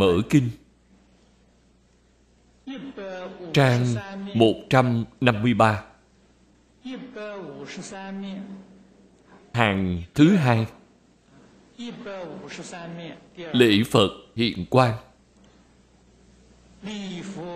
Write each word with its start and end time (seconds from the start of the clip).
mở 0.00 0.22
kinh. 0.30 0.50
Trang 3.52 3.86
153 4.34 5.84
Hàng 9.52 10.02
thứ 10.14 10.36
hai. 10.36 10.66
Lễ 13.52 13.82
Phật 13.90 14.10
hiện 14.36 14.64
quan 14.70 14.94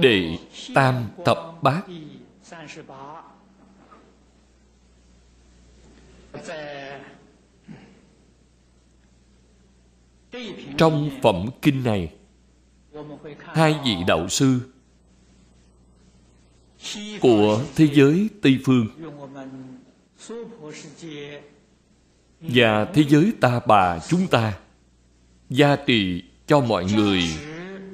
Đệ 0.01 0.39
Tam 0.75 1.09
Thập 1.25 1.39
Bát. 1.63 1.83
Trong 10.79 11.11
phẩm 11.23 11.47
kinh 11.63 11.85
này 11.85 12.13
Hai 13.39 13.81
vị 13.85 13.97
đạo 14.07 14.29
sư 14.29 14.61
Của 17.21 17.61
thế 17.77 17.89
giới 17.93 18.29
Tây 18.43 18.59
Phương 18.65 18.87
Và 22.41 22.85
thế 22.85 23.05
giới 23.09 23.33
ta 23.41 23.61
bà 23.67 23.99
chúng 23.99 24.27
ta 24.27 24.59
Gia 25.51 25.77
trì 25.77 26.23
cho 26.47 26.61
mọi 26.61 26.85
người 26.85 27.23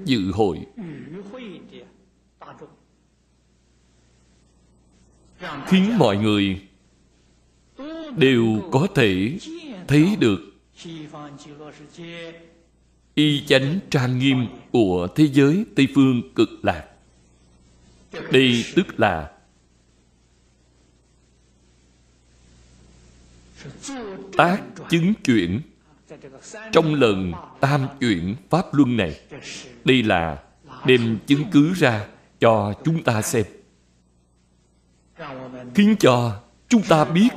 dự 0.05 0.33
hội. 0.33 0.59
Khiến 5.67 5.99
mọi 5.99 6.17
người 6.17 6.63
đều 8.17 8.45
có 8.73 8.87
thể 8.95 9.39
thấy 9.89 10.17
được 10.21 10.41
y 13.15 13.47
chánh 13.47 13.79
trang 13.91 14.19
nghiêm 14.19 14.47
của 14.71 15.09
thế 15.17 15.29
giới 15.33 15.65
Tây 15.77 15.89
Phương 15.95 16.35
cực 16.35 16.49
lạc. 16.63 16.85
Đây 18.33 18.65
tức 18.77 19.01
là 19.01 19.31
tác 24.37 24.63
chứng 24.91 25.15
chuyển 25.25 25.61
trong 26.73 26.95
lần 26.95 27.33
tam 27.61 27.87
chuyển 28.01 28.37
Pháp 28.51 28.75
Luân 28.75 28.97
này. 28.97 29.21
Đây 29.85 30.03
là 30.03 30.43
đem 30.87 31.19
chứng 31.27 31.45
cứ 31.53 31.73
ra 31.75 32.07
cho 32.41 32.75
chúng 32.85 33.03
ta 33.03 33.23
xem. 33.23 33.45
Khiến 35.75 35.97
cho 36.01 36.41
chúng 36.69 36.83
ta 36.83 37.05
biết 37.05 37.29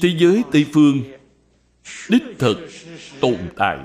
thế 0.00 0.08
giới 0.18 0.42
Tây 0.52 0.66
Phương 0.72 1.02
đích 2.08 2.22
thực 2.38 2.58
tồn 3.20 3.38
tại 3.56 3.78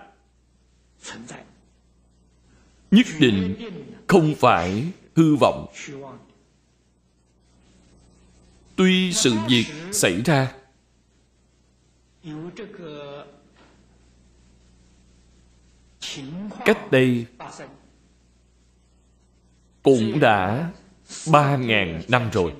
nhất 2.91 3.05
định 3.19 3.55
không 4.07 4.35
phải 4.39 4.91
hư 5.15 5.35
vọng. 5.35 5.67
Tuy 8.75 9.13
sự 9.13 9.33
việc 9.49 9.65
xảy 9.91 10.21
ra, 10.21 10.55
cách 16.65 16.91
đây 16.91 17.25
cũng 19.83 20.19
đã 20.19 20.71
ba 21.31 21.57
ngàn 21.57 22.01
năm 22.07 22.29
rồi. 22.33 22.53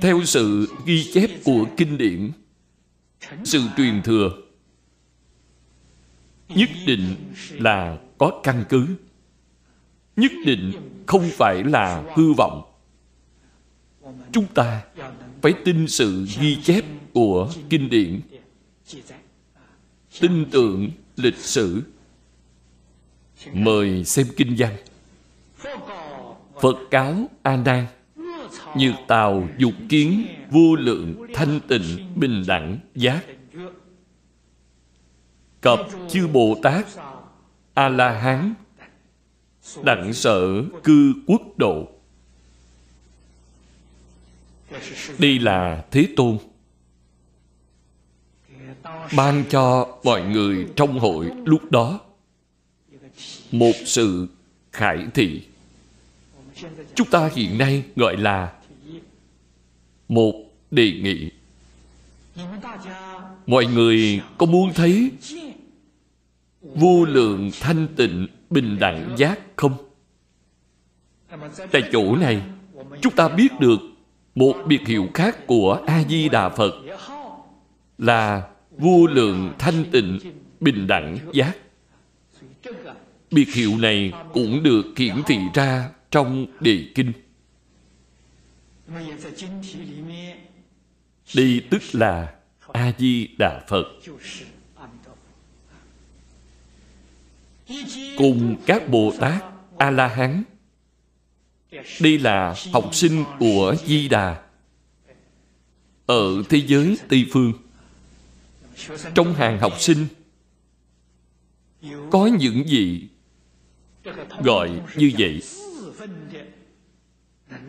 Theo 0.00 0.24
sự 0.24 0.74
ghi 0.86 1.10
chép 1.12 1.30
của 1.44 1.66
kinh 1.76 1.98
điển, 1.98 2.32
sự 3.44 3.60
truyền 3.76 4.02
thừa 4.02 4.43
nhất 6.48 6.68
định 6.86 7.16
là 7.50 7.98
có 8.18 8.40
căn 8.42 8.64
cứ. 8.68 8.86
Nhất 10.16 10.32
định 10.46 10.72
không 11.06 11.30
phải 11.32 11.64
là 11.64 12.04
hư 12.14 12.32
vọng. 12.32 12.62
Chúng 14.32 14.46
ta 14.46 14.82
phải 15.42 15.54
tin 15.64 15.88
sự 15.88 16.26
ghi 16.40 16.56
chép 16.62 16.84
của 17.12 17.52
kinh 17.70 17.90
điển, 17.90 18.20
tin 20.20 20.44
tưởng 20.50 20.90
lịch 21.16 21.36
sử. 21.36 21.82
Mời 23.52 24.04
xem 24.04 24.26
kinh 24.36 24.54
văn. 24.58 24.76
Phật 26.60 26.76
cáo 26.90 27.30
a 27.42 27.56
nan 27.56 27.86
như 28.76 28.92
tàu 29.08 29.48
dục 29.58 29.74
kiến 29.88 30.26
vô 30.50 30.74
lượng 30.74 31.26
thanh 31.34 31.60
tịnh 31.68 32.12
bình 32.16 32.44
đẳng 32.46 32.78
giác 32.94 33.24
cập 35.64 35.80
chư 36.10 36.26
bồ 36.26 36.56
tát 36.62 36.86
a 37.74 37.88
la 37.88 38.10
hán 38.10 38.54
đặng 39.82 40.12
sở 40.12 40.62
cư 40.84 41.14
quốc 41.26 41.42
độ. 41.56 41.88
Đây 45.18 45.38
là 45.38 45.84
thế 45.90 46.08
tôn. 46.16 46.38
Ban 49.16 49.44
cho 49.50 49.96
mọi 50.04 50.22
người 50.22 50.66
trong 50.76 50.98
hội 50.98 51.30
lúc 51.44 51.70
đó 51.70 52.00
một 53.52 53.72
sự 53.84 54.28
khải 54.72 55.06
thị. 55.14 55.42
Chúng 56.94 57.10
ta 57.10 57.30
hiện 57.34 57.58
nay 57.58 57.82
gọi 57.96 58.16
là 58.16 58.52
một 60.08 60.32
đề 60.70 60.92
nghị. 60.92 61.30
Mọi 63.46 63.66
người 63.66 64.20
có 64.38 64.46
muốn 64.46 64.72
thấy 64.74 65.10
vô 66.64 67.04
lượng 67.04 67.50
thanh 67.60 67.86
tịnh 67.96 68.26
bình 68.50 68.78
đẳng 68.80 69.14
giác 69.16 69.40
không? 69.56 69.72
Tại 71.72 71.82
chỗ 71.92 72.16
này, 72.16 72.42
chúng 73.00 73.12
ta 73.16 73.28
biết 73.28 73.48
được 73.60 73.80
một 74.34 74.54
biệt 74.66 74.86
hiệu 74.86 75.08
khác 75.14 75.46
của 75.46 75.80
a 75.86 76.04
di 76.08 76.28
đà 76.28 76.48
phật 76.48 76.74
là 77.98 78.42
vô 78.70 79.06
lượng 79.06 79.52
thanh 79.58 79.84
tịnh 79.92 80.18
bình 80.60 80.86
đẳng 80.86 81.18
giác. 81.32 81.56
Biệt 83.30 83.54
hiệu 83.54 83.78
này 83.78 84.12
cũng 84.32 84.62
được 84.62 84.84
hiển 84.96 85.16
thị 85.26 85.38
ra 85.54 85.90
trong 86.10 86.46
đề 86.60 86.84
kinh. 86.94 87.12
Đây 91.36 91.62
tức 91.70 91.82
là 91.92 92.34
a 92.72 92.92
di 92.98 93.28
đà 93.38 93.60
phật. 93.68 93.84
Cùng 98.18 98.56
các 98.66 98.88
bồ 98.88 99.12
tát 99.20 99.44
a 99.78 99.90
la 99.90 100.08
hán 100.08 100.42
đây 102.00 102.18
là 102.18 102.54
học 102.72 102.94
sinh 102.94 103.24
của 103.38 103.74
di 103.86 104.08
đà 104.08 104.44
ở 106.06 106.42
thế 106.48 106.62
giới 106.66 106.98
tây 107.08 107.26
phương. 107.32 107.52
Trong 109.14 109.34
hàng 109.34 109.58
học 109.58 109.80
sinh, 109.80 110.06
có 112.10 112.26
những 112.26 112.68
gì 112.68 113.08
gọi 114.42 114.70
như 114.96 115.12
vậy. 115.18 115.42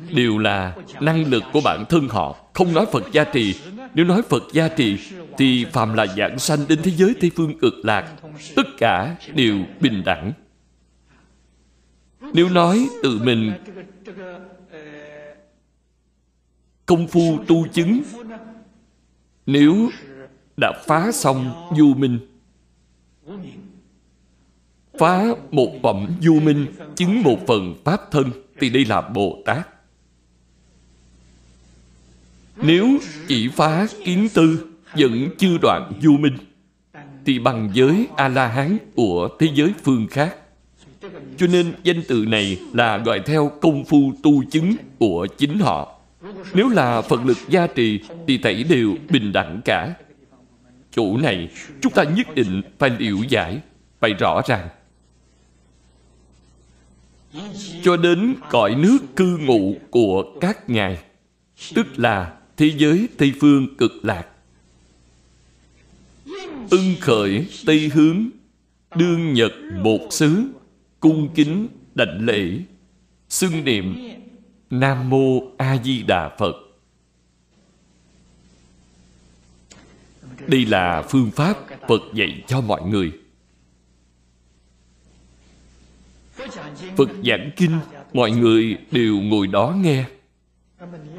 Đều 0.10 0.38
là 0.38 0.76
năng 1.02 1.26
lực 1.26 1.44
của 1.54 1.62
bản 1.62 1.86
thân 1.90 2.08
họ. 2.08 2.36
Không 2.54 2.74
nói 2.74 2.86
phật 2.92 3.04
gia 3.12 3.24
trì. 3.24 3.56
Nếu 3.94 4.06
nói 4.06 4.22
phật 4.30 4.44
gia 4.54 4.68
trì 4.68 4.98
thì 5.38 5.66
phàm 5.74 5.94
là 5.94 6.08
dạng 6.18 6.40
sanh 6.40 6.60
đến 6.68 6.80
thế 6.84 6.92
giới 6.92 7.16
tây 7.22 7.32
phương 7.36 7.60
cực 7.60 7.74
lạc, 7.84 8.16
tất 8.56 8.68
cả 8.78 9.16
đều 9.36 9.58
bình 9.80 10.04
đẳng. 10.06 10.34
Nếu 12.34 12.50
nói 12.50 12.88
tự 13.04 13.20
mình, 13.24 13.54
công 16.86 17.08
phu 17.08 17.40
tu 17.48 17.68
chứng, 17.68 18.02
nếu 19.46 19.90
đã 20.58 20.74
phá 20.88 21.12
xong 21.12 21.72
du 21.78 21.94
minh, 21.94 22.20
phá 25.00 25.26
một 25.52 25.72
phẩm 25.84 26.08
du 26.22 26.40
minh 26.40 26.66
chứng 26.96 27.24
một 27.24 27.40
phần 27.48 27.76
pháp 27.84 28.12
thân, 28.12 28.32
thì 28.60 28.70
đây 28.70 28.86
là 28.86 29.02
bồ 29.02 29.42
tát. 29.46 29.68
Nếu 32.58 32.88
chỉ 33.28 33.48
phá 33.48 33.88
kiến 34.06 34.28
tư 34.34 34.75
vẫn 34.98 35.30
chưa 35.38 35.58
đoạn 35.62 35.94
du 36.02 36.18
minh, 36.18 36.38
thì 37.26 37.40
bằng 37.40 37.70
giới 37.74 38.08
a 38.16 38.28
la 38.28 38.48
hán 38.48 38.78
của 38.96 39.30
thế 39.40 39.48
giới 39.54 39.74
phương 39.84 40.08
khác. 40.08 40.36
Cho 41.38 41.48
nên 41.48 41.74
danh 41.84 42.02
từ 42.08 42.26
này 42.28 42.60
là 42.74 42.98
gọi 42.98 43.20
theo 43.26 43.52
công 43.62 43.86
phu 43.86 44.14
tu 44.24 44.44
chứng 44.44 44.76
của 45.00 45.28
chính 45.38 45.60
họ. 45.60 46.00
Nếu 46.54 46.70
là 46.70 47.02
phật 47.02 47.26
lực 47.26 47.38
gia 47.50 47.68
trì, 47.68 48.00
thì 48.28 48.38
thảy 48.38 48.64
đều 48.64 48.96
bình 49.10 49.32
đẳng 49.32 49.62
cả. 49.66 49.94
Chỗ 50.92 51.18
này, 51.18 51.50
chúng 51.82 51.92
ta 51.94 52.04
nhất 52.04 52.36
định 52.36 52.62
phải 52.80 52.90
liễu 53.00 53.18
giải, 53.30 53.60
phải 54.00 54.14
rõ 54.14 54.42
ràng. 54.48 54.68
Cho 57.84 57.98
đến 57.98 58.36
cõi 58.50 58.76
nước 58.76 58.98
cư 59.16 59.38
ngụ 59.38 59.76
của 59.90 60.24
các 60.42 60.70
ngài, 60.70 60.98
tức 61.76 61.88
là 62.00 62.34
thế 62.58 62.72
giới 62.78 63.08
tây 63.18 63.34
phương 63.42 63.76
cực 63.78 63.92
lạc 64.04 64.26
ưng 66.70 66.96
khởi 67.02 67.48
tây 67.66 67.90
hướng, 67.94 68.30
đương 68.96 69.34
nhật 69.34 69.52
bột 69.84 70.02
xứ, 70.10 70.44
cung 71.00 71.30
kính 71.36 71.68
đảnh 71.96 72.26
lễ. 72.26 72.60
Xưng 73.30 73.64
niệm 73.64 73.96
nam 74.70 75.10
mô 75.10 75.42
a 75.58 75.78
di 75.84 76.04
đà 76.04 76.30
phật. 76.40 76.56
Đây 80.48 80.66
là 80.66 81.02
phương 81.10 81.32
pháp 81.32 81.58
phật 81.88 82.02
dạy 82.14 82.44
cho 82.48 82.62
mọi 82.62 82.82
người. 82.82 83.12
Phật 86.98 87.10
giảng 87.26 87.52
kinh, 87.56 87.80
mọi 88.14 88.32
người 88.32 88.78
đều 88.92 89.22
ngồi 89.22 89.48
đó 89.48 89.76
nghe. 89.82 90.06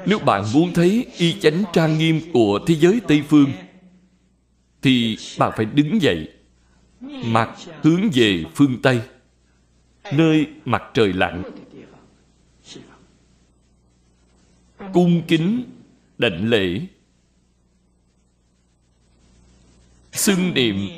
Nếu 0.07 0.19
bạn 0.19 0.45
muốn 0.55 0.73
thấy 0.75 1.07
y 1.17 1.41
chánh 1.41 1.65
trang 1.73 1.99
nghiêm 1.99 2.21
của 2.33 2.59
thế 2.67 2.75
giới 2.75 3.01
tây 3.09 3.23
phương 3.29 3.53
thì 4.87 5.19
bạn 5.39 5.53
phải 5.57 5.67
đứng 5.67 6.03
dậy 6.03 6.29
mặt 7.25 7.57
hướng 7.83 8.11
về 8.15 8.45
phương 8.55 8.83
tây, 8.83 9.03
nơi 10.13 10.47
mặt 10.65 10.83
trời 10.95 11.13
lặn. 11.13 11.43
Cung 14.93 15.23
kính 15.29 15.65
đảnh 16.19 16.49
lễ. 16.49 16.81
Xưng 20.13 20.55
niệm 20.55 20.89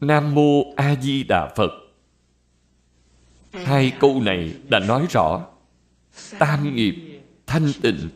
nam 0.00 0.34
mô 0.34 0.74
a 0.76 0.94
di 1.02 1.22
đà 1.22 1.52
phật. 1.56 1.70
Hai 3.52 3.92
câu 4.00 4.20
này 4.22 4.54
đã 4.68 4.78
nói 4.78 5.06
rõ 5.10 5.46
tam 6.38 6.74
nghiệp 6.76 6.94
thanh 7.46 7.72
tịnh, 7.82 8.08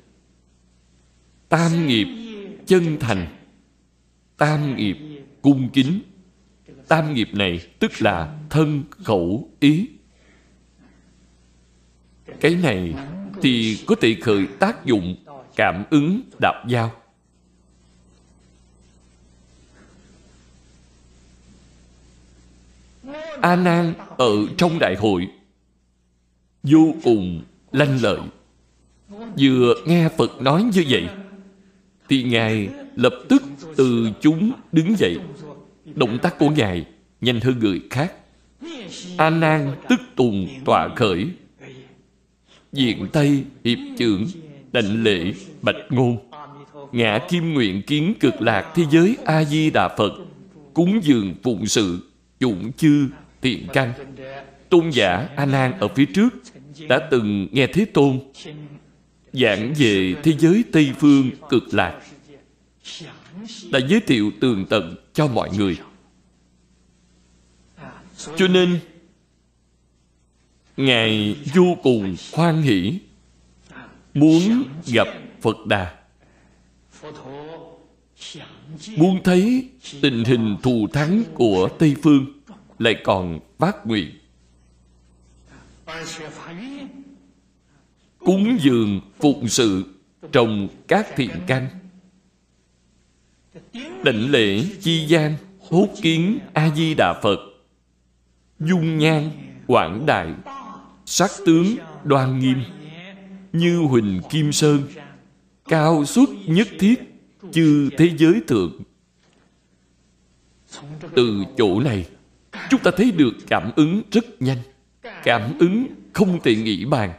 tam 1.49 1.87
nghiệp 1.87 2.07
chân 2.67 2.97
thành, 3.01 3.27
tam 4.37 4.77
nghiệp 4.77 5.08
cung 5.43 5.69
kính. 5.73 6.01
Tam 6.89 7.15
nghiệp 7.15 7.29
này 7.33 7.61
tức 7.79 7.93
là 8.03 8.39
thân 8.51 8.83
khẩu 9.05 9.51
ý. 9.61 9.89
Cái 12.41 12.55
này 12.55 12.95
thì 13.43 13.79
có 13.87 13.95
thể 14.01 14.17
khởi 14.23 14.47
tác 14.47 14.85
dụng 14.85 15.17
cảm 15.57 15.85
ứng 15.91 16.21
đạp 16.41 16.65
giao 16.69 16.93
a 23.41 23.57
nan 23.57 23.95
ở 24.17 24.31
trong 24.57 24.79
đại 24.79 24.97
hội, 24.97 25.29
vô 26.63 26.95
cùng 27.05 27.43
lanh 27.73 28.03
lợi. 28.03 28.21
Vừa 29.39 29.75
nghe 29.87 30.09
phật 30.09 30.43
nói 30.43 30.63
như 30.63 30.85
vậy, 30.89 31.09
thì 32.09 32.23
ngài 32.23 32.69
lập 32.97 33.15
tức 33.29 33.43
từ 33.79 34.11
chúng 34.21 34.53
đứng 34.73 34.99
dậy. 34.99 35.17
Động 35.95 36.19
tác 36.23 36.39
của 36.39 36.51
ngài 36.51 36.85
nhanh 37.21 37.41
hơn 37.41 37.59
người 37.59 37.81
khác. 37.91 38.13
A 39.17 39.31
nan 39.31 39.73
tức 39.89 40.01
tùng 40.17 40.49
tọa 40.65 40.89
khởi. 40.97 41.27
Diện 42.73 43.07
tây 43.13 43.45
hiệp 43.65 43.79
trưởng 43.99 44.27
đảnh 44.73 45.03
lễ 45.03 45.33
bạch 45.63 45.77
ngôn. 45.91 46.19
Ngã 46.93 47.19
kim 47.29 47.55
nguyện 47.55 47.83
kiến 47.83 48.15
cực 48.21 48.43
lạc 48.43 48.73
thế 48.75 48.85
giới 48.91 49.17
a 49.25 49.45
di 49.45 49.71
đà 49.71 49.89
phật, 49.89 50.13
cúng 50.75 51.01
dường 51.03 51.35
phụng 51.43 51.67
sự 51.67 51.99
dụng 52.41 52.73
chư 52.73 53.09
thiện 53.43 53.67
căn. 53.73 53.93
Tôn 54.69 54.91
giả 54.91 55.29
a 55.37 55.47
nan 55.47 55.73
ở 55.81 55.89
phía 55.89 56.05
trước 56.05 56.29
đã 56.89 56.99
từng 57.11 57.49
nghe 57.53 57.67
thế 57.67 57.85
tôn 57.85 58.21
giảng 59.33 59.75
về 59.79 60.15
thế 60.23 60.33
giới 60.39 60.65
tây 60.73 60.93
phương 60.99 61.31
cực 61.51 61.75
lạc 61.75 62.01
đã 63.71 63.79
giới 63.89 64.01
thiệu 64.01 64.31
tường 64.41 64.67
tận 64.71 64.97
cho 65.13 65.27
mọi 65.27 65.51
người. 65.57 65.79
Cho 68.37 68.49
nên, 68.49 68.81
ngài 70.77 71.37
vô 71.55 71.77
cùng 71.83 72.17
khoan 72.33 72.63
hỷ, 72.63 72.99
muốn 74.15 74.65
gặp 74.87 75.09
phật 75.41 75.67
đà. 75.67 75.95
Muốn 78.97 79.23
thấy 79.25 79.69
tình 80.03 80.25
hình 80.25 80.57
thù 80.63 80.87
thắng 80.93 81.23
của 81.35 81.69
tây 81.79 81.95
phương 82.03 82.27
lại 82.79 82.97
còn 83.05 83.41
phát 83.59 83.87
nguyện. 83.87 84.11
Cúng 88.19 88.59
dường 88.61 89.01
phụng 89.21 89.49
sự 89.49 89.85
trồng 90.33 90.69
các 90.89 91.07
thiện 91.17 91.31
căn 91.47 91.69
định 94.03 94.31
lễ 94.31 94.65
chi 94.81 95.07
gian 95.07 95.35
hốt 95.69 95.89
kiến 96.03 96.39
a 96.53 96.71
di 96.77 96.95
đà 96.95 97.21
phật. 97.23 97.39
Dung 98.61 98.99
nhan, 98.99 99.31
quảng 99.67 100.07
đại, 100.07 100.29
sắc 101.07 101.31
tướng, 101.47 101.77
đoan 102.05 102.39
nghiêm. 102.39 102.63
Như 103.53 103.79
huỳnh 103.79 104.21
kim 104.31 104.53
sơn, 104.53 104.83
cao 105.69 106.05
xuất 106.05 106.29
nhất 106.47 106.69
thiết, 106.79 106.95
chư 107.53 107.91
thế 107.99 108.11
giới 108.19 108.41
thượng. 108.47 108.73
Từ 111.15 111.45
chỗ 111.57 111.81
này, 111.81 112.07
chúng 112.71 112.81
ta 112.81 112.91
thấy 112.97 113.11
được 113.11 113.33
cảm 113.47 113.71
ứng 113.77 114.03
rất 114.11 114.43
nhanh. 114.43 114.59
Cảm 115.25 115.59
ứng 115.59 115.87
không 116.13 116.41
thể 116.43 116.57
nghĩ 116.57 116.85
bàn. 116.85 117.13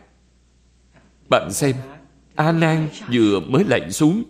Bạn 1.30 1.52
xem 1.52 1.76
a 2.36 2.52
nan 2.52 2.88
vừa 3.14 3.40
mới 3.40 3.64
lạy 3.64 3.92
xuống 3.92 4.24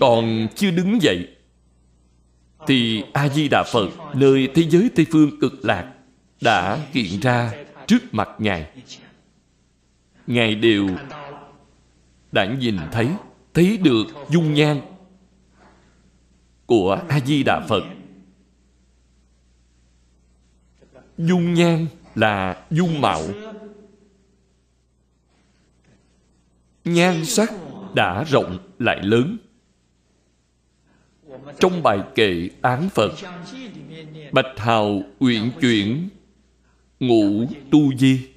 còn 0.00 0.48
chưa 0.54 0.70
đứng 0.70 1.02
dậy, 1.02 1.28
thì 2.66 3.04
a 3.12 3.28
di 3.28 3.48
đà 3.48 3.64
phật, 3.72 3.88
nơi 4.14 4.48
thế 4.54 4.62
giới 4.62 4.90
tây 4.94 5.06
phương 5.10 5.40
cực 5.40 5.64
lạc, 5.64 5.94
đã 6.40 6.78
hiện 6.90 7.20
ra 7.20 7.52
trước 7.86 8.02
mặt 8.12 8.28
ngài. 8.38 8.66
Ngài 10.26 10.54
đều 10.54 10.88
đã 12.32 12.44
nhìn 12.44 12.76
thấy 12.92 13.08
thấy 13.54 13.76
được 13.76 14.04
dung 14.30 14.54
nhan 14.54 14.80
của 16.66 17.00
a 17.08 17.20
di 17.20 17.42
đà 17.42 17.60
phật. 17.68 17.82
Dung 21.18 21.54
nhan 21.54 21.86
là 22.14 22.64
dung 22.70 23.00
mạo. 23.00 23.22
Nhan 26.84 27.24
sắc 27.24 27.52
đã 27.94 28.24
rộng 28.24 28.58
lại 28.78 29.02
lớn 29.02 29.36
trong 31.60 31.82
bài 31.82 31.98
kệ 32.14 32.48
án 32.62 32.88
phật, 32.88 33.12
bạch 34.32 34.52
hào 34.56 35.02
uyển 35.18 35.50
chuyển, 35.60 36.08
ngũ 37.00 37.46
tu 37.70 37.94
di, 37.98 38.28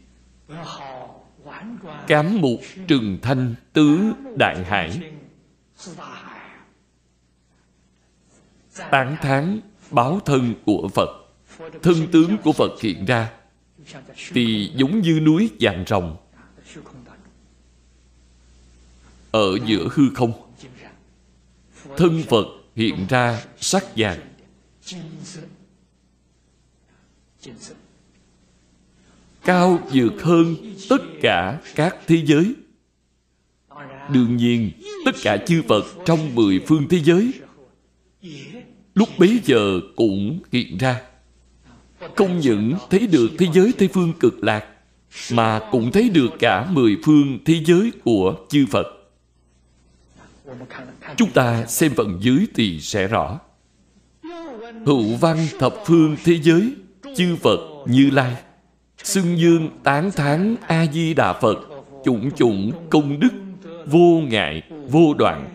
cám 2.08 2.42
mục 2.42 2.60
trừng 2.88 3.18
thanh 3.22 3.56
tứ 3.74 4.14
đại 4.38 4.64
hải. 4.66 5.02
Tán 8.92 9.18
tháng 9.22 9.60
báo 9.92 10.20
thân 10.26 10.54
của 10.66 10.90
phật, 10.94 11.10
thân 11.82 12.08
tướng 12.12 12.38
của 12.44 12.52
phật 12.52 12.82
hiện 12.82 13.06
ra, 13.06 13.32
thì 14.34 14.72
giống 14.76 15.02
như 15.02 15.20
núi 15.20 15.50
vàng 15.60 15.84
rồng 15.88 16.18
ở 19.32 19.58
giữa 19.66 19.88
hư 19.92 20.04
không, 20.16 20.32
thân 21.98 22.24
phật 22.30 22.46
hiện 22.76 23.06
ra 23.10 23.46
sắc 23.58 23.86
vàng. 23.96 24.20
Cao 29.44 29.80
vượt 29.92 30.22
hơn 30.22 30.56
tất 30.90 31.02
cả 31.22 31.62
các 31.76 31.96
thế 32.08 32.24
giới. 32.26 32.54
Đương 34.10 34.38
nhiên, 34.38 34.72
tất 35.06 35.16
cả 35.24 35.38
chư 35.48 35.62
phật 35.68 35.86
trong 36.06 36.36
mười 36.36 36.60
phương 36.68 36.88
thế 36.90 37.00
giới 37.00 37.32
lúc 38.96 39.10
bấy 39.18 39.40
giờ 39.46 39.80
cũng 39.96 40.40
hiện 40.52 40.78
ra. 40.78 41.02
Không 42.16 42.40
những 42.40 42.74
thấy 42.90 43.08
được 43.08 43.30
thế 43.38 43.48
giới 43.54 43.74
tây 43.78 43.90
phương 43.94 44.14
cực 44.20 44.44
lạc, 44.44 44.66
mà 45.32 45.62
cũng 45.72 45.92
thấy 45.92 46.10
được 46.10 46.30
cả 46.40 46.72
mười 46.72 46.98
phương 47.04 47.40
thế 47.46 47.64
giới 47.66 47.92
của 48.04 48.36
chư 48.50 48.66
phật 48.72 48.88
chúng 51.18 51.32
ta 51.32 51.66
xem 51.66 51.94
phần 51.96 52.18
dưới 52.22 52.46
thì 52.56 52.82
sẽ 52.82 53.08
rõ. 53.08 53.40
Hữu 54.86 55.16
văn 55.16 55.48
thập 55.60 55.74
phương 55.86 56.16
thế 56.24 56.40
giới, 56.42 56.74
chư 57.16 57.36
phật 57.36 57.60
như 57.88 58.10
lai. 58.10 58.36
Xưng 59.04 59.38
dương 59.38 59.70
tán 59.84 60.12
thán 60.12 60.56
a 60.68 60.86
di 60.94 61.14
đà 61.14 61.34
phật, 61.34 61.58
chủng 62.06 62.32
chủng 62.32 62.88
công 62.90 63.20
đức, 63.20 63.32
vô 63.86 64.22
ngại, 64.28 64.62
vô 64.90 65.14
đoạn. 65.14 65.50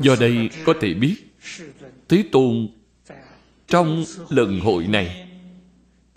Do 0.00 0.16
đây 0.20 0.50
có 0.64 0.74
thể 0.80 0.94
biết, 0.94 1.16
Thế 2.08 2.24
Tôn 2.32 2.68
trong 3.66 4.04
lần 4.28 4.60
hội 4.60 4.86
này 4.86 5.28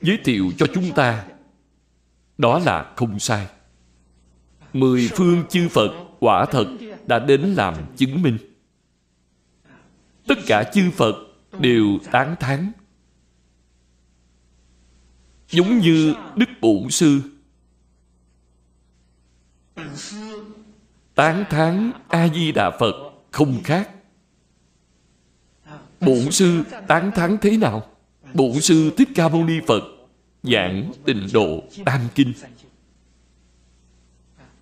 giới 0.01 0.17
thiệu 0.23 0.51
cho 0.57 0.65
chúng 0.73 0.91
ta, 0.91 1.25
đó 2.37 2.59
là 2.59 2.93
không 2.95 3.19
sai. 3.19 3.47
Mười 4.79 5.10
phương 5.15 5.43
chư 5.50 5.69
Phật 5.69 5.91
quả 6.19 6.46
thật 6.46 6.67
đã 7.07 7.19
đến 7.19 7.41
làm 7.41 7.75
chứng 7.96 8.22
minh. 8.22 8.38
Tất 10.27 10.38
cả 10.46 10.63
chư 10.74 10.91
Phật 10.91 11.15
đều 11.60 11.86
tán 12.12 12.36
thán. 12.39 12.72
Giống 15.50 15.79
như 15.79 16.13
Đức 16.36 16.50
Bổn 16.62 16.89
Sư 16.89 17.22
tán 21.15 21.46
thán 21.50 21.91
A-di-đà 22.07 22.72
Phật 22.79 22.96
không 23.31 23.63
khác. 23.63 23.89
Bổn 26.01 26.31
Sư 26.31 26.63
tán 26.88 27.12
thán 27.15 27.38
thế 27.41 27.57
nào? 27.57 27.88
Bổn 28.34 28.62
Sư 28.62 28.91
Thích 28.98 29.10
Ca 29.15 29.29
Mâu 29.29 29.46
Ni 29.46 29.60
Phật 29.67 29.84
giảng 30.43 30.91
tịnh 31.05 31.27
độ 31.34 31.63
Tam 31.86 32.01
Kinh. 32.15 32.34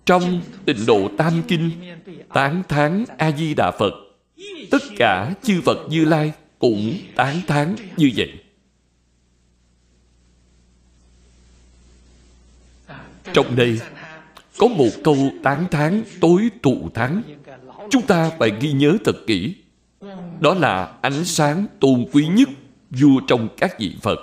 Trong 0.06 0.40
tịnh 0.64 0.86
độ 0.86 1.08
Tam 1.16 1.42
Kinh, 1.48 1.70
tán 2.34 2.62
thán 2.68 3.04
A-di-đà 3.18 3.70
Phật, 3.70 3.92
tất 4.70 4.82
cả 4.96 5.34
chư 5.42 5.60
Phật 5.64 5.78
Như 5.88 6.04
Lai 6.04 6.32
cũng 6.58 6.94
tán 7.16 7.40
thán 7.46 7.74
như 7.96 8.10
vậy. 8.16 8.32
Trong 13.32 13.56
đây, 13.56 13.80
có 14.58 14.68
một 14.68 14.90
câu 15.04 15.16
tán 15.42 15.66
thán 15.70 16.02
tối 16.20 16.50
tụ 16.62 16.90
thắng 16.94 17.22
chúng 17.90 18.02
ta 18.02 18.30
phải 18.38 18.52
ghi 18.60 18.72
nhớ 18.72 18.96
thật 19.04 19.16
kỹ 19.26 19.54
đó 20.40 20.54
là 20.54 20.92
ánh 21.02 21.24
sáng 21.24 21.66
tôn 21.80 22.06
quý 22.12 22.26
nhất 22.26 22.48
vua 22.90 23.20
trong 23.26 23.48
các 23.56 23.80
vị 23.80 23.96
Phật. 24.02 24.18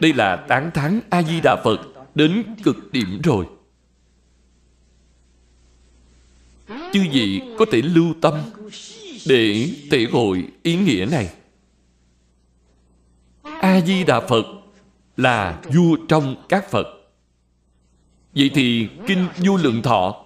Đây 0.00 0.12
là 0.12 0.36
tán 0.36 0.70
thán 0.74 1.00
A-di-đà 1.10 1.56
Phật 1.64 1.80
đến 2.14 2.42
cực 2.62 2.92
điểm 2.92 3.20
rồi. 3.24 3.46
Chư 6.68 7.00
vị 7.12 7.42
có 7.58 7.64
thể 7.72 7.82
lưu 7.82 8.14
tâm 8.20 8.34
để 9.26 9.70
thể 9.90 10.06
hội 10.12 10.44
ý 10.62 10.76
nghĩa 10.76 11.06
này. 11.10 11.28
A-di-đà 13.42 14.20
Phật 14.20 14.46
là 15.16 15.60
vua 15.74 15.96
trong 16.08 16.44
các 16.48 16.70
Phật. 16.70 16.86
Vậy 18.34 18.50
thì 18.54 18.88
Kinh 19.06 19.26
Vô 19.38 19.56
Lượng 19.56 19.82
Thọ 19.82 20.24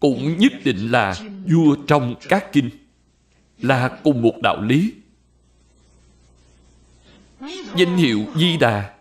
cũng 0.00 0.38
nhất 0.38 0.52
định 0.64 0.90
là 0.90 1.14
vua 1.48 1.76
trong 1.86 2.14
các 2.28 2.52
kinh, 2.52 2.70
là 3.58 3.88
cùng 3.88 4.22
một 4.22 4.34
đạo 4.42 4.62
lý 4.62 4.92
danh 7.76 7.96
hiệu 7.96 8.24
di 8.36 8.56
đà 8.56 8.94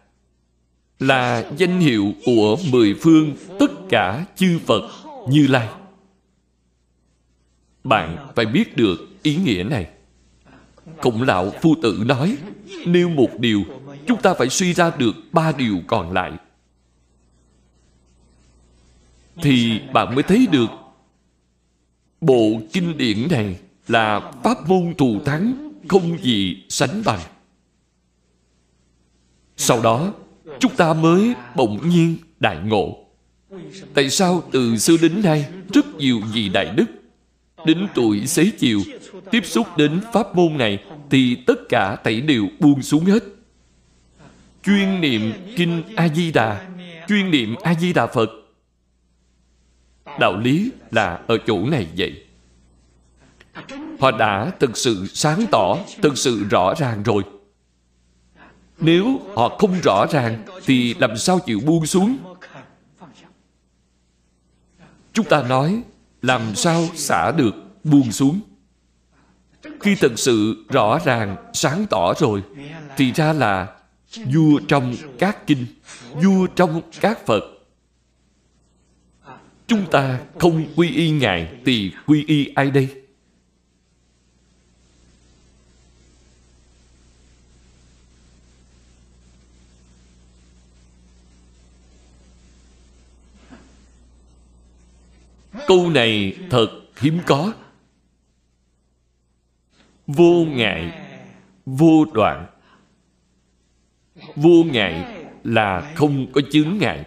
là 0.99 1.51
danh 1.57 1.79
hiệu 1.79 2.13
của 2.25 2.57
mười 2.71 2.93
phương 2.93 3.35
tất 3.59 3.71
cả 3.89 4.25
chư 4.35 4.59
phật 4.65 4.81
như 5.29 5.47
lai 5.47 5.67
bạn 7.85 8.27
phải 8.35 8.45
biết 8.45 8.77
được 8.77 8.97
ý 9.23 9.35
nghĩa 9.35 9.63
này. 9.63 9.87
Khổng 11.01 11.21
lão 11.21 11.51
phu 11.61 11.75
tử 11.81 12.03
nói 12.05 12.37
nêu 12.87 13.09
một 13.09 13.39
điều, 13.39 13.63
chúng 14.07 14.21
ta 14.21 14.33
phải 14.33 14.49
suy 14.49 14.73
ra 14.73 14.91
được 14.97 15.15
ba 15.31 15.51
điều 15.51 15.79
còn 15.87 16.11
lại. 16.11 16.31
Thì 19.35 19.79
bạn 19.93 20.15
mới 20.15 20.23
thấy 20.23 20.47
được 20.51 20.69
bộ 22.21 22.61
kinh 22.73 22.97
điển 22.97 23.27
này 23.31 23.59
là 23.87 24.31
pháp 24.43 24.69
môn 24.69 24.93
thù 24.97 25.19
thắng, 25.25 25.71
không 25.87 26.17
gì 26.23 26.63
sánh 26.69 27.01
bằng. 27.05 27.19
Sau 29.57 29.81
đó, 29.81 30.13
chúng 30.59 30.75
ta 30.75 30.93
mới 30.93 31.33
bỗng 31.55 31.89
nhiên 31.89 32.17
đại 32.39 32.57
ngộ. 32.65 32.97
Tại 33.93 34.09
sao 34.09 34.43
từ 34.51 34.77
xưa 34.77 34.97
đến 35.01 35.21
nay 35.23 35.45
rất 35.73 35.95
nhiều 35.95 36.21
vị 36.33 36.49
đại 36.49 36.73
đức 36.75 36.85
đến 37.65 37.87
tuổi 37.95 38.27
xế 38.27 38.51
chiều, 38.59 38.81
tiếp 39.31 39.45
xúc 39.45 39.77
đến 39.77 40.01
pháp 40.13 40.35
môn 40.35 40.57
này 40.57 40.83
thì 41.09 41.35
tất 41.35 41.69
cả 41.69 41.95
thảy 41.95 42.21
đều 42.21 42.47
buông 42.59 42.81
xuống 42.81 43.05
hết. 43.05 43.23
Chuyên 44.63 45.01
niệm 45.01 45.33
kinh 45.55 45.83
a 45.95 46.07
di 46.07 46.31
đà 46.31 46.67
chuyên 47.07 47.31
niệm 47.31 47.55
a 47.63 47.73
di 47.73 47.93
đà 47.93 48.07
phật. 48.07 48.29
Đạo 50.19 50.37
lý 50.37 50.71
là 50.91 51.19
ở 51.27 51.37
chỗ 51.47 51.59
này 51.69 51.87
vậy. 51.97 52.25
Họ 53.99 54.11
đã 54.11 54.51
thực 54.59 54.77
sự 54.77 55.07
sáng 55.07 55.45
tỏ, 55.51 55.77
thực 56.01 56.17
sự 56.17 56.43
rõ 56.49 56.73
ràng 56.77 57.03
rồi. 57.03 57.23
Nếu 58.79 59.19
họ 59.35 59.49
không 59.49 59.79
rõ 59.83 60.05
ràng 60.11 60.45
thì 60.65 60.93
làm 60.93 61.17
sao 61.17 61.39
chịu 61.39 61.59
buông 61.65 61.85
xuống? 61.85 62.17
Chúng 65.13 65.25
ta 65.25 65.43
nói 65.43 65.83
làm 66.25 66.55
sao 66.55 66.83
xả 66.95 67.31
được 67.31 67.55
buông 67.83 68.11
xuống? 68.11 68.39
Khi 69.79 69.95
thật 69.95 70.11
sự 70.15 70.65
rõ 70.69 70.99
ràng, 71.05 71.35
sáng 71.53 71.85
tỏ 71.89 72.13
rồi, 72.13 72.43
thì 72.97 73.11
ra 73.11 73.33
là 73.33 73.67
vua 74.33 74.59
trong 74.67 74.95
các 75.19 75.47
kinh, 75.47 75.65
vua 76.13 76.47
trong 76.47 76.81
các 77.01 77.25
phật. 77.25 77.43
Chúng 79.67 79.85
ta 79.91 80.19
không 80.39 80.65
quy 80.75 80.95
y 80.95 81.09
ngài, 81.11 81.49
thì 81.65 81.91
quy 82.05 82.25
y 82.27 82.51
ai 82.55 82.71
đây? 82.71 82.89
Câu 95.67 95.89
này 95.89 96.37
thật 96.49 96.67
hiếm 96.99 97.19
có. 97.25 97.53
Vô 100.07 100.45
ngại, 100.45 100.91
vô 101.65 102.05
đoạn. 102.13 102.45
Vô 104.35 104.63
ngại 104.71 105.25
là 105.43 105.93
không 105.95 106.31
có 106.31 106.41
chướng 106.51 106.77
ngại. 106.77 107.05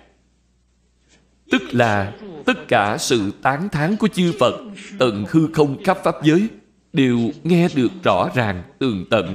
Tức 1.51 1.63
là 1.73 2.13
tất 2.47 2.69
cả 2.69 2.97
sự 2.99 3.33
tán 3.43 3.69
thán 3.69 3.97
của 3.97 4.09
chư 4.09 4.33
phật 4.41 4.55
tận 4.99 5.25
hư 5.29 5.53
không 5.53 5.85
khắp 5.85 5.99
pháp 6.05 6.15
giới 6.23 6.49
đều 6.93 7.19
nghe 7.43 7.69
được 7.75 7.93
rõ 8.05 8.29
ràng, 8.35 8.63
tường 8.79 9.05
tận. 9.11 9.35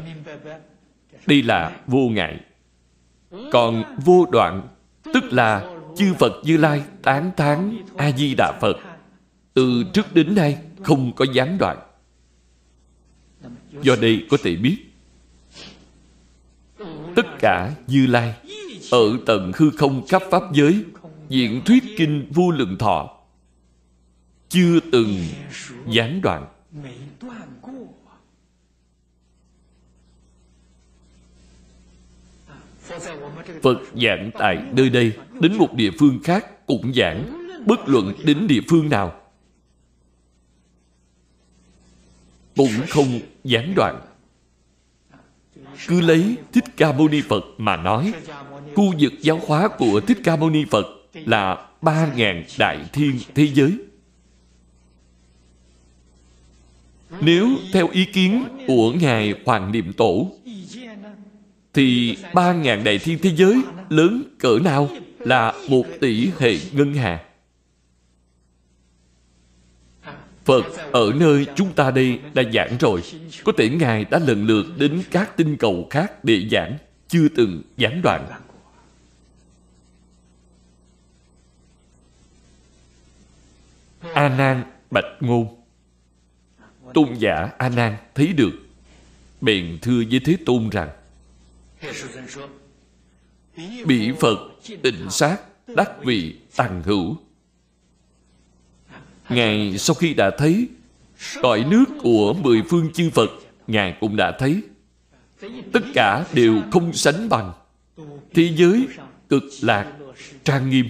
Đây 1.25 1.44
là 1.44 1.77
vô 1.88 2.10
ngại. 2.10 2.39
Còn 3.51 3.98
vô 4.06 4.25
đoạn, 4.32 4.68
tức 5.13 5.24
là 5.24 5.75
chư 5.98 6.13
phật 6.13 6.34
như 6.44 6.58
lai 6.58 6.84
tán 7.01 7.32
thán 7.38 7.77
a 7.98 8.12
di 8.12 8.36
đà 8.38 8.51
phật 8.62 8.77
từ 9.53 9.83
trước 9.93 10.13
đến 10.13 10.36
nay 10.36 10.57
không 10.83 11.13
có 11.15 11.25
gián 11.33 11.57
đoạn. 11.57 11.77
Do 13.81 13.95
đây 14.01 14.25
có 14.29 14.38
thể 14.43 14.55
biết, 14.55 14.77
tất 17.15 17.25
cả 17.39 17.75
như 17.88 18.07
lai 18.07 18.33
ở 18.91 19.17
tận 19.25 19.51
hư 19.55 19.69
không 19.69 20.07
khắp 20.07 20.24
pháp 20.31 20.43
giới 20.53 20.83
diện 21.29 21.62
thuyết 21.65 21.83
kinh 21.98 22.27
vô 22.29 22.51
lượng 22.51 22.77
thọ, 22.77 23.19
chưa 24.50 24.79
từng 24.91 25.17
gián 25.88 26.22
đoạn. 26.22 26.45
Phật 33.62 33.77
giảng 33.95 34.31
tại 34.39 34.63
nơi 34.72 34.89
đây 34.89 35.13
Đến 35.41 35.57
một 35.57 35.74
địa 35.74 35.91
phương 36.00 36.19
khác 36.24 36.67
cũng 36.67 36.93
giảng, 36.93 37.48
Bất 37.65 37.79
luận 37.89 38.13
đến 38.25 38.48
địa 38.48 38.62
phương 38.69 38.89
nào 38.89 39.23
Cũng 42.55 42.72
không 42.89 43.19
gián 43.43 43.74
đoạn. 43.75 44.01
Cứ 45.88 46.01
lấy 46.01 46.36
Thích 46.53 46.63
Ca 46.77 46.91
Mâu 46.91 47.07
Ni 47.07 47.22
Phật 47.22 47.43
mà 47.57 47.77
nói, 47.77 48.13
Khu 48.75 48.93
vực 49.00 49.13
giáo 49.22 49.41
hóa 49.48 49.67
của 49.67 50.01
Thích 50.07 50.17
Ca 50.24 50.36
Mâu 50.36 50.50
Ni 50.50 50.65
Phật 50.72 50.86
Là 51.13 51.67
ba 51.81 52.07
ngàn 52.15 52.43
đại 52.60 52.79
thiên 52.93 53.19
thế 53.36 53.48
giới. 53.53 53.77
Nếu 57.22 57.50
theo 57.74 57.88
ý 57.88 58.05
kiến 58.05 58.43
của 58.67 58.91
Ngài 58.91 59.33
Hoàng 59.45 59.72
Niệm 59.72 59.93
Tổ, 59.93 60.31
Thì 61.74 62.17
ba 62.33 62.53
ngàn 62.53 62.83
đại 62.83 62.98
thiên 62.98 63.19
thế 63.22 63.31
giới 63.36 63.62
lớn 63.89 64.24
cỡ 64.39 64.60
nào 64.63 64.89
là 65.19 65.53
một 65.69 65.86
tỷ 66.00 66.29
hệ 66.39 66.57
ngân 66.72 66.93
hà? 66.93 67.24
Phật 70.46 70.66
ở 70.92 71.12
nơi 71.16 71.46
chúng 71.56 71.74
ta 71.74 71.92
đây 71.92 72.20
đã 72.34 72.44
giảng 72.54 72.78
rồi. 72.80 73.02
Có 73.44 73.52
thể 73.58 73.70
Ngài 73.70 74.06
đã 74.06 74.20
lần 74.20 74.46
lượt 74.46 74.66
đến 74.78 75.04
các 75.12 75.38
tinh 75.38 75.58
cầu 75.58 75.88
khác 75.90 76.24
để 76.24 76.48
giảng, 76.52 76.78
Chưa 77.08 77.28
từng 77.36 77.62
gián 77.78 78.02
đoạn. 78.04 78.28
A 84.14 84.30
Nan 84.30 84.64
Bạch 84.92 85.06
Ngôn. 85.20 85.64
Tôn 86.94 87.14
giả 87.14 87.50
a 87.58 87.70
nan 87.70 87.98
thấy 88.16 88.34
được. 88.34 88.52
Bèn 89.42 89.78
thưa 89.82 90.04
với 90.10 90.22
thế 90.26 90.38
tôn 90.46 90.70
rằng 90.70 90.90
bị 93.86 94.12
phật 94.20 94.38
tịnh 94.84 95.10
sát 95.10 95.38
đắc 95.68 95.92
vị 96.04 96.36
tăng 96.56 96.84
hữu 96.84 97.18
ngài 99.30 99.77
sau 99.77 99.94
khi 99.94 100.13
đã 100.13 100.32
thấy 100.38 100.68
cõi 101.42 101.65
nước 101.70 101.86
của 102.01 102.34
mười 102.34 102.63
phương 102.70 102.94
chư 102.94 103.10
phật, 103.10 103.32
ngài 103.68 103.98
cũng 104.00 104.15
đã 104.15 104.32
thấy. 104.39 104.62
Tất 105.74 105.84
cả 105.94 106.25
đều 106.34 106.62
không 106.72 106.94
sánh 106.94 107.30
bằng. 107.30 107.53
Thế 108.34 108.53
giới 108.56 108.88
cực 109.30 109.44
lạc 109.62 109.94
trang 110.44 110.70
nghiêm. 110.70 110.89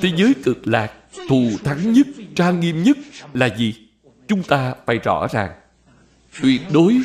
Thế 0.00 0.12
giới 0.16 0.34
cực 0.44 0.66
lạc 0.66 0.92
thù 1.28 1.50
thắng 1.64 1.92
nhất, 1.92 2.06
trang 2.34 2.60
nghiêm 2.60 2.82
nhất 2.82 2.96
là 3.34 3.56
gì? 3.56 3.74
Chúng 4.28 4.42
ta 4.42 4.74
phải 4.86 4.98
rõ 4.98 5.26
ràng. 5.32 5.50
Tuyệt 6.42 6.60
đối 6.72 7.00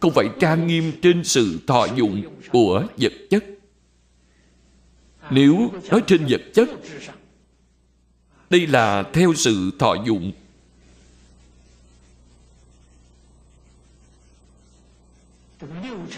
không 0.00 0.12
phải 0.14 0.26
trang 0.40 0.66
nghiêm 0.66 0.92
trên 1.02 1.24
sự 1.24 1.60
thọ 1.66 1.86
dụng 1.96 2.22
của 2.50 2.86
vật 2.96 3.12
chất. 3.30 3.44
Nếu 5.30 5.70
nói 5.90 6.02
trên 6.06 6.26
vật 6.28 6.40
chất 6.54 6.68
đây 8.50 8.66
là 8.66 9.02
theo 9.12 9.34
sự 9.34 9.70
thọ 9.78 9.94
dụng. 10.06 10.32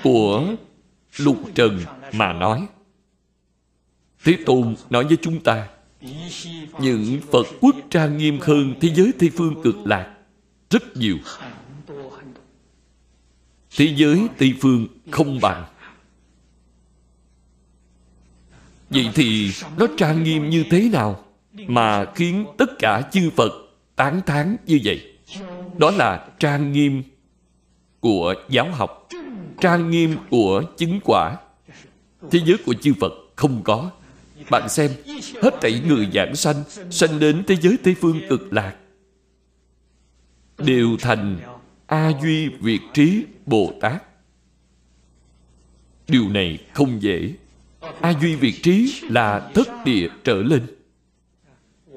Của 0.03 0.55
lục 1.17 1.39
trần 1.55 1.81
mà 2.13 2.33
nói. 2.33 2.67
Thế 4.25 4.37
tôn 4.47 4.77
nói 4.91 5.05
với 5.05 5.17
chúng 5.23 5.41
ta, 5.41 5.69
những 6.81 7.21
phật 7.33 7.47
quốc 7.61 7.77
trang 7.91 8.19
nghiêm 8.19 8.39
hơn 8.41 8.75
thế 8.81 8.95
giới 8.95 9.13
tây 9.19 9.31
phương 9.37 9.63
cực 9.65 9.77
lạc 9.85 10.17
rất 10.71 10.97
nhiều. 10.97 11.17
Thế 13.77 13.95
giới 13.97 14.27
tây 14.39 14.55
phương 14.61 14.87
không 15.11 15.41
bằng. 15.41 15.65
Vậy 18.91 19.11
thì 19.15 19.51
nó 19.77 19.87
trang 19.97 20.23
nghiêm 20.23 20.51
như 20.51 20.65
thế 20.71 20.89
nào? 20.93 21.32
Mà 21.53 22.05
khiến 22.15 22.47
tất 22.59 22.79
cả 22.79 23.03
chư 23.13 23.31
phật 23.31 23.53
tán 23.97 24.21
thán 24.27 24.57
như 24.67 24.81
vậy, 24.85 25.15
đó 25.79 25.91
là 25.91 26.29
trang 26.39 26.73
nghiêm 26.73 27.03
của 28.01 28.35
giáo 28.49 28.71
học, 28.73 29.09
trang 29.61 29.91
nghiêm 29.91 30.17
của 30.31 30.63
chứng 30.77 31.01
quả. 31.05 31.37
Thế 32.31 32.41
giới 32.45 32.57
của 32.67 32.75
chư 32.75 32.93
phật 33.01 33.13
không 33.37 33.63
có. 33.65 33.91
Bạn 34.51 34.69
xem, 34.69 34.91
hết 35.43 35.55
thảy 35.61 35.83
người 35.87 36.09
giảng 36.15 36.37
sanh 36.37 36.65
sanh 36.91 37.19
đến 37.19 37.45
thế 37.47 37.57
giới 37.57 37.77
tây 37.83 37.95
phương 38.01 38.21
cực 38.29 38.53
lạc, 38.53 38.77
đều 40.59 40.97
thành 41.01 41.39
a 41.87 42.13
duy 42.23 42.49
việt 42.49 42.81
trí 42.95 43.25
bồ 43.47 43.73
tát. 43.81 44.03
Điều 46.09 46.29
này 46.29 46.59
không 46.73 47.03
dễ. 47.03 47.35
A 48.01 48.15
duy 48.21 48.35
việt 48.35 48.63
trí 48.63 49.01
là 49.03 49.51
thất 49.55 49.69
địa 49.85 50.09
trở 50.25 50.43
lên 50.43 50.67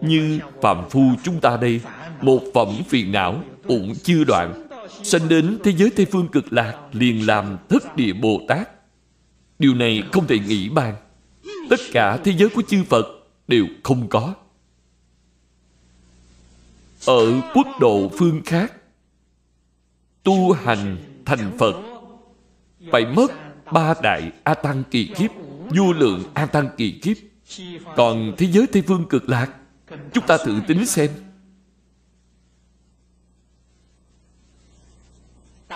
như 0.01 0.39
phạm 0.61 0.89
phu 0.89 1.01
chúng 1.23 1.39
ta 1.39 1.57
đây, 1.57 1.81
một 2.21 2.41
phẩm 2.53 2.67
phiền 2.87 3.11
não 3.11 3.43
cũng 3.67 3.93
chưa 4.03 4.23
đoạn. 4.23 4.67
Sanh 5.03 5.29
đến 5.29 5.57
thế 5.63 5.71
giới 5.71 5.89
tây 5.89 6.05
phương 6.11 6.27
cực 6.27 6.53
lạc 6.53 6.79
liền 6.91 7.27
làm 7.27 7.57
thất 7.69 7.95
địa 7.95 8.13
bồ 8.13 8.41
tát. 8.47 8.69
Điều 9.59 9.75
này 9.75 10.03
không 10.11 10.27
thể 10.27 10.39
nghĩ 10.39 10.69
bàn. 10.69 10.95
Tất 11.69 11.79
cả 11.91 12.17
thế 12.17 12.33
giới 12.37 12.49
của 12.49 12.61
chư 12.61 12.83
phật 12.83 13.05
đều 13.47 13.65
không 13.83 14.07
có. 14.09 14.33
Ở 17.05 17.41
quốc 17.53 17.67
độ 17.79 18.09
phương 18.17 18.41
khác, 18.45 18.73
tu 20.23 20.51
hành 20.51 20.97
thành 21.25 21.51
phật, 21.59 21.75
phải 22.91 23.05
mất 23.05 23.31
ba 23.71 23.93
đại 24.03 24.31
a 24.43 24.53
tăng 24.53 24.83
kỳ 24.91 25.07
kiếp, 25.07 25.31
vô 25.75 25.93
lượng 25.93 26.23
a 26.33 26.45
tăng 26.45 26.69
kỳ 26.77 26.91
kiếp. 26.91 27.17
Còn 27.95 28.33
thế 28.37 28.47
giới 28.51 28.67
tây 28.67 28.83
phương 28.87 29.05
cực 29.09 29.29
lạc 29.29 29.51
chúng 30.13 30.27
ta 30.27 30.37
thử 30.37 30.61
tính 30.67 30.85
xem. 30.85 31.11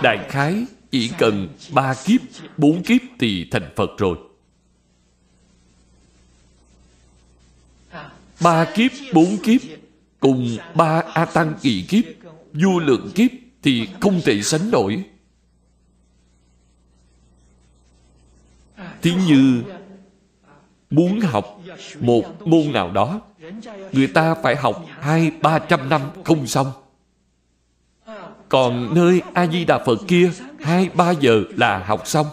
Đại 0.04 0.26
khái, 0.30 0.66
chỉ 0.92 1.12
cần 1.18 1.50
ba 1.74 1.96
kiếp, 2.06 2.22
bốn 2.58 2.84
kiếp 2.84 3.02
thì 3.20 3.48
thành 3.52 3.70
phật 3.76 3.90
rồi. 3.98 4.18
Ba 8.42 8.72
kiếp, 8.76 8.92
bốn 9.14 9.38
kiếp, 9.44 9.62
cùng 10.20 10.58
ba 10.76 11.04
a 11.14 11.26
tăng 11.26 11.54
kỳ 11.62 11.86
kiếp, 11.90 12.04
vô 12.54 12.80
lượng 12.80 13.12
kiếp 13.16 13.32
thì 13.62 13.88
không 14.02 14.22
thể 14.26 14.42
sánh 14.42 14.72
nổi. 14.72 15.04
Thí 19.02 19.14
như 19.16 19.64
muốn 20.90 21.20
học 21.20 21.62
một 22.00 22.48
môn 22.48 22.72
nào 22.72 22.92
đó, 22.92 23.22
người 23.92 24.08
ta 24.08 24.36
phải 24.44 24.56
học 24.56 24.86
hai, 25.00 25.32
ba 25.42 25.60
trăm 25.60 25.90
năm 25.90 26.02
không 26.24 26.48
xong. 26.48 26.72
Còn 28.50 28.96
nơi 28.96 29.22
a 29.34 29.48
di 29.48 29.66
đà 29.66 29.84
phật 29.86 30.00
kia, 30.08 30.32
hai, 30.60 30.90
ba 30.94 31.12
giờ 31.12 31.44
là 31.58 31.84
học 31.84 32.08
xong. 32.08 32.28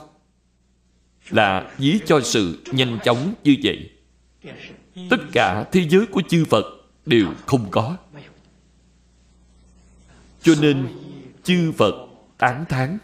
Là 1.31 1.71
ví 1.79 1.99
cho 2.07 2.21
sự 2.21 2.62
nhanh 2.73 2.99
chóng 3.05 3.35
như 3.45 3.57
vậy. 3.62 3.90
Tất 5.11 5.21
cả 5.33 5.64
thế 5.73 5.88
giới 5.88 6.07
của 6.07 6.23
chư 6.29 6.45
phật 6.45 6.64
đều 7.07 7.27
không 7.47 7.66
có. 7.71 7.97
Cho 10.42 10.55
nên 10.61 10.88
chư 11.42 11.73
phật 11.73 11.95
tán 12.38 12.64
thán. 12.69 12.99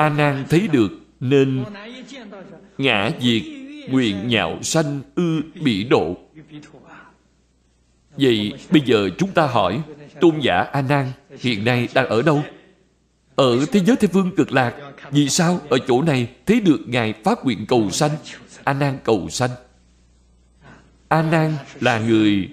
A 0.00 0.08
nan 0.08 0.44
thấy 0.50 0.68
được 0.68 0.88
nên 1.20 1.64
ngã 2.78 3.10
diệt 3.20 3.42
nguyện 3.88 4.28
nhạo 4.28 4.62
sanh 4.62 5.00
ư 5.14 5.42
bị 5.62 5.84
độ. 5.84 6.16
Vậy 8.16 8.52
bây 8.70 8.82
giờ 8.84 9.10
chúng 9.18 9.32
ta 9.32 9.46
hỏi, 9.46 9.82
tôn 10.20 10.40
giả 10.40 10.60
a 10.60 10.82
nan 10.82 11.12
hiện 11.40 11.64
nay 11.64 11.88
đang 11.94 12.06
ở 12.06 12.22
đâu? 12.22 12.42
Ở 13.34 13.66
thế 13.72 13.80
giới 13.80 13.96
thế 13.96 14.08
phương 14.12 14.36
cực 14.36 14.52
lạc, 14.52 14.74
vì 15.10 15.28
sao 15.28 15.60
ở 15.70 15.78
chỗ 15.88 16.02
này 16.02 16.28
thấy 16.46 16.60
được 16.60 16.80
ngài 16.86 17.12
phát 17.12 17.44
nguyện 17.44 17.66
cầu 17.68 17.90
sanh, 17.90 18.10
a 18.64 18.72
nan 18.72 18.98
cầu 19.04 19.28
sanh? 19.28 19.50
A 21.08 21.22
nan 21.22 21.54
là 21.80 21.98
người 21.98 22.48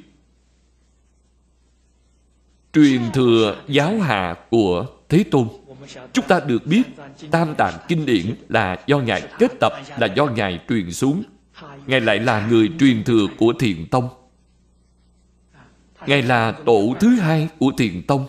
truyền 2.73 3.01
thừa 3.13 3.55
giáo 3.67 3.99
hạ 3.99 4.35
của 4.49 4.85
thế 5.09 5.23
tôn 5.31 5.47
chúng 6.13 6.25
ta 6.27 6.39
được 6.39 6.65
biết, 6.65 6.83
tam 7.31 7.55
tạng 7.55 7.73
kinh 7.87 8.05
điển 8.05 8.35
là 8.49 8.77
do 8.87 8.99
ngài 8.99 9.23
kết 9.39 9.51
tập, 9.59 9.73
là 9.97 10.07
do 10.15 10.25
ngài 10.25 10.59
truyền 10.69 10.91
xuống. 10.91 11.23
Ngài 11.87 12.01
lại 12.01 12.19
là 12.19 12.47
người 12.47 12.69
truyền 12.79 13.03
thừa 13.03 13.27
của 13.37 13.53
thiền 13.59 13.85
tông. 13.85 14.09
Ngài 16.07 16.21
là 16.21 16.51
tổ 16.51 16.95
thứ 16.99 17.09
hai 17.09 17.49
của 17.59 17.71
thiền 17.77 18.01
tông. 18.07 18.25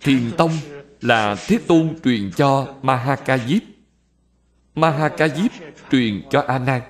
Thiền 0.00 0.30
tông 0.36 0.50
là 1.00 1.36
thế 1.46 1.58
tôn 1.66 1.94
truyền 2.04 2.30
cho 2.36 2.74
mahakajip 2.82 3.60
mahakajip 4.74 5.48
truyền 5.90 6.22
cho 6.30 6.40
a 6.40 6.58
nan 6.58 6.80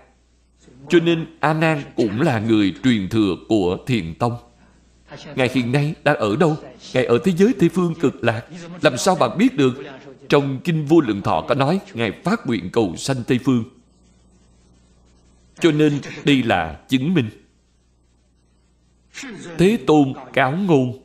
cho 0.89 1.01
nên 1.01 1.27
a 1.41 1.55
nan 1.55 1.83
cũng 1.97 2.21
là 2.21 2.39
người 2.39 2.75
truyền 2.85 3.09
thừa 3.09 3.37
của 3.49 3.79
thiền 3.87 4.15
tông 4.15 4.37
ngài 5.35 5.51
hiện 5.55 5.73
nay 5.73 5.95
đang 6.05 6.17
ở 6.17 6.37
đâu? 6.37 6.57
Ngài 6.95 7.05
ở 7.05 7.19
thế 7.25 7.33
giới 7.33 7.53
tây 7.59 7.69
phương 7.69 7.95
cực 7.95 8.25
lạc. 8.25 8.45
Làm 8.83 8.97
sao 8.97 9.15
bạn 9.15 9.39
biết 9.39 9.57
được? 9.57 9.83
Trong 10.29 10.61
kinh 10.65 10.87
vô 10.87 11.01
lượng 11.01 11.23
thọ 11.23 11.45
có 11.49 11.55
nói, 11.55 11.81
ngài 11.95 12.13
phát 12.25 12.47
nguyện 12.47 12.71
cầu 12.73 12.97
sanh 12.97 13.17
tây 13.27 13.39
phương. 13.45 13.65
Cho 15.61 15.71
nên 15.71 16.01
đây 16.25 16.43
là 16.43 16.81
chứng 16.89 17.15
minh. 17.15 17.31
Thế 19.59 19.79
tôn 19.87 20.13
cáo 20.33 20.53
ngôn, 20.53 21.03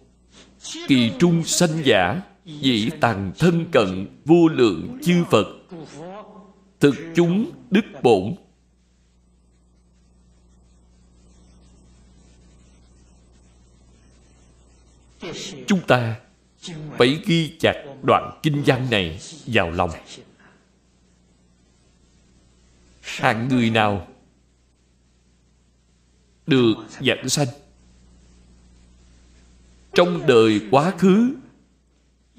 kỳ 0.88 1.12
trung 1.20 1.44
sanh 1.44 1.86
giả, 1.86 2.22
dĩ 2.46 2.90
tàng 3.00 3.32
thân 3.40 3.66
cận, 3.72 4.08
vô 4.26 4.48
lượng 4.48 4.98
chư 5.04 5.24
phật, 5.32 5.48
thực 6.80 6.96
chúng 7.16 7.52
đức 7.72 7.86
bổn. 8.04 8.36
Chúng 15.68 15.82
ta 15.88 16.20
phải 16.98 17.22
ghi 17.26 17.58
chặt 17.60 17.84
đoạn 18.04 18.40
kinh 18.44 18.64
văn 18.66 18.88
này 18.92 19.20
vào 19.46 19.72
lòng. 19.72 19.92
Hạng 23.02 23.48
người 23.48 23.70
nào 23.70 24.08
được 26.48 26.74
giảng 27.02 27.30
sanh 27.30 27.48
trong 29.94 30.28
đời 30.28 30.62
quá 30.72 30.94
khứ 30.98 31.36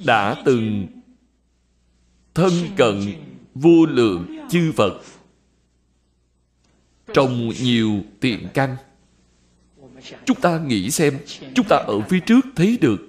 đã 0.04 0.42
từng 0.44 0.86
thân 2.34 2.52
cận 2.76 3.14
vô 3.54 3.86
lượng 3.86 4.48
chư 4.50 4.72
Phật 4.76 5.02
trong 7.14 7.48
nhiều 7.48 8.00
tiện 8.20 8.48
căn 8.54 8.76
chúng 10.24 10.40
ta 10.40 10.58
nghĩ 10.58 10.90
xem 10.90 11.18
chúng 11.54 11.66
ta 11.68 11.76
ở 11.76 12.00
phía 12.00 12.20
trước 12.20 12.40
thấy 12.56 12.78
được 12.80 13.08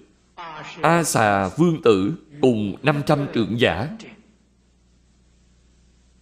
a 0.81 1.03
xà 1.03 1.49
vương 1.57 1.81
tử 1.81 2.13
cùng 2.41 2.75
500 2.83 3.27
trưởng 3.33 3.60
giả 3.60 3.88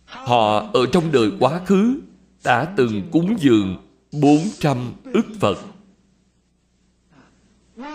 họ 0.05 0.69
ở 0.73 0.85
trong 0.91 1.11
đời 1.11 1.31
quá 1.39 1.61
khứ 1.65 1.99
đã 2.43 2.65
từng 2.75 3.01
cúng 3.11 3.35
dường 3.39 3.77
400 4.11 4.93
ức 5.13 5.25
Phật. 5.39 5.57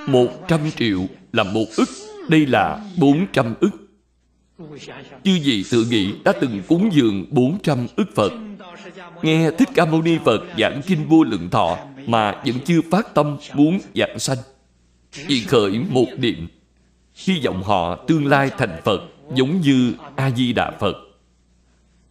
100 0.06 0.60
triệu 0.76 1.00
là 1.32 1.42
một 1.42 1.64
ức, 1.76 1.88
đây 2.28 2.46
là 2.46 2.80
400 2.98 3.54
ức. 3.60 3.70
Chư 5.24 5.38
vị 5.44 5.64
tự 5.70 5.84
nghĩ 5.84 6.14
đã 6.24 6.32
từng 6.40 6.62
cúng 6.68 6.90
dường 6.92 7.26
400 7.30 7.86
ức 7.96 8.08
Phật. 8.14 8.32
Nghe 9.22 9.50
Thích 9.50 9.68
Ca 9.74 9.84
Mâu 9.84 10.02
Ni 10.02 10.18
Phật 10.24 10.40
giảng 10.58 10.80
kinh 10.86 11.08
vô 11.08 11.24
lượng 11.24 11.50
thọ 11.50 11.78
mà 12.06 12.42
vẫn 12.46 12.56
chưa 12.64 12.80
phát 12.90 13.14
tâm 13.14 13.36
muốn 13.54 13.78
giảng 13.94 14.18
sanh. 14.18 14.38
Chỉ 15.28 15.44
khởi 15.44 15.78
một 15.90 16.06
niệm, 16.18 16.48
hy 17.14 17.40
vọng 17.44 17.62
họ 17.62 17.96
tương 17.96 18.26
lai 18.26 18.50
thành 18.58 18.80
Phật 18.84 19.00
giống 19.34 19.60
như 19.60 19.92
A-di-đà 20.16 20.70
Phật. 20.80 20.96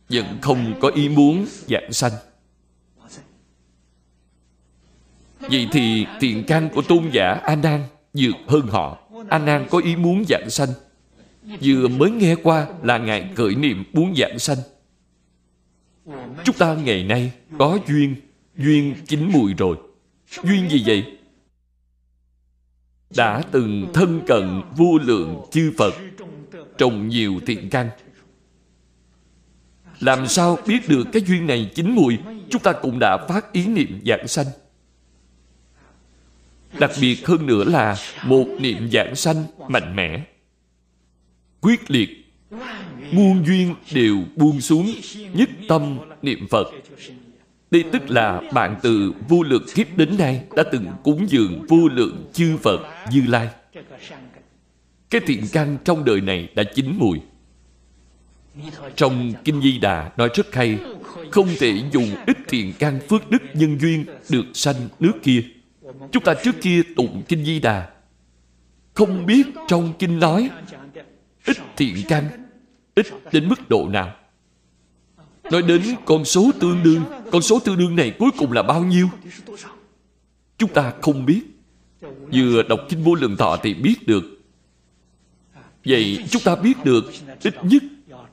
Vẫn 0.09 0.25
không 0.41 0.73
có 0.79 0.89
ý 0.89 1.09
muốn 1.09 1.45
giảng 1.67 1.93
sanh. 1.93 2.11
Vậy 5.39 5.67
thì 5.71 6.05
tiền 6.19 6.43
căn 6.47 6.69
của 6.69 6.81
tôn 6.81 7.09
giả 7.13 7.39
A 7.43 7.55
Nan 7.55 7.83
vượt 8.13 8.35
hơn 8.47 8.67
họ. 8.67 8.97
A 9.29 9.37
Nan 9.37 9.67
có 9.69 9.77
ý 9.77 9.95
muốn 9.95 10.23
giảng 10.29 10.49
sanh. 10.49 10.69
Vừa 11.61 11.87
mới 11.87 12.11
nghe 12.11 12.35
qua 12.43 12.67
là 12.83 12.97
Ngài 12.97 13.29
khởi 13.35 13.55
niệm 13.55 13.83
muốn 13.93 14.13
giảng 14.17 14.39
sanh. 14.39 14.57
Chúng 16.43 16.55
ta 16.55 16.75
ngày 16.75 17.03
nay 17.03 17.31
có 17.59 17.79
duyên, 17.87 18.15
duyên 18.59 18.95
chín 19.07 19.31
mùi 19.33 19.53
rồi. 19.53 19.77
Duyên 20.43 20.69
gì 20.69 20.83
vậy? 20.85 21.17
Đã 23.15 23.43
từng 23.51 23.87
thân 23.93 24.21
cận 24.27 24.61
vô 24.77 24.97
lượng 25.01 25.41
chư 25.51 25.71
Phật 25.77 25.93
trồng 26.77 27.07
nhiều 27.07 27.39
thiện 27.45 27.69
căn. 27.69 27.89
Làm 29.99 30.27
sao 30.27 30.57
biết 30.67 30.89
được 30.89 31.03
cái 31.13 31.21
duyên 31.27 31.47
này 31.47 31.71
chín 31.75 31.91
mùi 31.91 32.17
Chúng 32.49 32.61
ta 32.61 32.73
cũng 32.73 32.99
đã 32.99 33.17
phát 33.29 33.53
ý 33.53 33.67
niệm 33.67 34.01
giảng 34.05 34.27
sanh 34.27 34.45
Đặc 36.79 36.91
biệt 37.01 37.27
hơn 37.27 37.45
nữa 37.45 37.63
là 37.63 37.97
một 38.25 38.45
niệm 38.59 38.89
giảng 38.91 39.15
sanh 39.15 39.43
mạnh 39.67 39.95
mẽ, 39.95 40.23
quyết 41.61 41.91
liệt, 41.91 42.09
muôn 43.11 43.45
duyên 43.45 43.75
đều 43.93 44.17
buông 44.35 44.61
xuống, 44.61 44.91
nhất 45.33 45.49
tâm 45.67 45.99
niệm 46.21 46.47
Phật. 46.49 46.67
Đây 47.71 47.83
tức 47.91 48.09
là 48.09 48.41
bạn 48.53 48.75
từ 48.81 49.13
vô 49.27 49.43
lượng 49.43 49.65
kiếp 49.75 49.97
đến 49.97 50.17
nay 50.17 50.43
đã 50.55 50.63
từng 50.71 50.85
cúng 51.03 51.25
dường 51.29 51.65
vô 51.67 51.87
lượng 51.87 52.29
chư 52.33 52.57
Phật 52.57 52.79
Như 53.11 53.23
Lai. 53.27 53.49
Cái 55.09 55.21
thiện 55.27 55.43
căn 55.51 55.77
trong 55.83 56.05
đời 56.05 56.21
này 56.21 56.49
đã 56.55 56.63
chín 56.75 56.93
mùi. 56.97 57.19
Trong 58.95 59.33
Kinh 59.43 59.61
Di 59.61 59.77
Đà 59.77 60.11
nói 60.17 60.29
rất 60.33 60.55
hay, 60.55 60.77
không 61.31 61.47
thể 61.59 61.73
dùng 61.91 62.15
ít 62.27 62.37
thiện 62.47 62.73
căn 62.79 62.99
phước 63.09 63.31
đức 63.31 63.41
nhân 63.53 63.79
duyên 63.79 64.05
được 64.29 64.45
sanh 64.53 64.75
nước 64.99 65.13
kia 65.23 65.43
Chúng 66.11 66.23
ta 66.23 66.33
trước 66.43 66.55
kia 66.61 66.81
tụng 66.95 67.23
Kinh 67.27 67.45
Di 67.45 67.59
Đà 67.59 67.89
Không 68.93 69.25
biết 69.25 69.47
trong 69.67 69.93
Kinh 69.99 70.19
nói 70.19 70.49
Ít 71.45 71.57
thiện 71.77 71.95
căn 72.09 72.23
Ít 72.95 73.05
đến 73.31 73.49
mức 73.49 73.69
độ 73.69 73.87
nào 73.89 74.15
Nói 75.51 75.61
đến 75.61 75.81
con 76.05 76.25
số 76.25 76.51
tương 76.59 76.83
đương, 76.83 77.01
Con 77.31 77.41
số 77.41 77.59
tương 77.59 77.77
đương 77.77 77.95
này 77.95 78.15
cuối 78.19 78.29
cùng 78.37 78.51
là 78.51 78.63
bao 78.63 78.83
nhiêu 78.83 79.09
Chúng 80.57 80.73
ta 80.73 80.93
không 81.01 81.25
biết 81.25 81.41
Vừa 82.33 82.63
đọc 82.63 82.79
Kinh 82.89 83.03
Vô 83.03 83.15
Lượng 83.15 83.37
Thọ 83.37 83.57
thì 83.63 83.73
biết 83.73 84.07
được 84.07 84.23
Vậy 85.85 86.25
chúng 86.29 86.41
ta 86.41 86.55
biết 86.55 86.83
được 86.83 87.11
Ít 87.43 87.55
nhất 87.63 87.83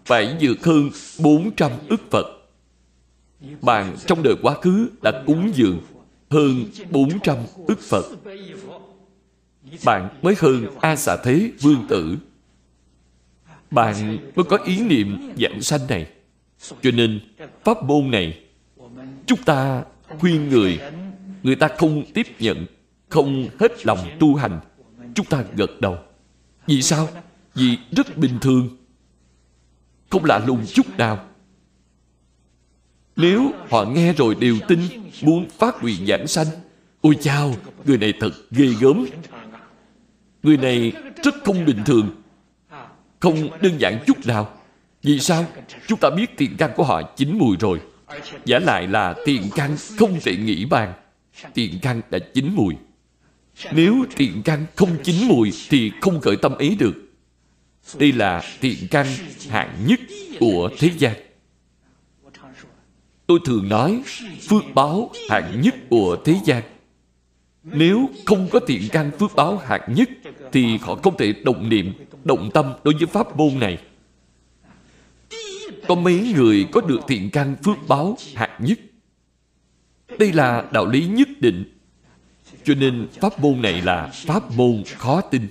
phải 0.05 0.37
vượt 0.40 0.64
hơn 0.64 0.90
400 1.18 1.72
ức 1.88 2.00
Phật 2.11 2.26
Bạn 3.62 3.96
trong 4.07 4.22
đời 4.22 4.35
quá 4.42 4.55
khứ 4.62 4.88
đã 5.02 5.22
cúng 5.26 5.50
dường 5.55 5.81
hơn 6.31 6.64
400 6.90 7.37
ức 7.66 7.81
Phật. 7.81 8.05
Bạn 9.85 10.09
mới 10.22 10.35
hơn 10.38 10.66
A 10.81 10.96
xà 10.96 11.16
thế 11.16 11.50
vương 11.61 11.87
tử. 11.88 12.16
Bạn 13.70 14.18
mới 14.37 14.44
có 14.44 14.57
ý 14.57 14.81
niệm 14.81 15.33
dạng 15.38 15.62
sanh 15.62 15.87
này. 15.88 16.07
Cho 16.83 16.90
nên, 16.90 17.20
pháp 17.64 17.83
môn 17.83 18.11
này, 18.11 18.40
chúng 19.26 19.42
ta 19.42 19.85
khuyên 20.18 20.48
người, 20.48 20.79
người 21.42 21.57
ta 21.57 21.68
không 21.79 22.05
tiếp 22.14 22.26
nhận, 22.38 22.66
không 23.09 23.48
hết 23.61 23.87
lòng 23.87 23.98
tu 24.20 24.35
hành, 24.35 24.61
chúng 25.14 25.26
ta 25.26 25.44
gật 25.57 25.81
đầu. 25.81 25.98
Vì 26.66 26.83
sao? 26.83 27.09
Vì 27.55 27.79
rất 27.96 28.18
bình 28.18 28.38
thường. 28.40 28.68
Không 30.11 30.24
lạ 30.24 30.44
lùng 30.46 30.64
chút 30.66 30.87
nào. 30.98 31.26
Nếu 33.16 33.52
họ 33.70 33.85
nghe 33.85 34.12
rồi 34.12 34.35
đều 34.35 34.57
tin 34.68 34.79
Muốn 35.22 35.46
phát 35.59 35.83
nguyện 35.83 36.07
giảng 36.07 36.26
sanh 36.26 36.46
Ôi 37.00 37.16
chao, 37.20 37.55
người 37.85 37.98
này 37.98 38.12
thật 38.20 38.31
ghê 38.50 38.66
gớm 38.81 39.07
Người 40.42 40.57
này 40.57 40.92
rất 41.24 41.35
không 41.44 41.64
bình 41.64 41.83
thường 41.87 42.11
Không 43.20 43.61
đơn 43.62 43.72
giản 43.79 44.05
chút 44.07 44.26
nào 44.26 44.59
vì 45.07 45.21
sao? 45.21 45.45
Chúng 45.87 45.99
ta 45.99 46.11
biết 46.11 46.37
tiền 46.37 46.57
căn 46.59 46.71
của 46.77 46.85
họ 46.85 47.03
chín 47.03 47.38
mùi 47.38 47.57
rồi 47.61 47.81
Giả 48.45 48.59
lại 48.59 48.87
là 48.87 49.14
tiền 49.25 49.42
căn 49.55 49.77
không 49.99 50.21
thể 50.23 50.37
nghĩ 50.37 50.64
bàn 50.64 50.92
Tiền 51.55 51.79
căn 51.83 52.01
đã 52.11 52.19
chín 52.35 52.55
mùi 52.55 52.75
Nếu 53.73 54.05
tiền 54.16 54.42
căn 54.45 54.66
không 54.77 54.97
chín 55.03 55.29
mùi 55.29 55.53
Thì 55.69 55.92
không 56.01 56.21
khởi 56.21 56.37
tâm 56.37 56.59
ý 56.59 56.77
được 56.77 56.95
Đây 57.99 58.12
là 58.12 58.42
tiền 58.61 58.79
căn 58.90 59.07
hạng 59.51 59.87
nhất 59.87 60.01
của 60.40 60.71
thế 60.79 60.90
gian 60.99 61.14
Tôi 63.27 63.38
thường 63.45 63.69
nói 63.69 64.03
phước 64.49 64.64
báo 64.75 65.11
hạng 65.31 65.61
nhất 65.61 65.75
của 65.90 66.16
thế 66.25 66.35
gian. 66.45 66.62
Nếu 67.64 68.09
không 68.27 68.49
có 68.53 68.61
thiện 68.66 68.83
căn 68.92 69.11
phước 69.19 69.31
báo 69.37 69.57
hạng 69.57 69.95
nhất 69.95 70.09
thì 70.53 70.79
họ 70.83 70.95
không 70.95 71.16
thể 71.16 71.35
động 71.45 71.69
niệm, 71.69 71.92
động 72.25 72.51
tâm 72.55 72.73
đối 72.85 72.95
với 72.95 73.07
pháp 73.07 73.37
môn 73.37 73.59
này. 73.61 73.79
Có 75.88 75.94
mấy 75.94 76.33
người 76.37 76.66
có 76.72 76.81
được 76.81 77.01
thiện 77.09 77.31
căn 77.31 77.57
phước 77.64 77.77
báo 77.88 78.18
hạng 78.35 78.64
nhất. 78.64 78.79
Đây 80.18 80.33
là 80.33 80.68
đạo 80.72 80.87
lý 80.87 81.07
nhất 81.07 81.29
định. 81.40 81.64
Cho 82.64 82.75
nên 82.75 83.09
pháp 83.20 83.40
môn 83.40 83.62
này 83.62 83.83
là 83.83 84.07
pháp 84.07 84.51
môn 84.51 84.83
khó 84.96 85.20
tin. 85.20 85.49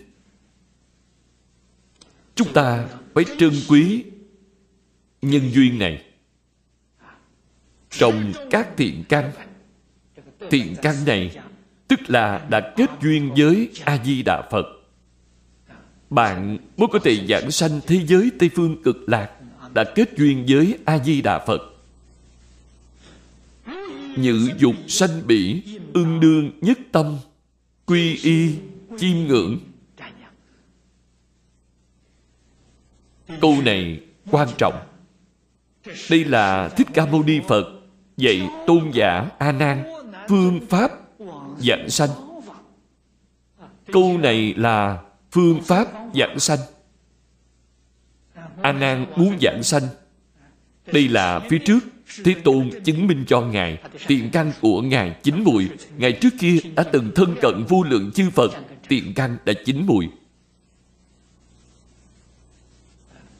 Chúng 2.36 2.54
ta 2.54 2.88
phải 3.13 3.26
trân 3.38 3.52
quý 3.69 4.04
nhân 5.21 5.52
duyên 5.54 5.80
này 5.80 6.04
trồng 7.89 8.34
các 8.52 8.67
thiện 8.78 9.04
căn 9.10 9.32
thiện 10.50 10.76
căn 10.82 10.95
này, 11.06 11.38
tức 11.88 12.00
là 12.08 12.48
đã 12.50 12.74
kết 12.76 12.89
duyên 13.02 13.34
với 13.38 13.69
a 13.84 14.04
di 14.06 14.24
đà 14.24 14.50
phật, 14.52 14.65
bạn 16.10 16.58
mới 16.78 16.88
có 16.91 17.00
thể 17.00 17.26
giảng 17.28 17.52
sanh 17.52 17.80
thế 17.88 18.06
giới 18.06 18.32
tây 18.39 18.50
phương 18.56 18.84
cực 18.84 18.98
lạc 19.08 19.35
đã 19.76 19.84
kết 19.84 20.10
duyên 20.18 20.46
với 20.48 20.78
a 20.86 20.98
di 20.98 21.22
đà 21.22 21.40
phật 21.40 21.62
Nhữ 24.18 24.50
dục 24.58 24.76
sanh 24.88 25.22
bỉ 25.28 25.64
ương 25.94 26.20
đương 26.20 26.52
nhất 26.62 26.80
tâm, 26.92 27.18
quy 27.86 28.16
y, 28.16 28.56
chiêm 28.98 29.18
ngưỡng 29.28 29.60
câu 33.42 33.56
này 33.66 34.00
quan 34.32 34.48
trọng 34.58 34.74
đây 36.10 36.26
là 36.26 36.70
thích 36.70 36.88
ca 36.94 37.06
mâu 37.06 37.24
ni 37.24 37.40
phật 37.48 37.66
dạy 38.18 38.50
tôn 38.68 38.92
giả 38.94 39.30
A 39.38 39.52
Nan 39.52 39.84
phương 40.30 40.60
pháp 40.70 40.92
dạng 41.60 41.90
sanh. 41.90 42.10
Câu 43.94 44.18
này 44.18 44.54
là 44.58 45.00
phương 45.32 45.62
pháp 45.62 45.88
dạng 46.16 46.40
sanh. 46.40 46.60
A 48.65 48.71
Nan 48.71 49.06
muốn 49.15 49.38
giảng 49.41 49.63
sanh. 49.63 49.84
Đây 50.91 51.08
là 51.08 51.39
phía 51.49 51.58
trước. 51.58 51.80
Thế 52.23 52.34
Tôn 52.43 52.69
chứng 52.84 53.08
minh 53.08 53.23
cho 53.28 53.41
Ngài 53.41 53.78
tiền 54.08 54.30
căn 54.34 54.51
của 54.62 54.82
Ngài 54.82 55.15
chín 55.23 55.43
mùi. 55.43 55.69
Ngài 55.97 56.12
trước 56.12 56.30
kia 56.39 56.58
đã 56.75 56.84
từng 56.84 57.12
thân 57.15 57.36
cận 57.41 57.65
vô 57.69 57.84
lượng 57.84 58.12
chư 58.12 58.30
Phật. 58.30 58.51
Tiền 58.88 59.13
căn 59.15 59.38
đã 59.45 59.54
chín 59.65 59.86
mùi. 59.86 60.08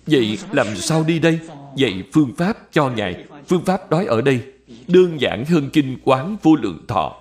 Vậy 0.08 0.38
làm 0.52 0.76
sao 0.76 1.04
đi 1.04 1.20
đây? 1.20 1.40
Vậy 1.78 2.04
phương 2.14 2.36
pháp 2.38 2.58
cho 2.72 2.90
Ngài. 2.90 3.26
Phương 3.48 3.66
pháp 3.66 3.92
nói 3.92 4.06
ở 4.06 4.22
đây. 4.22 4.42
Đơn 4.88 5.22
giản 5.22 5.46
hơn 5.46 5.70
kinh 5.74 5.98
quán 6.04 6.38
vô 6.44 6.56
lượng 6.56 6.86
thọ. 6.88 7.16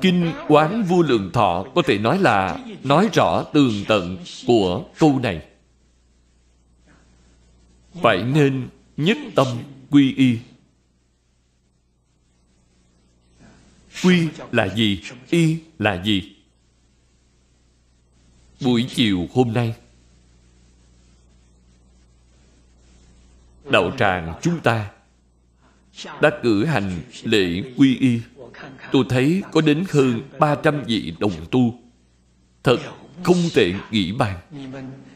Kinh 0.00 0.32
quán 0.48 0.82
vô 0.82 1.02
lượng 1.02 1.30
thọ 1.32 1.64
có 1.74 1.82
thể 1.82 1.98
nói 1.98 2.18
là 2.18 2.58
nói 2.84 3.08
rõ 3.12 3.44
tường 3.52 3.84
tận 3.88 4.18
của 4.46 4.84
câu 4.98 5.18
này. 5.18 5.46
Phải 8.02 8.22
nên 8.22 8.68
nhất 8.96 9.18
tâm 9.34 9.46
quy 9.90 10.14
y. 10.14 10.38
Quy 14.02 14.28
là 14.52 14.74
gì? 14.74 15.00
Y 15.30 15.58
là 15.78 16.02
gì? 16.02 16.36
Buổi 18.60 18.86
chiều 18.94 19.26
hôm 19.34 19.52
nay, 19.52 19.74
đạo 23.70 23.90
tràng 23.98 24.34
chúng 24.42 24.60
ta 24.60 24.90
đã 26.20 26.30
cử 26.42 26.64
hành 26.64 27.00
lễ 27.22 27.62
quy 27.76 27.98
y 27.98 28.20
tôi 28.92 29.04
thấy 29.08 29.42
có 29.52 29.60
đến 29.60 29.84
hơn 29.90 30.22
300 30.38 30.82
vị 30.86 31.14
đồng 31.18 31.46
tu. 31.50 31.74
Thật 32.62 32.76
không 33.22 33.36
tệ 33.54 33.72
nghĩ 33.90 34.12
bàn. 34.12 34.38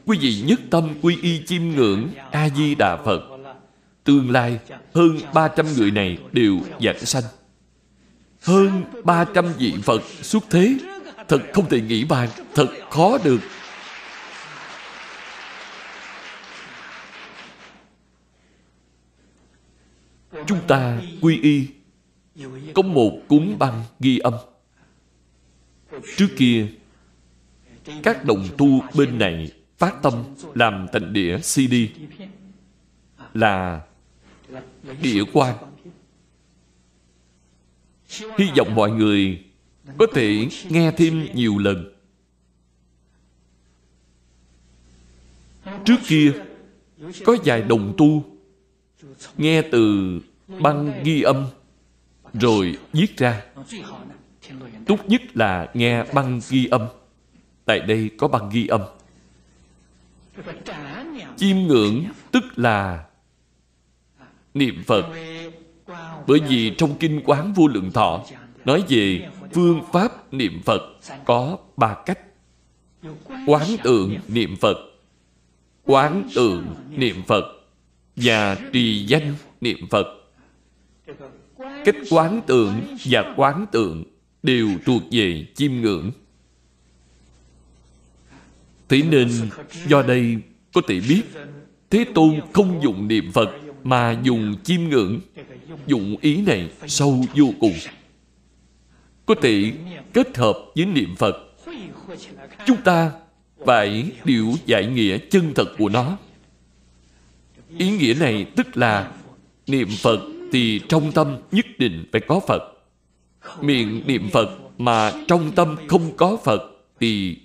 Quý 0.07 0.18
vị 0.20 0.42
nhất 0.46 0.61
tâm 0.70 0.88
quy 1.03 1.16
y 1.22 1.42
chiêm 1.46 1.62
ngưỡng 1.62 2.09
a 2.31 2.48
di 2.48 2.74
đà 2.74 2.96
phật. 2.96 3.20
Tương 4.05 4.31
lai 4.31 4.59
hơn 4.94 5.18
300 5.35 5.66
người 5.77 5.90
này 5.90 6.18
đều 6.33 6.59
giảng 6.81 6.98
sanh. 6.98 7.24
Hơn 8.42 8.85
300 9.05 9.53
vị 9.59 9.74
Phật 9.83 10.03
xuất 10.22 10.44
thế. 10.51 10.79
Thật 11.29 11.42
không 11.55 11.68
thể 11.68 11.81
nghĩ 11.81 12.05
bàn. 12.05 12.29
Thật 12.55 12.68
khó 12.90 13.18
được. 13.24 13.40
Chúng 20.46 20.61
ta 20.68 20.98
quy 21.20 21.40
y 21.40 21.66
có 22.74 22.83
một 22.83 23.18
cuốn 23.29 23.59
băng 23.59 23.85
ghi 24.01 24.18
âm. 24.18 24.35
Trước 26.16 26.29
kia, 26.37 26.66
các 28.03 28.24
đồng 28.24 28.48
tu 28.59 28.81
bên 28.94 29.18
này 29.18 29.53
phát 29.79 30.03
tâm 30.03 30.24
làm 30.55 30.87
thành 30.92 31.12
đĩa 31.12 31.38
cd 31.38 31.74
là 33.35 33.83
địa 35.03 35.22
quan. 35.33 35.57
Hy 38.38 38.51
vọng 38.57 38.74
mọi 38.74 38.90
người 38.90 39.44
có 39.98 40.07
thể 40.14 40.48
nghe 40.68 40.92
thêm 40.96 41.27
nhiều 41.35 41.59
lần. 41.59 41.94
Trước 45.85 45.96
kia, 46.07 46.33
có 47.24 47.37
vài 47.44 47.62
đồng 47.62 47.94
tu 47.98 48.24
nghe 49.37 49.62
từ 49.62 50.12
băng 50.61 51.03
ghi 51.05 51.22
âm 51.22 51.46
rồi 52.35 52.79
viết 52.93 53.17
ra. 53.17 53.43
Tốt 54.87 54.99
nhất 55.07 55.23
là 55.35 55.71
nghe 55.75 56.05
băng 56.14 56.41
ghi 56.51 56.67
âm. 56.67 56.87
Tại 57.64 57.81
đây 57.81 58.11
có 58.19 58.29
băng 58.29 58.51
ghi 58.51 58.67
âm. 58.67 58.81
Chiêm 61.37 61.57
ngưỡng 61.57 62.05
tức 62.33 62.45
là 62.57 63.05
niệm 64.55 64.83
phật. 64.87 65.05
Bởi 66.27 66.41
vì 66.49 66.75
trong 66.79 66.95
kinh 67.01 67.21
quán 67.25 67.53
vô 67.53 67.67
lượng 67.67 67.91
thọ 67.91 68.25
nói 68.64 68.85
về 68.88 69.29
phương 69.53 69.83
pháp 69.93 70.35
niệm 70.35 70.62
phật 70.64 70.83
có 71.25 71.59
ba 71.77 71.97
cách. 72.07 72.19
Quán 73.47 73.62
tượng 73.83 74.17
niệm 74.29 74.57
phật, 74.57 74.77
quán 75.85 76.29
tượng 76.35 76.75
niệm 76.91 77.23
phật 77.27 77.45
và 78.17 78.57
trì 78.73 79.05
danh 79.07 79.35
niệm 79.61 79.87
phật 79.91 80.07
cách 81.85 81.97
quán 82.11 82.41
tưởng 82.47 82.97
và 83.05 83.35
quán 83.37 83.67
tượng 83.73 84.05
đều 84.43 84.69
thuộc 84.85 85.03
về 85.11 85.47
chiêm 85.55 85.73
ngưỡng. 85.73 86.11
Thế 88.88 89.03
nên, 89.03 89.31
do 89.87 90.03
đây 90.03 90.37
có 90.73 90.81
thể 90.88 91.01
biết, 91.09 91.23
thế 91.91 92.05
tôn 92.14 92.41
không 92.53 92.81
dùng 92.83 93.09
niệm 93.09 93.33
phật 93.33 93.51
mà 93.85 94.21
dùng 94.23 94.57
chiêm 94.64 94.81
ngưỡng, 94.81 95.21
dụng 95.87 96.17
ý 96.21 96.43
này 96.43 96.71
sâu 96.87 97.25
vô 97.35 97.47
cùng. 97.61 97.75
Có 99.27 99.35
thể 99.43 99.73
kết 100.12 100.37
hợp 100.37 100.59
với 100.77 100.87
niệm 100.87 101.17
phật, 101.17 101.37
chúng 102.67 102.83
ta 102.83 103.12
phải 103.67 104.11
điều 104.25 104.55
giải 104.67 104.87
nghĩa 104.87 105.19
chân 105.19 105.53
thật 105.55 105.75
của 105.79 105.88
nó. 105.88 106.19
Ý 107.79 107.91
nghĩa 107.91 108.14
này 108.14 108.47
tức 108.57 108.77
là 108.77 109.12
niệm 109.67 109.88
phật 110.03 110.21
thì 110.53 110.81
trong 110.89 111.13
tâm 111.13 111.37
nhất 111.53 111.67
định 111.79 112.05
phải 112.13 112.21
có 112.21 112.41
phật. 112.41 112.63
Miệng 113.61 114.03
niệm 114.07 114.31
phật 114.33 114.59
mà 114.79 115.13
trong 115.29 115.53
tâm 115.53 115.77
không 115.89 116.17
có 116.17 116.37
phật 116.45 116.63
thì 117.01 117.39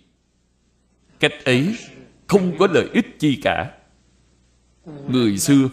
cách 1.19 1.33
ấy 1.45 1.75
không 2.27 2.57
có 2.57 2.67
lợi 2.71 2.87
ích 2.93 3.19
chi 3.19 3.39
cả. 3.43 3.71
Người 5.09 5.37
xưa 5.37 5.69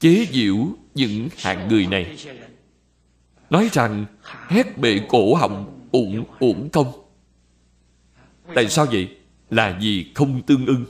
chế 0.00 0.26
giễu 0.32 0.68
những 0.94 1.28
hạng 1.36 1.68
người 1.68 1.86
này. 1.86 2.16
Nói 3.50 3.68
rằng 3.72 4.06
hét 4.48 4.78
bệ 4.78 5.00
cổ 5.08 5.34
họng 5.34 5.88
uổng 5.92 6.24
uổng 6.40 6.68
công. 6.70 6.92
Tại 8.54 8.68
sao 8.68 8.86
vậy? 8.86 9.08
Là 9.50 9.78
vì 9.80 10.06
không 10.14 10.42
tương 10.42 10.66
ưng. 10.66 10.84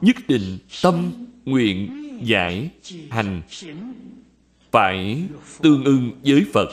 Nhất 0.00 0.16
định 0.28 0.58
tâm 0.82 1.12
nguyện 1.44 1.88
giải 2.22 2.70
hành 3.10 3.42
phải 4.74 5.22
tương 5.62 5.84
ưng 5.84 6.10
với 6.24 6.46
phật. 6.52 6.68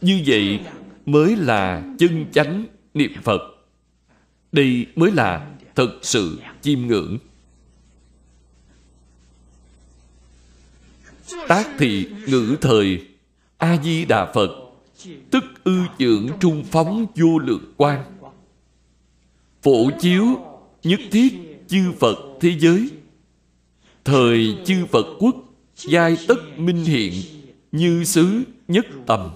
Như 0.00 0.22
vậy 0.26 0.60
mới 1.06 1.36
là 1.36 1.82
chân 1.98 2.26
chánh 2.32 2.66
niệm 2.94 3.12
phật. 3.22 3.40
Đây 4.52 4.86
mới 4.96 5.12
là 5.12 5.50
thực 5.74 5.98
sự 6.02 6.40
chiêm 6.62 6.80
ngưỡng. 6.80 7.18
Tác 11.48 11.68
thị 11.78 12.08
ngữ 12.26 12.56
thời 12.60 13.06
a 13.58 13.82
di 13.82 14.04
đà 14.04 14.32
phật, 14.32 14.50
tức 15.30 15.44
ư 15.64 15.78
dưỡng 15.98 16.28
trung 16.40 16.64
phóng 16.70 17.06
vô 17.14 17.38
lượng 17.38 17.74
quan 17.76 18.04
phổ 19.62 19.90
chiếu 20.00 20.24
nhất 20.82 21.00
thiết 21.10 21.32
chư 21.68 21.92
phật 22.00 22.16
thế 22.40 22.58
giới 22.58 22.90
thời 24.04 24.56
chư 24.64 24.86
phật 24.86 25.06
quốc, 25.18 25.36
giai 25.76 26.16
tất 26.28 26.58
minh 26.58 26.84
hiện, 26.84 27.12
như 27.72 28.04
xứ 28.04 28.42
nhất 28.68 28.86
tầm. 29.06 29.30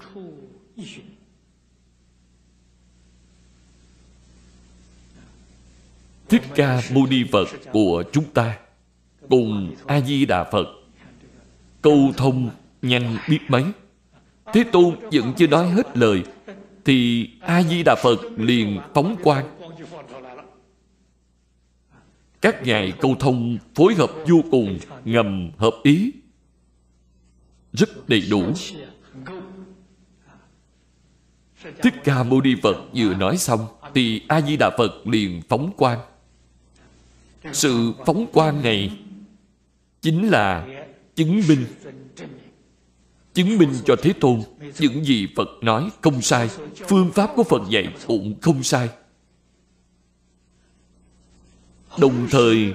Thích 6.29 6.43
ca 6.55 6.83
mâu 6.93 7.07
ni 7.07 7.25
phật 7.33 7.49
của 7.73 8.05
chúng 8.13 8.25
ta, 8.25 8.59
cùng 9.29 9.75
a 9.87 10.01
di 10.01 10.27
đà 10.27 10.45
phật. 10.45 10.67
Câu 11.83 12.13
thông 12.17 12.51
nhanh 12.83 13.19
biết 13.29 13.39
mấy. 13.49 13.65
Thế 14.53 14.65
tôn 14.73 14.97
vẫn 15.13 15.33
chưa 15.37 15.47
nói 15.47 15.69
hết 15.69 15.97
lời, 15.97 16.23
thì 16.85 17.29
a 17.41 17.63
di 17.63 17.83
đà 17.83 17.95
phật 18.03 18.19
liền 18.37 18.81
phóng 18.95 19.17
quang 19.23 19.47
các 22.45 22.63
ngài 22.63 22.93
câu 23.01 23.17
thông 23.21 23.59
phối 23.75 23.95
hợp 23.95 24.11
vô 24.29 24.45
cùng, 24.51 24.79
ngầm 25.05 25.51
hợp 25.57 25.75
ý. 25.83 26.13
Rất 27.73 28.09
đầy 28.09 28.23
đủ. 28.31 28.53
Thích 31.83 31.95
ca 32.05 32.23
mâu 32.23 32.41
ni 32.41 32.55
phật 32.63 32.77
vừa 32.95 33.15
nói 33.15 33.37
xong, 33.37 33.67
thì 33.95 34.23
a 34.29 34.41
di 34.41 34.57
đà 34.57 34.71
phật 34.79 35.07
liền 35.07 35.43
phóng 35.49 35.73
quang 35.77 35.99
sự 37.53 37.93
phóng 38.07 38.27
quang 38.33 38.63
này 38.63 38.99
chính 40.01 40.29
là 40.29 40.67
chứng 41.15 41.43
minh 41.49 41.67
chứng 43.35 43.59
minh 43.59 43.71
cho 43.85 43.97
thế 44.03 44.13
tôn 44.21 44.43
những 44.79 45.05
gì 45.05 45.29
phật 45.37 45.49
nói 45.63 45.91
không 46.01 46.23
sai, 46.23 46.49
phương 46.89 47.11
pháp 47.15 47.31
của 47.37 47.45
phật 47.45 47.63
dạy 47.71 47.89
cũng 48.07 48.35
không 48.41 48.63
sai 48.63 48.89
đồng 51.99 52.27
thời, 52.31 52.75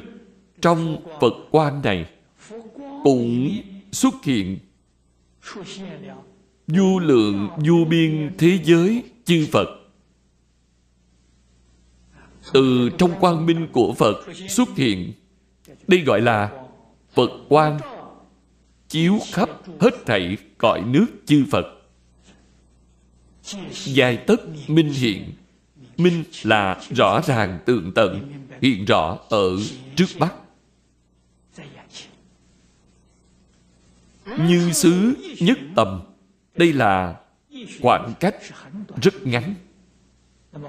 trong 0.62 0.97
phật 1.21 1.34
quan 1.51 1.82
này, 1.84 2.10
cũng 3.03 3.49
xuất 3.91 4.13
hiện 4.23 4.58
vô 6.67 6.99
lượng 6.99 7.49
vô 7.58 7.86
biên 7.89 8.32
thế 8.38 8.60
giới 8.63 9.03
chư 9.25 9.47
phật. 9.51 9.67
Từ 12.53 12.89
trong 12.97 13.19
quang 13.19 13.45
minh 13.45 13.67
của 13.71 13.93
phật 13.93 14.15
xuất 14.47 14.69
hiện, 14.75 15.13
đây 15.88 15.99
gọi 16.01 16.21
là 16.21 16.51
phật 17.13 17.29
Quan 17.49 17.79
chiếu 18.88 19.19
khắp 19.32 19.49
hết 19.79 20.05
thảy 20.05 20.38
cõi 20.58 20.82
nước 20.82 21.05
chư 21.25 21.45
phật. 21.51 21.65
Dài 23.71 24.17
tất 24.17 24.41
minh 24.67 24.89
hiện, 24.93 25.32
minh 25.97 26.23
là 26.43 26.82
rõ 26.89 27.21
ràng 27.21 27.60
tường 27.65 27.91
tận 27.95 28.38
hiện 28.62 28.86
rõ 28.86 29.17
ở 29.30 29.58
trước 29.95 30.06
mắt. 30.19 30.34
Như 34.38 34.72
xứ 34.72 35.13
nhất 35.39 35.58
tầm, 35.76 36.02
đây 36.58 36.74
là 36.74 37.15
khoảng 37.82 38.13
cách 38.19 38.36
rất 39.02 39.28
ngắn. 39.28 39.56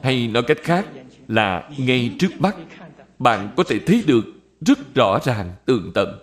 Hay 0.03 0.29
nói 0.29 0.43
cách 0.43 0.59
khác 0.63 0.87
là 1.29 1.71
ngay 1.79 2.17
trước 2.19 2.41
mắt, 2.41 2.57
bạn 3.19 3.53
có 3.57 3.65
thể 3.65 3.79
thấy 3.79 4.05
được 4.07 4.25
rất 4.61 4.95
rõ 4.95 5.19
ràng 5.25 5.53
tường 5.67 5.91
tận. 5.95 6.19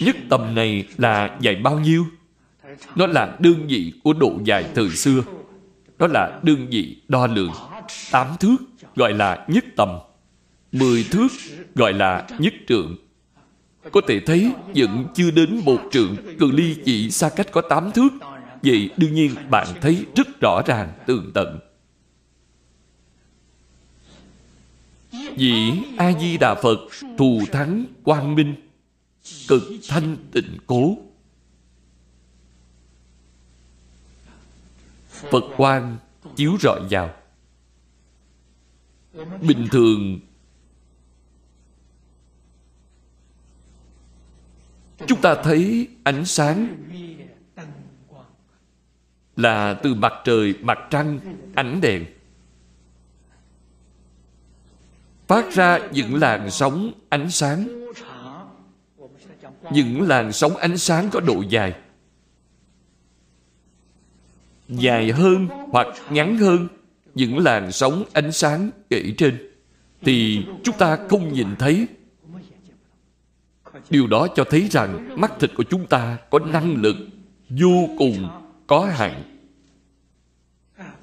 Nhất 0.00 0.16
tầm 0.30 0.54
này 0.54 0.88
là 0.98 1.38
dài 1.40 1.54
bao 1.54 1.78
nhiêu? 1.78 2.06
Nó 2.94 3.06
là 3.06 3.36
đơn 3.38 3.66
vị 3.66 3.92
của 4.04 4.12
độ 4.12 4.32
dài 4.44 4.64
thời 4.74 4.90
xưa. 4.90 5.22
Đó 5.98 6.06
là 6.06 6.40
đơn 6.42 6.66
vị 6.70 6.96
đo 7.08 7.26
lường 7.26 7.52
tám 8.10 8.26
thước, 8.40 8.56
gọi 8.96 9.12
là 9.12 9.46
nhất 9.48 9.64
tầm 9.76 9.88
mười 10.72 11.04
thước, 11.10 11.28
gọi 11.74 11.92
là 11.92 12.28
nhất 12.38 12.54
trượng. 12.68 12.96
Có 13.92 14.00
thể 14.08 14.20
thấy, 14.20 14.52
vẫn 14.74 15.06
chưa 15.14 15.30
đến 15.30 15.60
một 15.64 15.80
trượng. 15.92 16.16
Cự 16.38 16.50
ly 16.50 16.76
chỉ 16.84 17.10
xa 17.10 17.28
cách 17.28 17.46
có 17.52 17.62
tám 17.68 17.92
thước. 17.92 18.08
Vậy 18.62 18.90
đương 18.96 19.14
nhiên 19.14 19.34
bạn 19.50 19.66
thấy 19.80 20.06
rất 20.16 20.40
rõ 20.40 20.62
ràng, 20.66 20.92
tường 21.06 21.30
tận. 21.34 21.58
Dĩ 25.36 25.72
A-di-đà 25.96 26.54
Phật, 26.54 26.78
thù 27.18 27.42
thắng 27.52 27.84
quang 28.04 28.34
minh, 28.34 28.54
Cực 29.48 29.62
thanh 29.88 30.16
tịnh 30.32 30.56
cố. 30.66 30.98
Phật 35.30 35.44
quang 35.56 35.98
chiếu 36.36 36.56
rọi 36.60 36.80
vào. 36.90 37.14
Bình 39.40 39.68
thường 39.70 40.20
Chúng 45.06 45.20
ta 45.20 45.34
thấy 45.34 45.88
ánh 46.04 46.24
sáng 46.24 46.76
Là 49.36 49.74
từ 49.74 49.94
mặt 49.94 50.12
trời, 50.24 50.54
mặt 50.62 50.78
trăng, 50.90 51.18
ánh 51.54 51.80
đèn. 51.80 52.04
Phát 55.26 55.52
ra 55.52 55.78
những 55.92 56.14
làn 56.14 56.50
sóng 56.50 56.92
ánh 57.08 57.30
sáng. 57.30 57.68
Những 59.72 60.02
làn 60.02 60.32
sóng 60.32 60.56
ánh 60.56 60.78
sáng 60.78 61.08
có 61.10 61.20
độ 61.20 61.42
dài. 61.48 61.74
Dài 64.68 65.12
hơn 65.12 65.48
hoặc 65.48 65.86
ngắn 66.10 66.36
hơn 66.36 66.68
những 67.14 67.38
làn 67.38 67.72
sóng 67.72 68.04
ánh 68.12 68.32
sáng 68.32 68.70
kể 68.90 69.14
trên. 69.18 69.50
Thì 70.02 70.44
chúng 70.64 70.78
ta 70.78 70.98
không 71.08 71.32
nhìn 71.32 71.56
thấy 71.58 71.86
điều 73.90 74.06
đó 74.06 74.26
cho 74.36 74.44
thấy 74.44 74.68
rằng 74.70 75.20
mắt 75.20 75.32
thịt 75.40 75.50
của 75.54 75.64
chúng 75.70 75.86
ta 75.86 76.18
có 76.30 76.38
năng 76.38 76.74
lực 76.74 76.96
vô 77.48 77.88
cùng 77.98 78.28
có 78.66 78.86
hạn. 78.86 79.22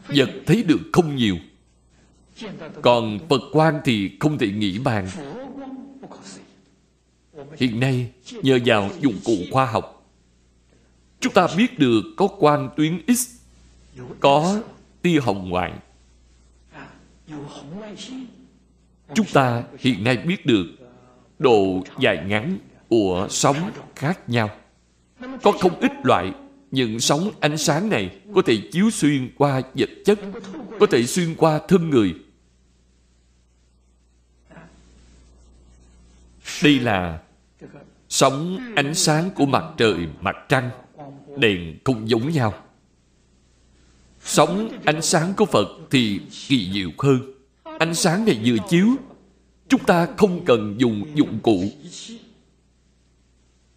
Vật 0.07 0.29
thấy 0.45 0.63
được 0.63 0.79
không 0.93 1.15
nhiều. 1.15 1.37
Còn 2.81 3.19
Phật 3.29 3.41
quan 3.51 3.81
thì 3.85 4.11
không 4.19 4.37
thể 4.37 4.51
nghĩ 4.51 4.79
bàn. 4.79 5.07
Hiện 7.57 7.79
nay, 7.79 8.11
nhờ 8.31 8.59
vào 8.65 8.89
dụng 9.01 9.15
cụ 9.25 9.35
khoa 9.51 9.65
học, 9.65 9.97
Chúng 11.19 11.33
ta 11.33 11.47
biết 11.57 11.79
được 11.79 12.01
có 12.17 12.27
quan 12.39 12.69
tuyến 12.77 13.15
X, 13.15 13.29
Có 14.19 14.61
tia 15.01 15.19
hồng 15.19 15.49
ngoại. 15.49 15.73
Chúng 19.13 19.25
ta 19.33 19.63
hiện 19.79 20.03
nay 20.03 20.17
biết 20.17 20.45
được 20.45 20.65
Độ 21.39 21.83
dài 21.99 22.23
ngắn 22.27 22.57
của 22.89 23.27
sóng 23.29 23.71
khác 23.95 24.29
nhau 24.29 24.49
Có 25.43 25.51
không 25.51 25.79
ít 25.79 25.91
loại 26.03 26.31
những 26.71 26.99
sóng 26.99 27.31
ánh 27.39 27.57
sáng 27.57 27.89
này 27.89 28.19
có 28.35 28.41
thể 28.45 28.57
chiếu 28.71 28.89
xuyên 28.89 29.29
qua 29.37 29.61
vật 29.73 29.89
chất 30.05 30.19
có 30.79 30.85
thể 30.91 31.05
xuyên 31.05 31.35
qua 31.35 31.59
thân 31.67 31.89
người 31.89 32.13
Đây 36.63 36.79
là 36.79 37.19
sóng 38.09 38.57
ánh 38.75 38.95
sáng 38.95 39.29
của 39.35 39.45
mặt 39.45 39.65
trời, 39.77 40.07
mặt 40.21 40.35
trăng, 40.49 40.69
đèn 41.37 41.77
không 41.83 42.09
giống 42.09 42.31
nhau. 42.31 42.53
Sóng 44.23 44.69
ánh 44.85 45.01
sáng 45.01 45.33
của 45.37 45.45
Phật 45.45 45.67
thì 45.91 46.19
kỳ 46.47 46.71
diệu 46.73 46.89
hơn. 46.97 47.33
Ánh 47.79 47.95
sáng 47.95 48.25
này 48.25 48.41
vừa 48.45 48.57
chiếu, 48.69 48.87
chúng 49.69 49.83
ta 49.83 50.07
không 50.17 50.45
cần 50.45 50.75
dùng 50.77 51.05
dụng 51.15 51.39
cụ. 51.43 51.63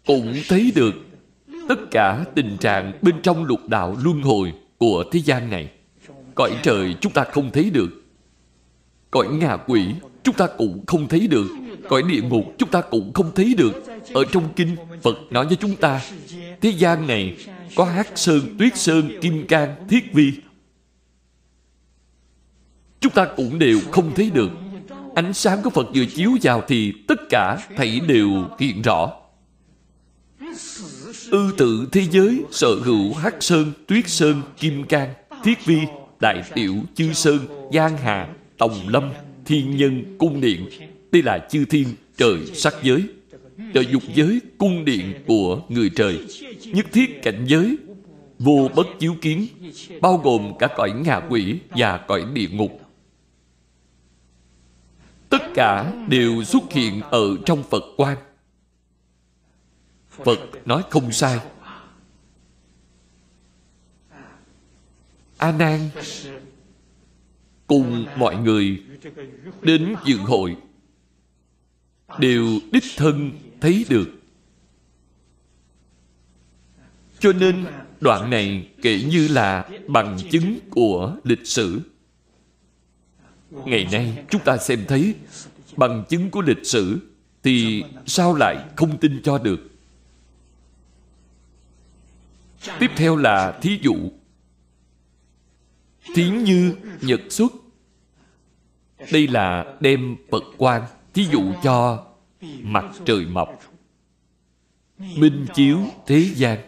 Cũng 0.05 0.35
thấy 0.49 0.71
được 0.75 0.93
tất 1.69 1.79
cả 1.91 2.25
tình 2.35 2.57
trạng 2.57 2.93
bên 3.01 3.15
trong 3.23 3.43
lục 3.43 3.59
đạo 3.67 3.97
luân 4.03 4.21
hồi 4.21 4.53
của 4.77 5.03
thế 5.11 5.19
gian 5.19 5.49
này. 5.49 5.69
Cõi 6.35 6.51
trời 6.63 6.95
chúng 7.01 7.13
ta 7.13 7.23
không 7.23 7.51
thấy 7.51 7.69
được. 7.69 7.89
Cõi 9.11 9.27
ngạ 9.27 9.57
quỷ 9.57 9.87
chúng 10.23 10.35
ta 10.35 10.47
cũng 10.57 10.85
không 10.87 11.07
thấy 11.07 11.27
được. 11.27 11.47
Cõi 11.89 12.03
địa 12.07 12.21
ngục 12.21 12.45
chúng 12.57 12.69
ta 12.69 12.81
cũng 12.81 13.13
không 13.13 13.31
thấy 13.35 13.53
được. 13.57 13.83
Ở 14.13 14.25
trong 14.31 14.53
kinh 14.55 14.75
phật 15.01 15.17
nói 15.29 15.45
với 15.45 15.55
chúng 15.55 15.75
ta, 15.75 16.01
thế 16.61 16.69
gian 16.69 17.07
này 17.07 17.37
có 17.75 17.85
hắc 17.85 18.07
sơn, 18.15 18.41
tuyết 18.59 18.77
sơn, 18.77 19.09
kim 19.21 19.47
cang, 19.47 19.75
thiết 19.89 20.13
vi. 20.13 20.31
Chúng 22.99 23.11
ta 23.11 23.27
cũng 23.35 23.59
đều 23.59 23.79
không 23.91 24.11
thấy 24.15 24.29
được. 24.29 24.51
Ánh 25.15 25.33
sáng 25.33 25.61
của 25.63 25.69
phật 25.69 25.87
vừa 25.95 26.05
chiếu 26.05 26.31
vào 26.41 26.63
thì 26.67 26.93
tất 27.07 27.19
cả 27.29 27.57
thảy 27.77 27.99
đều 28.07 28.29
hiện 28.59 28.81
rõ 28.81 29.20
ư 31.31 31.53
tự 31.57 31.87
thế 31.91 32.05
giới, 32.11 32.43
sở 32.51 32.75
hữu 32.75 33.13
hắc 33.13 33.35
sơn, 33.39 33.71
tuyết 33.87 34.09
sơn, 34.09 34.41
kim 34.57 34.83
cang, 34.83 35.13
thiết 35.43 35.65
vi, 35.65 35.79
đại 36.19 36.43
tiểu 36.53 36.75
chư 36.95 37.13
sơn, 37.13 37.39
giang 37.73 37.97
hà, 37.97 38.27
tòng 38.57 38.87
lâm, 38.87 39.11
thiên 39.45 39.77
nhân, 39.77 40.15
cung 40.17 40.41
điện. 40.41 40.65
Đây 41.11 41.23
là 41.23 41.47
chư 41.51 41.65
thiên 41.65 41.87
trời 42.17 42.37
sắc 42.53 42.75
giới. 42.83 43.03
Trời 43.73 43.87
dục 43.91 44.03
giới, 44.15 44.41
cung 44.57 44.85
điện 44.85 45.13
của 45.27 45.61
người 45.69 45.89
trời. 45.95 46.27
Nhất 46.65 46.85
thiết 46.91 47.23
cảnh 47.23 47.45
giới, 47.47 47.77
vô 48.39 48.69
bất 48.75 48.87
chiếu 48.99 49.15
kiến, 49.21 49.47
bao 50.01 50.17
gồm 50.17 50.53
cả 50.59 50.67
cõi 50.77 50.91
ngạ 51.05 51.21
quỷ 51.29 51.59
và 51.69 51.97
cõi 51.97 52.25
địa 52.33 52.47
ngục. 52.51 52.81
Tất 55.29 55.41
cả 55.53 55.93
đều 56.07 56.43
xuất 56.43 56.73
hiện 56.73 57.01
ở 57.01 57.37
trong 57.45 57.63
phật 57.69 57.83
quan 57.97 58.17
phật 60.11 60.39
nói 60.65 60.83
không 60.89 61.11
sai. 61.11 61.39
A 65.37 65.51
nan 65.51 65.89
cùng 67.67 68.05
mọi 68.17 68.35
người 68.35 68.83
đến 69.61 69.95
dự 70.05 70.17
hội. 70.17 70.55
Đều 72.19 72.45
đích 72.71 72.83
thân 72.97 73.31
thấy 73.61 73.85
được. 73.89 74.09
Cho 77.19 77.33
nên 77.33 77.65
đoạn 77.99 78.29
này 78.29 78.67
kể 78.81 79.03
như 79.11 79.27
là 79.27 79.69
bằng 79.87 80.17
chứng 80.31 80.59
của 80.69 81.15
lịch 81.23 81.47
sử. 81.47 81.81
Ngày 83.51 83.87
nay 83.91 84.25
chúng 84.29 84.41
ta 84.45 84.57
xem 84.57 84.85
thấy 84.87 85.15
bằng 85.77 86.03
chứng 86.09 86.29
của 86.29 86.41
lịch 86.41 86.65
sử 86.65 86.99
thì 87.43 87.83
sao 88.05 88.35
lại 88.35 88.57
không 88.75 88.97
tin 88.97 89.21
cho 89.23 89.37
được? 89.37 89.70
Tiếp 92.79 92.91
theo 92.95 93.15
là 93.15 93.59
thí 93.61 93.79
dụ. 93.81 93.95
Thiến 96.15 96.43
như 96.43 96.75
nhật 97.01 97.21
xuất. 97.29 97.51
Đây 99.11 99.27
là 99.27 99.75
đem 99.79 100.15
phật 100.31 100.43
quan 100.57 100.81
thí 101.13 101.25
dụ 101.31 101.53
cho 101.63 102.07
mặt 102.61 102.85
trời 103.05 103.25
mọc. 103.25 103.59
Minh 104.97 105.45
chiếu 105.53 105.79
thế 106.07 106.19
gian. 106.35 106.59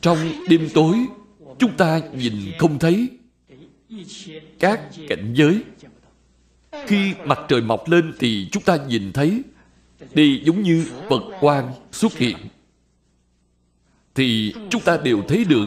Trong 0.00 0.18
đêm 0.48 0.68
tối, 0.74 1.06
chúng 1.58 1.76
ta 1.76 2.00
nhìn 2.14 2.34
không 2.58 2.78
thấy 2.78 3.08
các 4.58 4.80
cảnh 5.08 5.34
giới. 5.34 5.62
Khi 6.86 7.14
mặt 7.24 7.38
trời 7.48 7.60
mọc 7.60 7.88
lên 7.88 8.12
thì 8.18 8.48
chúng 8.52 8.62
ta 8.62 8.76
nhìn 8.88 9.12
thấy 9.12 9.42
đi 10.14 10.42
giống 10.44 10.62
như 10.62 10.86
phật 11.10 11.22
quang 11.40 11.72
xuất 11.92 12.18
hiện. 12.18 12.36
Thì 14.14 14.54
chúng 14.70 14.82
ta 14.82 14.96
đều 14.96 15.22
thấy 15.28 15.44
được 15.44 15.66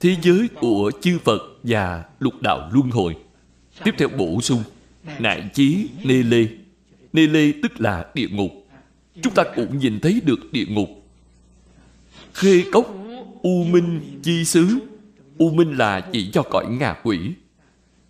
thế 0.00 0.16
giới 0.22 0.48
của 0.54 0.90
chư 1.00 1.18
phật 1.18 1.42
và 1.62 2.04
lục 2.18 2.42
đạo 2.42 2.70
luân 2.72 2.90
hồi. 2.90 3.16
Tiếp 3.84 3.94
theo 3.98 4.08
bổ 4.08 4.40
sung, 4.40 4.62
Nại 5.18 5.50
chí 5.54 5.88
nê 6.04 6.14
lê. 6.14 6.46
Nê 7.12 7.26
lê 7.26 7.52
tức 7.62 7.80
là 7.80 8.06
địa 8.14 8.28
ngục. 8.28 8.50
Chúng 9.22 9.34
ta 9.34 9.44
cũng 9.56 9.78
nhìn 9.78 10.00
thấy 10.00 10.20
được 10.24 10.52
địa 10.52 10.66
ngục. 10.68 10.88
Khê 12.34 12.64
cốc, 12.72 12.94
U 13.42 13.64
minh 13.64 14.20
chi 14.22 14.44
xứ 14.44 14.78
U 15.38 15.50
minh 15.50 15.72
là 15.78 16.00
chỉ 16.00 16.30
cho 16.32 16.42
cõi 16.42 16.66
ngạ 16.70 16.96
quỷ. 17.02 17.18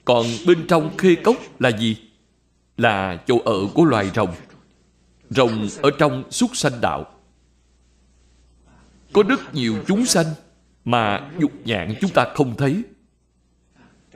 Còn 0.05 0.27
bên 0.47 0.67
trong 0.69 0.97
khê 0.99 1.15
cốc 1.15 1.37
là 1.59 1.69
gì? 1.69 1.97
Là 2.77 3.17
chỗ 3.27 3.39
ở 3.45 3.67
của 3.75 3.85
loài 3.85 4.11
rồng. 4.15 4.31
Rồng 5.31 5.69
ở 5.83 5.91
trong 5.99 6.25
xuất 6.31 6.57
sanh 6.57 6.81
đạo. 6.81 7.07
Có 9.13 9.23
rất 9.29 9.55
nhiều 9.55 9.75
chúng 9.87 10.07
sanh 10.07 10.27
Mà 10.85 11.31
dục 11.39 11.53
nhạn 11.65 11.95
chúng 12.01 12.11
ta 12.11 12.27
không 12.35 12.57
thấy. 12.57 12.83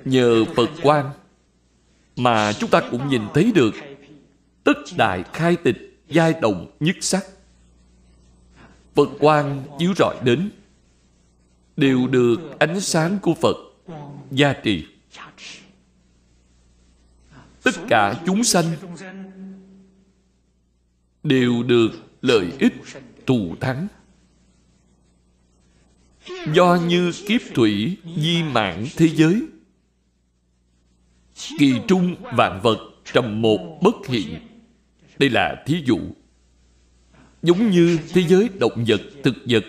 Nhờ 0.05 0.45
Phật 0.57 0.71
quan 0.83 1.11
mà 2.17 2.53
chúng 2.53 2.71
ta 2.71 2.81
cũng 2.91 3.09
nhìn 3.09 3.23
thấy 3.35 3.53
được 3.55 3.75
tất 4.65 4.73
đại 4.97 5.25
khai 5.33 5.57
tịch 5.57 6.03
giai 6.09 6.35
đồng 6.43 6.77
nhất 6.81 6.97
sắc. 7.01 7.25
Phật 8.95 9.09
quan 9.21 9.63
chiếu 9.79 9.93
rọi 9.97 10.17
đến, 10.23 10.51
đều 11.77 12.07
được 12.07 12.59
ánh 12.59 12.81
sáng 12.81 13.19
của 13.23 13.35
Phật 13.35 13.57
gia 14.31 14.53
trì. 14.53 14.87
Tất 17.63 17.75
cả 17.89 18.23
chúng 18.27 18.45
sanh 18.45 18.65
đều 21.25 21.63
được 21.63 21.91
lợi 22.23 22.53
ích 22.59 22.75
thù 23.27 23.55
thắng. 23.61 23.89
Do 26.55 26.79
như 26.89 27.13
kiếp 27.27 27.41
thủy 27.55 27.97
di 28.17 28.43
mạng 28.43 28.87
thế 28.97 29.09
giới, 29.09 29.43
kỳ 31.59 31.75
trung 31.89 32.15
vạn 32.37 32.61
vật 32.63 32.79
trầm 33.13 33.43
một 33.43 33.79
bất 33.83 34.07
hiện. 34.09 34.41
Đây 35.19 35.31
là 35.31 35.63
thí 35.67 35.83
dụ. 35.85 35.99
Giống 37.43 37.71
như 37.71 37.99
thế 38.09 38.23
giới 38.23 38.49
động 38.59 38.85
vật, 38.89 39.01
thực 39.23 39.35
vật 39.49 39.65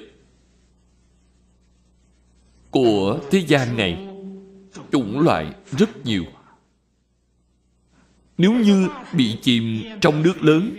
của 2.71 3.19
thế 3.31 3.39
gian 3.47 3.77
này, 3.77 4.07
chủng 4.91 5.19
loại 5.19 5.53
rất 5.77 6.05
nhiều. 6.05 6.23
Nếu 8.37 8.53
như 8.53 8.89
bị 9.13 9.37
chìm 9.41 9.83
trong 10.01 10.21
nước 10.21 10.43
lớn 10.43 10.75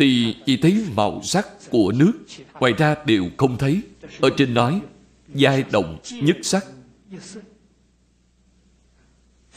thì 0.00 0.36
chỉ 0.46 0.56
thấy 0.56 0.84
màu 0.96 1.22
sắc 1.22 1.46
của 1.70 1.92
nước, 1.96 2.12
ngoài 2.60 2.72
ra 2.78 2.96
đều 3.06 3.24
không 3.36 3.58
thấy. 3.58 3.80
Ở 4.20 4.30
trên 4.36 4.54
nói, 4.54 4.80
giai 5.34 5.64
động 5.72 5.98
nhất 6.10 6.36
sắc. 6.42 6.66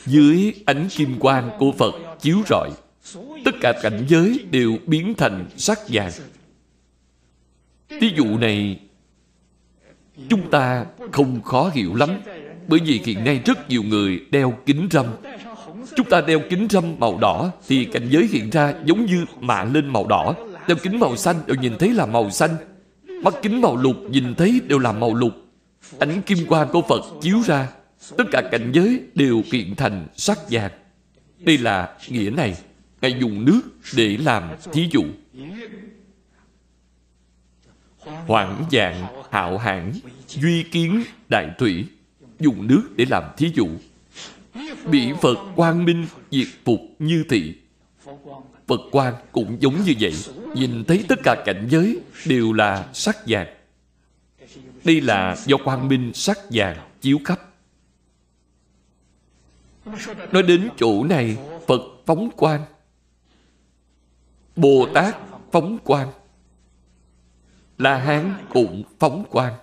Dưới 0.06 0.54
ánh 0.66 0.88
kim 0.90 1.20
quang 1.20 1.50
của 1.60 1.72
phật 1.72 1.96
chiếu 2.22 2.38
rọi, 2.50 2.70
tất 3.46 3.56
cả 3.62 3.74
cảnh 3.82 4.06
giới 4.08 4.40
đều 4.52 4.78
biến 4.86 5.14
thành 5.18 5.46
sắc 5.58 5.80
vàng. 5.88 6.12
Ví 7.90 8.12
dụ 8.16 8.38
này, 8.38 8.80
chúng 10.30 10.50
ta 10.52 10.86
không 11.12 11.42
khó 11.42 11.72
hiểu 11.74 11.96
lắm, 11.96 12.10
bởi 12.68 12.80
vì 12.86 13.02
hiện 13.06 13.24
nay 13.24 13.42
rất 13.46 13.70
nhiều 13.70 13.84
người 13.84 14.20
đeo 14.32 14.58
kính 14.66 14.88
râm 14.92 15.06
chúng 15.96 16.10
ta 16.10 16.22
đeo 16.22 16.40
kính 16.50 16.68
râm 16.70 17.00
màu 17.00 17.18
đỏ, 17.18 17.52
thì 17.68 17.86
cảnh 17.86 18.10
giới 18.10 18.28
hiện 18.32 18.50
ra 18.50 18.74
giống 18.86 19.06
như 19.06 19.26
mạ 19.40 19.64
lên 19.64 19.88
màu 19.88 20.08
đỏ. 20.08 20.36
Đeo 20.68 20.78
kính 20.84 21.00
màu 21.00 21.16
xanh, 21.16 21.36
đều 21.48 21.56
nhìn 21.56 21.78
thấy 21.80 21.90
là 21.90 22.06
màu 22.06 22.30
xanh. 22.30 22.56
Mắt 23.24 23.34
kính 23.42 23.62
màu 23.62 23.76
lục, 23.76 23.96
nhìn 24.10 24.36
thấy 24.36 24.62
đều 24.68 24.80
là 24.80 24.92
màu 24.92 25.14
lục. 25.14 25.34
Ánh 26.00 26.22
kim 26.22 26.46
quang 26.48 26.68
của 26.72 26.82
phật 26.82 27.02
chiếu 27.22 27.42
ra. 27.46 27.68
Tất 28.18 28.24
cả 28.32 28.42
cảnh 28.52 28.72
giới 28.74 29.02
đều 29.16 29.44
kiện 29.52 29.76
thành 29.76 30.08
sắc 30.16 30.40
vàng. 30.50 30.72
Đây 31.40 31.58
là 31.58 31.98
nghĩa 32.10 32.30
này, 32.30 32.58
ngài 33.02 33.16
dùng 33.20 33.46
nước 33.46 33.62
để 33.96 34.18
làm 34.18 34.44
thí 34.74 34.90
dụ. 34.92 35.04
Hoảng 38.28 38.64
dạng 38.72 39.06
hạo 39.32 39.58
hãn, 39.58 39.92
duy 40.28 40.64
kiến 40.64 41.04
đại 41.30 41.50
thủy, 41.58 41.86
dùng 42.40 42.68
nước 42.68 42.82
để 42.96 43.06
làm 43.10 43.24
thí 43.38 43.52
dụ 43.54 43.68
bị 44.86 45.14
phật 45.22 45.38
quang 45.56 45.86
minh 45.86 46.06
diệt 46.32 46.48
phục 46.66 46.80
như 47.00 47.26
thị. 47.30 47.56
Phật 48.68 48.82
quang 48.92 49.16
cũng 49.32 49.58
giống 49.60 49.84
như 49.84 49.94
vậy, 50.00 50.14
nhìn 50.56 50.84
thấy 50.88 51.06
tất 51.08 51.20
cả 51.24 51.44
cảnh 51.46 51.68
giới 51.72 52.00
đều 52.26 52.54
là 52.54 52.90
sắc 52.94 53.18
vàng. 53.28 53.48
Đây 54.84 55.02
là 55.02 55.36
do 55.46 55.58
quang 55.58 55.88
minh 55.88 56.12
sắc 56.14 56.38
vàng 56.50 56.90
chiếu 57.02 57.20
khắp. 57.26 57.40
Nói 60.32 60.44
đến 60.44 60.70
chỗ 60.78 61.04
này, 61.04 61.38
phật 61.68 61.82
phóng 62.06 62.30
quang. 62.36 62.66
Bồ 64.56 64.88
tát 64.94 65.16
phóng 65.52 65.78
quang. 65.84 66.12
La 67.78 67.98
hán 67.98 68.34
cũng 68.50 68.84
phóng 69.00 69.24
quang. 69.30 69.54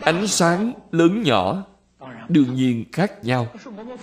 Ánh 0.00 0.26
sáng 0.26 0.72
lớn 0.90 1.22
nhỏ 1.22 1.64
đương 2.28 2.54
nhiên 2.54 2.84
khác 2.92 3.24
nhau. 3.24 3.48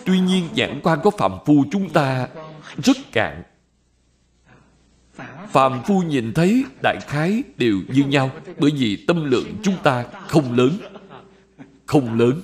Tuy 0.06 0.20
nhiên 0.20 0.48
nhãn 0.56 0.80
quan 0.84 1.00
của 1.04 1.12
phạm 1.12 1.32
phu 1.46 1.66
chúng 1.72 1.90
ta 1.90 2.28
rất 2.84 2.98
cạn. 3.12 3.44
Phạm 5.52 5.84
phu 5.84 6.02
nhìn 6.02 6.34
thấy 6.34 6.66
đại 6.84 6.98
khái 7.08 7.44
đều 7.58 7.80
như 7.88 8.04
nhau, 8.04 8.32
bởi 8.58 8.72
vì 8.78 9.06
tâm 9.08 9.32
lượng 9.32 9.48
chúng 9.64 9.76
ta 9.84 10.06
không 10.28 10.54
lớn. 10.54 10.78
Không 11.86 12.20
lớn. 12.20 12.42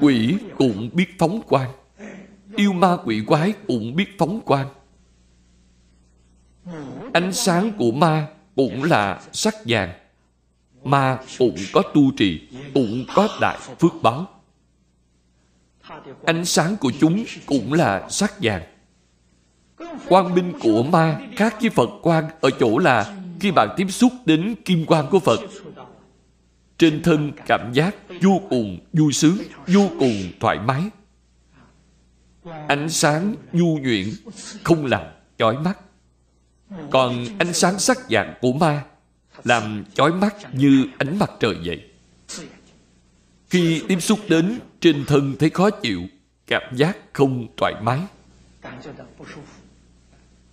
Quỷ 0.00 0.36
cũng 0.56 0.90
biết 0.92 1.18
phóng 1.18 1.42
quang 1.48 1.70
yêu 2.56 2.72
ma 2.72 2.96
quỷ 3.04 3.22
quái 3.26 3.52
cũng 3.66 3.96
biết 3.96 4.18
phóng 4.18 4.40
quang 4.40 4.68
ánh 7.12 7.32
sáng 7.32 7.72
của 7.78 7.92
ma 7.92 8.26
cũng 8.56 8.84
là 8.84 9.20
sắc 9.32 9.54
vàng 9.66 9.92
ma 10.84 11.18
cũng 11.38 11.56
có 11.72 11.82
tu 11.82 12.10
trì, 12.16 12.48
cũng 12.74 13.04
có 13.14 13.28
đại 13.40 13.58
phước 13.80 13.92
báo. 14.02 14.26
Ánh 16.24 16.44
sáng 16.44 16.76
của 16.76 16.92
chúng 17.00 17.24
cũng 17.46 17.72
là 17.72 18.08
sắc 18.08 18.34
vàng. 18.42 18.62
Quang 20.08 20.34
minh 20.34 20.52
của 20.60 20.82
ma 20.82 21.20
khác 21.36 21.56
với 21.60 21.70
phật 21.70 21.90
quang 22.02 22.28
ở 22.40 22.50
chỗ 22.60 22.78
là 22.78 23.16
khi 23.40 23.50
bạn 23.50 23.68
tiếp 23.76 23.86
xúc 23.90 24.12
đến 24.24 24.54
kim 24.64 24.86
quang 24.86 25.10
của 25.10 25.18
phật, 25.18 25.40
trên 26.78 27.02
thân 27.02 27.32
cảm 27.46 27.72
giác 27.72 27.96
vô 28.22 28.40
cùng 28.50 28.78
vui 28.92 29.12
sướng, 29.12 29.38
vô 29.66 29.88
cùng 29.98 30.14
thoải 30.40 30.58
mái. 30.58 30.82
Ánh 32.68 32.88
sáng 32.88 33.34
nhu 33.52 33.78
nhuyễn 33.78 34.06
không 34.64 34.86
làm 34.86 35.02
chói 35.38 35.58
mắt. 35.58 35.78
Còn 36.90 37.24
ánh 37.38 37.52
sáng 37.52 37.78
sắc 37.78 37.98
vàng 38.10 38.34
của 38.40 38.52
ma 38.52 38.84
làm 39.44 39.84
chói 39.94 40.12
mắt 40.12 40.54
như 40.54 40.86
ánh 40.98 41.18
mặt 41.18 41.30
trời 41.40 41.54
vậy. 41.64 41.82
Khi 43.50 43.82
tiếp 43.88 44.00
xúc 44.00 44.18
đến 44.28 44.58
trên 44.80 45.04
thân 45.04 45.34
thấy 45.38 45.50
khó 45.50 45.70
chịu, 45.70 46.02
cảm 46.46 46.76
giác 46.76 46.98
không 47.12 47.46
thoải 47.56 47.74
mái. 47.82 48.00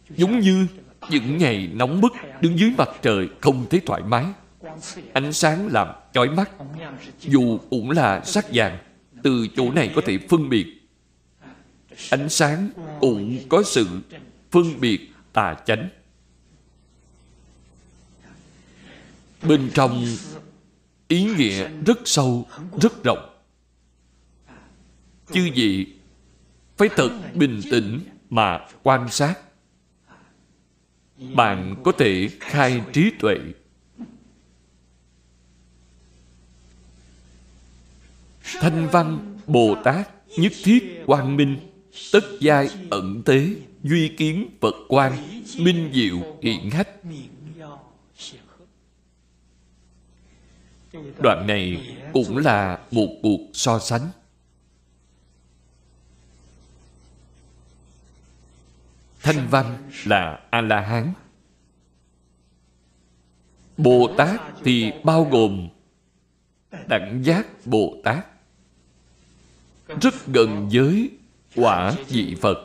Giống 0.10 0.40
như 0.40 0.68
những 1.10 1.38
ngày 1.38 1.70
nóng 1.74 2.02
bức 2.02 2.14
đứng 2.42 2.60
dưới 2.60 2.74
mặt 2.78 2.90
trời 3.02 3.30
không 3.42 3.66
thấy 3.70 3.82
thoải 3.86 4.02
mái. 4.02 4.26
Ánh 5.14 5.34
sáng 5.34 5.68
làm 5.68 5.88
chói 6.14 6.30
mắt, 6.30 6.52
dù 7.20 7.60
cũng 7.70 7.92
là 7.92 8.22
sắc 8.26 8.46
vàng, 8.54 8.78
từ 9.24 9.48
chỗ 9.56 9.72
này 9.72 9.92
có 9.96 10.02
thể 10.06 10.18
phân 10.30 10.50
biệt. 10.50 10.66
Ánh 12.10 12.30
sáng 12.30 12.70
cũng 13.00 13.38
có 13.50 13.64
sự 13.64 13.88
phân 14.52 14.80
biệt 14.80 15.12
tà 15.34 15.56
chánh. 15.66 15.90
Bên 19.44 19.72
trong, 19.74 20.06
ý 21.08 21.24
nghĩa 21.24 21.70
rất 21.86 22.00
sâu, 22.06 22.48
rất 22.82 23.04
rộng. 23.04 23.30
Chư 25.34 25.50
vị 25.56 25.88
phải 26.78 26.90
thật 26.96 27.10
bình 27.36 27.62
tĩnh 27.72 28.00
mà 28.30 28.60
quan 28.84 29.10
sát. 29.10 29.36
Bạn 31.36 31.76
có 31.84 31.92
thể 31.92 32.30
khai 32.40 32.82
trí 32.94 33.12
tuệ. 33.20 33.36
Thanh 38.62 38.88
văn 38.92 39.38
bồ 39.48 39.76
tát 39.84 40.10
nhất 40.38 40.52
thiết 40.64 41.04
quang 41.06 41.38
minh, 41.38 41.58
tất 42.12 42.24
giai 42.40 42.70
ẩn 42.90 43.24
tế, 43.26 43.50
duy 43.84 44.08
kiến 44.08 44.50
phật 44.62 44.76
quan 44.88 45.14
minh 45.58 45.92
diệu 45.94 46.38
hiện 46.42 46.70
hách. 46.70 46.90
Đoạn 50.94 51.48
này 51.48 51.98
cũng 52.14 52.38
là 52.38 52.80
một 52.92 53.08
cuộc 53.24 53.40
so 53.54 53.80
sánh. 53.80 54.10
Thanh 59.22 59.48
văn 59.48 59.90
là 60.06 60.40
a 60.50 60.62
la 60.62 60.82
hán 60.82 61.14
bồ 63.78 64.10
tát 64.18 64.42
thì 64.64 64.92
bao 65.04 65.24
gồm 65.32 65.70
đẳng 66.88 67.22
giác 67.24 67.48
bồ 67.66 67.96
tát 68.04 68.26
rất 70.02 70.28
gần 70.28 70.70
với 70.74 71.12
quả 71.56 71.96
vị 72.08 72.36
phật. 72.42 72.58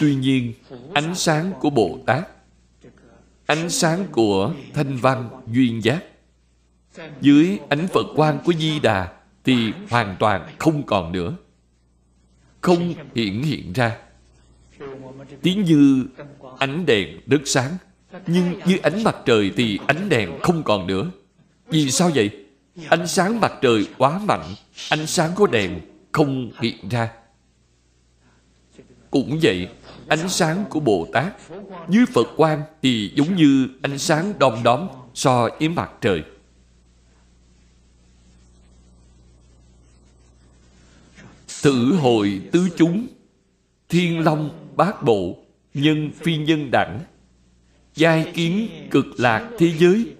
Tuy 0.00 0.14
nhiên, 0.14 0.54
ánh 0.94 1.14
sáng 1.14 1.52
của 1.60 1.70
bồ 1.70 1.98
tát 2.06 2.28
ánh 3.46 3.70
sáng 3.70 4.06
của 4.12 4.54
thanh 4.74 4.96
văn 4.96 5.30
duyên 5.46 5.82
giác 5.82 6.04
dưới 7.20 7.58
ánh 7.68 7.88
phật 7.88 8.06
quang 8.16 8.38
của 8.44 8.52
di 8.52 8.80
đà 8.80 9.08
thì 9.44 9.72
hoàn 9.90 10.16
toàn 10.18 10.48
không 10.58 10.82
còn 10.86 11.12
nữa. 11.12 11.36
Không 12.60 12.94
hiện 13.14 13.42
hiện 13.42 13.72
ra. 13.72 13.96
Tiếng 15.42 15.64
như 15.64 16.06
ánh 16.58 16.86
đèn 16.86 17.20
rất 17.26 17.40
sáng. 17.44 17.76
Nhưng 18.26 18.60
dưới 18.66 18.78
ánh 18.78 19.04
mặt 19.04 19.16
trời 19.24 19.52
thì 19.56 19.78
ánh 19.86 20.08
đèn 20.08 20.30
không 20.42 20.62
còn 20.62 20.86
nữa. 20.86 21.10
Vì 21.68 21.90
sao 21.90 22.10
vậy? 22.14 22.30
Ánh 22.88 23.06
sáng 23.06 23.40
mặt 23.40 23.52
trời 23.62 23.86
quá 23.98 24.18
mạnh, 24.18 24.54
ánh 24.90 25.06
sáng 25.06 25.30
của 25.34 25.46
đèn 25.46 25.80
không 26.12 26.50
hiện 26.60 26.88
ra. 26.88 27.10
Cũng 29.10 29.38
vậy, 29.42 29.68
ánh 30.08 30.28
sáng 30.28 30.64
của 30.70 30.80
Bồ 30.80 31.06
Tát 31.12 31.34
dưới 31.88 32.04
Phật 32.14 32.28
quan 32.36 32.62
thì 32.82 33.12
giống 33.14 33.36
như 33.36 33.68
ánh 33.82 33.98
sáng 33.98 34.32
đom 34.38 34.62
đóm 34.62 34.86
so 35.14 35.48
với 35.58 35.68
mặt 35.68 35.90
trời. 36.00 36.22
Thử 41.62 41.96
hội 41.96 42.40
tứ 42.52 42.68
chúng, 42.76 43.06
thiên 43.88 44.24
long 44.24 44.70
bát 44.76 45.02
bộ, 45.02 45.38
nhân 45.74 46.10
phi 46.14 46.36
nhân 46.36 46.70
đẳng, 46.70 47.00
giai 47.94 48.32
kiến 48.34 48.68
cực 48.90 49.06
lạc 49.18 49.50
thế 49.58 49.72
giới, 49.78 50.14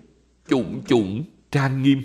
chủng 0.48 0.82
chủng 0.86 1.24
trang 1.50 1.82
nghiêm. 1.82 2.02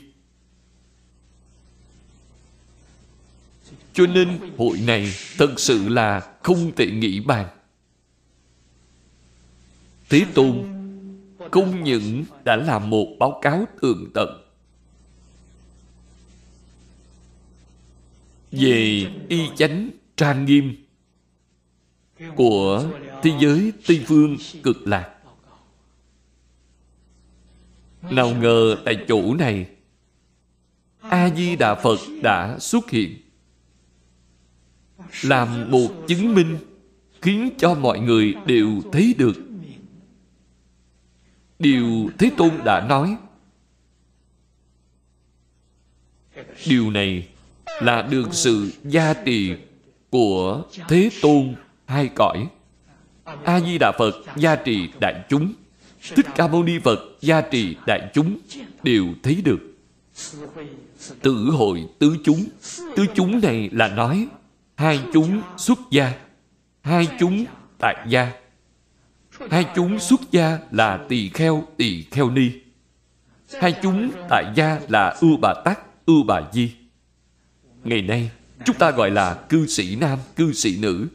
Cho 3.94 4.06
nên 4.08 4.40
hội 4.58 4.80
này 4.80 5.14
thật 5.38 5.54
sự 5.58 5.90
là 5.90 6.34
không 6.44 6.72
thể 6.76 6.92
nghĩ 6.92 7.20
bàn. 7.20 7.48
Thế 10.10 10.26
Tôn 10.34 10.64
không 11.52 11.84
những 11.84 12.24
đã 12.44 12.56
làm 12.56 12.90
một 12.90 13.08
báo 13.20 13.40
cáo 13.42 13.66
tường 13.82 14.12
tận 14.14 14.47
về 18.60 19.06
y 19.30 19.50
chánh 19.56 19.90
trang 20.18 20.46
nghiêm 20.46 20.76
của 22.36 22.90
thế 23.24 23.32
giới 23.40 23.74
Tây 23.88 24.04
Phương 24.06 24.38
cực 24.64 24.88
lạc. 24.88 25.14
Nào 28.02 28.36
ngờ 28.36 28.78
tại 28.86 29.06
chỗ 29.08 29.34
này, 29.34 29.70
A-di-đà 31.00 31.76
Phật 31.76 32.00
đã 32.24 32.60
xuất 32.60 32.90
hiện, 32.90 33.18
làm 35.24 35.72
một 35.72 35.90
chứng 36.08 36.36
minh 36.36 36.58
khiến 37.22 37.50
cho 37.58 37.74
mọi 37.74 38.00
người 38.00 38.36
đều 38.46 38.82
thấy 38.92 39.16
được 39.18 39.36
điều 41.60 42.10
thế 42.18 42.32
tôn 42.38 42.52
đã 42.66 42.88
nói, 42.90 43.18
điều 46.68 46.92
này 46.92 47.28
là 47.82 48.02
được 48.02 48.28
sự 48.32 48.72
gia 48.84 49.14
trì 49.14 49.54
của 50.10 50.64
thế 50.88 51.10
tôn 51.22 51.56
hai 51.86 52.10
cõi. 52.16 52.48
A 53.44 53.60
di 53.60 53.78
đà 53.78 53.92
phật 53.98 54.16
gia 54.36 54.56
trì 54.56 54.90
đại 55.00 55.24
chúng. 55.30 55.54
Thích 56.16 56.26
ca 56.36 56.48
mâu 56.48 56.64
ni 56.64 56.80
phật 56.80 57.00
gia 57.22 57.42
trì 57.42 57.76
đại 57.88 58.10
chúng 58.14 58.38
đều 58.84 59.06
thấy 59.24 59.42
được. 59.46 59.60
Tử 61.22 61.50
hội 61.52 61.86
tứ 62.00 62.18
chúng. 62.24 62.46
Tứ 62.96 63.06
chúng 63.16 63.42
này 63.42 63.70
là 63.72 63.88
nói, 63.88 64.28
hai 64.76 65.00
chúng 65.14 65.42
xuất 65.58 65.80
gia, 65.92 66.14
hai 66.82 67.08
chúng 67.20 67.46
tại 67.80 67.96
gia. 68.10 68.32
Hai 69.50 69.66
chúng 69.76 70.00
xuất 70.00 70.22
gia 70.32 70.60
là 70.72 71.06
tỳ 71.10 71.30
kheo 71.30 71.64
tỳ 71.78 72.04
kheo 72.04 72.30
ni. 72.30 72.50
Hai 73.62 73.76
chúng 73.82 74.12
tại 74.30 74.46
gia 74.56 74.80
là 74.88 75.16
ưu 75.22 75.38
bà 75.42 75.54
tắc 75.66 75.80
ưu 76.06 76.24
bà 76.24 76.42
di 76.54 76.72
ngày 77.84 78.02
nay, 78.02 78.32
chúng 78.66 78.76
ta 78.76 78.92
gọi 78.92 79.12
là 79.12 79.34
cư 79.50 79.68
sĩ 79.68 79.96
nam, 79.96 80.20
cư 80.36 80.54
sĩ 80.54 80.78
nữ 80.80 81.08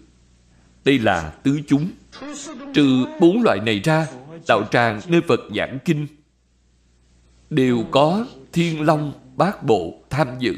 đây 0.85 0.99
là 0.99 1.31
tứ 1.43 1.61
chúng 1.67 1.91
trừ 2.75 3.05
bốn 3.21 3.43
loại 3.43 3.61
này 3.61 3.81
ra 3.81 4.07
đạo 4.49 4.63
tràng 4.71 5.01
nơi 5.09 5.21
phật 5.29 5.41
giảng 5.57 5.79
kinh 5.85 6.07
đều 7.51 7.85
có 7.91 8.27
thiên 8.53 8.81
long, 8.81 9.13
bát 9.37 9.63
bộ 9.63 10.03
tham 10.11 10.29
dự 10.39 10.55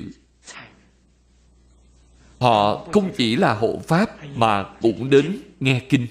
Họ 2.45 2.87
không 2.93 3.11
chỉ 3.17 3.37
là 3.37 3.55
hộ 3.55 3.81
pháp 3.87 4.11
mà 4.37 4.65
cũng 4.83 5.11
đến 5.11 5.39
nghe 5.61 5.81
kinh. 5.89 6.07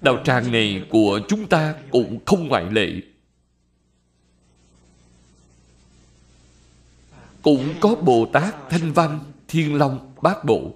Đạo 0.00 0.22
tràng 0.24 0.52
này 0.52 0.86
của 0.90 1.20
chúng 1.28 1.46
ta 1.46 1.74
cũng 1.90 2.18
không 2.26 2.48
ngoại 2.48 2.64
lệ. 2.70 2.88
Cũng 7.42 7.74
có 7.80 7.94
Bồ 7.94 8.26
Tát 8.32 8.54
Thanh 8.70 8.92
Văn, 8.92 9.18
Thiên 9.48 9.74
Long, 9.74 10.14
Bát 10.22 10.44
Bộ. 10.44 10.74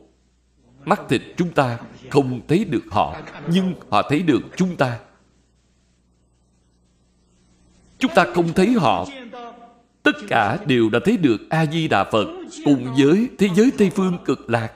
Mắt 0.84 1.00
thịt 1.08 1.22
chúng 1.36 1.52
ta 1.52 1.78
không 2.10 2.40
thấy 2.48 2.64
được 2.64 2.84
họ, 2.90 3.16
nhưng 3.50 3.74
họ 3.90 4.02
thấy 4.10 4.22
được 4.22 4.40
chúng 4.56 4.76
ta. 4.76 4.98
Chúng 7.98 8.12
ta 8.14 8.24
không 8.34 8.52
thấy 8.52 8.72
họ, 8.72 9.06
tất 10.06 10.16
cả 10.28 10.58
đều 10.66 10.88
đã 10.88 10.98
thấy 11.04 11.16
được 11.16 11.50
a 11.50 11.66
di 11.66 11.88
đà 11.88 12.04
phật 12.04 12.26
cùng 12.64 12.94
với 12.98 13.28
thế 13.38 13.48
giới 13.54 13.70
tây 13.78 13.90
phương 13.90 14.18
cực 14.24 14.50
lạc 14.50 14.72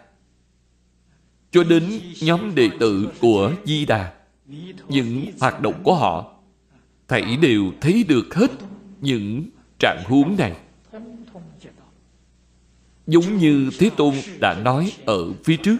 cho 1.50 1.64
đến 1.64 2.00
nhóm 2.22 2.54
đệ 2.54 2.70
tử 2.80 3.08
của 3.20 3.52
di 3.64 3.86
đà 3.86 4.12
những 4.88 5.26
hoạt 5.40 5.60
động 5.60 5.80
của 5.82 5.94
họ 5.94 6.32
thảy 7.08 7.36
đều 7.42 7.64
thấy 7.80 8.04
được 8.08 8.34
hết 8.34 8.50
những 9.00 9.44
trạng 9.78 10.02
huống 10.06 10.36
này 10.38 10.56
giống 13.10 13.36
như 13.38 13.70
thế 13.78 13.90
tôn 13.96 14.14
đã 14.40 14.54
nói 14.54 14.92
ở 15.06 15.32
phía 15.44 15.56
trước. 15.56 15.76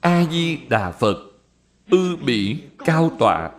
A 0.00 0.24
di 0.30 0.56
đà 0.68 0.90
phật, 0.90 1.16
ư 1.90 2.16
bỉ 2.16 2.56
cao 2.78 3.16
tọa. 3.18 3.50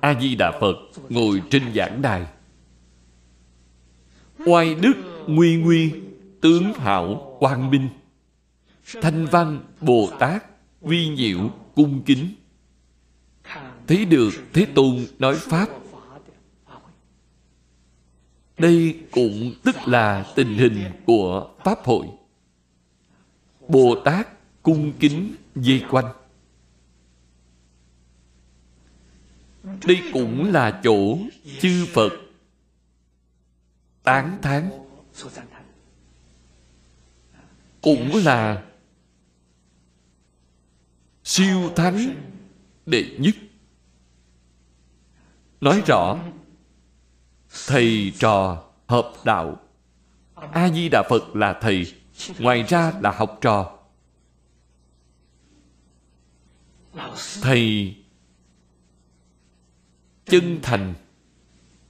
A 0.00 0.20
di 0.20 0.34
đà 0.34 0.52
phật 0.60 0.76
ngồi 1.08 1.42
trên 1.50 1.74
giảng 1.74 2.02
đài. 2.02 2.26
Oai 4.46 4.74
đức 4.74 4.94
nguy 5.26 5.56
nguy, 5.56 5.92
tướng 6.40 6.74
hảo 6.74 7.36
quang 7.40 7.70
minh. 7.70 7.88
Thanh 9.02 9.26
văn 9.26 9.60
bồ 9.80 10.10
tát 10.18 10.44
vi 10.80 11.16
diệu 11.16 11.50
cung 11.74 12.02
kính. 12.02 12.34
Thấy 13.86 14.04
được 14.04 14.30
thế 14.52 14.66
tôn 14.74 15.06
nói 15.18 15.36
pháp 15.36 15.68
đây 18.60 19.00
cũng 19.10 19.52
tức 19.64 19.76
là 19.86 20.32
tình 20.36 20.54
hình 20.54 20.84
của 21.06 21.50
pháp 21.64 21.78
hội. 21.84 22.06
Bồ 23.68 23.94
tát 24.04 24.28
cung 24.62 24.92
kính 25.00 25.34
dây 25.54 25.84
quanh. 25.90 26.12
Đây 29.62 30.02
cũng 30.12 30.52
là 30.52 30.80
chỗ 30.84 31.18
chư 31.60 31.86
phật 31.92 32.12
tán 34.02 34.38
thán. 34.42 34.70
Cũng 37.80 38.16
là 38.24 38.64
siêu 41.24 41.72
thắng 41.76 42.14
đệ 42.86 43.16
nhất. 43.18 43.34
Nói 45.60 45.82
rõ 45.86 46.18
thầy 47.66 48.12
trò 48.18 48.62
hợp 48.86 49.12
đạo. 49.24 49.60
A 50.34 50.68
di 50.68 50.88
đà 50.88 51.02
phật 51.10 51.36
là 51.36 51.58
thầy, 51.60 51.94
ngoài 52.38 52.64
ra 52.68 52.92
là 53.00 53.10
học 53.10 53.38
trò. 53.40 53.78
Thầy 57.42 57.96
chân 60.24 60.58
thành, 60.62 60.94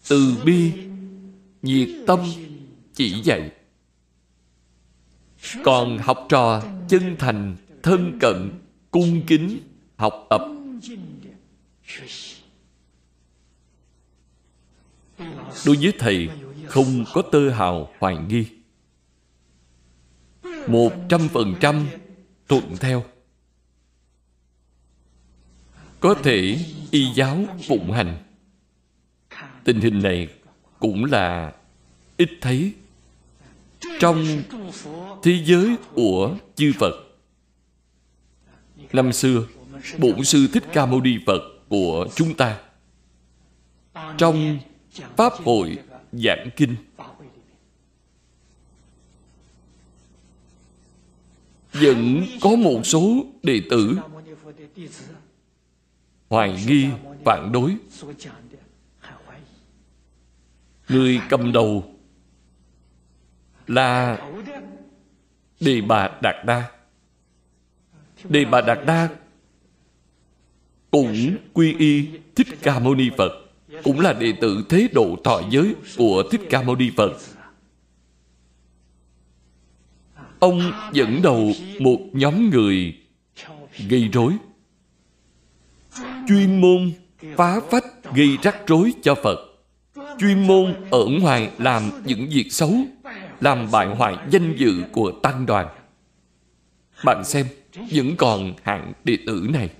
từ 0.08 0.36
bi, 0.44 0.72
nhiệt 1.62 1.88
tâm, 2.06 2.20
chỉ 2.94 3.22
dạy. 3.22 3.50
Còn 5.64 5.98
học 5.98 6.26
trò 6.28 6.62
chân 6.88 7.16
thành, 7.18 7.56
thân 7.82 8.18
cận, 8.20 8.50
cung 8.90 9.22
kính, 9.26 9.60
học 9.96 10.26
tập 10.30 10.40
đối 15.66 15.76
với 15.76 15.92
thầy 15.98 16.28
không 16.66 17.04
có 17.12 17.22
tơ 17.22 17.50
hào 17.50 17.90
hoài 17.98 18.16
nghi. 18.28 18.46
Một 20.66 20.92
trăm 21.08 21.28
phần 21.28 21.54
trăm 21.60 21.86
thuận 22.48 22.76
theo. 22.80 23.04
Có 26.00 26.14
thể 26.14 26.58
y 26.90 27.12
giáo 27.14 27.44
phụng 27.68 27.92
hành. 27.92 28.18
Tình 29.64 29.80
hình 29.80 30.02
này 30.02 30.28
cũng 30.78 31.04
là 31.04 31.52
ít 32.16 32.30
thấy. 32.40 32.72
Trong 34.00 34.42
thế 35.22 35.42
giới 35.44 35.76
của 35.94 36.36
chư 36.56 36.72
Phật. 36.78 36.94
Năm 38.92 39.12
xưa, 39.12 39.46
Bổn 39.98 40.24
Sư 40.24 40.46
Thích 40.52 40.64
Ca 40.72 40.86
Mâu 40.86 41.00
Ni 41.00 41.18
Phật 41.26 41.40
của 41.68 42.06
chúng 42.14 42.34
ta 42.34 42.58
trong 44.18 44.58
Pháp 44.90 45.32
hội 45.32 45.78
giảng 46.12 46.48
kinh. 46.56 46.74
Vẫn 51.72 52.24
có 52.40 52.50
một 52.50 52.80
số 52.84 53.26
đệ 53.42 53.62
tử 53.70 53.98
hoài 56.28 56.64
nghi, 56.66 56.86
phản 57.24 57.52
đối. 57.52 57.76
Người 60.88 61.20
cầm 61.28 61.52
đầu 61.52 61.94
là 63.66 64.18
đề 65.60 65.80
bà 65.80 66.18
đạt 66.22 66.46
đa. 66.46 66.70
Đề 68.24 68.44
bà 68.44 68.60
đạt 68.60 68.78
đa 68.86 69.08
cũng 70.90 71.36
quy 71.52 71.74
y 71.78 72.08
thích 72.34 72.48
ca 72.62 72.78
mâu 72.78 72.94
ni 72.94 73.10
phật 73.18 73.49
cũng 73.84 74.00
là 74.00 74.12
đệ 74.12 74.32
tử 74.40 74.64
thế 74.68 74.88
độ 74.92 75.16
thọ 75.24 75.40
giới 75.50 75.74
của 75.96 76.22
thích 76.30 76.40
ca 76.50 76.62
mâu 76.62 76.76
ni 76.76 76.90
phật. 76.96 77.12
Ông 80.38 80.72
dẫn 80.92 81.22
đầu 81.22 81.52
một 81.80 81.98
nhóm 82.12 82.50
người 82.50 82.96
gây 83.88 84.08
rối, 84.12 84.32
chuyên 86.28 86.60
môn 86.60 86.92
phá 87.36 87.60
phách 87.70 88.14
gây 88.14 88.38
rắc 88.42 88.56
rối 88.66 88.92
cho 89.02 89.14
phật, 89.14 89.38
chuyên 90.18 90.46
môn 90.46 90.74
ở 90.90 91.06
ngoài 91.20 91.50
làm 91.58 91.90
những 92.04 92.28
việc 92.30 92.52
xấu, 92.52 92.74
làm 93.40 93.70
bại 93.70 93.86
hoại 93.86 94.16
danh 94.30 94.54
dự 94.56 94.82
của 94.92 95.12
tăng 95.22 95.46
đoàn. 95.46 95.68
Bạn 97.04 97.24
xem 97.24 97.46
vẫn 97.90 98.16
còn 98.16 98.54
hạng 98.62 98.92
đệ 99.04 99.18
tử 99.26 99.48
này. 99.52 99.70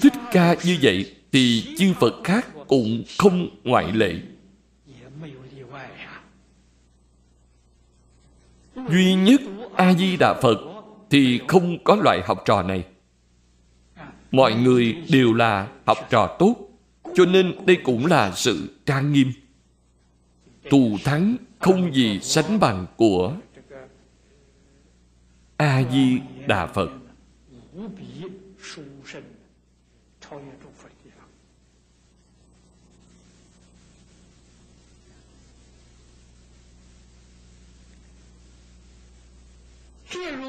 Thích 0.00 0.12
ca 0.32 0.54
như 0.64 0.78
vậy 0.82 1.14
thì 1.32 1.74
chư 1.78 1.92
phật 2.00 2.14
khác 2.24 2.46
cũng 2.66 3.02
không 3.18 3.48
ngoại 3.64 3.92
lệ. 3.92 4.14
Duy 8.90 9.14
nhất 9.14 9.40
a 9.76 9.94
di 9.94 10.16
đà 10.16 10.34
phật 10.42 10.58
thì 11.10 11.40
không 11.48 11.84
có 11.84 11.96
loại 11.96 12.22
học 12.24 12.42
trò 12.44 12.62
này. 12.62 12.84
Mọi 14.30 14.54
người 14.54 14.96
đều 15.10 15.32
là 15.32 15.68
học 15.86 15.98
trò 16.10 16.36
tốt, 16.38 16.56
cho 17.14 17.24
nên 17.24 17.66
đây 17.66 17.76
cũng 17.84 18.06
là 18.06 18.32
sự 18.32 18.78
trang 18.86 19.12
nghiêm. 19.12 19.32
Thù 20.70 20.98
thắng 21.04 21.36
không 21.58 21.94
gì 21.94 22.20
sánh 22.22 22.60
bằng 22.60 22.86
của 22.96 23.36
a 25.56 25.82
di 25.92 26.18
đà 26.46 26.66
phật. 26.66 26.90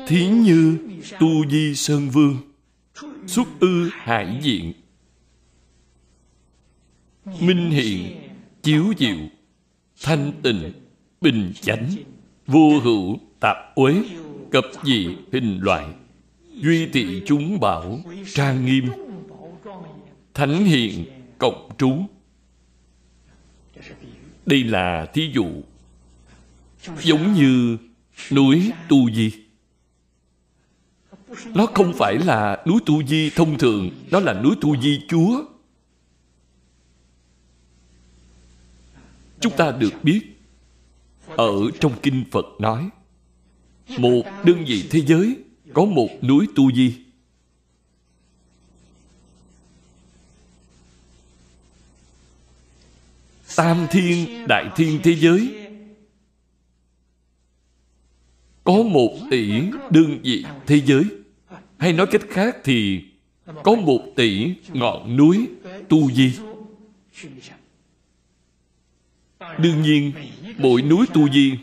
Thí 0.08 0.28
như 0.28 0.78
tu 1.20 1.50
di 1.50 1.76
sơn 1.76 2.10
vương, 2.10 2.38
xuất 3.28 3.48
ư 3.60 3.90
hải 3.94 4.40
diện, 4.42 4.74
minh 7.42 7.70
hiện 7.70 8.30
chiếu 8.64 8.94
diệu, 8.98 9.18
thanh 10.02 10.32
tịnh, 10.44 10.72
bình 11.22 11.54
chánh, 11.62 11.90
vô 12.48 12.80
hữu 12.84 13.20
tạp 13.40 13.58
uế, 13.76 14.04
cập 14.52 14.66
dị 14.84 15.08
hình 15.32 15.60
loại, 15.62 15.86
duy 16.54 16.86
thị 16.86 17.22
chúng 17.26 17.60
bảo, 17.60 18.00
trang 18.34 18.66
nghiêm, 18.66 18.86
thánh 20.34 20.66
hiện 20.66 21.06
cộng 21.38 21.70
trú. 21.78 21.92
Đây 24.46 24.64
là 24.64 25.06
thí 25.14 25.32
dụ 25.34 25.48
giống 27.02 27.34
như 27.34 27.78
núi 28.32 28.72
tu 28.90 29.12
di 29.12 29.32
nó 31.54 31.66
không 31.66 31.94
phải 31.98 32.18
là 32.18 32.64
núi 32.68 32.80
tu 32.86 33.04
di 33.04 33.30
thông 33.30 33.58
thường, 33.58 33.90
nó 34.12 34.20
là 34.20 34.34
núi 34.34 34.56
tu 34.62 34.82
di 34.82 35.02
chúa. 35.08 35.44
Chúng 39.40 39.54
ta 39.58 39.72
được 39.72 39.94
biết, 40.04 40.22
ở 41.28 41.54
trong 41.80 41.94
kinh 42.04 42.24
phật 42.32 42.46
nói, 42.60 42.90
một 43.98 44.22
đơn 44.44 44.66
vị 44.68 44.88
thế 44.92 45.02
giới 45.02 45.38
có 45.74 45.86
một 45.86 46.10
núi 46.22 46.48
tu 46.56 46.72
di. 46.72 46.98
Tam 53.56 53.88
thiên, 53.92 54.48
đại 54.48 54.66
thiên 54.76 55.00
thế 55.04 55.16
giới. 55.16 55.70
Có 58.64 58.74
một 58.84 59.18
tỷ 59.32 59.52
đơn 59.90 60.20
vị 60.24 60.46
thế 60.68 60.82
giới 60.86 61.04
hay 61.80 61.94
nói 61.94 62.08
cách 62.08 62.22
khác 62.30 62.58
thì 62.64 63.04
có 63.64 63.76
một 63.76 64.00
tỷ 64.16 64.54
ngọn 64.74 65.18
núi 65.18 65.48
tu 65.90 66.12
di. 66.12 66.34
Đương 69.58 69.82
nhiên, 69.82 70.12
mỗi 70.58 70.82
núi 70.82 71.06
tu 71.14 71.30
di 71.30 71.58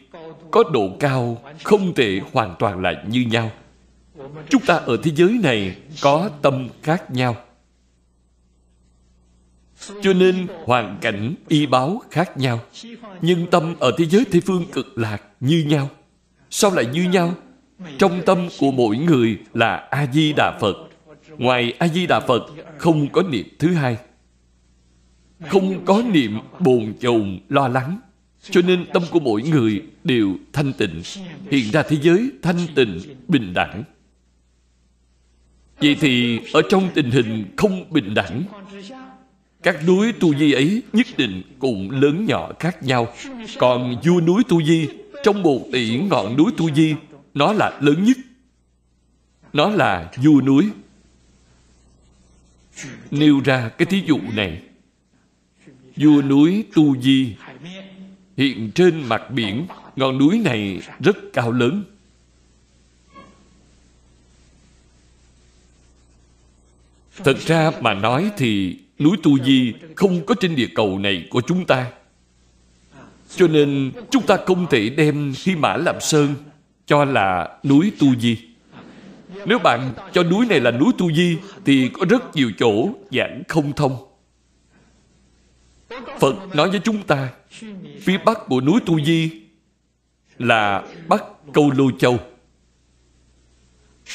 có 0.50 0.64
độ 0.72 0.96
cao 1.00 1.42
không 1.64 1.94
thể 1.94 2.20
hoàn 2.32 2.54
toàn 2.58 2.80
là 2.80 3.04
như 3.08 3.20
nhau. 3.30 3.50
Chúng 4.48 4.62
ta 4.66 4.74
ở 4.74 4.96
thế 5.02 5.10
giới 5.14 5.38
này 5.42 5.76
có 6.00 6.30
tâm 6.42 6.68
khác 6.82 7.10
nhau. 7.10 7.36
Cho 10.02 10.12
nên 10.12 10.46
hoàn 10.64 10.98
cảnh, 11.00 11.34
y 11.48 11.66
báo 11.66 12.02
khác 12.10 12.36
nhau. 12.36 12.60
Nhưng 13.22 13.46
tâm 13.50 13.74
ở 13.80 13.92
thế 13.98 14.04
giới 14.04 14.24
tây 14.32 14.40
phương 14.46 14.64
cực 14.72 14.98
lạc 14.98 15.22
như 15.40 15.64
nhau. 15.68 15.90
Sao 16.50 16.70
lại 16.70 16.86
như 16.86 17.02
nhau? 17.02 17.34
Trong 17.98 18.22
tâm 18.26 18.48
của 18.58 18.70
mỗi 18.70 18.98
người 18.98 19.38
là 19.54 19.76
a 19.76 20.06
di 20.12 20.32
đà 20.36 20.58
phật. 20.60 20.76
Ngoài 21.38 21.72
a 21.78 21.88
di 21.88 22.06
đà 22.06 22.20
phật, 22.20 22.42
không 22.78 23.08
có 23.08 23.22
niệm 23.22 23.46
thứ 23.58 23.74
hai. 23.74 23.96
Không 25.40 25.84
có 25.84 26.02
niệm 26.12 26.38
bồn 26.60 26.94
chồn, 27.00 27.38
lo 27.48 27.68
lắng. 27.68 27.98
Cho 28.50 28.60
nên 28.62 28.86
tâm 28.92 29.02
của 29.10 29.20
mỗi 29.20 29.42
người 29.42 29.82
đều 30.04 30.36
thanh 30.52 30.72
tịnh. 30.72 31.02
Hiện 31.50 31.70
ra 31.72 31.82
thế 31.82 31.96
giới 32.02 32.30
thanh 32.42 32.58
tịnh, 32.74 33.00
bình 33.28 33.54
đẳng. 33.54 33.84
Vậy 35.80 35.96
thì 36.00 36.40
ở 36.52 36.62
trong 36.70 36.88
tình 36.94 37.10
hình 37.10 37.44
không 37.56 37.84
bình 37.90 38.14
đẳng, 38.14 38.42
các 39.62 39.86
núi 39.86 40.12
tu 40.12 40.34
di 40.34 40.52
ấy 40.52 40.82
nhất 40.92 41.06
định 41.16 41.42
cũng 41.58 41.90
lớn 41.90 42.26
nhỏ 42.26 42.52
khác 42.58 42.82
nhau. 42.82 43.08
Còn 43.58 43.96
vua 44.04 44.20
núi 44.20 44.42
tu 44.48 44.62
di, 44.62 44.88
trong 45.22 45.42
một 45.42 45.60
tỷ 45.72 45.98
ngọn 45.98 46.36
núi 46.36 46.52
tu 46.56 46.74
di 46.74 46.94
nó 47.36 47.52
là 47.52 47.78
lớn 47.80 48.04
nhất. 48.04 48.16
Nó 49.52 49.70
là 49.70 50.12
vua 50.16 50.40
núi. 50.40 50.70
Nêu 53.10 53.40
ra 53.44 53.68
cái 53.68 53.86
thí 53.86 54.02
dụ 54.06 54.18
này. 54.34 54.62
Vua 55.96 56.22
núi 56.22 56.64
tu 56.74 57.00
di 57.02 57.36
hiện 58.36 58.70
trên 58.74 59.08
mặt 59.08 59.30
biển. 59.30 59.66
Ngọn 59.96 60.18
núi 60.18 60.38
này 60.38 60.80
rất 61.00 61.16
cao 61.32 61.52
lớn. 61.52 61.84
Thật 67.24 67.36
ra 67.46 67.70
mà 67.80 67.94
nói 67.94 68.30
thì 68.36 68.78
núi 68.98 69.16
tu 69.22 69.38
di 69.38 69.74
không 69.96 70.26
có 70.26 70.34
trên 70.40 70.56
địa 70.56 70.68
cầu 70.74 70.98
này 70.98 71.26
của 71.30 71.40
chúng 71.40 71.66
ta. 71.66 71.92
Cho 73.36 73.48
nên 73.48 73.92
chúng 74.10 74.26
ta 74.26 74.36
không 74.46 74.66
thể 74.70 74.88
đem 74.88 75.32
Hy 75.44 75.54
Mã 75.54 75.76
Lạp 75.76 76.02
Sơn 76.02 76.34
cho 76.86 77.04
là 77.04 77.58
núi 77.64 77.92
Tu 77.98 78.16
Di. 78.16 78.38
Nếu 79.46 79.58
bạn 79.58 79.92
cho 80.12 80.22
núi 80.22 80.46
này 80.46 80.60
là 80.60 80.70
núi 80.70 80.92
Tu 80.98 81.12
Di, 81.12 81.38
thì 81.64 81.88
có 81.88 82.06
rất 82.08 82.36
nhiều 82.36 82.50
chỗ 82.58 82.88
giảng 83.10 83.42
không 83.48 83.72
thông. 83.72 83.96
Phật 86.18 86.54
nói 86.54 86.70
với 86.70 86.80
chúng 86.84 87.02
ta, 87.02 87.28
phía 88.00 88.18
bắc 88.24 88.38
của 88.46 88.60
núi 88.60 88.80
Tu 88.86 89.00
Di 89.00 89.30
là 90.38 90.82
Bắc 91.08 91.24
Câu 91.52 91.70
Lô 91.70 91.90
Châu 91.98 92.18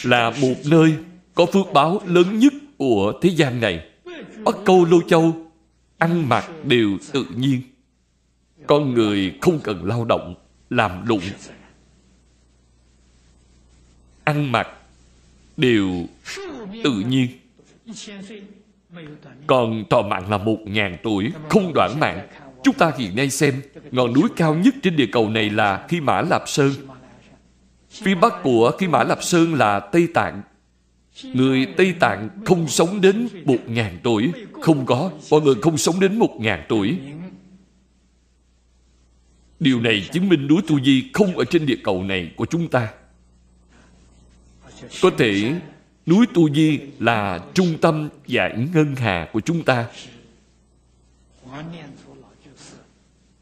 là 0.03 0.29
một 0.29 0.55
nơi 0.65 0.95
có 1.33 1.45
phước 1.45 1.73
báo 1.73 2.01
lớn 2.05 2.39
nhất 2.39 2.53
của 2.77 3.13
thế 3.21 3.29
gian 3.29 3.61
này. 3.61 3.85
Bắc 4.43 4.55
Câu 4.65 4.85
Lô 4.85 5.01
Châu 5.01 5.35
ăn 5.97 6.29
mặc 6.29 6.49
đều 6.63 6.89
tự 7.11 7.25
nhiên 7.35 7.61
con 8.67 8.93
người 8.93 9.33
không 9.41 9.59
cần 9.63 9.85
lao 9.85 10.05
động, 10.05 10.35
làm 10.69 11.07
lụng 11.07 11.21
ăn 14.31 14.51
mặc 14.51 14.67
đều 15.57 16.05
tự 16.83 17.03
nhiên. 17.07 17.27
Còn 19.47 19.83
thọ 19.89 20.01
mạng 20.01 20.29
là 20.29 20.37
một 20.37 20.57
ngàn 20.65 20.97
tuổi, 21.03 21.31
không 21.49 21.71
đoạn 21.75 21.99
mạng. 21.99 22.27
Chúng 22.63 22.75
ta 22.75 22.91
hiện 22.97 23.15
nay 23.15 23.29
xem, 23.29 23.61
ngọn 23.91 24.13
núi 24.13 24.29
cao 24.35 24.55
nhất 24.55 24.75
trên 24.83 24.95
địa 24.95 25.07
cầu 25.11 25.29
này 25.29 25.49
là 25.49 25.85
khi 25.89 26.01
mã 26.01 26.21
lạp 26.21 26.41
sơn. 26.45 26.71
Phía 27.89 28.15
bắc 28.15 28.33
của 28.43 28.71
khi 28.79 28.87
mã 28.87 29.03
lạp 29.03 29.23
sơn 29.23 29.53
là 29.53 29.79
tây 29.79 30.07
tạng. 30.13 30.41
Người 31.23 31.67
tây 31.77 31.93
tạng 31.99 32.29
không 32.45 32.67
sống 32.67 33.01
đến 33.01 33.27
một 33.45 33.59
ngàn 33.67 33.99
tuổi. 34.03 34.31
Không 34.61 34.85
có, 34.85 35.11
mọi 35.31 35.41
người 35.41 35.55
không 35.61 35.77
sống 35.77 35.99
đến 35.99 36.19
một 36.19 36.35
ngàn 36.39 36.65
tuổi. 36.69 36.97
Điều 39.59 39.81
này 39.81 40.09
chứng 40.11 40.29
minh 40.29 40.47
núi 40.47 40.61
Tu 40.67 40.81
Di 40.81 41.09
không 41.13 41.37
ở 41.37 41.45
trên 41.45 41.65
địa 41.65 41.77
cầu 41.83 42.03
này 42.03 42.31
của 42.35 42.45
chúng 42.45 42.67
ta. 42.67 42.87
Có 45.01 45.11
thể 45.17 45.53
núi 46.05 46.25
tu 46.33 46.53
di 46.53 46.79
là 46.99 47.39
trung 47.53 47.77
tâm 47.81 48.09
giải 48.27 48.67
ngân 48.73 48.95
hà 48.95 49.29
của 49.33 49.39
chúng 49.39 49.63
ta. 49.63 49.87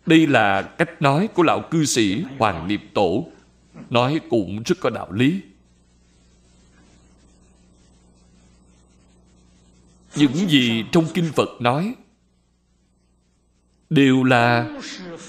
Đây 0.05 0.27
là 0.27 0.61
cách 0.61 1.01
nói 1.01 1.27
của 1.27 1.43
lão 1.43 1.61
cư 1.71 1.85
sĩ 1.85 2.23
hoàng 2.37 2.67
niệm 2.67 2.81
tổ, 2.93 3.27
nói 3.89 4.19
cũng 4.29 4.63
rất 4.63 4.79
có 4.79 4.89
đạo 4.89 5.11
lý. 5.11 5.41
Những 10.15 10.49
gì 10.49 10.83
trong 10.91 11.05
kinh 11.13 11.31
phật 11.35 11.49
nói 11.59 11.95
đều 13.89 14.23
là 14.23 14.77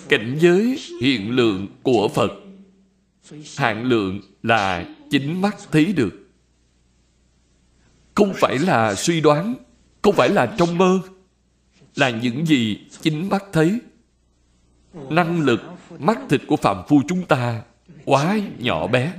cảnh 0.09 0.39
giới 0.41 0.79
hiện 1.01 1.31
lượng 1.31 1.67
của 1.83 2.09
phật. 2.09 2.31
Hạn 3.57 3.85
lượng 3.85 4.21
là 4.43 4.87
chính 5.11 5.41
mắt 5.41 5.57
thấy 5.73 5.93
được. 5.93 6.29
Không 8.15 8.33
phải 8.35 8.59
là 8.59 8.95
suy 8.95 9.21
đoán, 9.21 9.55
không 10.03 10.15
phải 10.15 10.29
là 10.29 10.55
trong 10.59 10.79
mơ, 10.79 11.01
là 11.97 12.11
những 12.11 12.47
gì 12.47 12.79
chính 13.01 13.29
mắt 13.29 13.45
thấy. 13.53 13.81
Năng 15.11 15.41
lực 15.41 15.61
mắt 15.99 16.19
thịt 16.29 16.41
của 16.47 16.57
phạm 16.57 16.77
phu 16.89 17.03
chúng 17.09 17.27
ta 17.27 17.63
quá 18.05 18.39
nhỏ 18.59 18.87
bé. 18.87 19.13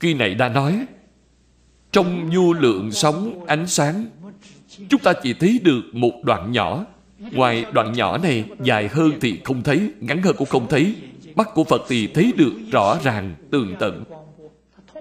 Khi 0.00 0.14
này 0.14 0.34
đã 0.34 0.48
nói, 0.48 0.86
trong 1.92 2.30
vô 2.34 2.52
lượng 2.52 2.92
sóng 2.92 3.46
ánh 3.46 3.66
sáng, 3.66 4.06
chúng 4.88 5.00
ta 5.00 5.12
chỉ 5.22 5.32
thấy 5.34 5.60
được 5.64 5.82
một 5.92 6.12
đoạn 6.24 6.52
nhỏ. 6.52 6.84
Ngoài 7.32 7.66
đoạn 7.72 7.92
nhỏ 7.92 8.18
này 8.18 8.44
dài 8.62 8.88
hơn 8.88 9.12
thì 9.20 9.40
không 9.44 9.62
thấy, 9.62 9.92
ngắn 10.00 10.22
hơn 10.22 10.36
cũng 10.38 10.48
không 10.48 10.66
thấy 10.68 10.96
mắt 11.34 11.48
của 11.54 11.64
phật 11.64 11.82
thì 11.88 12.06
thấy 12.06 12.32
được 12.36 12.52
rõ 12.70 12.98
ràng, 13.04 13.34
tường 13.50 13.74
tận. 13.80 14.04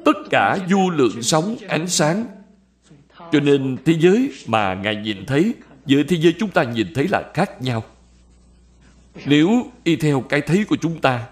Tất 0.05 0.17
cả 0.29 0.57
vô 0.69 0.89
lượng 0.89 1.21
sóng 1.21 1.55
ánh 1.67 1.88
sáng. 1.88 2.25
Cho 3.32 3.39
nên 3.39 3.77
thế 3.86 3.93
giới 3.99 4.32
mà 4.47 4.73
ngài 4.73 4.95
nhìn 4.95 5.25
thấy, 5.25 5.53
với 5.86 6.03
thế 6.03 6.17
giới 6.17 6.36
chúng 6.39 6.49
ta 6.49 6.63
nhìn 6.63 6.93
thấy 6.93 7.07
là 7.07 7.32
khác 7.34 7.61
nhau. 7.61 7.84
Nếu 9.25 9.71
y 9.84 9.95
theo 9.95 10.21
cái 10.21 10.41
thấy 10.41 10.65
của 10.65 10.75
chúng 10.82 11.01
ta, 11.01 11.27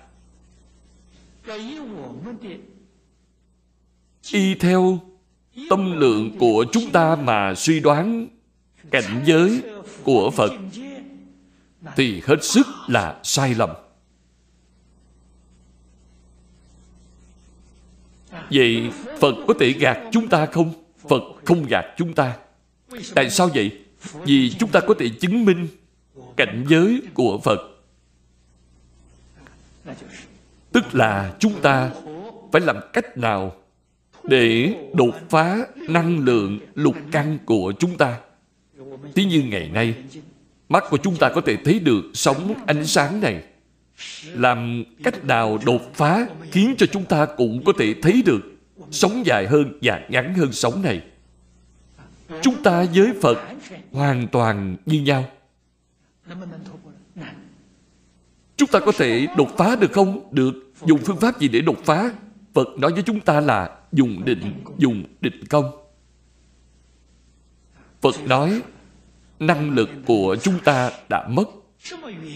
y 4.31 4.55
theo 4.55 4.99
tâm 5.69 5.99
lượng 5.99 6.37
của 6.39 6.65
chúng 6.71 6.91
ta 6.91 7.15
mà 7.15 7.55
suy 7.55 7.79
đoán 7.79 8.27
cảnh 8.91 9.23
giới 9.25 9.61
của 10.03 10.31
phật, 10.31 10.51
thì 11.95 12.21
hết 12.25 12.43
sức 12.43 12.67
là 12.87 13.19
sai 13.23 13.55
lầm. 13.55 13.69
Vậy 18.51 18.91
phật 19.19 19.35
có 19.47 19.53
thể 19.59 19.71
gạt 19.71 19.99
chúng 20.11 20.27
ta 20.27 20.45
không? 20.45 20.73
Phật 21.09 21.23
không 21.45 21.65
gạt 21.69 21.85
chúng 21.97 22.13
ta. 22.13 22.37
Tại 23.15 23.29
sao 23.29 23.49
vậy? 23.55 23.71
Vì 24.23 24.49
chúng 24.49 24.69
ta 24.69 24.79
có 24.79 24.93
thể 24.99 25.09
chứng 25.09 25.45
minh 25.45 25.67
cảnh 26.37 26.65
giới 26.69 27.01
của 27.13 27.37
phật. 27.37 27.59
Tức 30.71 30.95
là 30.95 31.33
chúng 31.39 31.61
ta 31.61 31.91
phải 32.51 32.61
làm 32.61 32.77
cách 32.93 33.17
nào 33.17 33.55
để 34.23 34.73
đột 34.93 35.15
phá 35.29 35.57
năng 35.75 36.19
lượng 36.19 36.59
lục 36.75 36.95
căn 37.11 37.37
của 37.45 37.73
chúng 37.79 37.97
ta? 37.97 38.19
Tí 39.13 39.25
như 39.25 39.41
ngày 39.41 39.69
nay, 39.73 39.95
mắt 40.69 40.83
của 40.89 40.97
chúng 40.97 41.15
ta 41.15 41.29
có 41.35 41.41
thể 41.41 41.57
thấy 41.65 41.79
được 41.79 42.01
sóng 42.13 42.53
ánh 42.67 42.85
sáng 42.85 43.21
này 43.21 43.43
làm 44.25 44.83
cách 45.03 45.25
nào 45.25 45.59
đột 45.65 45.91
phá 45.93 46.27
khiến 46.51 46.75
cho 46.77 46.85
chúng 46.85 47.05
ta 47.05 47.25
cũng 47.25 47.63
có 47.65 47.73
thể 47.79 47.95
thấy 48.01 48.23
được 48.25 48.41
sống 48.91 49.25
dài 49.25 49.47
hơn 49.47 49.79
và 49.81 50.01
ngắn 50.09 50.33
hơn 50.33 50.51
sống 50.51 50.81
này. 50.81 51.01
Chúng 52.41 52.63
ta 52.63 52.85
với 52.95 53.13
phật 53.21 53.37
hoàn 53.91 54.27
toàn 54.27 54.75
như 54.85 55.01
nhau. 55.01 55.25
Chúng 58.57 58.69
ta 58.69 58.79
có 58.79 58.91
thể 58.91 59.27
đột 59.37 59.57
phá 59.57 59.75
được 59.75 59.91
không? 59.91 60.33
Được. 60.33 60.53
Dùng 60.85 60.99
phương 60.99 61.17
pháp 61.17 61.39
gì 61.39 61.47
để 61.47 61.61
đột 61.61 61.77
phá? 61.85 62.11
Phật 62.53 62.67
nói 62.79 62.93
với 62.93 63.03
chúng 63.03 63.19
ta 63.19 63.39
là 63.39 63.77
dùng 63.91 64.25
định 64.25 64.63
dùng 64.77 65.03
định 65.21 65.45
công. 65.49 65.71
Phật 68.01 68.15
nói, 68.25 68.61
năng 69.39 69.69
lực 69.69 69.89
của 70.05 70.35
chúng 70.41 70.59
ta 70.59 70.91
đã 71.09 71.27
mất 71.27 71.49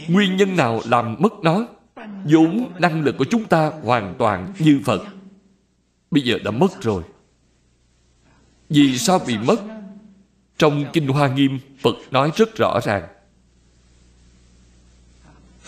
nguyên 0.08 0.38
nhân 0.38 0.56
nào 0.56 0.82
làm 0.86 1.16
mất 1.20 1.34
nó? 1.44 1.68
Vốn 2.26 2.72
năng 2.80 3.02
lực 3.02 3.16
của 3.18 3.26
chúng 3.26 3.46
ta 3.46 3.72
hoàn 3.84 4.16
toàn 4.20 4.54
như 4.60 4.82
phật. 4.86 5.02
Bây 6.12 6.24
giờ 6.24 6.38
đã 6.44 6.52
mất 6.52 6.82
rồi. 6.82 7.04
Vì 8.70 8.98
sao 8.98 9.20
bị 9.28 9.38
mất? 9.38 9.62
Trong 10.58 10.86
kinh 10.94 11.08
hoa 11.08 11.28
nghiêm, 11.28 11.60
phật 11.80 11.96
nói 12.12 12.32
rất 12.36 12.56
rõ 12.56 12.80
ràng. 12.84 13.08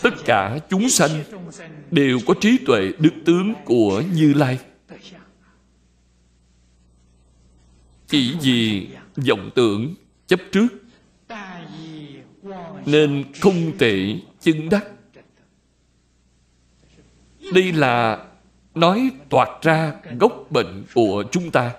Tất 0.02 0.14
cả 0.26 0.60
chúng 0.70 0.90
sanh 0.90 1.24
đều 1.92 2.20
có 2.28 2.34
trí 2.42 2.58
tuệ 2.66 2.92
đức 3.00 3.14
tướng 3.26 3.54
của 3.66 4.04
như 4.14 4.34
lai. 4.34 4.60
Chỉ 8.08 8.36
vì 8.42 8.88
vọng 9.28 9.50
tưởng 9.56 9.96
chấp 10.28 10.40
trước 10.52 10.68
nên 12.86 13.24
không 13.42 13.78
thể 13.78 14.20
chứng 14.42 14.70
đắc. 14.70 14.86
Đây 17.54 17.72
là 17.72 18.26
nói 18.76 19.12
toạt 19.30 19.50
ra 19.62 19.94
gốc 20.20 20.46
bệnh 20.50 20.84
của 20.94 21.24
chúng 21.32 21.52
ta. 21.52 21.72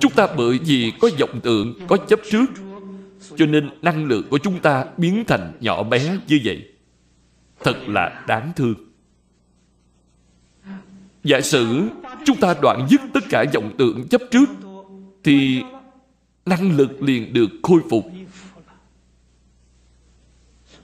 Chúng 0.00 0.12
ta 0.12 0.26
bởi 0.36 0.58
vì 0.58 0.92
có 1.00 1.10
vọng 1.20 1.40
tượng 1.40 1.74
có 1.88 1.96
chấp 1.96 2.20
trước, 2.30 2.46
cho 3.36 3.46
nên 3.46 3.70
năng 3.82 4.04
lượng 4.04 4.22
của 4.30 4.38
chúng 4.38 4.60
ta 4.60 4.84
biến 4.96 5.24
thành 5.26 5.52
nhỏ 5.60 5.82
bé 5.82 6.18
như 6.28 6.40
vậy. 6.44 6.68
Thật 7.64 7.76
là 7.88 8.24
đáng 8.28 8.52
thương. 8.56 8.74
Giả 11.24 11.40
sử 11.40 11.88
chúng 12.24 12.36
ta 12.36 12.54
đoạn 12.62 12.86
dứt 12.90 13.00
tất 13.14 13.24
cả 13.30 13.44
vọng 13.54 13.74
tượng 13.78 14.08
chấp 14.08 14.20
trước, 14.30 14.46
thì 15.24 15.62
năng 16.46 16.76
lực 16.76 17.02
liền 17.02 17.32
được 17.32 17.50
khôi 17.62 17.80
phục 17.90 18.04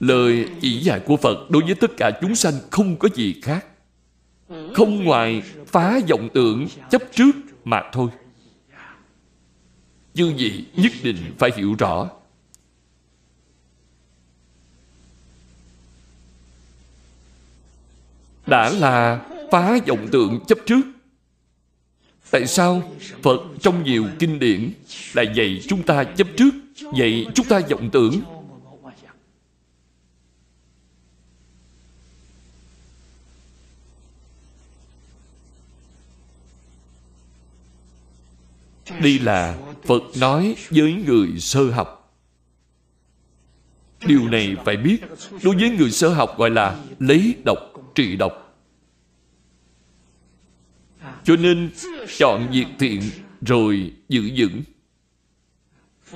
lời 0.01 0.48
chỉ 0.61 0.78
dạy 0.78 1.01
của 1.01 1.16
phật 1.16 1.51
đối 1.51 1.62
với 1.62 1.74
tất 1.74 1.90
cả 1.96 2.11
chúng 2.20 2.34
sanh 2.34 2.55
không 2.70 2.96
có 2.96 3.09
gì 3.14 3.40
khác. 3.42 3.66
Không 4.74 5.05
ngoài 5.05 5.42
phá 5.66 6.01
vọng 6.09 6.28
tưởng, 6.34 6.68
chấp 6.90 7.03
trước 7.14 7.32
mà 7.64 7.82
thôi. 7.92 8.11
Như 10.14 10.32
vậy 10.38 10.64
nhất 10.76 10.92
định 11.03 11.16
phải 11.38 11.51
hiểu 11.57 11.74
rõ. 11.78 12.11
Đã 18.46 18.70
là 18.70 19.26
phá 19.53 19.78
vọng 19.86 20.09
tượng 20.12 20.40
chấp 20.48 20.59
trước. 20.66 20.82
Tại 22.30 22.46
sao 22.46 22.82
phật 23.22 23.40
trong 23.61 23.84
nhiều 23.84 24.07
kinh 24.18 24.38
điển 24.38 24.72
lại 25.14 25.26
dạy 25.34 25.61
chúng 25.68 25.82
ta 25.82 26.05
chấp 26.05 26.26
trước, 26.36 26.51
dạy 26.94 27.26
chúng 27.34 27.46
ta 27.46 27.61
vọng 27.70 27.90
tưởng? 27.92 28.20
Đây 39.03 39.18
là 39.18 39.59
phật 39.84 40.03
nói 40.20 40.57
với 40.70 40.94
người 41.07 41.28
sơ 41.38 41.70
học. 41.70 41.96
Điều 44.07 44.28
này 44.28 44.57
phải 44.64 44.76
biết, 44.76 44.98
đối 45.42 45.57
với 45.57 45.70
người 45.70 45.90
sơ 45.90 46.09
học 46.09 46.38
gọi 46.38 46.51
là 46.51 46.80
lấy 46.98 47.34
độc, 47.44 47.59
trị 47.94 48.16
độc. 48.16 48.32
Cho 51.24 51.36
nên 51.36 51.70
chọn 52.18 52.48
việc 52.53 52.66
thiện 52.78 53.03
rồi 53.40 53.92
giữ 54.09 54.30
vững. 54.36 54.62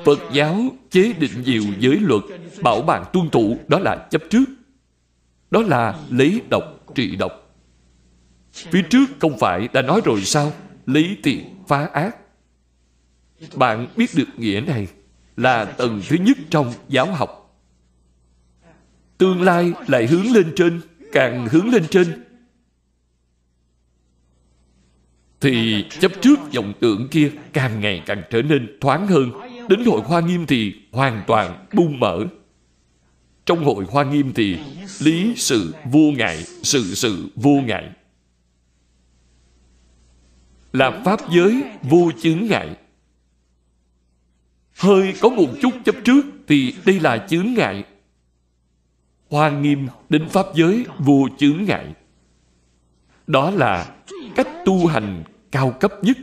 Phật 0.05 0.19
giáo 0.33 0.63
chế 0.91 1.13
định 1.13 1.43
nhiều 1.45 1.63
giới 1.79 1.97
luật, 2.01 2.23
bảo 2.63 2.83
bạn 2.83 3.05
tuân 3.13 3.31
thủ, 3.31 3.59
đó 3.69 3.79
là 3.79 4.09
chấp 4.11 4.23
trước. 4.31 4.45
Đó 5.51 5.63
là 5.63 6.01
lấy 6.11 6.41
độc, 6.51 6.65
trị 6.95 7.17
độc. 7.17 7.57
Phía 8.53 8.83
trước 8.91 9.07
không 9.19 9.39
phải 9.39 9.69
đã 9.73 9.83
nói 9.83 10.01
rồi 10.05 10.21
sao? 10.25 10.53
Lấy 10.87 11.17
thiện 11.23 11.55
phá 11.69 11.87
ác 11.87 12.17
bạn 13.57 13.87
biết 13.97 14.11
được 14.15 14.29
nghĩa 14.37 14.61
này 14.67 14.89
là 15.37 15.65
tầng 15.65 16.03
thứ 16.09 16.17
nhất 16.17 16.37
trong 16.51 16.73
giáo 16.89 17.07
học. 17.13 17.61
Tương 19.19 19.43
lai 19.43 19.73
lại 19.87 20.07
hướng 20.07 20.33
lên 20.33 20.53
trên, 20.57 20.81
càng 21.13 21.49
hướng 21.49 21.69
lên 21.69 21.85
trên. 21.91 22.25
Thì 25.41 25.85
chấp 26.01 26.13
trước 26.21 26.39
dòng 26.51 26.73
tưởng 26.81 27.09
kia 27.09 27.31
càng 27.53 27.81
ngày 27.81 28.03
càng 28.07 28.23
trở 28.31 28.43
nên 28.43 28.79
thoáng 28.81 29.07
hơn. 29.07 29.31
Đến 29.69 29.85
hội 29.85 30.01
hoa 30.01 30.21
nghiêm 30.21 30.47
thì 30.47 30.75
hoàn 30.93 31.23
toàn 31.27 31.67
bung 31.73 32.01
mở. 32.01 32.25
Trong 33.47 33.65
hội 33.65 33.85
hoa 33.89 34.05
nghiêm 34.05 34.33
thì 34.35 34.59
lý 35.01 35.35
sự 35.37 35.75
vô 35.85 36.11
ngại, 36.17 36.45
sự 36.63 36.95
sự 36.95 37.29
vô 37.35 37.61
ngại. 37.67 37.91
Là 40.73 41.03
pháp 41.05 41.21
giới 41.31 41.63
vô 41.83 42.11
chứng 42.23 42.47
ngại 42.47 42.77
hơi 44.75 45.15
có 45.21 45.29
một 45.29 45.49
chút 45.63 45.71
chấp 45.85 45.95
trước 46.05 46.23
thì 46.47 46.75
đây 46.87 47.01
là 47.01 47.27
chướng 47.31 47.55
ngại. 47.55 47.85
Hoa 49.31 49.51
nghiêm 49.51 49.89
đến 50.09 50.29
pháp 50.29 50.47
giới 50.55 50.87
vô 50.99 51.29
chướng 51.39 51.65
ngại. 51.65 51.95
Đó 53.27 53.51
là 53.51 53.97
cách 54.37 54.49
tu 54.65 54.87
hành 54.87 55.25
cao 55.51 55.77
cấp 55.81 55.93
nhất. 56.03 56.19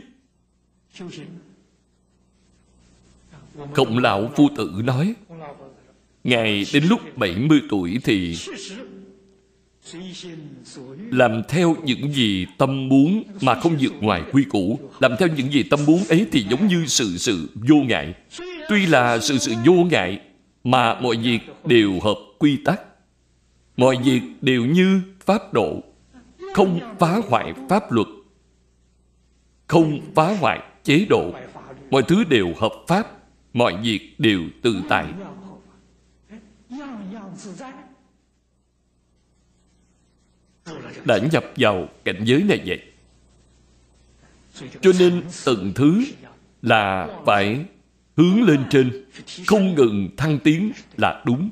Khổng 3.72 3.98
lão 3.98 4.30
phu 4.36 4.48
tử 4.56 4.82
nói, 4.84 5.14
Ngài 6.24 6.64
đến 6.72 6.84
lúc 6.84 7.00
70 7.16 7.60
tuổi 7.70 7.98
thì 8.04 8.36
làm 11.10 11.42
theo 11.48 11.76
những 11.84 12.12
gì 12.12 12.46
tâm 12.58 12.88
muốn 12.88 13.22
mà 13.42 13.54
không 13.54 13.76
vượt 13.80 13.92
ngoài 14.00 14.22
quy 14.32 14.44
củ. 14.44 14.78
Làm 15.00 15.12
theo 15.18 15.28
những 15.36 15.52
gì 15.52 15.62
tâm 15.62 15.80
muốn 15.86 16.04
ấy 16.08 16.26
thì 16.32 16.46
giống 16.50 16.66
như 16.66 16.86
sự 16.86 17.18
sự 17.18 17.50
vô 17.54 17.76
ngại. 17.76 18.14
Tuy 18.68 18.86
là 18.86 19.18
sự 19.18 19.38
sự 19.38 19.54
vô 19.66 19.72
ngại 19.72 20.20
mà 20.64 21.00
mọi 21.00 21.16
việc 21.16 21.40
đều 21.64 22.00
hợp 22.00 22.16
quy 22.38 22.56
tắc. 22.64 22.80
Mọi 23.76 23.96
việc 24.04 24.20
đều 24.40 24.64
như 24.64 25.00
pháp 25.26 25.52
độ. 25.54 25.82
Không 26.54 26.80
phá 26.98 27.20
hoại 27.28 27.52
pháp 27.68 27.92
luật. 27.92 28.06
Không 29.66 30.00
phá 30.14 30.36
hoại 30.40 30.60
chế 30.84 31.06
độ. 31.10 31.32
Mọi 31.90 32.02
thứ 32.02 32.24
đều 32.24 32.52
hợp 32.56 32.72
pháp. 32.88 33.06
Mọi 33.52 33.76
việc 33.82 34.14
đều 34.18 34.40
tự 34.62 34.82
tại 34.88 35.06
đã 41.04 41.18
nhập 41.32 41.44
vào 41.56 41.88
cảnh 42.04 42.24
giới 42.24 42.42
này 42.42 42.60
vậy. 42.66 42.82
Cho 44.80 44.90
nên 44.98 45.22
từng 45.44 45.72
thứ 45.74 46.04
là 46.62 47.08
phải 47.26 47.64
hướng 48.16 48.42
lên 48.42 48.64
trên, 48.70 49.04
không 49.46 49.74
ngừng 49.74 50.08
thăng 50.16 50.38
tiến 50.38 50.72
là 50.96 51.22
đúng. 51.26 51.50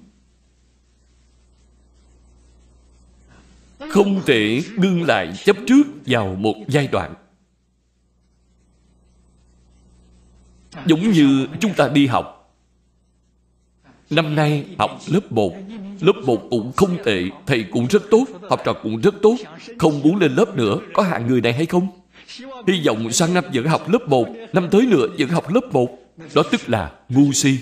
Không 3.90 4.22
thể 4.26 4.62
ngưng 4.76 5.02
lại 5.02 5.32
chấp 5.44 5.56
trước 5.66 5.82
vào 6.06 6.34
một 6.34 6.54
giai 6.68 6.86
đoạn. 6.86 7.14
Giống 10.86 11.10
như 11.10 11.48
chúng 11.60 11.74
ta 11.74 11.88
đi 11.88 12.06
học. 12.06 12.36
Năm 14.10 14.34
nay 14.34 14.66
học 14.78 14.98
lớp 15.08 15.32
1 15.32 15.54
lớp 16.00 16.12
1 16.24 16.50
cũng 16.50 16.72
không 16.76 16.96
tệ, 17.04 17.22
thầy 17.46 17.64
cũng 17.70 17.86
rất 17.86 18.02
tốt, 18.10 18.24
học 18.50 18.60
trò 18.64 18.72
cũng 18.72 19.00
rất 19.00 19.14
tốt. 19.22 19.36
Không 19.78 20.00
muốn 20.00 20.16
lên 20.16 20.34
lớp 20.34 20.56
nữa, 20.56 20.78
có 20.92 21.02
hạng 21.02 21.26
người 21.26 21.40
này 21.40 21.52
hay 21.52 21.66
không? 21.66 21.88
Hy 22.66 22.86
vọng 22.86 23.12
sang 23.12 23.34
năm 23.34 23.44
vẫn 23.54 23.66
học 23.66 23.88
lớp 23.88 24.08
1 24.08 24.28
năm 24.52 24.68
tới 24.70 24.86
nữa 24.86 25.06
vẫn 25.18 25.28
học 25.28 25.54
lớp 25.54 25.72
1 25.72 25.98
đó 26.34 26.42
tức 26.50 26.60
là 26.66 26.92
ngu 27.08 27.32
si. 27.32 27.58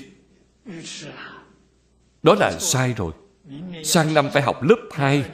Đó 2.23 2.35
là 2.41 2.53
sai 2.59 2.95
rồi. 2.97 3.13
Sang 3.85 4.15
năm 4.15 4.29
phải 4.33 4.43
học 4.43 4.63
lớp 4.63 4.79
2 4.93 5.25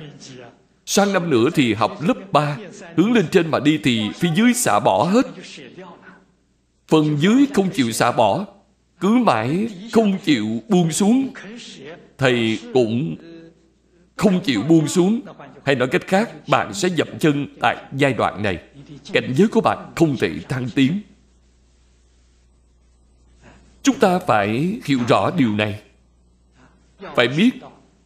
sang 0.87 1.13
năm 1.13 1.31
nữa 1.31 1.49
thì 1.55 1.75
học 1.75 2.03
lớp 2.03 2.33
3 2.33 2.57
hướng 2.97 3.13
lên 3.13 3.27
trên 3.31 3.51
mà 3.51 3.59
đi 3.59 3.79
thì 3.85 4.03
phía 4.15 4.29
dưới 4.37 4.55
xả 4.55 4.81
bỏ 4.81 5.05
hết. 5.05 5.27
Phần 6.89 7.17
dưới 7.21 7.47
không 7.55 7.71
chịu 7.71 7.93
xả 7.93 8.13
bỏ 8.13 8.47
cứ 9.05 9.11
mãi 9.11 9.69
không 9.93 10.19
chịu 10.19 10.61
buông 10.69 10.93
xuống, 10.93 11.29
thầy 12.19 12.59
cũng 12.75 13.17
không 14.17 14.41
chịu 14.45 14.63
buông 14.63 14.89
xuống. 14.89 15.21
Hay 15.65 15.75
nói 15.75 15.89
cách 15.89 16.07
khác, 16.07 16.49
bạn 16.49 16.75
sẽ 16.75 16.89
dậm 16.89 17.09
chân 17.19 17.47
tại 17.61 17.77
giai 17.97 18.13
đoạn 18.13 18.43
này. 18.43 18.59
Cảnh 19.13 19.33
giới 19.37 19.49
của 19.49 19.61
bạn 19.61 19.93
không 19.97 20.17
thể 20.21 20.31
thăng 20.49 20.69
tiến. 20.75 21.01
Chúng 23.83 23.99
ta 23.99 24.19
phải 24.19 24.79
hiểu 24.85 24.99
rõ 25.09 25.31
điều 25.37 25.53
này. 25.55 25.81
Phải 27.17 27.29
biết 27.29 27.51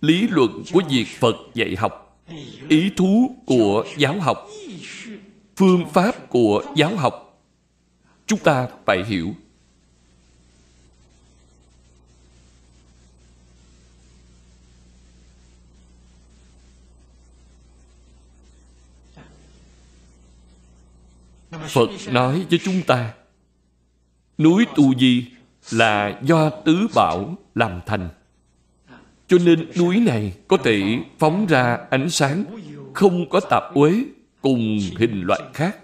lý 0.01 0.29
luận 0.29 0.63
của 0.73 0.83
việc 0.91 1.07
phật 1.19 1.37
dạy 1.55 1.77
học, 1.79 2.21
ý 2.69 2.91
thú 2.97 3.37
của 3.47 3.85
giáo 3.97 4.21
học, 4.21 4.47
phương 5.57 5.85
pháp 5.93 6.29
của 6.29 6.65
giáo 6.77 6.97
học, 6.97 7.43
chúng 8.27 8.39
ta 8.39 8.69
phải 8.87 9.05
hiểu. 9.05 9.35
Phật 21.69 21.91
nói 22.13 22.47
với 22.51 22.59
chúng 22.65 22.83
ta 22.83 23.15
Núi 24.39 24.67
Tu 24.77 24.95
Di 24.99 25.27
là 25.71 26.21
do 26.23 26.51
tứ 26.51 26.87
bảo 26.95 27.39
làm 27.55 27.81
thành. 27.87 28.09
Cho 29.29 29.37
nên 29.45 29.71
núi 29.79 30.01
này 30.01 30.33
có 30.49 30.57
thể 30.57 30.99
phóng 31.19 31.47
ra 31.47 31.79
ánh 31.91 32.11
sáng 32.11 32.45
Không 32.95 33.29
có 33.29 33.41
tạp 33.51 33.63
uế 33.75 34.05
cùng 34.41 34.81
hình 34.99 35.23
loại 35.23 35.41
khác. 35.55 35.79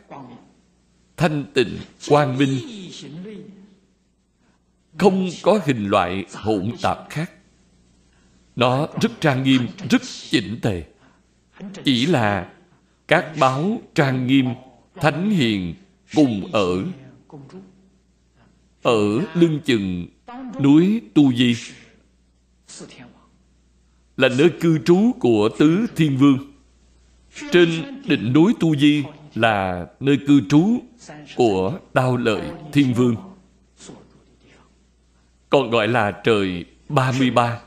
Thanh 1.16 1.44
tịnh, 1.54 1.78
quang 2.08 2.38
minh. 2.38 2.58
Không 4.98 5.28
có 5.42 5.60
hình 5.64 5.88
loại 5.88 6.24
hỗn 6.34 6.72
tạp 6.82 6.98
khác. 7.10 7.30
Nó 8.56 8.88
rất 9.00 9.20
trang 9.20 9.42
nghiêm, 9.42 9.66
rất 9.90 10.02
chỉnh 10.30 10.58
tề. 10.62 10.84
Chỉ 11.84 12.06
là 12.06 12.52
các 13.08 13.32
báo 13.40 13.80
trang 13.94 14.26
nghiêm 14.26 14.46
thánh 14.94 15.30
hiền 15.30 15.74
cùng 16.14 16.52
ở. 16.52 16.84
Ở 18.82 19.20
lưng 19.34 19.60
chừng 19.64 20.06
núi 20.60 21.00
tu 21.14 21.32
di. 21.32 21.56
Là 24.16 24.28
nơi 24.28 24.50
cư 24.60 24.78
trú 24.78 25.12
của 25.20 25.48
tứ 25.58 25.86
thiên 25.96 26.16
vương. 26.16 26.38
Trên 27.52 27.68
đỉnh 28.06 28.32
núi 28.32 28.54
tu 28.60 28.76
di 28.76 29.04
là 29.34 29.86
nơi 30.00 30.18
cư 30.26 30.40
trú 30.48 30.78
của 31.36 31.78
đao 31.94 32.16
lợi 32.16 32.42
thiên 32.72 32.94
vương. 32.94 33.16
Còn 35.50 35.70
gọi 35.70 35.88
là 35.88 36.10
trời 36.24 36.64
33 36.88 37.60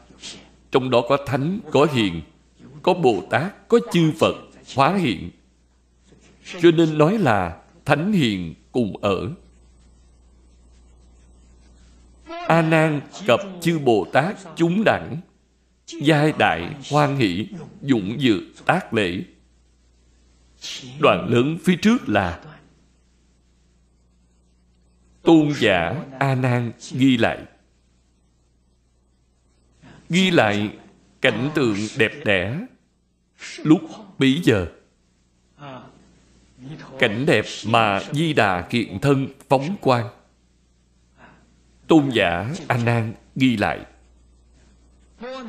trong 0.71 0.89
đó 0.89 1.01
có 1.09 1.17
thánh, 1.25 1.59
có 1.71 1.88
hiền, 1.93 2.21
có 2.84 2.93
bồ 2.93 3.23
tát, 3.30 3.67
có 3.67 3.80
chư 3.91 4.11
phật 4.19 4.36
hóa 4.75 4.95
hiện 4.95 5.30
cho 6.62 6.72
nên 6.72 6.98
nói 6.98 7.18
là 7.18 7.62
thánh 7.86 8.12
hiền 8.12 8.56
cùng 8.72 8.98
ở. 8.98 9.32
A 12.48 12.62
nan 12.62 13.02
cập 13.28 13.39
chư 13.62 13.80
bồ 13.80 14.08
tát 14.14 14.36
chúng 14.56 14.84
đẳng, 14.86 15.18
giai 15.88 16.34
đại 16.39 16.76
hoan 16.91 17.16
hỷ 17.16 17.48
dụng 17.82 18.16
dự 18.20 18.41
tác 18.66 18.93
lễ. 18.93 19.24
Đoạn 21.00 21.28
lớn 21.30 21.58
phía 21.64 21.76
trước 21.76 22.10
là 22.10 22.41
tôn 25.22 25.54
giả 25.60 25.95
a 26.20 26.36
nan 26.36 26.72
ghi 26.91 27.18
lại. 27.18 27.39
Ghi 30.10 30.32
lại 30.32 30.70
cảnh 31.22 31.50
tượng 31.56 31.78
đẹp 31.98 32.12
đẽ 32.26 32.60
lúc 33.64 33.82
bấy 34.20 34.41
giờ 34.43 34.68
cảnh 36.99 37.26
đẹp 37.26 37.45
mà 37.66 37.99
di 38.12 38.34
đà 38.34 38.62
kiện 38.62 38.99
thân 38.99 39.28
phóng 39.49 39.76
quang. 39.82 40.10
Tôn 41.88 42.10
giả 42.10 42.49
a 42.68 42.78
nan 42.78 43.14
ghi 43.36 43.58
lại. 43.58 43.80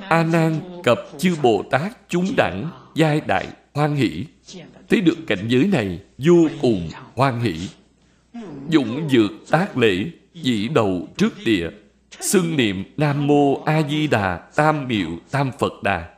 A 0.09 0.23
nan 0.23 0.61
cập 0.85 0.99
chư 1.19 1.37
bồ 1.43 1.63
tát 1.71 1.93
chúng 2.09 2.35
đẳng 2.37 2.71
giai 2.95 3.21
đại 3.21 3.47
hoan 3.75 3.95
hỷ. 3.95 4.25
Thấy 4.89 5.01
được 5.01 5.17
cảnh 5.27 5.49
giới 5.49 5.67
này 5.67 6.01
vô 6.19 6.49
cùng 6.63 6.89
hoan 7.15 7.41
hỷ. 7.41 7.69
Dũng 8.71 9.09
dược 9.11 9.31
tác 9.51 9.77
lễ, 9.79 10.11
dĩ 10.35 10.69
đầu 10.69 11.09
trước 11.17 11.33
địa. 11.45 11.71
Xưng 12.21 12.57
niệm 12.57 12.85
nam 12.97 13.27
mô 13.27 13.63
a 13.65 13.83
di 13.83 14.07
đà 14.07 14.37
tam 14.37 14.89
miệu 14.89 15.09
tam 15.31 15.51
phật 15.59 15.73
đà. 15.83 16.09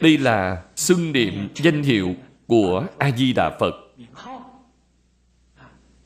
Đây 0.00 0.18
là 0.18 0.62
xưng 0.76 1.12
niệm 1.12 1.48
danh 1.54 1.82
hiệu 1.82 2.14
của 2.48 2.86
a 2.98 3.10
di 3.10 3.32
đà 3.32 3.56
phật. 3.60 3.74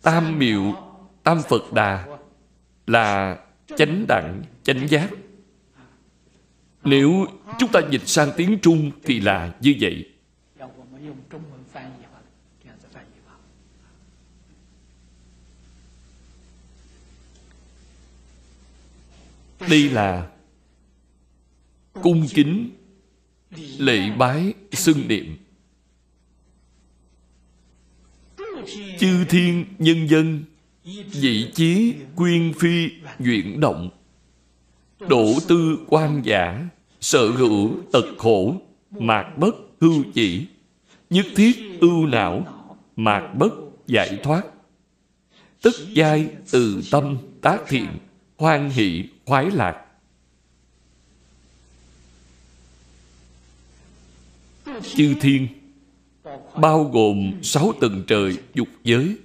Tam 0.03 0.39
miệu, 0.39 0.75
tam 1.23 1.43
phật 1.49 1.73
đà 1.73 2.07
là 2.87 3.39
chánh 3.77 4.05
đẳng, 4.09 4.43
chánh 4.63 4.89
giác. 4.89 5.11
Nếu 6.85 7.27
chúng 7.59 7.73
ta 7.73 7.81
dịch 7.91 8.09
sang 8.09 8.31
tiếng 8.37 8.59
trung 8.63 8.91
thì 9.03 9.21
là 9.21 9.55
như 9.61 9.75
vậy. 9.81 10.09
Đây 19.69 19.91
là 19.91 20.31
cung 22.03 22.27
kính 22.35 22.71
lễ 23.79 24.11
bái 24.19 24.55
xưng 24.73 25.09
niệm. 25.09 25.37
Chư 28.99 29.25
thiên, 29.25 29.65
nhân 29.79 30.09
dân, 30.09 30.45
vị 31.13 31.51
chí 31.55 31.95
quyên 32.17 32.53
phi 32.59 32.91
duyện 33.19 33.61
động. 33.61 33.91
Đổ 34.99 35.39
tư 35.49 35.79
quan 35.89 36.23
giả, 36.25 36.69
sở 37.01 37.31
hữu 37.31 37.71
tật 37.93 38.05
khổ, 38.19 38.57
mạc 38.91 39.39
bất 39.39 39.55
hưu 39.81 40.05
chỉ. 40.15 40.47
Nhất 41.11 41.27
thiết 41.37 41.81
ưu 41.81 42.07
não, 42.07 42.47
mạc 42.97 43.35
bất 43.39 43.53
giải 43.87 44.19
thoát. 44.23 44.43
Tức 45.63 45.75
giai 45.89 46.29
từ 46.51 46.83
tâm 46.91 47.17
tác 47.41 47.59
thiện, 47.69 47.89
hoan 48.37 48.71
hỷ, 48.71 49.05
khoái 49.25 49.51
lạc. 49.51 49.85
Chư 54.95 55.15
thiên 55.21 55.49
bao 56.61 56.85
gồm 56.85 57.33
sáu 57.43 57.73
tầng 57.81 58.03
trời 58.07 58.39
dục 58.55 58.69
giới 58.85 59.17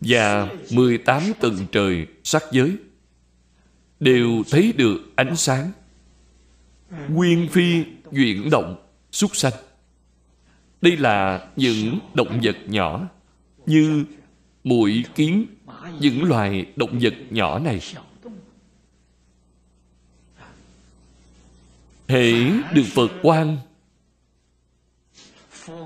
và 0.00 0.48
18 0.70 1.22
tầng 1.40 1.56
trời 1.72 2.06
sắc 2.24 2.42
giới. 2.52 2.76
Đều 4.00 4.42
thấy 4.50 4.72
được 4.72 5.12
ánh 5.16 5.36
sáng, 5.36 5.72
nguyên 7.08 7.48
phi 7.48 7.84
chuyển 8.12 8.50
động, 8.50 8.76
xuất 9.12 9.36
sanh. 9.36 9.52
Đây 10.80 10.96
là 10.96 11.48
những 11.56 11.98
động 12.14 12.40
vật 12.42 12.56
nhỏ 12.66 13.08
như 13.66 14.04
muội 14.64 15.04
kiến, 15.14 15.46
những 16.00 16.24
loài 16.24 16.66
động 16.76 16.98
vật 17.02 17.14
nhỏ 17.30 17.58
này. 17.58 17.80
Hễ 22.08 22.32
được 22.74 22.84
phật 22.94 23.10
quan 23.22 23.56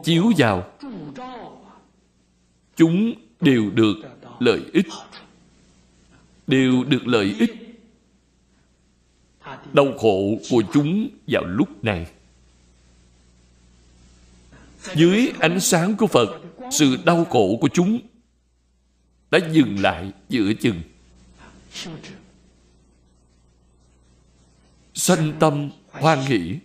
chiếu 0.04 0.32
vào. 0.38 0.70
Chúng 2.76 3.12
đều 3.40 3.70
được 3.70 3.96
lợi 4.40 4.60
ích. 4.72 4.86
Đều 6.46 6.84
được 6.84 7.06
lợi 7.06 7.36
ích. 7.38 7.50
Đau 9.72 9.86
khổ 9.98 10.38
của 10.50 10.62
chúng 10.72 11.08
vào 11.26 11.44
lúc 11.44 11.84
này. 11.84 12.06
Dưới 14.94 15.32
ánh 15.40 15.60
sáng 15.60 15.96
của 15.96 16.06
phật, 16.06 16.40
sự 16.70 16.96
đau 17.04 17.24
khổ 17.24 17.58
của 17.60 17.68
chúng 17.68 17.98
đã 19.30 19.38
dừng 19.52 19.80
lại 19.80 20.12
giữa 20.28 20.52
chừng. 20.60 20.82
Sanh 24.94 25.32
tâm 25.40 25.70
hoan 25.90 26.18
hỷ. 26.18 26.58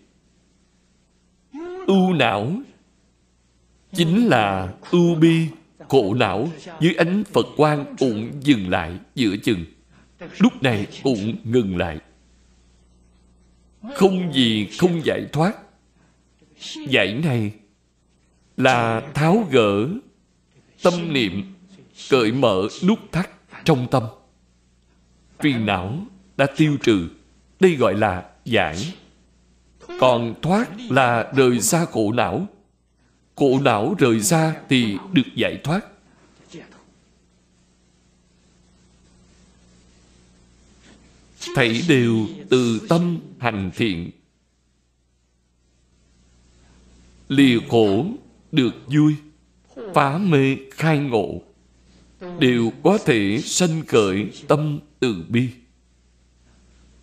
Ưu 1.88 2.14
não 2.14 2.52
chính 3.98 4.28
là 4.28 4.74
ưu 4.92 5.16
bi, 5.16 5.48
khổ 5.90 6.14
não, 6.14 6.50
dưới 6.80 6.94
ánh 6.94 7.24
phật 7.34 7.48
quang 7.58 7.96
cũng 8.00 8.32
dừng 8.42 8.70
lại 8.70 8.92
giữa 9.16 9.36
chừng. 9.44 9.66
Lúc 10.38 10.64
này 10.64 10.88
cũng 11.04 11.36
ngừng 11.44 11.78
lại. 11.78 12.00
Không 13.96 14.34
gì 14.34 14.68
không 14.80 15.06
giải 15.06 15.26
thoát. 15.34 15.54
Giải 16.90 17.22
này 17.24 17.52
là 18.58 19.02
tháo 19.14 19.48
gỡ 19.52 19.88
tâm 20.84 21.14
niệm, 21.14 21.54
cởi 22.10 22.32
mở 22.32 22.68
nút 22.88 23.00
thắt 23.12 23.30
trong 23.66 23.88
tâm. 23.92 24.04
Phiền 25.40 25.66
não 25.66 25.98
đã 26.38 26.46
tiêu 26.58 26.78
trừ, 26.84 27.08
đây 27.60 27.76
gọi 27.76 27.96
là 27.96 28.26
giải. 28.46 28.94
Còn 30.00 30.34
thoát 30.42 30.70
là 30.90 31.32
rời 31.36 31.60
xa 31.60 31.86
khổ 31.86 32.12
não 32.12 32.48
cổ 33.38 33.60
não 33.60 33.96
rời 34.00 34.20
ra 34.20 34.56
thì 34.70 34.98
được 35.14 35.36
giải 35.36 35.62
thoát. 35.64 35.86
Thảy 41.56 41.82
đều 41.88 42.28
từ 42.50 42.86
tâm 42.90 43.20
hành 43.40 43.72
thiện. 43.76 44.12
Lìa 47.28 47.60
khổ 47.70 48.06
được 48.52 48.74
vui, 48.88 49.16
phá 49.94 50.18
mê 50.18 50.58
khai 50.72 51.00
ngộ. 51.00 51.42
Đều 52.40 52.72
có 52.84 52.98
thể 53.06 53.42
sanh 53.44 53.86
khởi 53.88 54.32
tâm 54.48 54.80
từ 55.00 55.26
bi. 55.30 55.50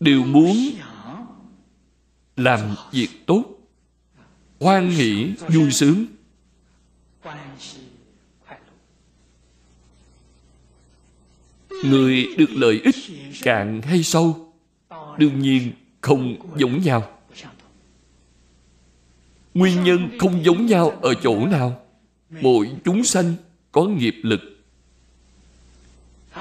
Đều 0.00 0.24
muốn 0.24 0.56
làm 2.36 2.60
việc 2.92 3.08
tốt, 3.26 3.44
hoan 4.60 4.90
hỷ 4.90 5.32
vui 5.48 5.70
sướng. 5.70 6.06
Người 11.84 12.26
được 12.38 12.50
lợi 12.50 12.80
ích 12.84 12.94
cạn 13.42 13.82
hay 13.82 14.02
sâu 14.02 14.52
đương 15.18 15.40
nhiên 15.40 15.72
không 16.00 16.36
giống 16.56 16.82
nhau. 16.82 17.10
Nguyên 19.54 19.84
nhân 19.84 20.10
không 20.18 20.44
giống 20.44 20.66
nhau 20.66 20.90
ở 20.90 21.14
chỗ 21.22 21.46
nào, 21.46 21.86
mỗi 22.30 22.70
chúng 22.84 23.04
sanh 23.04 23.34
có 23.72 23.84
nghiệp 23.84 24.14
lực, 24.22 24.40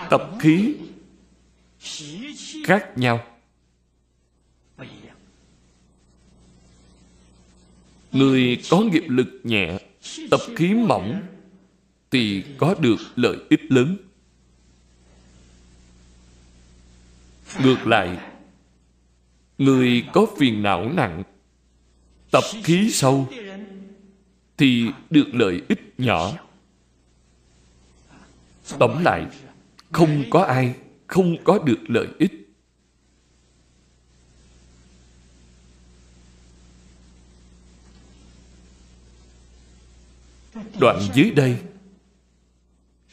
tập 0.09 0.31
khí 0.39 0.75
khác 2.65 2.97
nhau. 2.97 3.23
Người 8.11 8.61
có 8.69 8.79
nghiệp 8.79 9.03
lực 9.07 9.27
nhẹ, 9.43 9.79
tập 10.31 10.41
khí 10.55 10.73
mỏng 10.73 11.21
thì 12.11 12.43
có 12.57 12.75
được 12.79 12.97
lợi 13.15 13.37
ích 13.49 13.71
lớn. 13.71 13.97
Ngược 17.61 17.87
lại, 17.87 18.17
người 19.57 20.05
có 20.13 20.25
phiền 20.37 20.63
não 20.63 20.91
nặng, 20.93 21.23
tập 22.31 22.43
khí 22.63 22.89
sâu, 22.91 23.29
thì 24.57 24.85
được 25.09 25.27
lợi 25.33 25.61
ích 25.69 25.93
nhỏ. 25.97 26.31
Tóm 28.79 29.03
lại, 29.03 29.25
không 29.91 30.23
có 30.29 30.43
ai 30.43 30.75
không 31.07 31.43
có 31.43 31.59
được 31.59 31.79
lợi 31.87 32.07
ích. 32.19 32.31
Đoạn 40.79 40.99
dưới 41.13 41.31
đây 41.31 41.57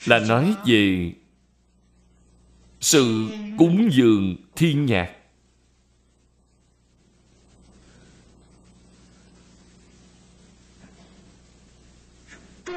là 0.06 0.18
nói 0.18 0.54
về 0.66 1.12
sự 2.80 3.28
cúng 3.58 3.88
dường 3.92 4.36
thiên 4.56 4.86
nhạc. 4.86 5.16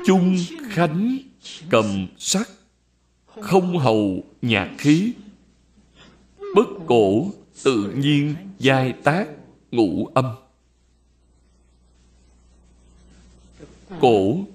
Chung 0.06 0.38
khánh 0.70 1.18
cầm 1.70 2.08
sắc 2.18 2.50
không 3.42 3.78
hầu 3.78 4.24
nhạc 4.42 4.76
khí. 4.78 5.14
Bất 6.56 6.68
cổ 6.88 7.32
tự 7.64 7.94
nhiên 7.98 8.36
giai 8.60 8.94
tác 9.04 9.28
ngũ 9.72 10.06
âm. 10.14 10.36
Cổ 14.00 14.46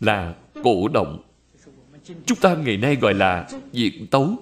là 0.00 0.34
cổ 0.64 0.88
động 0.88 1.25
chúng 2.26 2.38
ta 2.40 2.54
ngày 2.54 2.76
nay 2.76 2.96
gọi 2.96 3.14
là 3.14 3.48
diện 3.72 4.06
tấu. 4.06 4.36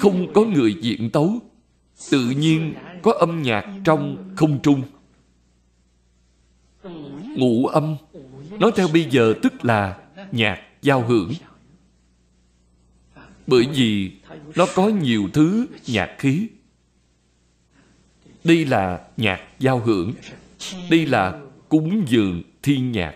Không 0.00 0.32
có 0.32 0.44
người 0.44 0.74
diện 0.80 1.10
tấu. 1.10 1.38
Tự 2.10 2.30
nhiên 2.30 2.74
có 3.02 3.12
âm 3.12 3.42
nhạc 3.42 3.66
trong 3.84 4.32
không 4.36 4.58
trung. 4.62 4.82
Ngũ 7.36 7.66
âm. 7.66 7.96
Nói 8.50 8.72
theo 8.76 8.88
bây 8.92 9.06
giờ 9.10 9.34
tức 9.42 9.64
là 9.64 9.98
nhạc 10.32 10.60
giao 10.82 11.02
hưởng. 11.02 11.32
Bởi 13.46 13.66
vì 13.74 14.10
nó 14.56 14.66
có 14.74 14.88
nhiều 14.88 15.28
thứ 15.32 15.66
nhạc 15.86 16.10
khí. 16.18 16.48
Đây 18.44 18.64
là 18.66 19.00
nhạc 19.16 19.40
giao 19.58 19.78
hưởng. 19.78 20.12
Đây 20.90 21.06
là 21.06 21.40
cúng 21.68 22.04
dường 22.08 22.42
thiên 22.62 22.92
nhạc. 22.92 23.14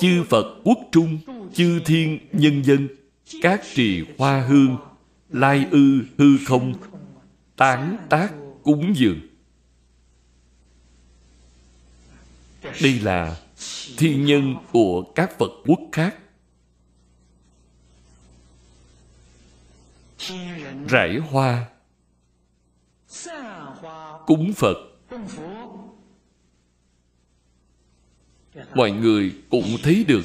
Chư 0.00 0.24
phật 0.28 0.60
quốc 0.64 0.78
trung, 0.92 1.18
chư 1.54 1.80
thiên 1.84 2.18
nhân 2.32 2.64
dân, 2.64 2.88
các 3.42 3.62
trì 3.74 4.04
hoa 4.18 4.40
hương, 4.40 4.76
lai 5.28 5.66
ư, 5.70 6.00
hư 6.18 6.38
không, 6.46 6.74
tán 7.56 7.96
tác 8.08 8.32
cúng 8.62 8.92
dường. 8.96 9.20
Đây 12.82 13.00
là 13.00 13.36
thiên 13.96 14.24
nhân 14.24 14.54
của 14.72 15.02
các 15.14 15.38
phật 15.38 15.50
quốc 15.66 15.80
khác. 15.92 16.16
Rải 20.88 21.18
hoa. 21.30 21.66
Cúng 24.26 24.52
phật. 24.56 24.76
Mọi 28.74 28.90
người 28.90 29.32
cũng 29.50 29.76
thấy 29.82 30.04
được. 30.08 30.22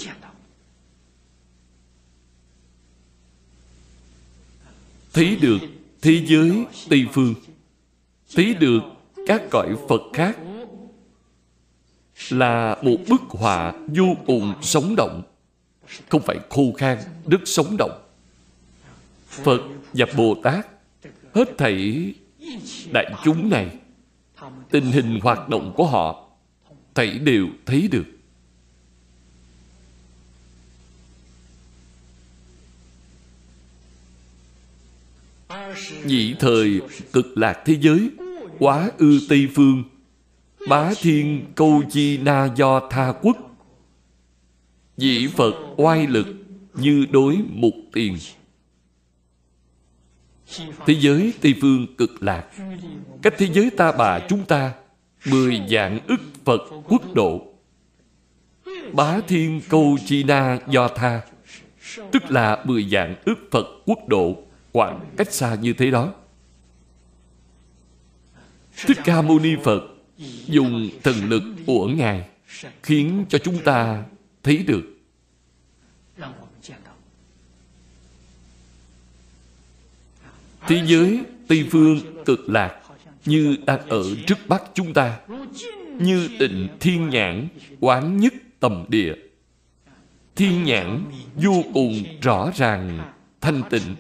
Thấy 5.14 5.36
được 5.42 5.58
thế 6.02 6.26
giới 6.26 6.66
tây 6.90 7.06
phương. 7.14 7.34
Thấy 8.36 8.54
được 8.54 8.80
các 9.28 9.42
cõi 9.52 9.76
phật 9.90 10.02
khác. 10.14 10.38
Là 12.30 12.78
một 12.82 12.98
bức 13.10 13.22
họa 13.30 13.74
vô 13.88 14.16
cùng 14.26 14.54
sống 14.62 14.96
động. 14.96 15.22
Không 16.10 16.22
phải 16.22 16.40
khô 16.50 16.74
khan, 16.78 16.98
rất 17.28 17.42
sống 17.46 17.78
động. 17.78 18.02
Phật 19.28 19.62
và 19.94 20.06
bồ 20.18 20.36
tát, 20.44 20.68
hết 21.34 21.58
thảy 21.58 22.14
đại 22.92 23.14
chúng 23.24 23.50
này, 23.50 23.70
tình 24.70 24.86
hình 24.86 25.20
hoạt 25.24 25.50
động 25.50 25.74
của 25.76 25.86
họ, 25.88 26.30
thảy 26.94 27.20
đều 27.20 27.48
thấy 27.66 27.88
được. 27.92 28.06
Nhị 36.06 36.36
thời, 36.40 36.82
cực 37.14 37.38
lạc 37.38 37.62
thế 37.66 37.78
giới, 37.82 38.10
quá 38.60 38.92
ư 38.98 39.20
tây 39.30 39.50
phương. 39.56 39.84
Bá 40.70 40.94
thiên 41.02 41.46
câu 41.56 41.84
chi 41.92 42.18
na 42.18 42.50
do 42.56 42.88
tha 42.90 43.14
quốc. 43.22 43.38
Dĩ 44.98 45.28
phật 45.28 45.54
oai 45.78 46.08
lực 46.08 46.28
như 46.74 47.06
đối 47.12 47.38
mục 47.50 47.74
tiền. 47.94 48.18
Thế 50.86 50.96
giới 51.00 51.34
tây 51.42 51.56
phương 51.62 51.96
cực 51.98 52.24
lạc. 52.24 52.46
Cách 53.22 53.34
thế 53.38 53.48
giới 53.54 53.70
ta 53.70 53.92
bà 53.92 54.20
chúng 54.20 54.46
ta, 54.46 54.74
mười 55.26 55.62
dạng 55.70 56.00
ức 56.08 56.22
phật 56.46 56.62
quốc 56.88 57.14
độ. 57.14 57.48
Bá 58.94 59.20
thiên 59.28 59.62
câu 59.70 59.98
chi 60.06 60.24
na 60.24 60.60
do 60.68 60.88
tha, 60.88 61.22
tức 62.12 62.32
là 62.32 62.64
mười 62.66 62.90
dạng 62.92 63.16
ức 63.26 63.40
phật 63.52 63.68
quốc 63.86 64.08
độ 64.08 64.44
khoảng 64.74 65.14
cách 65.18 65.34
xa 65.34 65.56
như 65.56 65.74
thế 65.74 65.92
đó. 65.92 66.14
Thích 68.86 68.98
ca 69.04 69.22
mâu 69.22 69.40
ni 69.40 69.56
phật 69.64 69.82
dùng 70.48 70.90
thần 71.04 71.30
lực 71.30 71.44
của 71.66 71.88
ngài 71.88 72.30
khiến 72.84 73.26
cho 73.30 73.38
chúng 73.38 73.58
ta 73.64 74.04
thấy 74.44 74.58
được. 74.58 74.84
Thế 80.68 80.84
giới 80.86 81.24
tây 81.48 81.68
phương 81.72 82.24
cực 82.26 82.50
lạc 82.50 82.82
như 83.26 83.58
đang 83.66 83.90
ở 83.90 84.04
trước 84.28 84.38
mắt 84.48 84.64
chúng 84.74 84.94
ta, 84.94 85.20
như 86.00 86.30
tịnh 86.40 86.68
thiên 86.80 87.10
nhãn 87.10 87.48
quán 87.80 88.18
nhất 88.18 88.34
tầm 88.60 88.86
địa. 88.88 89.14
Thiên 90.36 90.64
nhãn 90.64 91.06
vô 91.36 91.64
cùng 91.74 92.04
rõ 92.22 92.52
ràng, 92.56 93.14
thanh 93.42 93.62
tịnh 93.70 93.96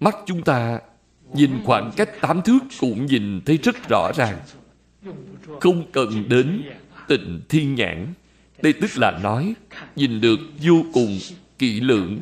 mắt 0.00 0.16
chúng 0.26 0.42
ta 0.42 0.80
nhìn 1.34 1.50
khoảng 1.64 1.92
cách 1.96 2.20
tám 2.20 2.42
thước 2.42 2.58
cũng 2.80 3.06
nhìn 3.06 3.40
thấy 3.46 3.58
rất 3.62 3.88
rõ 3.88 4.12
ràng. 4.16 4.38
Không 5.60 5.86
cần 5.92 6.28
đến 6.28 6.62
tịnh 7.08 7.40
thiên 7.48 7.74
nhãn. 7.74 8.12
Đây 8.62 8.72
tức 8.72 8.90
là 8.96 9.18
nói, 9.22 9.54
nhìn 9.96 10.20
được 10.20 10.38
vô 10.62 10.82
cùng 10.92 11.18
kỹ 11.58 11.80
lưỡng, 11.80 12.18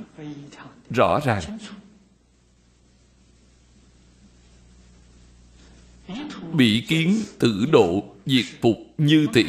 rõ 0.90 1.20
ràng. 1.24 1.42
Bị 6.52 6.84
kiến 6.88 7.20
tử 7.38 7.66
độ 7.72 8.04
diệt 8.26 8.44
phục 8.60 8.76
như 8.98 9.26
thị. 9.34 9.46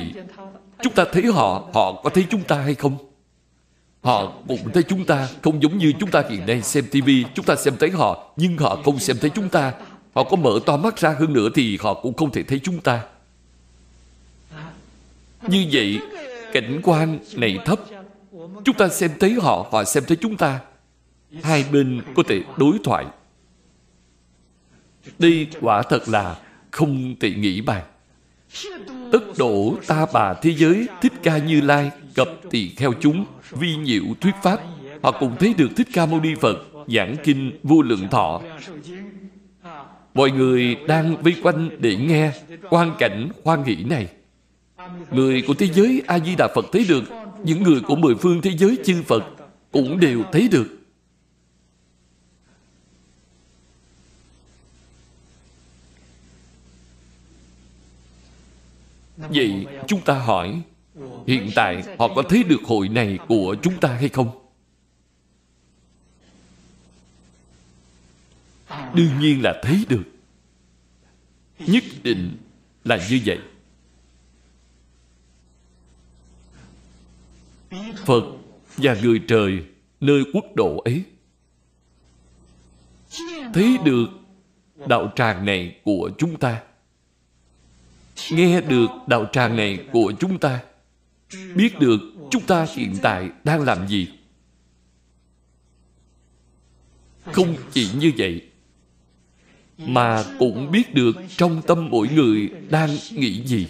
Chúng 0.83 0.93
ta 0.93 1.05
thấy 1.11 1.25
họ 1.25 1.69
họ 1.73 2.01
có 2.03 2.09
thấy 2.09 2.25
chúng 2.29 2.43
ta 2.43 2.61
hay 2.61 2.75
không? 2.75 3.06
Họ 4.07 4.33
cũng 4.47 4.71
thấy 4.73 4.83
chúng 4.83 5.05
ta 5.05 5.29
không 5.41 5.63
giống 5.63 5.77
như 5.77 5.93
chúng 5.99 6.11
ta 6.11 6.23
hiện 6.29 6.45
nay 6.45 6.61
xem 6.61 6.85
tivi 6.91 7.25
chúng 7.35 7.45
ta 7.45 7.55
xem 7.55 7.73
thấy 7.79 7.91
họ, 7.91 8.33
nhưng 8.35 8.57
họ 8.57 8.77
không 8.85 8.99
xem 8.99 9.17
thấy 9.21 9.29
chúng 9.29 9.49
ta. 9.49 9.73
Họ 10.13 10.23
có 10.23 10.37
mở 10.37 10.59
to 10.65 10.77
mắt 10.77 10.97
ra 10.97 11.15
hơn 11.19 11.33
nữa 11.33 11.49
thì 11.55 11.77
họ 11.81 11.93
cũng 11.93 12.13
không 12.13 12.31
thể 12.31 12.43
thấy 12.43 12.59
chúng 12.63 12.81
ta. 12.81 13.03
Như 15.47 15.65
vậy, 15.71 15.99
cảnh 16.53 16.79
quan 16.83 17.19
này 17.33 17.59
thấp. 17.65 17.79
Chúng 18.65 18.75
ta 18.77 18.87
xem 18.87 19.11
thấy 19.19 19.33
họ 19.33 19.67
họ 19.71 19.83
xem 19.83 20.03
thấy 20.07 20.17
chúng 20.21 20.37
ta. 20.37 20.59
Hai 21.43 21.65
bên 21.71 22.01
có 22.15 22.23
thể 22.27 22.41
đối 22.57 22.77
thoại. 22.83 23.05
Đây 25.19 25.47
quả 25.61 25.81
thật 25.81 26.09
là 26.09 26.35
không 26.71 27.15
thể 27.19 27.31
nghĩ 27.31 27.61
bàn. 27.61 27.83
Tất 29.11 29.19
độ 29.37 29.75
ta 29.87 30.05
bà 30.13 30.33
thế 30.33 30.53
giới 30.53 30.87
thích 31.01 31.13
ca 31.23 31.37
như 31.37 31.61
lai 31.61 31.91
cập 32.15 32.29
tỳ 32.49 32.69
kheo 32.69 32.93
chúng 33.01 33.25
vi 33.51 33.75
nhiễu 33.75 34.03
thuyết 34.21 34.35
pháp, 34.43 34.59
họ 35.03 35.11
cùng 35.19 35.35
thấy 35.39 35.53
được 35.53 35.69
thích 35.75 35.87
ca 35.93 36.05
mâu 36.05 36.19
ni 36.19 36.35
phật, 36.35 36.57
giảng 36.87 37.15
kinh, 37.23 37.59
vô 37.63 37.81
lượng 37.81 38.07
thọ. 38.11 38.41
Mọi 40.13 40.31
người 40.31 40.75
đang 40.87 41.23
vây 41.23 41.35
quanh 41.43 41.69
để 41.79 41.95
nghe 41.95 42.31
quan 42.69 42.95
cảnh 42.99 43.29
hoan 43.43 43.63
hỷ 43.63 43.75
này. 43.75 44.07
Người 45.11 45.41
của 45.41 45.53
thế 45.53 45.67
giới 45.67 46.01
a 46.07 46.19
di 46.19 46.35
đà 46.35 46.47
phật 46.55 46.65
thấy 46.71 46.85
được, 46.89 47.03
những 47.43 47.63
người 47.63 47.81
của 47.81 47.95
mười 47.95 48.15
phương 48.15 48.41
thế 48.41 48.51
giới 48.57 48.77
chư 48.85 49.03
phật 49.03 49.23
cũng 49.71 49.99
đều 49.99 50.23
thấy 50.31 50.47
được. 50.51 50.67
Vậy 59.17 59.65
chúng 59.87 60.01
ta 60.01 60.13
hỏi 60.13 60.61
Hiện 61.27 61.49
tại 61.55 61.83
họ 61.99 62.07
có 62.15 62.23
thấy 62.29 62.43
được 62.43 62.63
hội 62.63 62.89
này 62.89 63.19
của 63.27 63.55
chúng 63.61 63.79
ta 63.79 63.89
hay 63.89 64.09
không? 64.09 64.47
Đương 68.93 69.19
nhiên 69.19 69.43
là 69.43 69.61
thấy 69.63 69.85
được. 69.89 70.03
Nhất 71.59 71.83
định 72.03 72.37
là 72.83 73.07
như 73.09 73.21
vậy. 73.25 73.39
Phật 78.05 78.23
và 78.77 78.97
người 79.01 79.21
trời 79.27 79.63
nơi 79.99 80.23
quốc 80.33 80.45
độ 80.55 80.77
ấy 80.85 81.03
thấy 83.53 83.77
được 83.85 84.05
đạo 84.87 85.11
tràng 85.15 85.45
này 85.45 85.79
của 85.83 86.11
chúng 86.17 86.39
ta, 86.39 86.63
nghe 88.31 88.61
được 88.61 88.87
đạo 89.07 89.25
tràng 89.31 89.55
này 89.55 89.85
của 89.91 90.13
chúng 90.19 90.39
ta 90.39 90.63
biết 91.55 91.79
được 91.79 91.99
chúng 92.31 92.45
ta 92.45 92.65
hiện 92.75 92.95
tại 93.01 93.29
đang 93.43 93.61
làm 93.61 93.87
gì. 93.87 94.07
Không 97.31 97.55
chỉ 97.71 97.89
như 97.99 98.11
vậy, 98.17 98.41
mà 99.77 100.23
cũng 100.39 100.71
biết 100.71 100.93
được 100.93 101.15
trong 101.37 101.61
tâm 101.67 101.87
mỗi 101.89 102.07
người 102.07 102.49
đang 102.69 102.97
nghĩ 103.11 103.43
gì. 103.47 103.67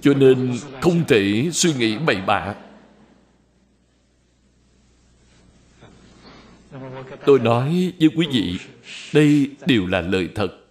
Cho 0.00 0.14
nên 0.14 0.58
không 0.80 1.04
thể 1.08 1.50
suy 1.52 1.74
nghĩ 1.74 1.98
bậy 1.98 2.16
bạ. 2.26 2.54
Tôi 7.26 7.38
nói 7.38 7.92
với 7.98 8.08
quý 8.16 8.26
vị, 8.32 8.58
đây 9.12 9.50
đều 9.66 9.86
là 9.86 10.00
lời 10.00 10.28
thật 10.34 10.61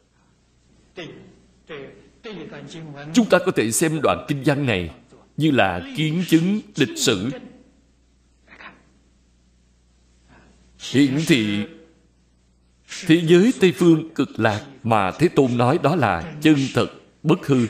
chúng 3.14 3.30
ta 3.30 3.40
có 3.46 3.52
thể 3.56 3.72
xem 3.72 4.00
đoạn 4.04 4.26
kinh 4.28 4.44
văn 4.46 4.66
này 4.66 4.90
như 5.38 5.52
là 5.52 5.82
kiến 5.98 6.24
chứng 6.28 6.60
lịch 6.76 6.98
sử. 6.98 7.30
Hiển 10.92 11.20
thị, 11.28 11.66
thế 13.08 13.22
giới 13.28 13.54
tây 13.60 13.72
phương 13.72 14.14
cực 14.16 14.40
lạc 14.40 14.66
mà 14.84 15.12
thế 15.12 15.28
tôn 15.28 15.58
nói 15.58 15.80
đó 15.84 15.96
là 15.96 16.34
chân 16.42 16.56
thật, 16.74 16.88
bất 17.24 17.48
hư. 17.48 17.68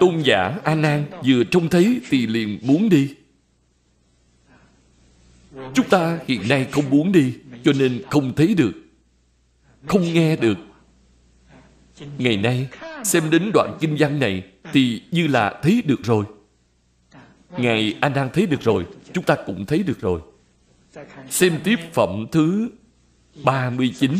Tôn 0.00 0.22
giả 0.22 0.58
a 0.64 0.74
nan 0.74 1.04
vừa 1.26 1.44
trông 1.44 1.68
thấy 1.68 2.00
thì 2.08 2.26
liền 2.26 2.58
muốn 2.62 2.88
đi. 2.88 3.14
Chúng 5.74 5.88
ta 5.88 6.18
hiện 6.26 6.48
nay 6.48 6.68
không 6.72 6.90
muốn 6.90 7.12
đi, 7.12 7.34
cho 7.64 7.72
nên 7.72 8.02
không 8.10 8.32
thấy 8.36 8.54
được, 8.54 8.72
không 9.86 10.14
nghe 10.14 10.36
được 10.36 10.58
ngày 12.18 12.36
nay, 12.36 12.68
xem 13.04 13.30
đến 13.30 13.50
đoạn 13.54 13.78
kinh 13.80 13.96
văn 13.98 14.18
này 14.18 14.42
thì 14.72 15.02
như 15.10 15.26
là 15.26 15.60
thấy 15.62 15.82
được 15.86 16.02
rồi. 16.02 16.24
Ngài 17.58 17.96
anh 18.00 18.14
đang 18.14 18.30
thấy 18.32 18.46
được 18.46 18.60
rồi, 18.62 18.86
chúng 19.12 19.24
ta 19.24 19.36
cũng 19.46 19.66
thấy 19.66 19.82
được 19.82 20.00
rồi. 20.00 20.20
Xem 21.30 21.60
tiếp 21.64 21.76
phẩm 21.92 22.26
thứ 22.32 22.68
39 23.44 24.12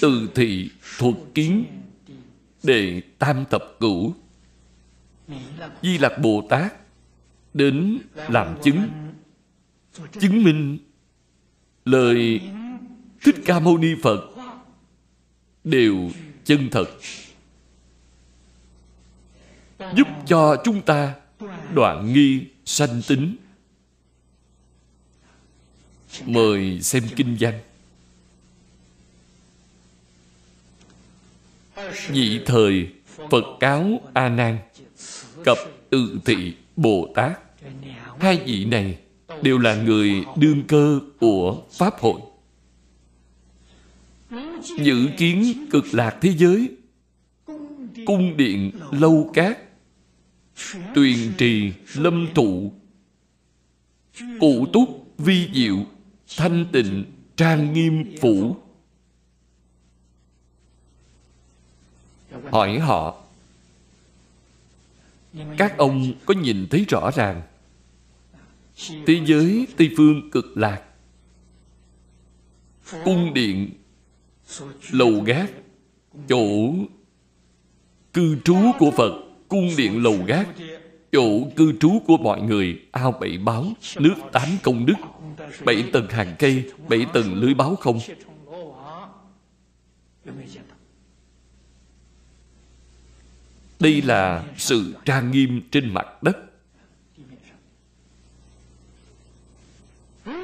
từ 0.00 0.28
thị 0.34 0.70
thuật 0.98 1.14
kiến 1.34 1.64
đệ 2.62 3.00
tam 3.18 3.44
tập 3.50 3.62
cửu. 3.80 4.14
Di 5.82 5.98
lặc 5.98 6.12
bồ 6.22 6.46
tát 6.50 6.72
đến 7.54 7.98
làm 8.28 8.62
chứng 8.62 8.88
chứng 10.20 10.44
minh 10.44 10.78
lời 11.84 12.40
Thích 13.26 13.42
Ca 13.44 13.60
Mâu 13.60 13.78
Ni 13.78 13.94
Phật 14.02 14.20
đều 15.64 16.10
chân 16.44 16.68
thật. 16.70 16.86
Giúp 19.96 20.08
cho 20.26 20.56
chúng 20.64 20.82
ta 20.82 21.14
đoạn 21.74 22.12
nghi 22.12 22.40
sanh 22.64 23.02
tính. 23.08 23.36
Mời 26.24 26.80
xem 26.82 27.02
kinh 27.16 27.36
văn. 27.40 27.60
Nhị 32.10 32.40
thời 32.46 32.88
phật 33.30 33.44
cáo 33.60 34.00
a 34.14 34.28
nan, 34.28 34.58
cập 35.44 35.58
tự 35.90 36.18
thị 36.24 36.54
bồ 36.76 37.08
tát. 37.14 37.38
Hai 38.18 38.40
vị 38.46 38.64
này 38.64 38.98
đều 39.42 39.58
là 39.58 39.74
người 39.74 40.24
đương 40.36 40.62
cơ 40.68 41.00
của 41.20 41.62
pháp 41.72 42.00
hội 42.00 42.20
dự 44.78 45.08
kiến 45.16 45.66
cực 45.70 45.84
lạc 45.92 46.18
thế 46.20 46.34
giới, 46.36 46.76
cung 48.06 48.36
điện 48.36 48.70
lâu 48.90 49.30
cát, 49.34 49.58
tuyền 50.94 51.32
trì 51.38 51.72
lâm 51.94 52.28
thụ 52.34 52.72
cụ 54.40 54.66
túc 54.72 55.06
vi 55.18 55.48
diệu, 55.54 55.76
thanh 56.36 56.66
tịnh, 56.72 57.04
trang 57.36 57.72
nghiêm 57.72 58.14
phủ. 58.20 58.56
Hỏi 62.50 62.78
họ, 62.78 63.22
các 65.56 65.78
ông 65.78 66.12
có 66.26 66.34
nhìn 66.34 66.66
thấy 66.70 66.84
rõ 66.88 67.10
ràng, 67.10 67.42
thế 69.06 69.20
giới 69.26 69.66
tây 69.76 69.90
phương 69.96 70.30
cực 70.30 70.56
lạc, 70.56 70.82
cung 73.04 73.34
điện 73.34 73.70
lầu 74.90 75.20
gác, 75.20 75.50
chỗ 76.28 76.74
cư 78.12 78.36
trú 78.44 78.56
của 78.78 78.90
phật, 78.90 79.12
cung 79.48 79.70
điện 79.76 80.02
lầu 80.02 80.24
gác, 80.26 80.48
chỗ 81.12 81.50
cư 81.56 81.72
trú 81.80 82.00
của 82.06 82.16
mọi 82.16 82.42
người, 82.42 82.80
ao 82.90 83.12
bảy 83.12 83.38
báo, 83.38 83.66
nước 83.98 84.14
tám 84.32 84.48
công 84.62 84.86
đức, 84.86 84.94
bảy 85.64 85.84
tầng 85.92 86.08
hàng 86.10 86.36
cây, 86.38 86.72
bảy 86.88 87.06
tầng 87.12 87.34
lưới 87.34 87.54
báo 87.54 87.76
không? 87.76 87.98
Đây 93.80 94.02
là 94.02 94.44
sự 94.56 94.94
trang 95.04 95.30
nghiêm 95.30 95.60
trên 95.70 95.94
mặt 95.94 96.22
đất. 96.22 96.36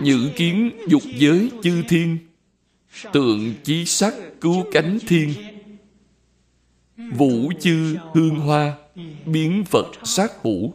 Nhữ 0.00 0.30
kiến 0.36 0.70
dục 0.88 1.02
giới 1.14 1.50
chư 1.62 1.82
thiên. 1.88 2.18
Tượng 3.12 3.54
chí 3.64 3.84
sắc 3.84 4.14
cứu 4.40 4.64
cánh 4.72 4.98
thiên. 5.08 5.34
Vũ 6.96 7.52
chư 7.60 7.96
hương 8.14 8.36
hoa, 8.36 8.76
Biến 9.26 9.64
Phật 9.64 9.86
sát 10.04 10.32
hữu 10.42 10.74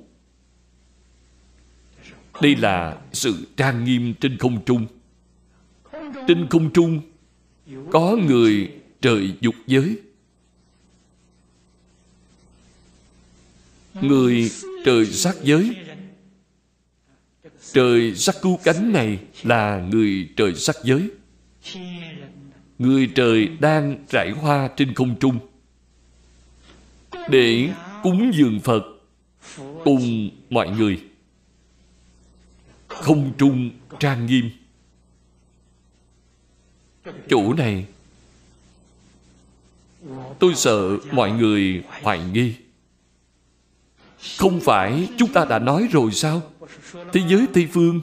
Đây 2.41 2.55
là 2.55 2.97
sự 3.13 3.47
trang 3.57 3.83
nghiêm 3.83 4.13
trên 4.13 4.37
không 4.37 4.65
trung. 4.65 4.87
Trên 6.27 6.47
không 6.49 6.73
trung, 6.73 7.01
Có 7.91 8.17
người 8.27 8.71
trời 9.01 9.33
dục 9.41 9.55
giới. 9.67 9.97
Người 14.01 14.51
trời 14.85 15.05
sát 15.05 15.35
giới. 15.43 15.75
Trời 17.73 18.15
sắc 18.15 18.35
cứu 18.41 18.59
cánh 18.63 18.93
này 18.93 19.19
là 19.43 19.87
người 19.91 20.29
trời 20.37 20.55
sắc 20.55 20.75
giới. 20.83 21.09
Người 22.77 23.11
trời 23.15 23.47
đang 23.47 24.05
trải 24.09 24.31
hoa 24.31 24.69
trên 24.77 24.93
không 24.93 25.19
trung 25.19 25.39
để 27.29 27.69
cúng 28.03 28.31
dường 28.33 28.59
Phật 28.59 28.83
cùng 29.83 30.29
mọi 30.49 30.69
người. 30.69 31.03
Không 32.87 33.31
trung 33.37 33.71
trang 33.99 34.25
nghiêm. 34.25 34.49
Chỗ 37.29 37.53
này, 37.53 37.85
tôi 40.39 40.55
sợ 40.55 40.97
mọi 41.11 41.31
người 41.31 41.83
hoài 42.01 42.19
nghi. 42.33 42.55
Không 44.37 44.59
phải 44.59 45.07
chúng 45.17 45.33
ta 45.33 45.45
đã 45.45 45.59
nói 45.59 45.87
rồi 45.91 46.11
sao? 46.11 46.41
Thế 47.13 47.21
giới 47.27 47.47
Tây 47.53 47.67
Phương 47.71 48.01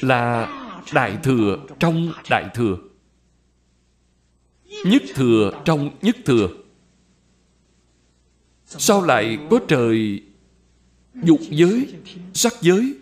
là 0.00 0.48
Đại 0.92 1.18
Thừa 1.22 1.58
trong 1.78 2.12
Đại 2.30 2.48
Thừa. 2.54 2.76
Nhất 4.84 5.02
Thừa 5.14 5.62
trong 5.64 5.90
Nhất 6.02 6.16
Thừa. 6.24 6.48
Sao 8.66 9.02
lại 9.02 9.38
có 9.50 9.58
trời 9.68 10.22
dục 11.14 11.40
giới, 11.50 11.94
sắc 12.34 12.52
giới? 12.60 12.94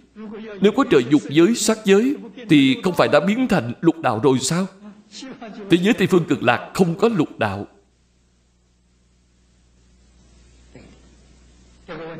Nếu 0.61 0.73
có 0.77 0.85
trời 0.91 1.05
dục 1.11 1.23
giới, 1.29 1.55
sắc 1.55 1.79
giới 1.85 2.17
thì 2.49 2.77
không 2.85 2.95
phải 2.95 3.09
đã 3.13 3.21
biến 3.21 3.47
thành 3.49 3.73
lục 3.81 4.01
đạo 4.01 4.21
rồi 4.25 4.39
sao? 4.39 4.67
Thế 5.71 5.79
giới 5.83 5.95
Tây 5.95 6.07
Phương 6.07 6.25
cực 6.25 6.43
lạc 6.43 6.71
không 6.75 6.99
có 6.99 7.09
lục 7.09 7.39
đạo. 7.39 7.67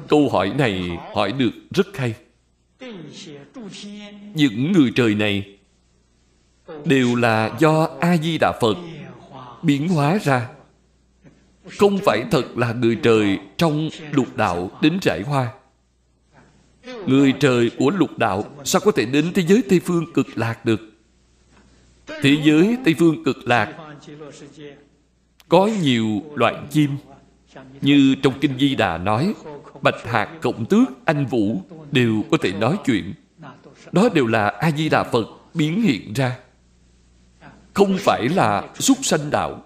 Câu 0.09 0.29
hỏi 0.29 0.53
này 0.59 0.91
hỏi 1.15 1.33
được 1.33 1.51
rất 1.71 1.97
hay. 1.97 2.15
Những 4.35 4.73
người 4.73 4.93
trời 4.95 5.15
này 5.15 5.59
đều 6.85 7.15
là 7.17 7.57
do 7.59 7.89
A-di-đà 8.01 8.53
Phật 8.61 8.77
biến 9.63 9.89
hóa 9.89 10.19
ra. 10.23 10.49
Không 11.79 11.99
phải 12.05 12.25
thật 12.31 12.59
là 12.59 12.73
người 12.73 12.97
trời 13.03 13.39
trong 13.57 13.89
lục 14.13 14.37
đạo 14.37 14.71
đến 14.81 14.99
trải 15.01 15.23
hoa. 15.23 15.53
Người 17.07 17.35
trời 17.41 17.71
của 17.79 17.91
lục 17.91 18.19
đạo 18.19 18.45
sao 18.65 18.81
có 18.85 18.93
thể 18.93 19.05
đến 19.05 19.33
thế 19.35 19.43
giới 19.49 19.63
Tây 19.69 19.81
Phương 19.81 20.13
cực 20.13 20.27
lạc 20.35 20.65
được? 20.65 20.81
Thế 22.07 22.37
giới 22.45 22.77
Tây 22.85 22.95
Phương 22.99 23.25
cực 23.25 23.49
lạc 23.49 23.75
có 25.49 25.71
nhiều 25.83 26.23
loại 26.35 26.55
chim, 26.71 26.91
như 27.81 28.15
trong 28.23 28.35
Kinh 28.41 28.59
Di 28.59 28.75
Đà 28.75 28.99
nói 28.99 29.35
Bạch 29.85 30.05
Hạc, 30.05 30.29
Cộng 30.43 30.67
Tước, 30.67 30.89
Anh 31.05 31.27
Vũ 31.27 31.63
đều 31.93 32.25
có 32.31 32.37
thể 32.43 32.53
nói 32.53 32.77
chuyện. 32.85 33.15
Đó 33.93 34.09
đều 34.15 34.27
là 34.27 34.49
A-di-đà 34.49 35.05
Phật 35.05 35.27
biến 35.55 35.83
hiện 35.83 36.13
ra. 36.13 36.39
Không 37.75 37.97
phải 38.01 38.29
là 38.29 38.69
xuất 38.79 38.99
sanh 39.03 39.31
đạo. 39.31 39.65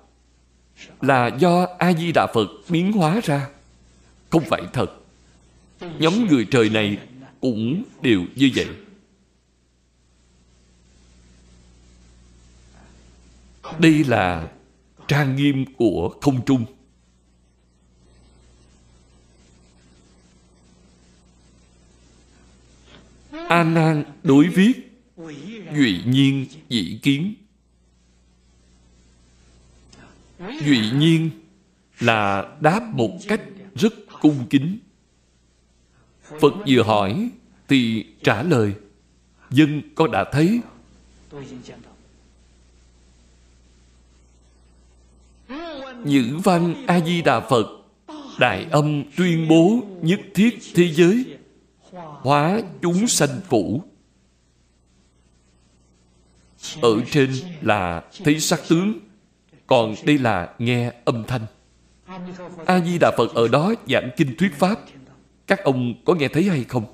Là 1.01 1.27
do 1.27 1.67
A-di-đà 1.79 2.27
Phật 2.35 2.49
biến 2.69 2.93
hóa 2.93 3.21
ra. 3.25 3.49
Không 4.31 4.45
phải 4.45 4.63
thật. 4.73 4.91
Nhóm 5.99 6.27
người 6.27 6.47
trời 6.51 6.69
này 6.71 6.99
cũng 7.41 7.83
đều 8.03 8.25
như 8.35 8.51
vậy. 8.55 8.69
Đây 13.79 14.05
là 14.05 14.49
trang 15.09 15.37
nghiêm 15.37 15.65
của 15.77 16.15
không 16.21 16.45
trung. 16.45 16.65
A 23.49 23.65
Nan 23.65 24.05
đối 24.23 24.49
viết, 24.49 24.73
Duy 25.75 26.01
nhiên 26.07 26.47
dị 26.69 26.99
kiến. 27.03 27.35
Duy 30.39 30.91
nhiên 30.91 31.31
là 32.01 32.53
đáp 32.61 32.81
một 32.93 33.11
cách 33.29 33.41
rất 33.75 33.95
cung 34.21 34.47
kính. 34.51 34.79
Phật 36.41 36.55
vừa 36.69 36.83
hỏi 36.83 37.31
thì 37.69 38.07
trả 38.23 38.43
lời, 38.43 38.75
Dân 39.51 39.83
con 39.95 40.11
đã 40.11 40.25
thấy? 40.33 40.61
Nhữ 46.05 46.39
văn 46.45 46.85
A-di-đà 46.87 47.41
Phật, 47.41 47.67
Đại 48.39 48.67
âm 48.71 49.05
tuyên 49.17 49.49
bố 49.49 49.83
nhất 50.03 50.21
thiết 50.35 50.59
thế 50.75 50.93
giới 50.93 51.38
hóa 52.21 52.61
chúng 52.83 53.09
sanh 53.09 53.41
phủ. 53.49 53.83
Ở 56.83 56.91
trên 57.11 57.33
là 57.63 58.03
thấy 58.25 58.41
sắc 58.41 58.61
tướng, 58.69 58.99
còn 59.67 59.95
đây 60.05 60.19
là 60.19 60.55
nghe 60.59 60.93
âm 61.05 61.25
thanh. 61.25 61.47
A 62.67 62.81
di 62.81 62.99
đà 62.99 63.11
phật 63.17 63.35
ở 63.35 63.49
đó 63.49 63.75
giảng 63.89 64.11
kinh 64.17 64.37
thuyết 64.39 64.55
pháp. 64.59 64.81
Các 65.47 65.65
ông 65.65 65.95
có 66.05 66.15
nghe 66.15 66.29
thấy 66.29 66.45
hay 66.45 66.65
không? 66.65 66.85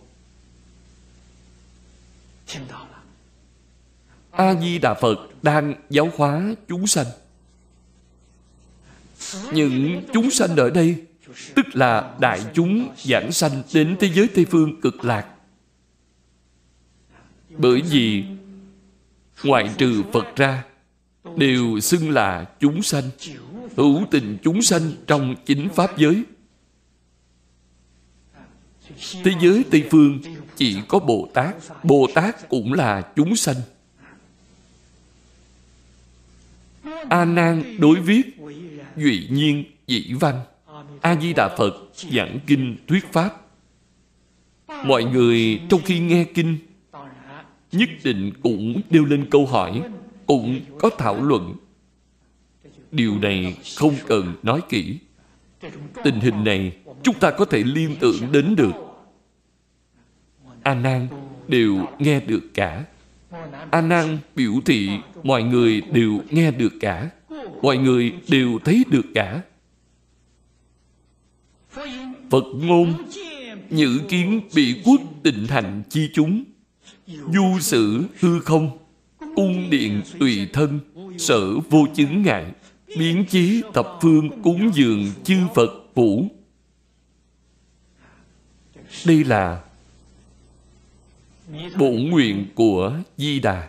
A 4.31 4.55
di 4.55 4.79
đà 4.79 4.95
phật 4.95 5.17
đang 5.43 5.75
giáo 5.91 6.11
hóa 6.17 6.55
chúng 6.69 6.87
sanh. 6.87 7.07
Những 9.53 10.03
chúng 10.13 10.31
sanh 10.31 10.57
ở 10.57 10.71
đây 10.71 11.05
tức 11.55 11.67
là 11.77 12.15
đại 12.21 12.41
chúng 12.55 12.89
giảng 12.97 13.33
sanh 13.33 13.63
đến 13.75 13.97
thế 14.01 14.11
giới 14.15 14.29
Tây 14.29 14.45
Phương 14.45 14.81
cực 14.81 15.05
lạc. 15.05 15.27
Bởi 17.51 17.83
vì 17.83 18.25
ngoại 19.45 19.71
trừ 19.79 20.03
Phật 20.13 20.37
ra, 20.37 20.65
đều 21.37 21.81
xưng 21.81 22.11
là 22.11 22.45
chúng 22.61 22.83
sanh, 22.83 23.05
hữu 23.77 24.07
tình 24.11 24.39
chúng 24.43 24.63
sanh 24.63 24.93
trong 25.07 25.35
chính 25.47 25.69
Pháp 25.69 25.99
giới. 25.99 26.25
Thế 29.25 29.33
giới 29.41 29.65
Tây 29.71 29.89
Phương 29.91 30.21
chỉ 30.57 30.79
có 30.89 30.99
Bồ 30.99 31.29
Tát, 31.35 31.55
Bồ 31.83 32.09
Tát 32.15 32.49
cũng 32.49 32.73
là 32.73 33.03
chúng 33.17 33.37
sanh. 33.37 33.57
A 37.09 37.25
Nan 37.25 37.77
đối 37.79 38.01
viết 38.01 38.23
Duy 38.97 39.27
nhiên 39.31 39.65
dĩ 39.87 40.13
văn 40.21 40.41
A 41.05 41.17
Di 41.21 41.33
Đà 41.33 41.49
Phật 41.49 41.75
giảng 41.95 42.39
kinh 42.47 42.77
thuyết 42.87 43.13
pháp. 43.13 43.41
Mọi 44.85 45.05
người 45.05 45.61
trong 45.69 45.81
khi 45.85 45.99
nghe 45.99 46.25
kinh, 46.25 46.57
Nhất 47.73 47.89
định 48.05 48.33
cũng 48.43 48.81
đều 48.91 49.05
lên 49.05 49.27
câu 49.31 49.47
hỏi, 49.47 49.83
Cũng 50.27 50.61
có 50.79 50.91
thảo 50.99 51.23
luận. 51.23 51.55
Điều 52.91 53.19
này 53.19 53.57
không 53.77 53.95
cần 54.07 54.35
nói 54.43 54.61
kỹ. 54.69 54.99
Tình 56.05 56.21
hình 56.21 56.45
này 56.45 56.77
Chúng 57.03 57.19
ta 57.19 57.31
có 57.31 57.45
thể 57.45 57.63
liên 57.65 57.97
tưởng 58.01 58.33
đến 58.33 58.57
được. 58.57 58.73
A 60.63 60.75
Nan 60.75 61.09
đều 61.49 61.87
nghe 61.99 62.21
được 62.21 62.43
cả. 62.55 62.85
A 63.71 63.81
Nan 63.81 64.19
biểu 64.37 64.53
thị 64.67 64.91
mọi 65.23 65.43
người 65.43 65.81
đều 65.81 66.21
nghe 66.31 66.51
được 66.51 66.73
cả. 66.81 67.11
Mọi 67.63 67.79
người 67.79 68.13
đều 68.29 68.59
thấy 68.65 68.85
được 68.91 69.07
cả. 69.15 69.43
Phật 72.31 72.45
ngôn, 72.55 72.95
Nhữ 73.71 74.01
kiến 74.09 74.41
bị 74.55 74.83
quốc 74.85 75.01
tịnh 75.23 75.47
thành 75.47 75.83
chi 75.91 76.11
chúng. 76.15 76.45
Du 77.07 77.59
sử 77.61 78.05
hư 78.21 78.41
không 78.41 78.79
Cung 79.37 79.71
điện 79.71 80.03
tùy 80.21 80.49
thân, 80.53 80.81
Sở 81.19 81.59
vô 81.59 81.87
chứng 81.95 82.23
ngại. 82.23 82.47
Biến 82.99 83.25
chí 83.31 83.63
thập 83.75 83.87
phương 84.03 84.43
cúng 84.43 84.71
dường 84.75 85.11
chư 85.25 85.37
Phật 85.55 85.71
phủ. 85.95 86.29
Đây 89.07 89.25
là 89.25 89.63
bổn 91.79 91.97
nguyện 92.11 92.47
của 92.55 93.01
Di 93.17 93.41
Đà. 93.41 93.69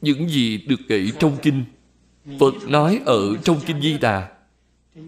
Những 0.00 0.28
gì 0.28 0.58
được 0.58 0.80
kể 0.88 1.06
trong 1.18 1.36
kinh, 1.42 1.64
Phật 2.40 2.54
nói 2.68 3.00
ở 3.06 3.36
trong 3.36 3.60
kinh 3.66 3.80
Di 3.80 3.98
Đà. 3.98 4.28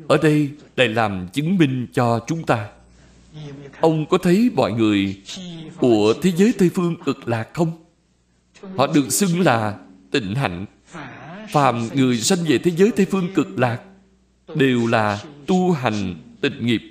Ở 0.09 0.19
đây 0.23 0.51
lại 0.77 0.89
làm 0.89 1.29
chứng 1.33 1.59
minh 1.59 1.87
cho 1.93 2.21
chúng 2.27 2.47
ta. 2.47 2.69
Ông 3.81 4.07
có 4.07 4.19
thấy 4.19 4.51
mọi 4.55 4.73
người 4.73 5.23
của 5.77 6.15
thế 6.23 6.33
giới 6.37 6.53
Tây 6.59 6.71
Phương 6.75 6.97
cực 7.05 7.29
lạc 7.29 7.49
không? 7.55 7.73
Họ 8.77 8.87
được 8.87 9.13
xưng 9.13 9.41
là 9.41 9.79
tịnh 10.11 10.35
hạnh. 10.35 10.67
Phàm 11.49 11.89
người 11.95 12.17
sanh 12.17 12.39
về 12.49 12.59
thế 12.59 12.71
giới 12.71 12.91
Tây 12.97 13.07
Phương 13.11 13.29
cực 13.35 13.59
lạc 13.59 13.81
Đều 14.55 14.87
là 14.87 15.25
tu 15.47 15.73
hành 15.73 16.15
tịnh 16.41 16.67
nghiệp. 16.67 16.83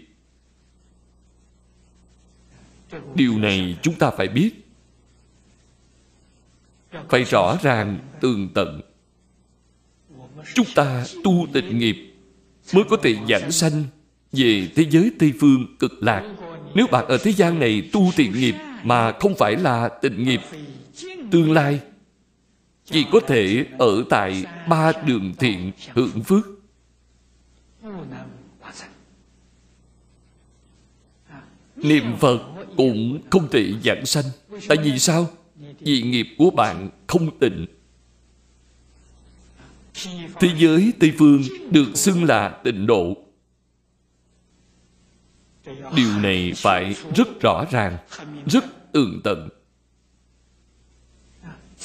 Điều 3.16 3.38
này 3.38 3.78
chúng 3.82 3.96
ta 3.96 4.12
phải 4.12 4.28
biết. 4.28 4.52
Phải 7.10 7.24
rõ 7.24 7.58
ràng 7.62 8.00
tường 8.20 8.50
tận. 8.54 8.82
Chúng 10.54 10.66
ta 10.76 11.06
tu 11.24 11.48
tịnh 11.54 11.78
nghiệp 11.78 12.11
mới 12.74 12.84
có 12.90 12.98
thể 12.98 13.16
giảng 13.30 13.52
sanh. 13.52 13.84
Về 14.32 14.68
thế 14.76 14.86
giới 14.90 15.12
tây 15.20 15.34
phương 15.40 15.76
cực 15.80 16.04
lạc. 16.04 16.36
Nếu 16.76 16.88
bạn 16.92 17.06
ở 17.08 17.18
thế 17.18 17.32
gian 17.32 17.60
này 17.60 17.90
tu 17.94 18.12
thiện 18.16 18.32
nghiệp 18.34 18.56
mà 18.84 19.12
không 19.20 19.36
phải 19.38 19.56
là 19.56 19.90
tịnh 20.02 20.24
nghiệp, 20.24 20.42
tương 21.32 21.52
lai 21.52 21.80
chỉ 22.86 23.06
có 23.12 23.20
thể 23.28 23.66
ở 23.80 24.04
tại 24.10 24.46
ba 24.70 24.92
đường 25.06 25.34
thiện 25.40 25.72
hưởng 25.94 26.24
phước. 26.24 26.48
Niệm 31.76 32.04
phật 32.20 32.40
cũng 32.78 33.20
không 33.30 33.48
thể 33.52 33.74
giảng 33.84 34.06
sanh. 34.06 34.26
Tại 34.68 34.78
vì 34.84 35.00
sao? 35.00 35.30
Vì 35.80 36.02
nghiệp 36.02 36.28
của 36.38 36.50
bạn 36.50 36.90
không 37.08 37.40
tịnh 37.40 37.66
thế 40.40 40.50
giới 40.58 40.94
tây 41.00 41.14
phương 41.18 41.42
được 41.72 41.88
xưng 41.96 42.24
là 42.24 42.50
tịnh 42.64 42.88
độ. 42.88 43.18
Điều 45.96 46.20
này 46.20 46.54
phải 46.56 46.96
rất 47.16 47.42
rõ 47.42 47.66
ràng, 47.72 47.98
rất 48.46 48.92
tường 48.92 49.22
tận. 49.24 49.50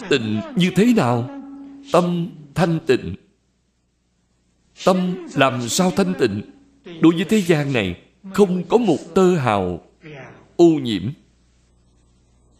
Tịnh 0.08 0.40
như 0.56 0.70
thế 0.76 0.92
nào? 0.96 1.42
Tâm 1.92 2.28
thanh 2.54 2.78
tịnh. 2.86 3.14
Tâm 4.84 5.26
làm 5.34 5.68
sao 5.68 5.90
thanh 5.90 6.14
tịnh? 6.18 6.42
Đối 7.00 7.14
với 7.14 7.24
thế 7.24 7.42
gian 7.42 7.72
này, 7.72 8.00
không 8.34 8.64
có 8.68 8.78
một 8.78 8.98
tơ 9.14 9.36
hào 9.36 9.86
ô 10.56 10.68
nhiễm. 10.68 11.02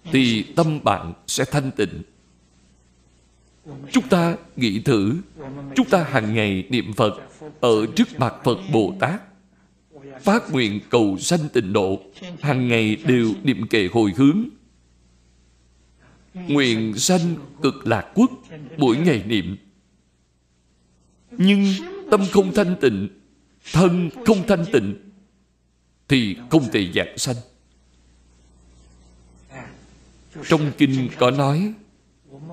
Thì 0.05 0.43
tâm 0.43 0.81
bạn 0.85 1.13
sẽ 1.27 1.45
thanh 1.45 1.71
tịnh 1.71 2.03
chúng 3.93 4.09
ta 4.09 4.37
nghĩ 4.57 4.81
thử. 4.81 5.17
Chúng 5.75 5.89
ta 5.91 6.05
hàng 6.05 6.35
ngày 6.35 6.67
niệm 6.71 6.93
phật 6.93 7.15
ở 7.61 7.87
trước 7.97 8.21
mặt 8.21 8.35
phật 8.45 8.59
bồ 8.73 8.95
tát 9.01 9.23
phát 10.23 10.51
nguyện 10.51 10.81
cầu 10.91 11.19
sanh 11.19 11.49
tịnh 11.53 11.73
độ, 11.73 12.01
hàng 12.41 12.69
ngày 12.69 12.97
đều 12.97 13.33
niệm 13.45 13.67
kệ 13.67 13.89
hồi 13.93 14.13
hướng. 14.17 14.45
Nguyện 16.35 16.95
sanh 16.95 17.37
cực 17.63 17.87
lạc 17.87 18.07
quốc 18.15 18.31
mỗi 18.77 18.97
ngày 18.97 19.23
niệm. 19.27 19.57
Nhưng 21.31 21.67
tâm 22.11 22.21
không 22.33 22.55
thanh 22.55 22.77
tịnh, 22.81 23.09
thân 23.73 24.11
không 24.27 24.47
thanh 24.47 24.65
tịnh, 24.73 24.97
thì 26.09 26.37
không 26.51 26.65
thể 26.73 26.89
dạng 26.95 27.19
sanh. 27.19 27.37
Trong 30.49 30.73
kinh 30.79 31.09
có 31.19 31.31
nói 31.31 31.73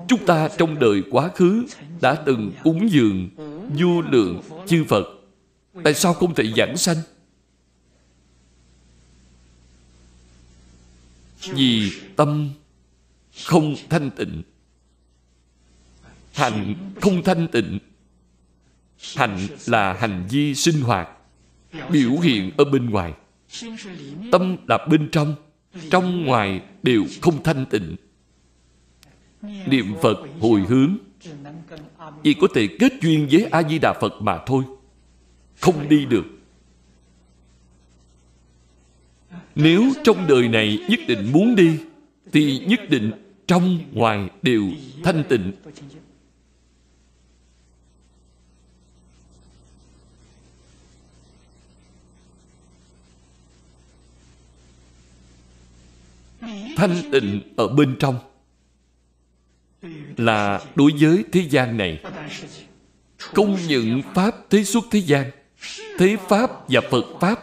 chúng 0.08 0.26
ta 0.26 0.48
trong 0.58 0.78
đời 0.78 1.02
quá 1.10 1.30
khứ 1.34 1.64
đã 2.00 2.14
từng 2.14 2.52
cúng 2.64 2.90
dường 2.90 3.28
vô 3.78 4.00
lượng 4.00 4.42
chư 4.66 4.84
phật. 4.84 5.06
Tại 5.84 5.94
sao 5.94 6.14
không 6.14 6.34
thể 6.34 6.52
giảng 6.56 6.76
sanh? 6.76 6.96
Vì 11.40 11.92
tâm 12.16 12.50
không 13.44 13.74
thanh 13.90 14.10
tịnh, 14.10 14.42
hành 16.32 16.74
không 17.00 17.22
thanh 17.24 17.48
tịnh. 17.48 17.78
Hành 19.16 19.46
là 19.66 19.92
hành 19.92 20.26
vi 20.30 20.54
sinh 20.54 20.80
hoạt, 20.80 21.08
biểu 21.90 22.10
hiện 22.10 22.50
ở 22.56 22.64
bên 22.64 22.90
ngoài. 22.90 23.12
Tâm 24.32 24.56
là 24.68 24.86
bên 24.90 25.08
trong 25.12 25.34
trong 25.90 26.24
ngoài 26.24 26.60
đều 26.82 27.04
không 27.22 27.42
thanh 27.42 27.66
tịnh 27.66 27.96
niệm 29.66 29.94
phật 30.02 30.16
hồi 30.40 30.60
hướng 30.68 30.96
chỉ 32.22 32.34
có 32.34 32.48
thể 32.54 32.68
kết 32.78 32.92
duyên 33.02 33.28
với 33.30 33.44
a 33.44 33.62
di 33.62 33.78
đà 33.78 33.92
phật 34.00 34.12
mà 34.20 34.38
thôi. 34.46 34.64
Không 35.60 35.88
đi 35.88 36.04
được. 36.04 36.24
Nếu 39.54 39.82
trong 40.04 40.26
đời 40.28 40.48
này 40.48 40.78
nhất 40.88 41.00
định 41.08 41.32
muốn 41.32 41.56
đi, 41.56 41.78
thì 42.32 42.58
nhất 42.58 42.80
định 42.90 43.12
trong 43.46 43.78
ngoài 43.92 44.28
đều 44.42 44.62
thanh 45.04 45.24
tịnh. 45.28 45.52
Thanh 56.76 56.96
tịnh 57.12 57.40
ở 57.56 57.68
bên 57.68 57.96
trong 57.98 58.18
là 60.16 60.60
đối 60.74 60.92
với 61.00 61.24
thế 61.32 61.40
gian 61.40 61.76
này. 61.76 62.02
Công 63.34 63.56
nhận 63.68 64.02
pháp, 64.14 64.36
thế 64.50 64.64
xuất 64.64 64.84
thế 64.90 64.98
gian, 64.98 65.30
thế 65.98 66.16
pháp 66.28 66.50
và 66.68 66.80
phật 66.90 67.04
pháp 67.20 67.40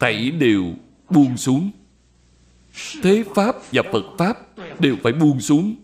thảy 0.00 0.30
đều 0.30 0.64
buông 1.10 1.36
xuống. 1.36 1.70
Thế 3.02 3.24
pháp 3.34 3.56
và 3.72 3.82
phật 3.92 4.04
pháp 4.18 4.38
đều 4.80 4.96
phải 5.02 5.12
buông 5.12 5.40
xuống. 5.40 5.74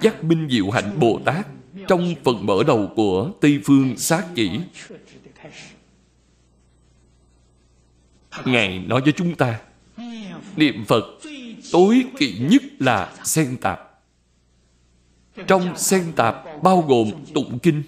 Giác 0.00 0.24
minh 0.24 0.48
diệu 0.50 0.70
hạnh 0.70 0.98
bồ 1.00 1.20
tát 1.24 1.46
trong 1.88 2.14
phần 2.24 2.46
mở 2.46 2.62
đầu 2.66 2.92
của 2.96 3.30
tây 3.40 3.60
phương 3.64 3.96
sát 3.96 4.26
chỉ 4.34 4.50
Ngài 8.44 8.78
nói 8.78 9.00
với 9.00 9.12
chúng 9.12 9.34
ta, 9.34 9.60
Niệm 10.56 10.84
Phật 10.84 11.04
tối 11.72 12.06
kỵ 12.18 12.38
nhất 12.38 12.62
là 12.78 13.14
xen 13.24 13.56
tạp 13.56 14.00
Trong 15.46 15.78
xen 15.78 16.12
tạp 16.16 16.62
bao 16.62 16.80
gồm 16.88 17.10
tụng 17.34 17.58
kinh 17.58 17.82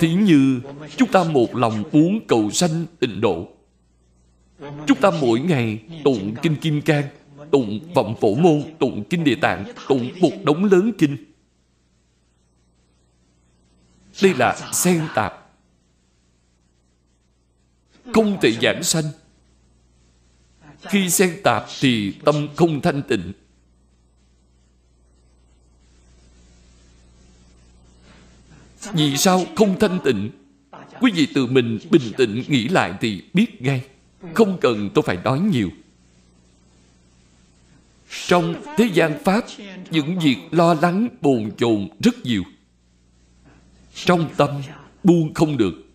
Thí 0.00 0.14
như 0.14 0.60
chúng 0.96 1.12
ta 1.12 1.24
một 1.24 1.56
lòng 1.56 1.84
muốn 1.92 2.20
cầu 2.28 2.50
sanh 2.50 2.86
tịnh 3.00 3.20
độ 3.20 3.48
Chúng 4.86 5.00
ta 5.00 5.10
mỗi 5.20 5.40
ngày 5.40 5.82
tụng 6.04 6.34
Kinh 6.42 6.56
Kim 6.56 6.82
Cang, 6.82 7.08
tụng 7.50 7.80
Vọng 7.94 8.14
Phổ 8.20 8.34
Môn, 8.34 8.62
tụng 8.78 9.04
Kinh 9.10 9.24
Địa 9.24 9.34
Tạng, 9.34 9.64
tụng 9.88 10.10
một 10.20 10.30
đống 10.44 10.64
lớn 10.64 10.92
kinh. 10.98 11.16
Đây 14.22 14.34
là 14.34 14.56
xen 14.72 15.02
tạp. 15.14 15.50
Không 18.14 18.38
thể 18.40 18.52
giảng 18.52 18.82
sanh. 18.82 19.04
Khi 20.82 21.10
xen 21.10 21.40
tạp 21.44 21.66
thì 21.80 22.12
tâm 22.24 22.48
không 22.56 22.80
thanh 22.80 23.02
tịnh. 23.02 23.32
Vì 28.92 29.16
sao 29.16 29.46
không 29.56 29.78
thanh 29.78 29.98
tịnh? 30.04 30.30
Quý 31.00 31.12
vị 31.14 31.26
tự 31.34 31.46
mình 31.46 31.78
bình 31.90 32.12
tĩnh 32.16 32.42
nghĩ 32.48 32.68
lại 32.68 32.94
thì 33.00 33.22
biết 33.34 33.62
ngay. 33.62 33.84
Không 34.34 34.58
cần 34.60 34.90
tôi 34.94 35.02
phải 35.06 35.18
nói 35.24 35.40
nhiều. 35.40 35.70
Trong 38.26 38.54
thế 38.76 38.90
gian 38.94 39.24
Pháp, 39.24 39.44
những 39.90 40.18
việc 40.18 40.36
lo 40.50 40.74
lắng, 40.74 41.08
bồn 41.20 41.50
chồn 41.58 41.88
rất 42.00 42.24
nhiều. 42.24 42.42
Trong 43.94 44.28
tâm, 44.36 44.50
buông 45.04 45.34
không 45.34 45.56
được. 45.56 45.87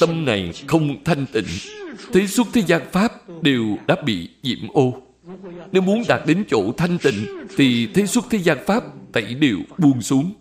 Tâm 0.00 0.24
này 0.24 0.52
không 0.66 1.04
thanh 1.04 1.26
tịnh. 1.32 1.46
Thế 2.12 2.26
suốt 2.26 2.46
thế 2.52 2.62
gian 2.66 2.82
Pháp 2.92 3.12
đều 3.42 3.76
đã 3.86 3.96
bị 4.04 4.28
nhiễm 4.42 4.68
ô. 4.72 5.02
Nếu 5.72 5.82
muốn 5.82 6.02
đạt 6.08 6.20
đến 6.26 6.44
chỗ 6.50 6.72
thanh 6.76 6.98
tịnh, 6.98 7.26
thì 7.56 7.88
thế 7.94 8.06
suốt 8.06 8.24
thế 8.30 8.38
gian 8.38 8.58
Pháp 8.66 8.84
tẩy 9.12 9.34
đều 9.34 9.58
buông 9.78 10.02
xuống. 10.02 10.32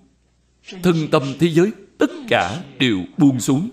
Thân 0.84 1.08
tâm 1.12 1.24
thế 1.40 1.48
giới, 1.48 1.72
tất 2.00 2.12
cả 2.30 2.62
đều 2.80 2.98
buông 3.18 3.40
xuống 3.40 3.70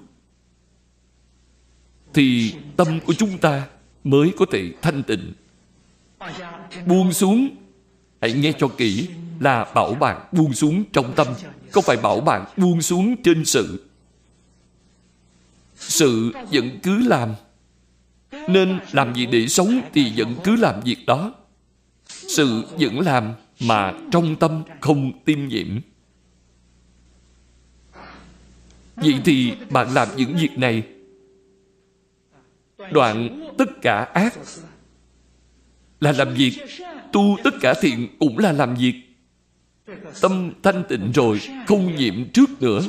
thì 2.15 2.55
tâm 2.77 3.01
của 3.07 3.15
chúng 3.15 3.39
ta 3.39 3.67
mới 4.05 4.33
có 4.37 4.47
thể 4.53 4.73
thanh 4.83 5.03
tịnh 5.03 5.33
buông 6.87 7.13
xuống 7.13 7.49
hãy 8.21 8.33
nghe 8.33 8.53
cho 8.59 8.69
kỹ 8.69 9.09
là 9.41 9.67
bảo 9.75 9.95
bạn 9.95 10.29
buông 10.33 10.53
xuống 10.53 10.85
trong 10.93 11.13
tâm 11.17 11.27
không 11.71 11.85
phải 11.85 11.97
bảo 11.97 12.21
bạn 12.21 12.45
buông 12.57 12.83
xuống 12.83 13.17
trên 13.23 13.45
sự 13.45 13.85
sự 15.89 16.33
vẫn 16.53 16.79
cứ 16.83 17.09
làm. 17.09 17.35
Nên 18.49 18.79
làm 18.93 19.15
gì 19.15 19.27
để 19.27 19.49
sống 19.49 19.81
thì 19.93 20.13
vẫn 20.17 20.35
cứ 20.45 20.57
làm 20.57 20.81
việc 20.81 21.07
đó. 21.07 21.35
Sự 22.07 22.65
vẫn 22.79 23.01
làm 23.01 23.33
mà 23.61 23.93
trong 24.11 24.37
tâm 24.37 24.63
không 24.81 25.25
tiêm 25.25 25.49
nhiễm. 25.49 25.81
Vậy 28.97 29.15
thì 29.25 29.53
bạn 29.71 29.95
làm 29.95 30.09
những 30.17 30.37
việc 30.37 30.59
này. 30.59 30.83
Đoạn 32.93 33.49
tất 33.59 33.83
cả 33.83 34.05
ác 34.05 34.35
là 36.01 36.13
làm 36.13 36.35
việc, 36.35 36.53
tu 37.13 37.37
tất 37.45 37.55
cả 37.61 37.75
thiện 37.81 38.09
cũng 38.19 38.39
là 38.39 38.53
làm 38.53 38.75
việc. 38.75 38.95
Tâm 40.21 40.53
thanh 40.63 40.85
tịnh 40.89 41.13
rồi, 41.13 41.41
không 41.67 41.97
nhiễm 41.97 42.31
trước 42.33 42.63
nữa 42.63 42.81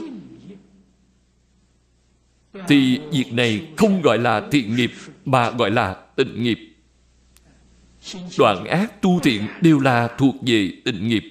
thì 2.67 2.99
việc 3.11 3.33
này 3.33 3.67
không 3.77 4.01
gọi 4.01 4.17
là 4.17 4.47
thiện 4.51 4.75
nghiệp, 4.75 4.91
mà 5.25 5.51
gọi 5.51 5.71
là 5.71 5.93
tịnh 6.15 6.43
nghiệp. 6.43 6.59
Đoạn 8.39 8.65
ác 8.65 9.01
tu 9.01 9.19
thiện 9.19 9.47
đều 9.61 9.79
là 9.79 10.07
thuộc 10.17 10.35
về 10.41 10.71
tịnh 10.85 11.07
nghiệp. 11.07 11.23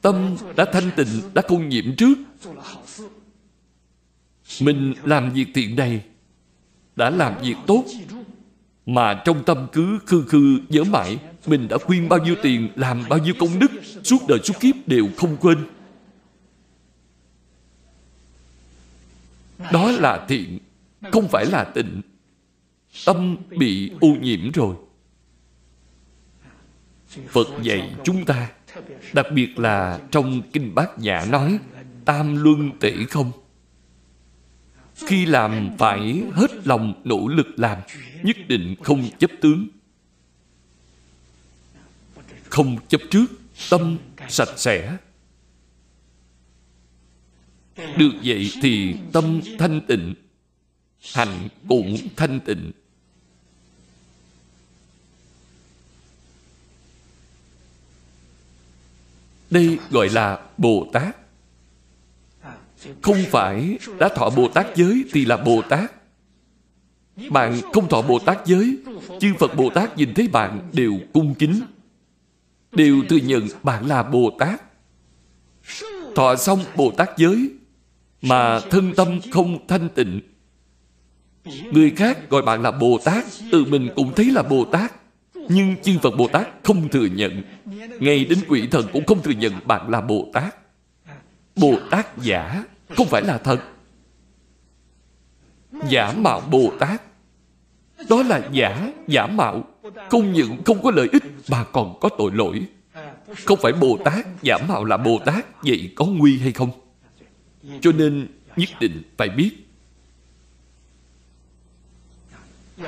Tâm 0.00 0.36
đã 0.56 0.64
thanh 0.72 0.90
tịnh, 0.96 1.20
đã 1.34 1.42
không 1.48 1.68
nhiễm 1.68 1.96
trước. 1.96 2.18
Mình 4.60 4.94
làm 5.04 5.32
việc 5.32 5.46
thiện 5.54 5.76
này 5.76 6.04
đã 6.96 7.10
làm 7.10 7.34
việc 7.42 7.56
tốt, 7.66 7.84
mà 8.86 9.22
trong 9.24 9.44
tâm 9.44 9.66
cứ 9.72 9.98
khư 10.06 10.24
khư 10.28 10.60
nhớ 10.68 10.84
mãi 10.84 11.18
mình 11.46 11.68
đã 11.68 11.78
khuyên 11.78 12.08
bao 12.08 12.18
nhiêu 12.18 12.34
tiền, 12.42 12.68
làm 12.76 13.04
bao 13.08 13.18
nhiêu 13.18 13.34
công 13.38 13.58
đức, 13.58 13.70
suốt 14.04 14.18
đời 14.28 14.38
suốt 14.44 14.60
kiếp 14.60 14.74
đều 14.86 15.08
không 15.16 15.36
quên. 15.36 15.58
Đó 19.72 19.90
là 19.90 20.24
thiện 20.28 20.58
không 21.12 21.28
phải 21.28 21.46
là 21.46 21.64
tịnh. 21.64 22.00
Tâm 23.06 23.36
bị 23.50 23.90
ô 24.00 24.08
nhiễm 24.08 24.50
rồi. 24.50 24.76
Phật 27.28 27.48
dạy 27.62 27.94
chúng 28.04 28.24
ta, 28.24 28.50
đặc 29.12 29.26
biệt 29.34 29.58
là 29.58 30.00
trong 30.10 30.42
kinh 30.52 30.74
bát 30.74 30.98
nhã 30.98 31.24
nói, 31.30 31.58
tam 32.04 32.42
luân 32.44 32.70
tể 32.80 32.92
không. 33.10 33.32
Khi 35.06 35.26
làm 35.26 35.70
phải 35.78 36.22
hết 36.32 36.66
lòng 36.66 37.02
nỗ 37.04 37.28
lực 37.28 37.46
làm, 37.56 37.78
nhất 38.22 38.36
định 38.48 38.74
không 38.82 39.08
chấp 39.18 39.30
tướng. 39.40 39.68
Không 42.48 42.76
chấp 42.88 43.00
trước, 43.10 43.26
tâm 43.70 43.98
sạch 44.28 44.48
sẽ 44.56 44.96
được 47.76 48.12
vậy 48.24 48.50
thì 48.62 48.94
tâm 49.12 49.40
thanh 49.58 49.80
tịnh 49.88 50.14
hành 51.14 51.48
cũng 51.68 51.96
thanh 52.16 52.40
tịnh 52.40 52.72
đây 59.50 59.78
gọi 59.90 60.08
là 60.08 60.38
bồ 60.58 60.86
tát 60.92 61.16
không 63.02 63.24
phải 63.30 63.78
đã 63.98 64.08
thọ 64.08 64.30
Bồ 64.30 64.48
Tát 64.48 64.66
giới 64.76 65.04
thì 65.12 65.24
là 65.24 65.36
Bồ 65.36 65.62
Tát. 65.62 65.92
Bạn 67.30 67.60
không 67.72 67.88
thọ 67.88 68.02
Bồ 68.02 68.18
Tát 68.18 68.46
giới, 68.46 68.78
chư 69.20 69.34
Phật 69.38 69.56
Bồ 69.56 69.70
Tát 69.70 69.96
nhìn 69.96 70.14
thấy 70.14 70.28
bạn 70.28 70.70
đều 70.72 70.92
cung 71.12 71.34
kính, 71.34 71.60
đều 72.72 73.02
thừa 73.08 73.16
nhận 73.16 73.48
bạn 73.62 73.86
là 73.86 74.02
Bồ 74.02 74.30
Tát. 74.38 74.62
Thọ 76.14 76.36
xong 76.36 76.64
Bồ 76.76 76.90
Tát 76.90 77.10
giới, 77.16 77.50
mà 78.22 78.60
thân 78.60 78.92
tâm 78.96 79.20
không 79.30 79.66
thanh 79.68 79.88
tịnh. 79.88 80.20
Người 81.72 81.90
khác 81.90 82.30
gọi 82.30 82.42
bạn 82.42 82.62
là 82.62 82.70
Bồ 82.70 82.98
Tát, 83.04 83.24
tự 83.52 83.64
mình 83.64 83.88
cũng 83.96 84.14
thấy 84.14 84.30
là 84.30 84.42
Bồ 84.42 84.64
Tát. 84.64 84.92
Nhưng 85.48 85.76
chư 85.82 85.98
Phật 86.02 86.16
Bồ 86.16 86.28
Tát 86.28 86.48
không 86.62 86.88
thừa 86.88 87.06
nhận. 87.06 87.42
Ngay 88.00 88.24
đến 88.24 88.38
quỷ 88.48 88.66
thần 88.70 88.86
cũng 88.92 89.06
không 89.06 89.22
thừa 89.22 89.30
nhận 89.30 89.52
bạn 89.64 89.90
là 89.90 90.00
Bồ 90.00 90.28
Tát. 90.32 90.56
Bồ 91.56 91.78
Tát 91.90 92.18
giả 92.18 92.64
không 92.96 93.06
phải 93.06 93.22
là 93.22 93.38
thật 93.38 93.60
giả 95.88 96.12
mạo 96.16 96.40
bồ 96.50 96.72
tát 96.78 97.02
đó 98.08 98.22
là 98.22 98.40
giả 98.52 98.92
giả 99.08 99.26
mạo 99.26 99.64
không 100.10 100.32
những 100.32 100.62
không 100.64 100.82
có 100.82 100.90
lợi 100.90 101.08
ích 101.12 101.22
mà 101.50 101.64
còn 101.64 102.00
có 102.00 102.08
tội 102.18 102.30
lỗi 102.34 102.62
không 103.44 103.58
phải 103.62 103.72
bồ 103.72 103.98
tát 104.04 104.26
giả 104.42 104.58
mạo 104.68 104.84
là 104.84 104.96
bồ 104.96 105.18
tát 105.24 105.46
vậy 105.62 105.92
có 105.96 106.04
nguy 106.04 106.38
hay 106.38 106.52
không 106.52 106.70
cho 107.80 107.92
nên 107.92 108.28
nhất 108.56 108.68
định 108.80 109.02
phải 109.16 109.28
biết. 109.28 109.50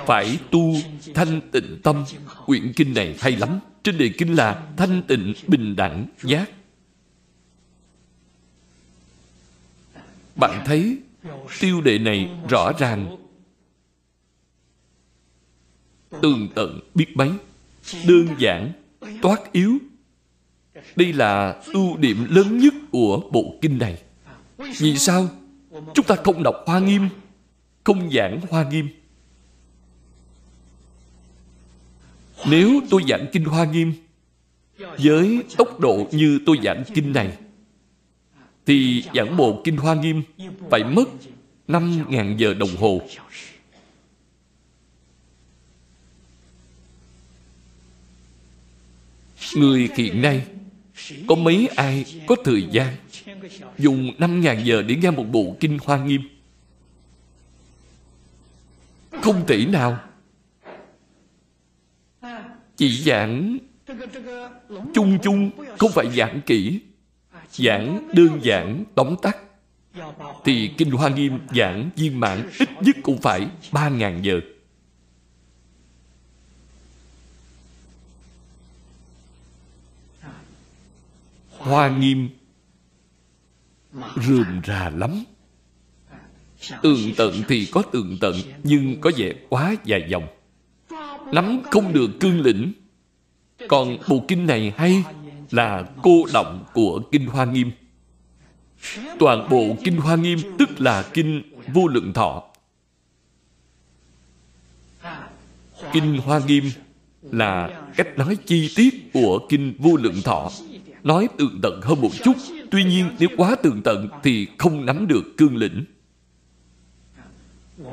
Phải 0.07 0.39
tu 0.51 0.75
thanh 1.15 1.41
tịnh 1.53 1.81
tâm. 1.83 2.05
Quyển 2.47 2.73
kinh 2.77 2.95
này 2.95 3.17
hay 3.21 3.37
lắm. 3.37 3.59
Trên 3.83 3.99
đề 3.99 4.11
kinh 4.19 4.35
là 4.35 4.69
thanh 4.77 5.03
tịnh 5.09 5.35
bình 5.47 5.77
đẳng 5.77 6.07
giác. 6.23 6.51
Bạn 10.37 10.63
thấy 10.67 10.99
tiêu 11.61 11.81
đề 11.81 11.99
này 11.99 12.31
rõ 12.49 12.73
ràng. 12.79 13.17
Tường 16.23 16.49
tận 16.55 16.81
biết 16.95 17.07
mấy. 17.15 17.31
Đơn 18.07 18.29
giản, 18.39 18.73
toát 19.23 19.53
yếu. 19.53 19.79
Đây 20.97 21.13
là 21.13 21.63
ưu 21.67 21.97
điểm 21.97 22.27
lớn 22.31 22.59
nhất 22.59 22.75
của 22.93 23.23
bộ 23.33 23.59
kinh 23.63 23.79
này 23.79 24.03
vì 24.57 24.99
sao 24.99 25.29
chúng 25.95 26.07
ta 26.07 26.17
không 26.25 26.43
đọc 26.43 26.55
hoa 26.67 26.79
nghiêm, 26.79 27.09
không 27.85 28.11
giảng 28.11 28.41
hoa 28.51 28.69
nghiêm 28.71 28.89
nếu 32.47 32.81
tôi 32.91 33.03
giảng 33.09 33.27
kinh 33.33 33.45
hoa 33.45 33.65
nghiêm 33.65 33.93
với 34.79 35.43
tốc 35.57 35.81
độ 35.81 36.07
như 36.13 36.41
tôi 36.47 36.59
giảng 36.65 36.85
kinh 36.95 37.13
này, 37.13 37.37
thì 38.67 39.05
giảng 39.15 39.37
bộ 39.37 39.61
Kinh 39.65 39.77
Hoa 39.77 39.95
Nghiêm 39.95 40.23
phải 40.71 40.85
mất 40.85 41.09
5.000 41.69 42.37
giờ 42.37 42.55
đồng 42.55 42.77
hồ. 42.77 43.03
Người 49.57 49.89
hiện 49.97 50.23
nay 50.23 50.47
có 51.27 51.35
mấy 51.35 51.69
ai 51.77 52.05
có 52.27 52.37
thời 52.45 52.67
gian 52.71 52.97
dùng 53.79 54.11
5.000 54.19 54.65
giờ 54.65 54.83
để 54.83 54.97
nghe 54.97 55.11
một 55.11 55.25
bộ 55.25 55.57
Kinh 55.61 55.79
Hoa 55.85 56.05
Nghiêm? 56.05 56.23
Không 59.23 59.45
thể 59.47 59.67
nào. 59.67 59.99
Chỉ 62.77 63.03
giảng 63.03 63.59
chung 64.95 65.19
chung, 65.23 65.51
không 65.79 65.91
phải 65.93 66.11
giảng 66.17 66.41
kỹ 66.47 66.81
giảng 67.53 68.09
đơn 68.13 68.41
giản 68.43 68.85
tóm 68.95 69.17
tắt 69.23 69.37
thì 70.45 70.71
Kinh 70.79 70.91
Hoa 70.91 71.09
Nghiêm 71.09 71.39
giảng 71.57 71.91
viên 71.97 72.21
mãn 72.21 72.51
ít 72.59 72.69
nhất 72.83 72.97
cũng 73.03 73.19
phải 73.19 73.49
ba 73.73 73.89
ngàn 73.89 74.25
giờ. 74.25 74.41
Hoa 81.51 81.89
Nghiêm 81.89 82.29
rườm 84.27 84.47
rà 84.67 84.91
lắm. 84.91 85.25
Tường 86.83 86.99
tận 87.17 87.43
thì 87.49 87.69
có 87.73 87.83
tường 87.83 88.17
tận, 88.21 88.35
nhưng 88.63 89.01
có 89.01 89.11
vẻ 89.17 89.33
quá 89.49 89.75
dài 89.85 90.07
dòng. 90.09 90.27
Nắm 91.33 91.61
không 91.71 91.93
được 91.93 92.11
cương 92.21 92.41
lĩnh. 92.41 92.73
Còn 93.69 93.99
bộ 94.09 94.25
kinh 94.29 94.47
này 94.47 94.73
hay 94.77 95.05
là 95.51 95.85
cô 96.03 96.25
động 96.33 96.65
của 96.73 97.01
Kinh 97.13 97.27
Hoa 97.27 97.45
Nghiêm. 97.45 97.71
Toàn 99.19 99.49
bộ 99.51 99.77
Kinh 99.85 99.97
Hoa 99.97 100.17
Nghiêm 100.17 100.39
tức 100.59 100.81
là 100.81 101.03
Kinh 101.03 101.43
Vô 101.67 101.89
Lượng 101.89 102.13
Thọ. 102.13 102.43
Kinh 105.93 106.19
Hoa 106.19 106.41
Nghiêm 106.47 106.65
là 107.23 107.83
cách 107.97 108.19
nói 108.19 108.37
chi 108.47 108.73
tiết 108.77 109.11
của 109.13 109.47
Kinh 109.49 109.75
Vô 109.79 109.97
Lượng 109.97 110.23
Thọ. 110.25 110.51
Nói 111.03 111.29
tường 111.39 111.59
tận 111.63 111.81
hơn 111.83 112.01
một 112.01 112.11
chút, 112.25 112.37
tuy 112.71 112.85
nhiên 112.85 113.11
nếu 113.19 113.29
quá 113.37 113.57
tường 113.63 113.83
tận 113.85 114.09
thì 114.23 114.49
không 114.59 114.87
nắm 114.87 115.07
được 115.07 115.37
cương 115.37 115.57
lĩnh. 115.57 115.85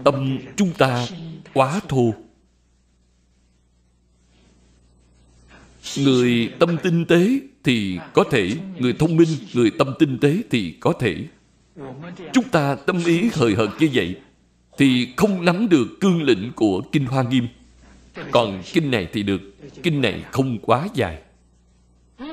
Tâm 0.04 0.38
chúng 0.56 0.74
ta 0.74 1.08
quá 1.54 1.80
thô. 1.88 2.14
Người 5.98 6.54
tâm 6.60 6.78
tinh 6.84 7.06
tế 7.06 7.40
thì 7.64 8.00
có 8.14 8.24
thể, 8.32 8.50
người 8.80 8.94
thông 8.94 9.18
minh, 9.18 9.30
người 9.54 9.72
tâm 9.80 9.94
tinh 10.00 10.18
tế 10.22 10.38
thì 10.50 10.76
có 10.80 10.94
thể. 11.00 11.26
Chúng 12.34 12.50
ta 12.50 12.76
tâm 12.76 13.04
ý 13.06 13.30
hời 13.34 13.56
hợt 13.56 13.70
như 13.80 13.90
vậy 13.94 14.16
thì 14.78 15.08
không 15.18 15.46
nắm 15.46 15.70
được 15.70 15.88
cương 16.02 16.24
lĩnh 16.24 16.52
của 16.56 16.82
Kinh 16.92 17.06
Hoa 17.06 17.24
Nghiêm. 17.24 17.48
Còn 18.32 18.64
kinh 18.74 18.92
này 18.92 19.08
thì 19.14 19.24
được, 19.24 19.42
kinh 19.84 20.02
này 20.02 20.24
không 20.32 20.60
quá 20.60 20.88
dài. 20.94 21.22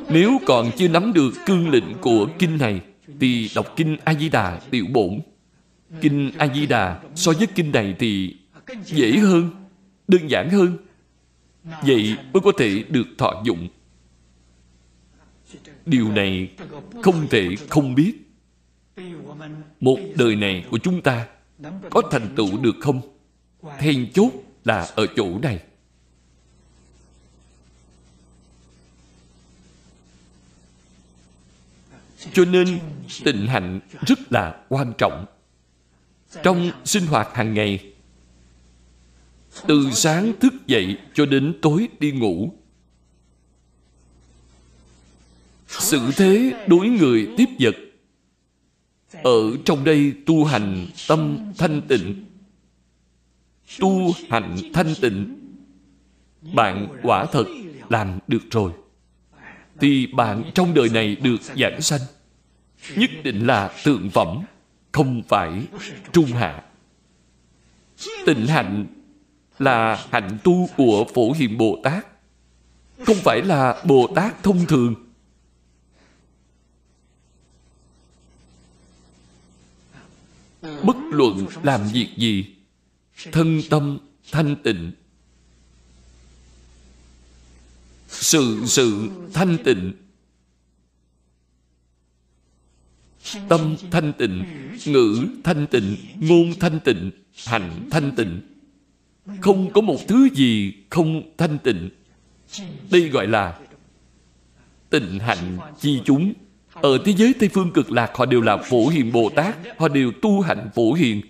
Nếu 0.08 0.40
còn 0.46 0.70
chưa 0.76 0.88
nắm 0.88 1.12
được 1.12 1.30
cương 1.46 1.70
lĩnh 1.70 1.94
của 2.00 2.28
kinh 2.38 2.58
này 2.58 2.80
thì 3.20 3.50
đọc 3.54 3.66
kinh 3.76 3.96
A-di-đà 4.04 4.60
tiểu 4.70 4.86
bổn. 4.92 5.20
Kinh 6.00 6.30
A-di-đà 6.38 7.00
so 7.14 7.32
với 7.32 7.46
kinh 7.46 7.72
này 7.72 7.94
thì 7.98 8.36
dễ 8.84 9.12
hơn, 9.12 9.50
đơn 10.08 10.30
giản 10.30 10.50
hơn. 10.50 10.76
Vậy 11.82 12.16
mới 12.32 12.40
có 12.40 12.52
thể 12.58 12.84
được 12.88 13.06
thọ 13.18 13.42
dụng. 13.44 13.68
Điều 15.86 16.12
này 16.12 16.50
không 17.02 17.26
thể 17.30 17.48
không 17.68 17.94
biết. 17.94 18.12
Một 19.80 19.98
đời 20.14 20.36
này 20.36 20.64
của 20.70 20.78
chúng 20.78 21.02
ta 21.02 21.26
có 21.90 22.02
thành 22.10 22.28
tựu 22.36 22.58
được 22.62 22.76
không? 22.80 23.00
Then 23.78 24.12
chốt 24.12 24.30
là 24.64 24.88
ở 24.94 25.06
chỗ 25.16 25.38
này. 25.42 25.60
Cho 32.32 32.44
nên 32.44 32.78
tịnh 33.24 33.46
hạnh 33.46 33.80
rất 34.06 34.18
là 34.32 34.64
quan 34.68 34.92
trọng. 34.98 35.26
Trong 36.42 36.70
sinh 36.84 37.06
hoạt 37.06 37.34
hàng 37.34 37.54
ngày, 37.54 37.92
từ 39.66 39.90
sáng 39.92 40.32
thức 40.40 40.54
dậy 40.66 40.98
cho 41.14 41.26
đến 41.26 41.54
tối 41.62 41.88
đi 42.00 42.12
ngủ, 42.12 42.52
sự 45.68 46.00
thế 46.16 46.64
đối 46.66 46.88
người 46.88 47.28
tiếp 47.36 47.48
vật 47.58 47.76
ở 49.22 49.56
trong 49.64 49.84
đây 49.84 50.12
tu 50.26 50.44
hành 50.44 50.86
tâm 51.08 51.38
thanh 51.58 51.82
tịnh. 51.88 52.24
Tu 53.78 54.12
hành 54.30 54.56
thanh 54.72 54.94
tịnh 55.00 55.38
bạn 56.54 56.88
quả 57.02 57.26
thật 57.32 57.44
làm 57.88 58.18
được 58.28 58.42
rồi. 58.50 58.72
Thì 59.80 60.06
bạn 60.06 60.50
trong 60.54 60.74
đời 60.74 60.88
này 60.88 61.16
được 61.16 61.40
giảng 61.56 61.80
sanh 61.80 62.00
nhất 62.96 63.10
định 63.24 63.46
là 63.46 63.72
thượng 63.84 64.10
phẩm, 64.10 64.44
không 64.92 65.22
phải 65.28 65.66
trung 66.12 66.26
hạ. 66.26 66.62
Tịnh 68.26 68.46
hạnh 68.46 68.86
là 69.58 70.06
hạnh 70.10 70.38
tu 70.44 70.68
của 70.76 71.06
phổ 71.14 71.32
hiền 71.32 71.58
bồ 71.58 71.80
tát, 71.84 72.06
không 73.06 73.16
phải 73.16 73.42
là 73.42 73.82
bồ 73.84 74.12
tát 74.14 74.42
thông 74.42 74.66
thường. 74.66 74.94
Bất 80.62 80.96
luận 81.10 81.46
làm 81.62 81.88
việc 81.92 82.08
gì, 82.16 82.54
thân 83.32 83.60
tâm 83.70 83.98
thanh 84.32 84.56
tịnh. 84.62 84.92
Sự 88.08 88.62
sự 88.66 89.10
thanh 89.34 89.58
tịnh 89.64 89.92
tâm 93.48 93.76
thanh 93.90 94.12
tịnh, 94.12 94.44
ngữ 94.86 95.28
thanh 95.44 95.66
tịnh, 95.66 95.96
ngôn 96.20 96.52
thanh 96.60 96.80
tịnh, 96.80 97.10
hành 97.46 97.88
thanh 97.90 98.12
tịnh. 98.16 98.40
Không 99.40 99.72
có 99.72 99.80
một 99.80 100.08
thứ 100.08 100.28
gì 100.34 100.72
không 100.90 101.22
thanh 101.38 101.58
tịnh. 101.58 101.90
Đây 102.90 103.08
gọi 103.08 103.26
là 103.26 103.58
tịnh 104.90 105.18
hạnh 105.18 105.58
chi 105.80 106.00
chúng. 106.04 106.32
Ở 106.72 106.98
thế 107.04 107.12
giới 107.12 107.34
Tây 107.40 107.48
Phương 107.48 107.72
cực 107.72 107.90
lạc, 107.92 108.10
họ 108.14 108.26
đều 108.26 108.40
là 108.40 108.56
phổ 108.56 108.88
hiền 108.88 109.12
Bồ 109.12 109.30
Tát, 109.30 109.56
Họ 109.78 109.88
đều 109.88 110.12
tu 110.22 110.40
hạnh 110.40 110.70
phổ 110.74 110.92
hiền. 110.92 111.20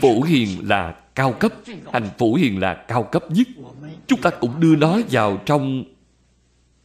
Phổ 0.00 0.22
hiền 0.22 0.68
là 0.68 0.94
cao 1.14 1.32
cấp, 1.32 1.52
Hành 1.92 2.08
phổ 2.18 2.34
hiền 2.34 2.60
là 2.60 2.74
cao 2.74 3.02
cấp 3.02 3.24
nhất. 3.30 3.48
Chúng 4.06 4.20
ta 4.20 4.30
cũng 4.30 4.60
đưa 4.60 4.76
nó 4.76 5.00
vào 5.10 5.40
trong 5.46 5.84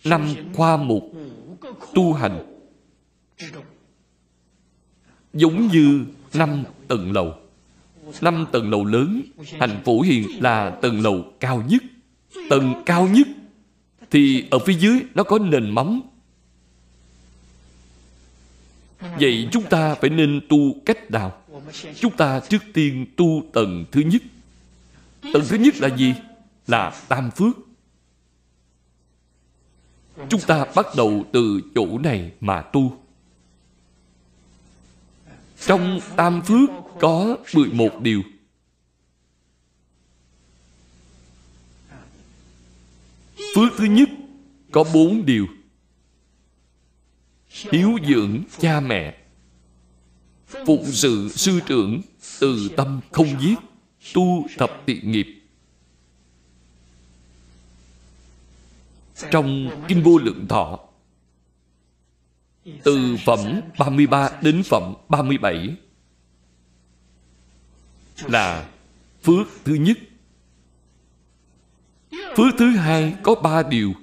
năm 0.04 0.28
khoa 0.54 0.78
mục 0.78 1.14
tu 1.96 2.14
hành. 2.14 2.46
Giống 5.34 5.68
như 5.68 6.06
năm 6.34 6.64
tầng 6.88 7.12
lầu. 7.12 7.34
Năm 8.22 8.46
tầng 8.52 8.70
lầu 8.70 8.86
lớn 8.86 9.22
Hành 9.60 9.82
phổ 9.86 10.02
hiền 10.02 10.44
là 10.44 10.70
tầng 10.70 11.02
lầu 11.02 11.26
cao 11.40 11.64
nhất. 11.68 11.84
Tầng 12.50 12.84
cao 12.86 13.08
nhất 13.08 13.28
thì 14.12 14.48
ở 14.52 14.60
phía 14.60 14.74
dưới 14.74 15.00
nó 15.16 15.24
có 15.24 15.40
nền 15.40 15.70
móng. 15.70 16.02
Vậy 19.20 19.48
chúng 19.52 19.64
ta 19.64 19.96
phải 19.96 20.10
nên 20.10 20.42
tu 20.50 20.76
cách 20.86 21.12
nào? 21.12 21.38
Chúng 22.00 22.18
ta 22.18 22.40
trước 22.50 22.64
tiên 22.74 23.06
tu 23.16 23.44
tầng 23.54 23.86
thứ 23.92 24.02
nhất. 24.02 24.22
Tầng 25.34 25.44
thứ 25.50 25.58
nhất 25.58 25.76
là 25.78 25.98
gì? 25.98 26.14
Là 26.68 26.94
tam 27.08 27.32
phước 27.32 27.58
chúng 30.30 30.42
ta 30.48 30.66
bắt 30.76 30.86
đầu 30.98 31.26
từ 31.32 31.62
chỗ 31.76 31.98
này 31.98 32.32
mà 32.40 32.62
tu. 32.62 32.98
Trong 35.66 36.00
tam 36.16 36.42
phước 36.42 36.70
có 37.00 37.38
11 37.56 38.02
điều. 38.02 38.22
Phước 43.56 43.74
thứ 43.78 43.86
nhất 43.86 44.10
có 44.72 44.84
bốn 44.94 45.26
điều. 45.26 45.48
Hiếu 47.48 47.98
dưỡng 48.08 48.44
cha 48.60 48.80
mẹ. 48.80 49.18
Phụng 50.66 50.86
sự 50.86 51.30
sư 51.30 51.60
trưởng 51.68 52.02
Từ 52.40 52.70
tâm 52.78 53.00
không 53.12 53.42
giết, 53.42 53.56
Tu 54.14 54.48
thập 54.58 54.72
tiện 54.86 55.12
nghiệp. 55.12 55.43
Trong 59.32 59.70
Kinh 59.88 60.04
Vô 60.04 60.18
Lượng 60.18 60.48
Thọ. 60.48 60.80
Từ 62.84 63.18
phẩm 63.26 63.62
33 63.80 64.30
đến 64.42 64.64
phẩm 64.64 64.94
37 65.10 65.76
Là 68.26 68.70
phước 69.24 69.48
thứ 69.66 69.74
nhất. 69.74 69.98
Phước 72.12 72.54
thứ 72.58 72.70
hai 72.76 73.16
có 73.24 73.36
ba 73.36 73.64
điều. 73.64 73.94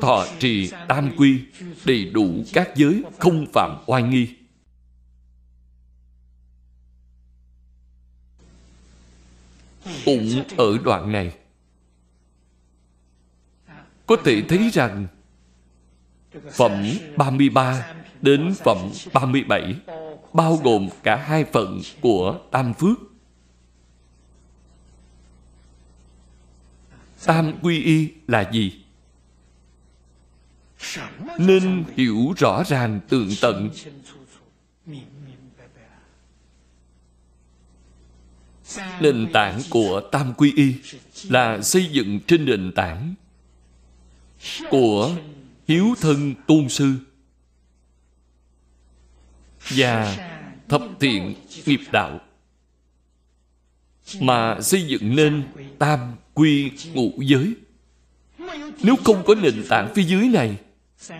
Thọ 0.00 0.26
trì 0.38 0.70
tam 0.88 1.10
quy, 1.16 1.40
Đầy 1.84 2.04
đủ 2.04 2.44
các 2.52 2.70
giới, 2.76 3.02
Không 3.18 3.46
phạm 3.52 3.76
oai 3.86 4.02
nghi. 4.02 4.28
Cũng 10.04 10.44
ở 10.56 10.78
đoạn 10.84 11.12
này 11.12 11.32
có 14.06 14.16
thể 14.24 14.42
thấy 14.48 14.70
rằng, 14.72 15.06
Phẩm 16.52 16.84
33 17.16 17.94
đến 18.22 18.54
phẩm 18.64 18.78
37 19.12 19.74
Bao 20.32 20.56
gồm 20.56 20.88
cả 21.02 21.16
hai 21.16 21.44
phần 21.44 21.80
của 22.00 22.38
Tam 22.50 22.74
Phước. 22.74 22.98
Tam 27.24 27.52
quy 27.62 27.82
y 27.82 28.08
là 28.26 28.50
gì? 28.52 28.84
nên 31.38 31.84
hiểu 31.96 32.34
rõ 32.36 32.62
ràng 32.66 33.00
tường 33.08 33.30
tận. 33.40 33.70
Nền 39.00 39.32
tảng 39.32 39.60
của 39.70 40.00
tam 40.12 40.34
quy 40.34 40.52
y 40.56 40.74
là 41.28 41.62
xây 41.62 41.86
dựng 41.92 42.20
trên 42.26 42.44
nền 42.44 42.72
tảng 42.72 43.14
của 44.70 45.16
hiếu 45.68 45.94
thân 46.00 46.34
tôn 46.46 46.68
sư 46.68 46.92
và 49.70 50.16
thập 50.68 50.82
thiện 51.00 51.34
nghiệp 51.66 51.80
đạo 51.92 52.20
mà 54.20 54.60
xây 54.60 54.86
dựng 54.86 55.16
nên 55.16 55.42
tam 55.78 56.14
quy 56.34 56.70
ngũ 56.94 57.12
giới. 57.18 57.54
Nếu 58.82 58.96
không 59.04 59.24
có 59.26 59.34
nền 59.34 59.64
tảng 59.68 59.94
phía 59.94 60.02
dưới 60.02 60.28
này, 60.28 60.56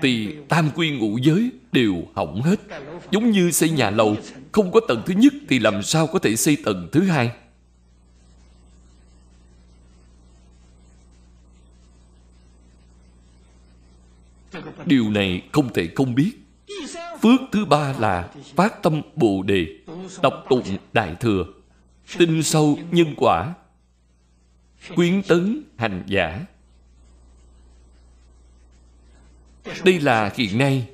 thì 0.02 0.28
tam 0.48 0.70
quy 0.74 0.90
ngũ 0.90 1.18
giới 1.22 1.50
đều 1.72 1.94
hỏng 2.14 2.42
hết. 2.42 2.60
Giống 3.10 3.30
như 3.30 3.50
xây 3.50 3.70
nhà 3.70 3.90
lầu, 3.90 4.16
không 4.52 4.72
có 4.72 4.80
tầng 4.88 5.02
thứ 5.06 5.14
nhất 5.14 5.32
thì 5.48 5.58
làm 5.58 5.82
sao 5.82 6.06
có 6.06 6.18
thể 6.18 6.36
xây 6.36 6.56
tầng 6.64 6.88
thứ 6.92 7.00
hai? 7.00 7.30
Điều 14.86 15.10
này 15.10 15.42
không 15.52 15.72
thể 15.72 15.88
không 15.94 16.14
biết. 16.14 16.32
Phước 17.22 17.40
thứ 17.52 17.64
ba 17.64 17.94
là 17.98 18.28
phát 18.56 18.82
tâm 18.82 19.02
bồ 19.16 19.42
đề, 19.42 19.66
đọc 20.22 20.44
tụng 20.48 20.78
đại 20.92 21.16
thừa, 21.20 21.44
tin 22.18 22.42
sâu 22.42 22.78
nhân 22.90 23.14
quả, 23.16 23.54
quyến 24.94 25.22
tấn 25.22 25.62
hành 25.76 26.02
giả. 26.06 26.46
Đây 29.84 30.00
là 30.00 30.30
hiện 30.36 30.58
nay 30.58 30.88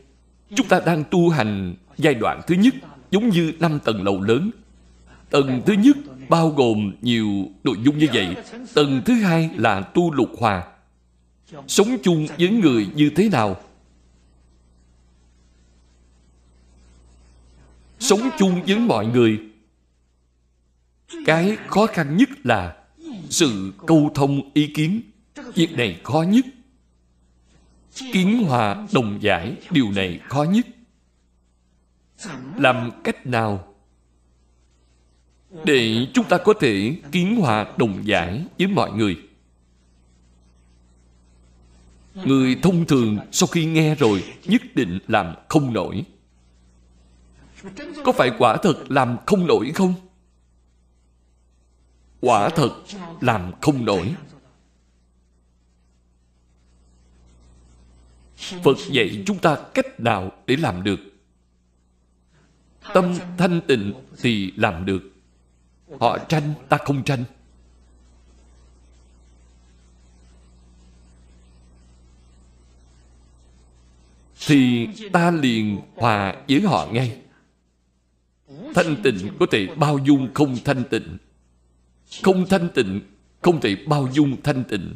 chúng 0.54 0.68
ta 0.68 0.80
đang 0.86 1.04
tu 1.10 1.28
hành 1.28 1.74
giai 1.96 2.14
đoạn 2.14 2.40
thứ 2.46 2.54
nhất, 2.54 2.74
giống 3.10 3.28
như 3.28 3.52
năm 3.60 3.78
tầng 3.84 4.04
lầu 4.04 4.22
lớn. 4.22 4.50
Tầng 5.30 5.62
thứ 5.66 5.72
nhất 5.72 5.96
bao 6.28 6.48
gồm 6.48 6.92
nhiều 7.00 7.28
nội 7.64 7.76
dung 7.84 7.98
như 7.98 8.06
vậy. 8.12 8.36
Tầng 8.74 9.02
thứ 9.04 9.14
hai 9.14 9.50
là 9.56 9.80
tu 9.80 10.12
lục 10.12 10.30
hòa. 10.38 10.64
Sống 11.66 11.96
chung 12.02 12.26
với 12.38 12.48
người 12.48 12.88
như 12.94 13.10
thế 13.16 13.28
nào? 13.28 13.60
Sống 18.00 18.30
chung 18.38 18.62
với 18.66 18.78
mọi 18.78 19.06
người. 19.06 19.40
Cái 21.26 21.56
khó 21.66 21.86
khăn 21.86 22.16
nhất 22.16 22.28
là 22.44 22.76
sự 23.30 23.72
câu 23.86 24.10
thông 24.14 24.50
ý 24.54 24.66
kiến. 24.66 25.00
Việc 25.54 25.72
này 25.72 26.00
khó 26.04 26.22
nhất. 26.22 26.44
Kiến 28.12 28.44
hòa 28.44 28.86
đồng 28.92 29.22
giải, 29.22 29.56
điều 29.70 29.90
này 29.90 30.20
khó 30.28 30.42
nhất. 30.42 30.66
Làm 32.56 32.90
cách 33.04 33.26
nào 33.26 33.74
để 35.64 36.06
chúng 36.14 36.24
ta 36.24 36.38
có 36.38 36.54
thể 36.60 36.94
kiến 37.12 37.36
hòa 37.36 37.66
đồng 37.76 38.06
giải 38.06 38.44
với 38.58 38.66
mọi 38.66 38.92
người? 38.92 39.16
Người 42.14 42.56
thông 42.62 42.86
thường 42.86 43.18
sau 43.32 43.46
khi 43.46 43.64
nghe 43.64 43.94
rồi 43.94 44.24
nhất 44.44 44.62
định 44.74 44.98
làm 45.08 45.34
không 45.48 45.72
nổi 45.72 46.04
có 48.04 48.12
phải 48.12 48.30
quả 48.38 48.56
thật 48.62 48.74
làm 48.88 49.16
không 49.26 49.46
nổi 49.46 49.72
không? 49.74 49.94
Quả 52.20 52.48
thật 52.48 52.70
làm 53.20 53.52
không 53.60 53.84
nổi. 53.84 54.14
Phật 58.36 58.76
dạy 58.90 59.22
chúng 59.26 59.38
ta 59.38 59.58
cách 59.74 60.00
nào 60.00 60.32
để 60.46 60.56
làm 60.56 60.82
được? 60.82 61.00
Tâm 62.94 63.14
thanh 63.38 63.60
tịnh 63.66 63.94
thì 64.22 64.52
làm 64.56 64.84
được. 64.84 65.02
Họ 66.00 66.18
tranh, 66.18 66.54
ta 66.68 66.76
không 66.76 67.04
tranh. 67.04 67.24
Thì 74.46 74.88
ta 75.12 75.30
liền 75.30 75.80
hòa 75.96 76.34
với 76.48 76.60
họ 76.60 76.88
ngay 76.92 77.22
thanh 78.74 78.96
tịnh 79.02 79.16
có 79.38 79.46
thể 79.50 79.66
bao 79.76 79.98
dung 80.04 80.28
không 80.34 80.56
thanh 80.64 80.84
tịnh. 80.90 81.16
Không 82.22 82.46
thanh 82.46 82.68
tịnh, 82.74 83.00
không 83.42 83.60
thể 83.60 83.76
bao 83.86 84.08
dung 84.12 84.36
thanh 84.42 84.64
tịnh. 84.64 84.94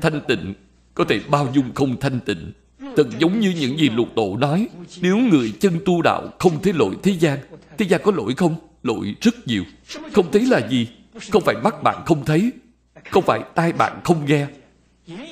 Thanh 0.00 0.20
tịnh 0.28 0.54
có 0.94 1.04
thể 1.04 1.20
bao 1.30 1.48
dung 1.54 1.74
không 1.74 2.00
thanh 2.00 2.20
tịnh. 2.20 2.52
Thật 2.96 3.06
giống 3.18 3.40
như 3.40 3.54
những 3.60 3.78
gì 3.78 3.88
lục 3.88 4.08
tổ 4.16 4.36
nói, 4.36 4.68
nếu 5.00 5.18
người 5.18 5.52
chân 5.60 5.80
tu 5.84 6.02
đạo 6.02 6.28
không 6.38 6.62
thấy 6.62 6.72
lỗi 6.72 6.94
thế 7.02 7.12
gian 7.12 7.38
thế 7.78 7.86
gian 7.88 8.00
có 8.04 8.12
lỗi 8.12 8.34
không? 8.36 8.54
Lỗi 8.82 9.14
rất 9.20 9.46
nhiều. 9.46 9.64
Không 10.12 10.32
thấy 10.32 10.46
là 10.46 10.68
gì? 10.68 10.88
Không 11.30 11.42
phải 11.42 11.54
mắt 11.64 11.82
bạn 11.82 12.02
không 12.06 12.24
thấy, 12.24 12.50
không 13.10 13.24
phải 13.24 13.40
tai 13.54 13.72
bạn 13.72 14.00
không 14.04 14.24
nghe. 14.26 14.46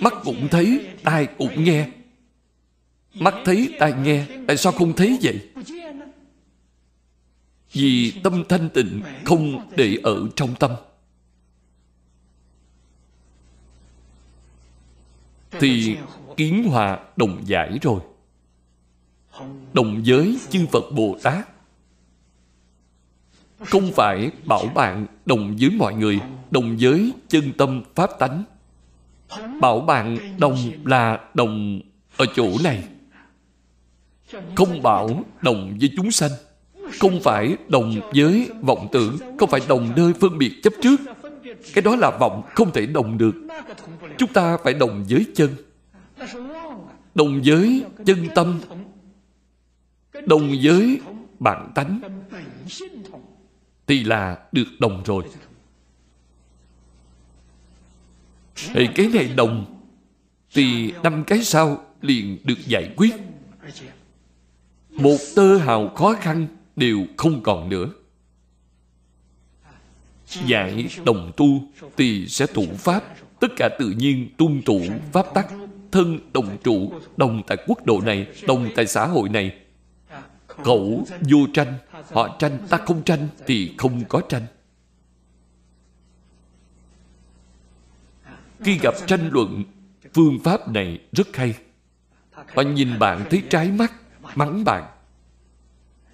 Mắt 0.01 0.15
cũng 0.25 0.49
thấy, 0.51 0.81
tai 1.05 1.27
cũng 1.27 1.65
nghe. 1.65 1.89
Mắt 3.15 3.35
thấy, 3.45 3.75
tai 3.79 3.93
nghe, 4.05 4.25
tại 4.47 4.57
sao 4.57 4.73
không 4.73 4.93
thấy 4.93 5.19
vậy? 5.23 5.41
Vì 7.73 8.21
tâm 8.23 8.45
thanh 8.49 8.69
tịnh 8.71 9.03
không 9.25 9.71
để 9.77 9.99
ở 10.03 10.29
trong 10.37 10.55
tâm. 10.55 10.71
Thì 15.51 15.97
kiến 16.37 16.65
hòa 16.65 16.99
đồng 17.17 17.43
giải 17.47 17.79
rồi. 17.83 18.01
Đồng 19.73 20.07
giới 20.07 20.39
chư 20.51 20.67
phật 20.73 20.85
bồ 20.93 21.19
tát. 21.23 21.49
Không 23.59 23.93
phải 23.93 24.31
bảo 24.45 24.67
bạn 24.75 25.07
đồng 25.27 25.57
với 25.61 25.71
mọi 25.71 25.95
người, 25.95 26.21
đồng 26.51 26.81
giới 26.81 27.13
chân 27.29 27.53
tâm 27.59 27.83
pháp 27.95 28.11
tánh. 28.19 28.45
Bảo 29.61 29.81
bạn 29.81 30.37
đồng 30.39 30.57
là 30.85 31.31
đồng 31.35 31.81
ở 32.17 32.27
chỗ 32.37 32.49
này. 32.65 32.85
Không 34.55 34.83
bảo 34.83 35.25
đồng 35.43 35.77
với 35.81 35.93
chúng 35.97 36.11
sanh 36.11 36.31
không 36.99 37.21
phải 37.21 37.57
đồng 37.69 38.01
với 38.15 38.51
vọng 38.63 38.89
tưởng, 38.93 39.17
không 39.39 39.51
phải 39.51 39.61
đồng 39.69 39.93
nơi 39.97 40.13
phân 40.21 40.39
biệt 40.39 40.61
chấp 40.63 40.73
trước. 40.83 41.01
Cái 41.75 41.83
đó 41.83 41.97
là 41.97 42.11
vọng 42.21 42.43
không 42.55 42.73
thể 42.73 42.87
đồng 42.87 43.19
được. 43.19 43.35
Chúng 44.19 44.33
ta 44.33 44.57
phải 44.65 44.75
đồng 44.75 45.05
với 45.09 45.27
chân. 45.35 45.51
Đồng 47.15 47.43
với 47.45 47.85
chân 48.07 48.29
tâm. 48.35 48.61
Đồng 50.27 50.55
với 50.63 51.01
bản 51.39 51.73
tánh. 51.75 52.01
Thì 53.87 54.05
là 54.05 54.39
được 54.53 54.67
đồng 54.79 55.03
rồi. 55.05 55.25
Thì 58.75 58.89
cái 58.95 59.09
này 59.09 59.33
đồng, 59.37 59.81
thì 60.55 60.93
năm 61.03 61.25
cái 61.27 61.45
sau 61.45 61.85
liền 62.01 62.39
được 62.45 62.67
giải 62.67 62.95
quyết. 62.97 63.15
Một 64.91 65.17
tơ 65.37 65.57
hào 65.57 65.89
khó 65.89 66.15
khăn 66.21 66.47
đều 66.81 67.07
không 67.17 67.43
còn 67.43 67.69
nữa. 67.69 67.87
Dạy 70.47 70.89
đồng 71.05 71.33
tu 71.37 71.47
thì 71.97 72.27
sẽ 72.29 72.47
tụ 72.47 72.67
pháp. 72.79 73.05
Tất 73.41 73.49
cả 73.57 73.69
tự 73.79 73.91
nhiên, 73.91 74.29
tuân 74.39 74.63
trụ 74.63 74.81
pháp 75.13 75.27
tắc, 75.35 75.47
thân, 75.93 76.19
đồng 76.33 76.59
trụ, 76.65 76.93
đồng 77.17 77.43
tại 77.47 77.59
quốc 77.67 77.87
độ 77.87 78.01
này, 78.01 78.27
đồng 78.47 78.69
tại 78.77 78.87
xã 78.87 79.07
hội 79.07 79.29
này. 79.29 79.59
Khẩu 80.47 81.07
vô 81.31 81.39
tranh, 81.55 81.75
họ 82.13 82.37
tranh, 82.39 82.59
ta 82.71 82.77
không 82.77 83.03
tranh 83.03 83.29
thì 83.47 83.75
không 83.79 84.05
có 84.09 84.21
tranh. 84.29 84.43
Khi 88.65 88.79
gặp 88.83 88.95
tranh 89.07 89.29
luận, 89.33 89.65
phương 90.15 90.39
pháp 90.45 90.69
này 90.69 91.01
rất 91.13 91.37
hay. 91.37 91.55
Họ 92.33 92.63
nhìn 92.63 92.99
bạn 92.99 93.25
thấy 93.31 93.43
trái 93.51 93.71
mắt, 93.71 93.93
mắng 94.35 94.65
bạn 94.65 95.00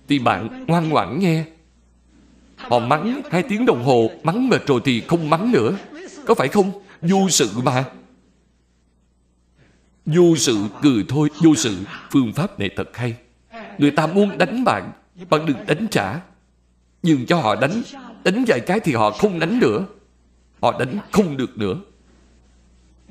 thì 0.09 0.19
bạn 0.19 0.65
ngoan 0.67 0.89
ngoãn 0.89 1.19
nghe. 1.19 1.45
Họ 2.57 2.79
mắng 2.79 3.21
hai 3.31 3.43
tiếng 3.43 3.67
đồng 3.67 3.85
hồ, 3.85 4.11
mắng 4.23 4.49
mệt 4.49 4.67
rồi 4.67 4.81
thì 4.85 5.01
không 5.01 5.31
mắng 5.31 5.53
nữa. 5.53 5.77
Có 6.27 6.35
phải 6.35 6.49
không? 6.49 6.73
Vô 7.03 7.29
sự 7.31 7.51
mà. 7.65 7.85
Vô 10.07 10.37
sự 10.37 10.59
cười 10.83 11.05
thôi, 11.09 11.29
vô 11.45 11.55
sự. 11.55 11.77
Phương 12.11 12.33
pháp 12.33 12.59
này 12.59 12.71
thật 12.77 12.97
hay. 12.97 13.17
Người 13.79 13.91
ta 13.91 14.07
muốn 14.07 14.39
đánh 14.39 14.65
bạn 14.65 14.93
bạn 15.31 15.47
đừng 15.47 15.67
đánh 15.67 15.87
trả. 15.91 16.21
Nhường 17.03 17.27
cho 17.27 17.37
họ 17.37 17.55
đánh 17.55 17.83
đánh 18.25 18.45
vài 18.47 18.61
cái 18.61 18.81
thì 18.81 18.95
họ 18.95 19.11
không 19.11 19.39
đánh 19.39 19.59
nữa. 19.59 19.85
Họ 20.61 20.79
đánh 20.79 20.99
không 21.13 21.37
được 21.37 21.59
nữa. 21.59 21.77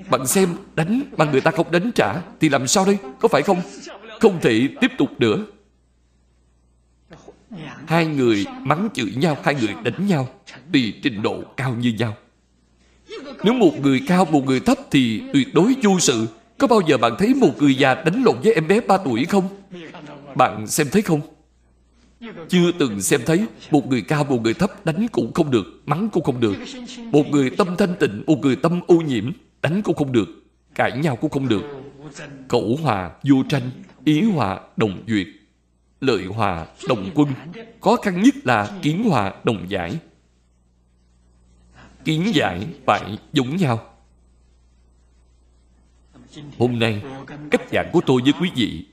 Bạn 0.09 0.27
xem, 0.27 0.49
đánh 0.75 1.01
mà 1.17 1.25
người 1.25 1.41
ta 1.41 1.51
không 1.51 1.71
đánh 1.71 1.91
trả 1.95 2.21
thì 2.39 2.49
làm 2.49 2.67
sao 2.67 2.85
đây? 2.85 2.97
Có 3.19 3.27
phải 3.27 3.41
không? 3.41 3.61
Không 4.19 4.39
thể 4.41 4.69
tiếp 4.81 4.91
tục 4.97 5.09
nữa 5.19 5.45
hai 7.87 8.05
người 8.05 8.45
mắng 8.61 8.89
chửi 8.93 9.11
nhau 9.15 9.37
hai 9.43 9.55
người 9.55 9.75
đánh 9.83 10.07
nhau 10.07 10.27
tùy 10.73 10.93
trình 11.03 11.21
độ 11.21 11.43
cao 11.57 11.75
như 11.75 11.93
nhau 11.99 12.15
nếu 13.43 13.53
một 13.53 13.73
người 13.81 14.01
cao 14.07 14.25
một 14.25 14.45
người 14.45 14.59
thấp 14.59 14.77
thì 14.91 15.21
tuyệt 15.33 15.47
đối 15.53 15.75
vô 15.83 15.99
sự 15.99 16.27
Có 16.57 16.67
bao 16.67 16.81
giờ 16.87 16.97
bạn 16.97 17.15
thấy 17.19 17.33
một 17.33 17.51
người 17.59 17.75
già 17.75 17.93
đánh 17.93 18.23
lộn 18.23 18.35
với 18.43 18.53
em 18.53 18.67
bé 18.67 18.79
3 18.81 18.97
tuổi 18.97 19.25
không? 19.25 19.47
Bạn 20.35 20.67
xem 20.67 20.87
thấy 20.91 21.01
không? 21.01 21.21
Chưa 22.49 22.71
từng 22.79 23.01
xem 23.01 23.21
thấy 23.25 23.45
một 23.71 23.87
người 23.87 24.01
cao, 24.01 24.23
một 24.23 24.41
người 24.41 24.53
thấp 24.53 24.85
đánh 24.85 25.07
cũng 25.11 25.33
không 25.33 25.51
được, 25.51 25.65
mắng 25.85 26.09
cũng 26.09 26.23
không 26.23 26.39
được. 26.39 26.55
Một 27.11 27.27
người 27.31 27.49
tâm 27.49 27.75
thanh 27.77 27.95
tịnh, 27.99 28.23
một 28.27 28.39
người 28.41 28.55
tâm 28.55 28.81
ô 28.87 28.95
nhiễm, 28.95 29.31
đánh 29.61 29.81
cũng 29.81 29.95
không 29.95 30.11
được, 30.11 30.27
cãi 30.75 30.91
nhau 30.97 31.15
cũng 31.15 31.29
không 31.29 31.47
được. 31.47 31.61
Cẩu 32.47 32.79
hòa, 32.81 33.11
vô 33.23 33.35
tranh, 33.49 33.69
ý 34.05 34.21
hòa, 34.21 34.59
đồng 34.77 35.03
duyệt, 35.07 35.27
lợi 36.01 36.25
hòa, 36.25 36.67
đồng 36.87 37.11
quân. 37.15 37.33
Khó 37.81 37.95
khăn 37.95 38.23
nhất 38.23 38.35
là 38.43 38.79
kiến 38.81 39.03
hòa, 39.09 39.33
đồng 39.43 39.69
giải. 39.69 39.99
Kiến 42.05 42.31
giải 42.33 42.67
phải 42.85 43.17
giống 43.33 43.55
nhau. 43.55 43.95
Hôm 46.57 46.79
nay, 46.79 47.03
cách 47.51 47.61
giảng 47.71 47.89
của 47.93 48.01
tôi 48.05 48.21
với 48.21 48.33
quý 48.41 48.51
vị 48.55 48.85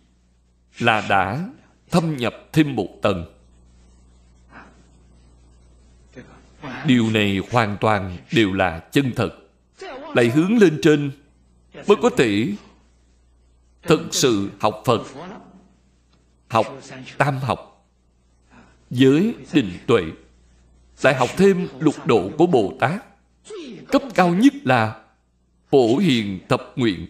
là 0.79 1.07
đã 1.09 1.49
thâm 1.91 2.17
nhập 2.17 2.35
thêm 2.53 2.77
một 2.77 2.89
tầng. 3.03 3.25
Điều 6.87 7.11
này 7.11 7.41
hoàn 7.51 7.77
toàn 7.81 8.17
đều 8.33 8.53
là 8.53 8.79
chân 8.79 9.13
thật. 9.17 9.31
Lại 10.15 10.29
hướng 10.29 10.59
lên 10.59 10.79
trên 10.83 11.11
mới 11.87 11.97
có 12.03 12.11
thể 12.17 12.53
thực 13.83 14.01
sự 14.11 14.51
học 14.61 14.83
Phật, 14.85 15.03
học 16.53 16.79
tam 17.19 17.39
học, 17.39 17.87
giới 18.91 19.35
định 19.53 19.71
tuệ, 19.87 20.03
lại 21.03 21.15
học 21.15 21.29
thêm 21.37 21.69
lục 21.79 22.07
độ 22.07 22.31
của 22.39 22.47
Bồ 22.47 22.75
Tát. 22.81 23.05
Cấp 23.89 24.03
cao 24.15 24.35
nhất 24.35 24.53
là 24.65 25.03
Phổ 25.71 25.97
Hiền 25.97 26.41
Thập 26.49 26.73
Nguyện. 26.77 27.07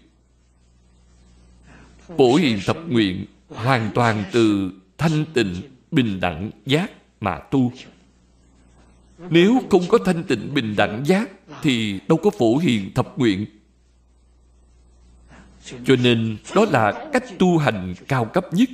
Phổ 2.19 2.35
Hiền 2.35 2.60
Thập 2.66 2.77
Nguyện 2.89 3.27
hoàn 3.48 3.90
toàn 3.94 4.24
từ 4.32 4.73
thanh 4.98 5.24
tịnh, 5.35 5.55
bình 5.90 6.20
đẳng, 6.20 6.51
giác 6.66 6.90
mà 7.20 7.39
tu. 7.39 7.73
Nếu 9.31 9.62
không 9.70 9.82
có 9.89 9.98
thanh 9.98 10.24
tịnh, 10.24 10.55
bình 10.55 10.77
đẳng, 10.77 11.02
giác 11.06 11.31
thì 11.62 12.01
đâu 12.09 12.19
có 12.23 12.31
phổ 12.31 12.56
hiền 12.56 12.94
thập 12.94 13.19
nguyện. 13.19 13.47
Cho 15.85 15.97
nên 15.97 16.36
đó 16.55 16.66
là 16.70 17.09
cách 17.12 17.24
tu 17.39 17.59
hành 17.59 17.94
cao 18.09 18.24
cấp 18.24 18.47
nhất. 18.52 18.69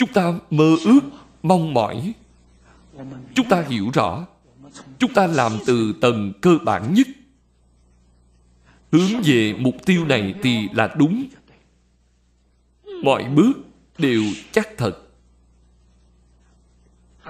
Chúng 0.00 0.12
ta 0.12 0.32
mơ 0.50 0.76
ước, 0.84 1.00
mong 1.42 1.74
mỏi. 1.74 2.14
Chúng 3.34 3.48
ta 3.48 3.62
hiểu 3.68 3.90
rõ. 3.94 4.26
Chúng 4.98 5.14
ta 5.14 5.26
làm 5.26 5.52
từ 5.66 5.94
tầng 6.00 6.32
cơ 6.40 6.58
bản 6.64 6.94
nhất. 6.94 7.06
Hướng 8.92 9.22
về 9.24 9.54
mục 9.58 9.74
tiêu 9.86 10.04
này 10.04 10.34
thì 10.42 10.68
là 10.72 10.94
đúng. 10.98 11.24
Mọi 13.02 13.24
bước 13.24 13.52
đều 13.98 14.22
chắc 14.52 14.68
thật 14.76 14.98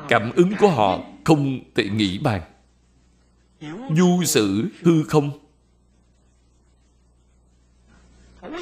cảm 0.09 0.33
ứng 0.33 0.53
của 0.61 0.69
họ 0.69 1.01
không 1.25 1.61
thể 1.75 1.89
nghĩ 1.89 2.19
bàn 2.19 2.43
du 3.97 4.23
sự 4.25 4.69
hư 4.83 5.03
không 5.03 5.31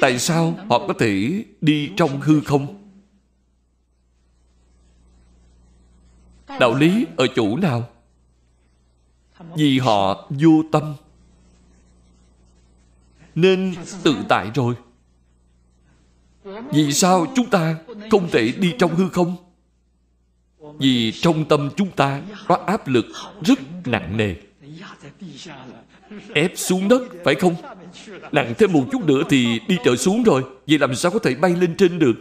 tại 0.01 0.19
sao 0.19 0.57
họ 0.69 0.87
có 0.87 0.93
thể 0.99 1.43
đi 1.61 1.91
trong 1.97 2.21
hư 2.21 2.41
không 2.41 2.78
đạo 6.59 6.75
lý 6.75 7.05
ở 7.17 7.27
chỗ 7.35 7.57
nào 7.57 7.89
vì 9.55 9.79
họ 9.79 10.27
vô 10.29 10.63
tâm 10.71 10.95
nên 13.35 13.75
tự 14.03 14.15
tại 14.29 14.51
rồi 14.55 14.75
vì 16.71 16.93
sao 16.93 17.25
chúng 17.35 17.49
ta 17.49 17.75
không 18.11 18.29
thể 18.31 18.53
đi 18.57 18.73
trong 18.79 18.95
hư 18.95 19.09
không? 19.09 19.35
Vì 20.79 21.11
trong 21.11 21.45
tâm 21.45 21.69
chúng 21.77 21.91
ta 21.91 22.21
có 22.47 22.55
áp 22.55 22.87
lực 22.87 23.05
rất 23.41 23.59
nặng 23.85 24.17
nề. 24.17 24.35
Ép 26.33 26.51
xuống 26.55 26.87
đất, 26.87 27.01
phải 27.23 27.35
không? 27.35 27.55
Nặng 28.31 28.53
thêm 28.57 28.73
một 28.73 28.85
chút 28.91 29.05
nữa 29.05 29.21
thì 29.29 29.59
đi 29.67 29.77
trở 29.85 29.95
xuống 29.95 30.23
rồi. 30.23 30.43
Vậy 30.67 30.79
làm 30.79 30.95
sao 30.95 31.11
có 31.11 31.19
thể 31.19 31.35
bay 31.35 31.55
lên 31.55 31.75
trên 31.77 31.99
được? 31.99 32.15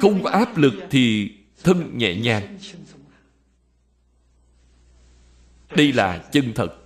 Không 0.00 0.22
có 0.22 0.30
áp 0.30 0.56
lực 0.56 0.74
thì 0.90 1.32
thân 1.64 1.98
nhẹ 1.98 2.14
nhàng. 2.14 2.58
Đây 5.74 5.92
là 5.92 6.18
chân 6.18 6.52
thật. 6.54 6.76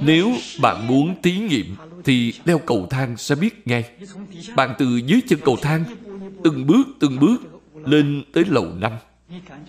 Nếu 0.00 0.32
bạn 0.60 0.86
muốn 0.86 1.22
thí 1.22 1.38
nghiệm 1.38 1.76
thì 2.04 2.34
leo 2.44 2.58
cầu 2.58 2.86
thang 2.90 3.16
sẽ 3.16 3.34
biết 3.34 3.66
ngay. 3.66 3.90
Bạn 4.56 4.74
từ 4.78 4.96
dưới 5.06 5.20
chân 5.28 5.38
cầu 5.44 5.56
thang 5.62 5.84
từng 6.44 6.66
bước 6.66 6.86
từng 7.00 7.20
bước 7.20 7.36
lên 7.84 8.24
tới 8.32 8.44
lầu 8.48 8.66
năm. 8.78 8.92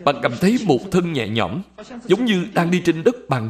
Bạn 0.04 0.16
cảm 0.22 0.32
thấy 0.42 0.58
một 0.66 0.80
thân 0.92 1.14
nhẹ 1.14 1.28
nhõm 1.28 1.62
giống 2.06 2.26
như 2.26 2.48
đang 2.54 2.72
đi 2.72 2.82
trên 2.86 3.04
đất 3.04 3.16
bằng 3.30 3.50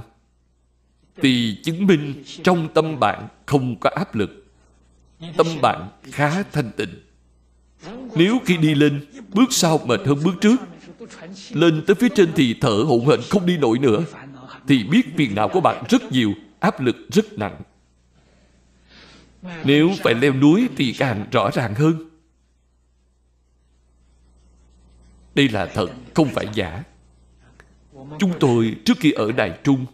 thì 1.21 1.57
chứng 1.63 1.87
minh 1.87 2.23
trong 2.43 2.67
tâm 2.73 2.99
bạn 2.99 3.27
không 3.45 3.75
có 3.79 3.89
áp 3.95 4.15
lực. 4.15 4.45
Tâm 5.37 5.47
bạn 5.61 5.89
khá 6.03 6.43
thanh 6.43 6.71
tịnh. 6.77 6.93
Nếu 8.15 8.39
khi 8.45 8.57
đi 8.57 8.75
lên, 8.75 9.05
bước 9.33 9.47
sau 9.49 9.77
mệt 9.85 9.99
hơn 10.05 10.17
bước 10.23 10.33
trước, 10.41 10.55
lên 11.51 11.83
tới 11.87 11.95
phía 11.95 12.09
trên 12.15 12.31
thì 12.35 12.55
thở 12.61 12.83
hổn 12.87 13.05
hển 13.05 13.19
không 13.29 13.45
đi 13.45 13.57
nổi 13.57 13.79
nữa, 13.79 14.05
thì 14.67 14.83
biết 14.83 15.05
phiền 15.17 15.35
não 15.35 15.49
của 15.49 15.61
bạn 15.61 15.83
rất 15.89 16.11
nhiều, 16.11 16.33
áp 16.59 16.81
lực 16.81 16.95
rất 17.11 17.33
nặng. 17.33 17.61
Nếu 19.63 19.89
phải 20.03 20.13
leo 20.13 20.33
núi 20.33 20.69
thì 20.75 20.93
càng 20.93 21.25
rõ 21.31 21.49
ràng 21.53 21.75
hơn. 21.75 22.09
Đây 25.35 25.49
là 25.49 25.65
thật, 25.65 25.87
không 26.13 26.27
phải 26.27 26.47
giả. 26.53 26.83
Chúng 28.19 28.33
tôi 28.39 28.75
trước 28.85 28.97
khi 28.99 29.11
ở 29.11 29.31
Đài 29.31 29.59
Trung, 29.63 29.85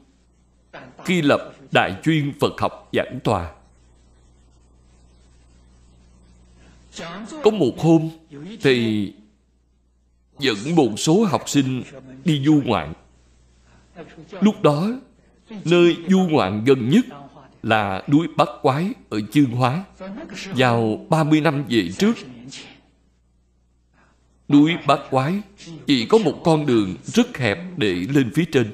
khi 1.06 1.22
lập 1.22 1.53
Đại 1.72 1.95
chuyên 2.03 2.34
Phật 2.40 2.53
học 2.57 2.90
giảng 2.94 3.19
tòa, 3.23 3.52
có 7.44 7.52
một 7.52 7.80
hôm 7.80 8.10
thì 8.61 9.14
dẫn 10.40 10.76
một 10.76 10.90
số 10.98 11.24
học 11.24 11.50
sinh 11.50 11.84
đi 12.26 12.46
du 12.46 12.62
ngoạn. 12.66 12.94
Lúc 14.42 14.62
đó, 14.62 14.92
nơi 15.66 15.98
du 16.10 16.20
ngoạn 16.20 16.64
gần 16.66 16.90
nhất 16.90 17.06
là 17.64 18.04
núi 18.08 18.28
Bắc 18.38 18.50
Quái 18.62 18.90
ở 19.10 19.20
Chương 19.32 19.52
Hóa. 19.52 19.84
Vào 20.46 21.06
30 21.10 21.42
năm 21.42 21.64
về 21.70 21.90
trước, 21.98 22.14
núi 24.50 24.74
Bắc 24.88 25.00
Quái 25.10 25.42
chỉ 25.88 26.06
có 26.06 26.18
một 26.18 26.42
con 26.44 26.66
đường 26.66 26.96
rất 27.04 27.38
hẹp 27.38 27.60
để 27.78 27.94
lên 27.94 28.32
phía 28.36 28.46
trên. 28.52 28.72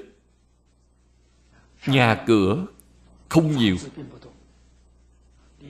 Nhà 1.88 2.16
cửa 2.28 2.66
không 3.30 3.58
nhiều. 3.58 3.78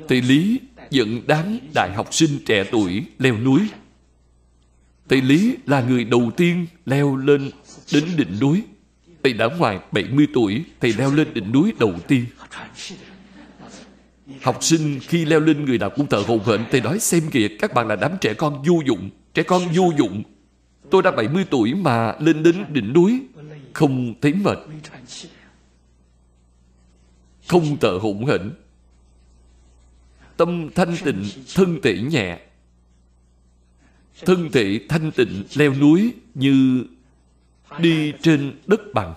Thầy 0.07 0.21
Lý 0.21 0.59
dẫn 0.89 1.21
đám 1.27 1.59
đại 1.73 1.93
học 1.95 2.13
sinh 2.13 2.39
trẻ 2.45 2.63
tuổi 2.71 3.05
leo 3.19 3.37
núi. 3.37 3.59
Thầy 5.09 5.21
Lý 5.21 5.55
là 5.65 5.81
người 5.81 6.03
đầu 6.03 6.31
tiên 6.37 6.65
leo 6.85 7.15
lên 7.15 7.51
đến 7.93 8.03
đỉnh 8.17 8.39
núi. 8.41 8.63
Thầy 9.23 9.33
đã 9.33 9.49
ngoài 9.59 9.79
70 9.91 10.27
tuổi, 10.33 10.63
thầy 10.79 10.93
leo 10.93 11.13
lên 11.13 11.33
đỉnh 11.33 11.51
núi 11.51 11.73
đầu 11.79 11.93
tiên. 12.07 12.25
Học 14.41 14.63
sinh 14.63 14.99
khi 15.01 15.25
leo 15.25 15.39
lên 15.39 15.65
người 15.65 15.77
nào 15.77 15.89
cũng 15.89 16.07
thở 16.07 16.17
hồn 16.17 16.39
hển. 16.45 16.65
Thầy 16.71 16.81
nói 16.81 16.99
xem 16.99 17.23
kìa 17.31 17.47
các 17.59 17.73
bạn 17.73 17.87
là 17.87 17.95
đám 17.95 18.11
trẻ 18.21 18.33
con 18.33 18.63
vô 18.67 18.81
dụng 18.85 19.09
Trẻ 19.33 19.43
con 19.43 19.61
vô 19.75 19.91
dụng. 19.97 20.23
Tôi 20.91 21.01
đã 21.03 21.11
70 21.11 21.45
tuổi 21.49 21.73
mà 21.73 22.15
lên 22.19 22.43
đến 22.43 22.65
đỉnh 22.69 22.93
núi 22.93 23.21
Không 23.73 24.13
thấy 24.21 24.33
mệt. 24.33 24.57
Không 27.47 27.77
thở 27.81 27.99
hổn 28.01 28.25
hển. 28.25 28.51
Tâm 30.37 30.69
thanh 30.75 30.95
tịnh 31.05 31.25
Thân 31.55 31.79
thể 31.83 32.01
nhẹ. 32.01 32.39
Thân 34.25 34.49
thể 34.51 34.79
thanh 34.89 35.11
tịnh, 35.11 35.43
leo 35.55 35.73
núi 35.73 36.13
Như 36.33 36.85
đi 37.79 38.13
trên 38.21 38.53
đất 38.67 38.79
bằng. 38.93 39.13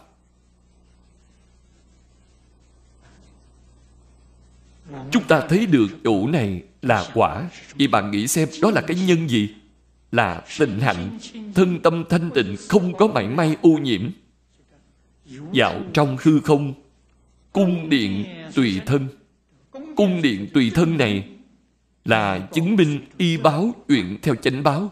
Chúng 5.11 5.25
ta 5.25 5.47
thấy 5.49 5.67
được 5.67 5.87
chỗ 6.05 6.27
này 6.27 6.63
là 6.83 7.11
quả. 7.15 7.51
Vậy 7.79 7.89
bạn 7.89 8.11
nghĩ 8.11 8.27
xem, 8.27 8.49
đó 8.63 8.71
là 8.71 8.81
cái 8.81 8.97
nhân 9.07 9.29
gì? 9.29 9.55
Là 10.13 10.43
tịnh 10.59 10.81
hạnh. 10.81 11.19
Thân 11.55 11.81
tâm 11.83 12.05
thanh 12.09 12.31
tịnh, 12.35 12.57
không 12.69 12.97
có 12.97 13.07
mảy 13.07 13.29
may 13.29 13.57
ô 13.63 13.71
nhiễm. 13.71 14.11
Dạo 15.53 15.81
trong 15.93 16.17
hư 16.21 16.41
không, 16.41 16.75
Cung 17.53 17.89
điện 17.89 18.25
tùy 18.55 18.81
thân. 18.87 19.09
Cung 19.97 20.23
điện 20.23 20.49
tùy 20.55 20.71
thân 20.75 20.99
này 20.99 21.29
là 22.05 22.49
chứng 22.53 22.77
minh 22.77 23.01
y 23.19 23.37
báo 23.37 23.75
uyển 23.89 24.19
theo 24.23 24.35
chánh 24.35 24.63
báo 24.63 24.91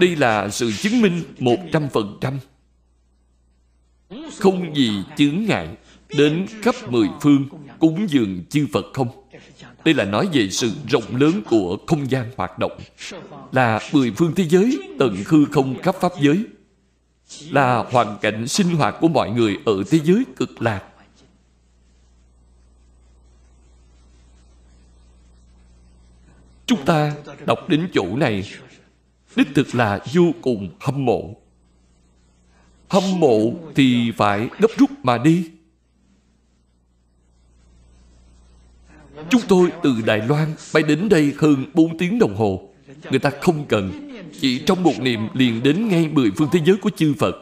Đây 0.00 0.16
là 0.16 0.48
sự 0.48 0.72
chứng 0.72 1.00
minh 1.02 1.22
một 1.38 1.56
trăm 1.72 1.88
phần 1.88 2.18
trăm 2.20 2.38
Không 4.38 4.76
gì 4.76 4.90
chướng 5.16 5.44
ngại 5.44 5.68
đến 6.08 6.46
khắp 6.62 6.74
mười 6.88 7.08
phương 7.20 7.46
cúng 7.78 8.06
dường 8.08 8.44
chư 8.50 8.66
Phật 8.72 8.84
không? 8.94 9.08
Đây 9.84 9.94
là 9.94 10.04
nói 10.04 10.28
về 10.32 10.50
sự 10.50 10.72
rộng 10.88 11.16
lớn 11.16 11.42
của 11.50 11.78
không 11.86 12.10
gian 12.10 12.30
hoạt 12.36 12.58
động. 12.58 12.72
Là 13.52 13.80
mười 13.92 14.10
phương 14.10 14.32
thế 14.36 14.44
giới, 14.48 14.78
tận 14.98 15.16
hư 15.26 15.44
không 15.44 15.82
khắp 15.82 15.94
pháp 16.00 16.12
giới. 16.20 16.44
Là 17.50 17.84
hoàn 17.90 18.18
cảnh 18.22 18.48
sinh 18.48 18.70
hoạt 18.70 18.94
của 19.00 19.08
mọi 19.08 19.30
người 19.30 19.58
ở 19.64 19.82
thế 19.90 19.98
giới 20.04 20.24
cực 20.36 20.62
lạc. 20.62 20.82
Chúng 26.66 26.84
ta 26.84 27.14
đọc 27.46 27.68
đến 27.68 27.88
chỗ 27.92 28.16
này 28.16 28.44
Đích 29.36 29.48
thực 29.54 29.74
là 29.74 30.00
vô 30.14 30.32
cùng 30.42 30.68
hâm 30.80 31.04
mộ 31.04 31.36
Hâm 32.88 33.20
mộ 33.20 33.52
thì 33.74 34.12
phải 34.16 34.48
gấp 34.58 34.70
rút 34.78 34.90
mà 35.02 35.18
đi 35.18 35.50
Chúng 39.30 39.40
tôi 39.48 39.72
từ 39.82 39.94
Đài 40.06 40.18
Loan 40.18 40.54
bay 40.74 40.82
đến 40.82 41.08
đây 41.08 41.34
hơn 41.38 41.64
4 41.74 41.98
tiếng 41.98 42.18
đồng 42.18 42.34
hồ. 42.34 42.68
Người 43.10 43.18
ta 43.18 43.30
không 43.40 43.64
cần. 43.68 44.10
Chỉ 44.40 44.58
trong 44.66 44.82
một 44.82 44.92
niệm 45.00 45.20
liền 45.34 45.62
đến 45.62 45.88
ngay 45.88 46.08
mười 46.08 46.30
phương 46.36 46.48
thế 46.52 46.60
giới 46.64 46.76
của 46.76 46.90
chư 46.90 47.14
Phật. 47.18 47.34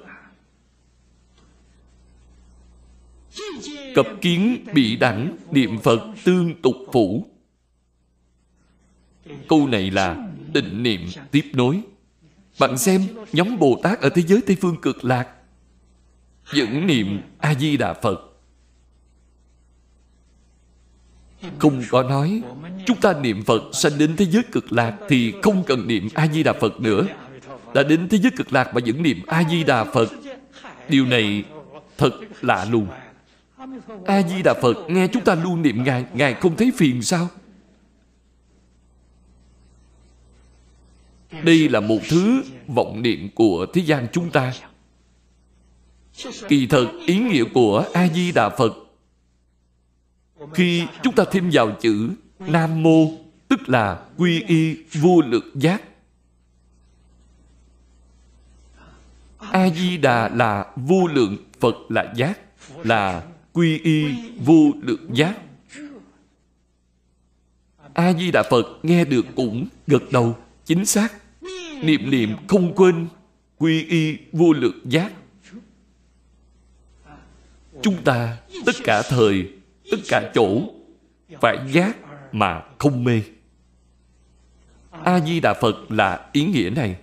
Cập 3.95 4.07
kiến 4.21 4.65
bị 4.75 4.97
đẳng 4.97 5.37
niệm 5.51 5.79
Phật 5.79 6.01
tương 6.25 6.63
tục 6.63 6.77
phủ. 6.93 7.27
Câu 9.49 9.67
này 9.67 9.91
là 9.91 10.29
định 10.53 10.83
niệm 10.83 11.01
tiếp 11.31 11.45
nối. 11.53 11.81
Bạn 12.59 12.79
xem, 12.79 13.03
nhóm 13.33 13.59
Bồ 13.59 13.81
Tát 13.83 14.01
ở 14.01 14.09
thế 14.09 14.23
giới 14.23 14.41
Tây 14.47 14.57
Phương 14.61 14.77
cực 14.83 15.05
lạc 15.05 15.29
vẫn 16.55 16.87
niệm 16.87 17.21
A-di-đà 17.39 17.95
Phật. 17.95 18.21
Không 21.59 21.83
có 21.91 22.03
nói, 22.03 22.43
Chúng 22.87 23.01
ta 23.01 23.13
niệm 23.13 23.45
Phật 23.45 23.63
sanh 23.73 23.99
đến 23.99 24.17
thế 24.17 24.25
giới 24.25 24.43
cực 24.53 24.73
lạc 24.73 24.97
Thì 25.09 25.35
không 25.43 25.65
cần 25.67 25.87
niệm 25.87 26.09
A-di-đà 26.15 26.53
Phật 26.53 26.81
nữa. 26.81 27.07
Đã 27.75 27.83
đến 27.83 28.09
thế 28.09 28.19
giới 28.19 28.31
cực 28.37 28.53
lạc 28.53 28.75
mà 28.75 28.81
vẫn 28.87 29.03
niệm 29.03 29.21
A-di-đà 29.27 29.85
Phật, 29.85 30.09
Điều 30.89 31.07
này 31.07 31.45
thật 31.99 32.11
lạ 32.41 32.67
lùng. 32.71 32.87
A-di-đà 34.07 34.55
Phật, 34.55 34.77
nghe 34.89 35.07
chúng 35.07 35.25
ta 35.25 35.35
luôn 35.35 35.63
niệm 35.63 35.85
Ngài 35.85 36.05
Ngài 36.15 36.35
không 36.35 36.57
thấy 36.57 36.73
phiền 36.77 37.03
sao? 37.03 37.29
Đây 41.45 41.69
là 41.69 41.81
một 41.81 41.99
thứ 42.09 42.43
vọng 42.67 43.03
niệm 43.03 43.29
của 43.35 43.67
thế 43.73 43.83
gian 43.83 44.07
chúng 44.13 44.31
ta. 44.31 44.53
Kỳ 46.49 46.67
thật, 46.67 46.87
ý 47.07 47.19
nghĩa 47.19 47.45
của 47.55 47.85
A-di-đà 47.93 48.49
Phật, 48.49 48.73
khi 50.55 50.87
chúng 51.03 51.15
ta 51.15 51.25
thêm 51.31 51.51
vào 51.53 51.71
chữ 51.81 52.11
Nam 52.39 52.83
Mô, 52.83 53.11
Tức 53.49 53.69
là 53.69 54.03
quy 54.17 54.43
y 54.47 54.77
vô 54.93 55.21
lượng 55.21 55.51
giác 55.55 55.83
A-di-đà 59.51 60.29
là 60.29 60.67
vô 60.77 61.07
lượng 61.07 61.37
Phật 61.61 61.75
là 61.89 62.13
giác, 62.17 62.41
Là 62.85 63.23
quy 63.53 63.79
y 63.79 64.05
vô 64.39 64.71
lượng 64.83 65.11
giác. 65.13 65.39
A-di-đà 67.95 68.43
Phật 68.51 68.67
nghe 68.83 69.05
được 69.05 69.27
cũng 69.37 69.67
gật 69.87 70.03
đầu, 70.13 70.37
Chính 70.65 70.87
xác. 70.87 71.20
Niệm 71.83 72.11
niệm 72.11 72.37
không 72.49 72.75
quên 72.75 73.07
Quy 73.59 73.85
y 73.85 74.17
vô 74.33 74.53
lượng 74.53 74.81
giác. 74.85 75.13
Chúng 77.83 78.03
ta 78.05 78.37
tất 78.67 78.73
cả 78.85 79.03
thời, 79.03 79.49
tất 79.91 79.97
cả 80.09 80.31
chỗ 80.35 80.61
phải 81.41 81.59
giác 81.73 81.97
mà 82.33 82.63
không 82.79 83.05
mê. 83.05 83.23
A 84.91 85.21
di 85.21 85.41
đà 85.41 85.55
phật 85.55 85.91
là 85.93 86.29
ý 86.33 86.45
nghĩa 86.45 86.71
này. 86.71 86.97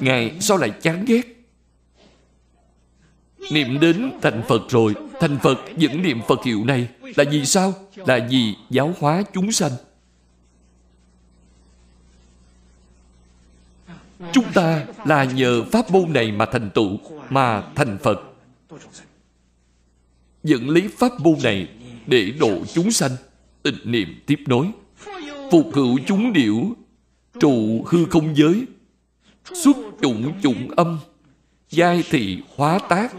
Ngài 0.00 0.40
sao 0.40 0.56
lại 0.56 0.70
chán 0.82 1.04
ghét? 1.04 1.22
Niệm 3.52 3.80
đến 3.80 4.10
thành 4.22 4.42
phật 4.48 4.62
rồi, 4.68 4.94
thành 5.20 5.38
phật 5.42 5.58
vẫn 5.80 6.02
niệm 6.02 6.20
phật 6.28 6.44
hiệu 6.44 6.64
này 6.64 6.88
là 7.16 7.24
vì 7.30 7.44
sao? 7.44 7.74
Là 7.94 8.26
vì 8.30 8.54
giáo 8.70 8.94
hóa 8.98 9.22
chúng 9.32 9.52
sanh. 9.52 9.72
Chúng 14.32 14.52
ta 14.54 14.86
là 15.04 15.24
nhờ 15.24 15.64
pháp 15.64 15.90
môn 15.90 16.12
này 16.12 16.32
mà 16.32 16.46
thành 16.46 16.70
tựu, 16.74 16.98
mà 17.30 17.62
thành 17.74 17.98
phật. 18.02 18.20
Dẫn 20.42 20.68
lý 20.68 20.88
pháp 20.88 21.20
môn 21.20 21.34
này 21.42 21.68
để 22.06 22.30
độ 22.40 22.64
chúng 22.74 22.90
sanh, 22.90 23.12
tịnh 23.62 23.78
niệm 23.84 24.20
tiếp 24.26 24.38
nối, 24.46 24.70
phục 25.50 25.70
hữu 25.74 25.98
chúng 26.06 26.32
điểu, 26.32 26.76
trụ 27.40 27.84
hư 27.86 28.04
không 28.04 28.36
giới, 28.36 28.66
xuất 29.44 29.76
chủng 30.02 30.40
chủng 30.42 30.70
âm, 30.70 30.98
giai 31.70 32.04
thị 32.10 32.42
hóa 32.56 32.78
tác, 32.88 33.14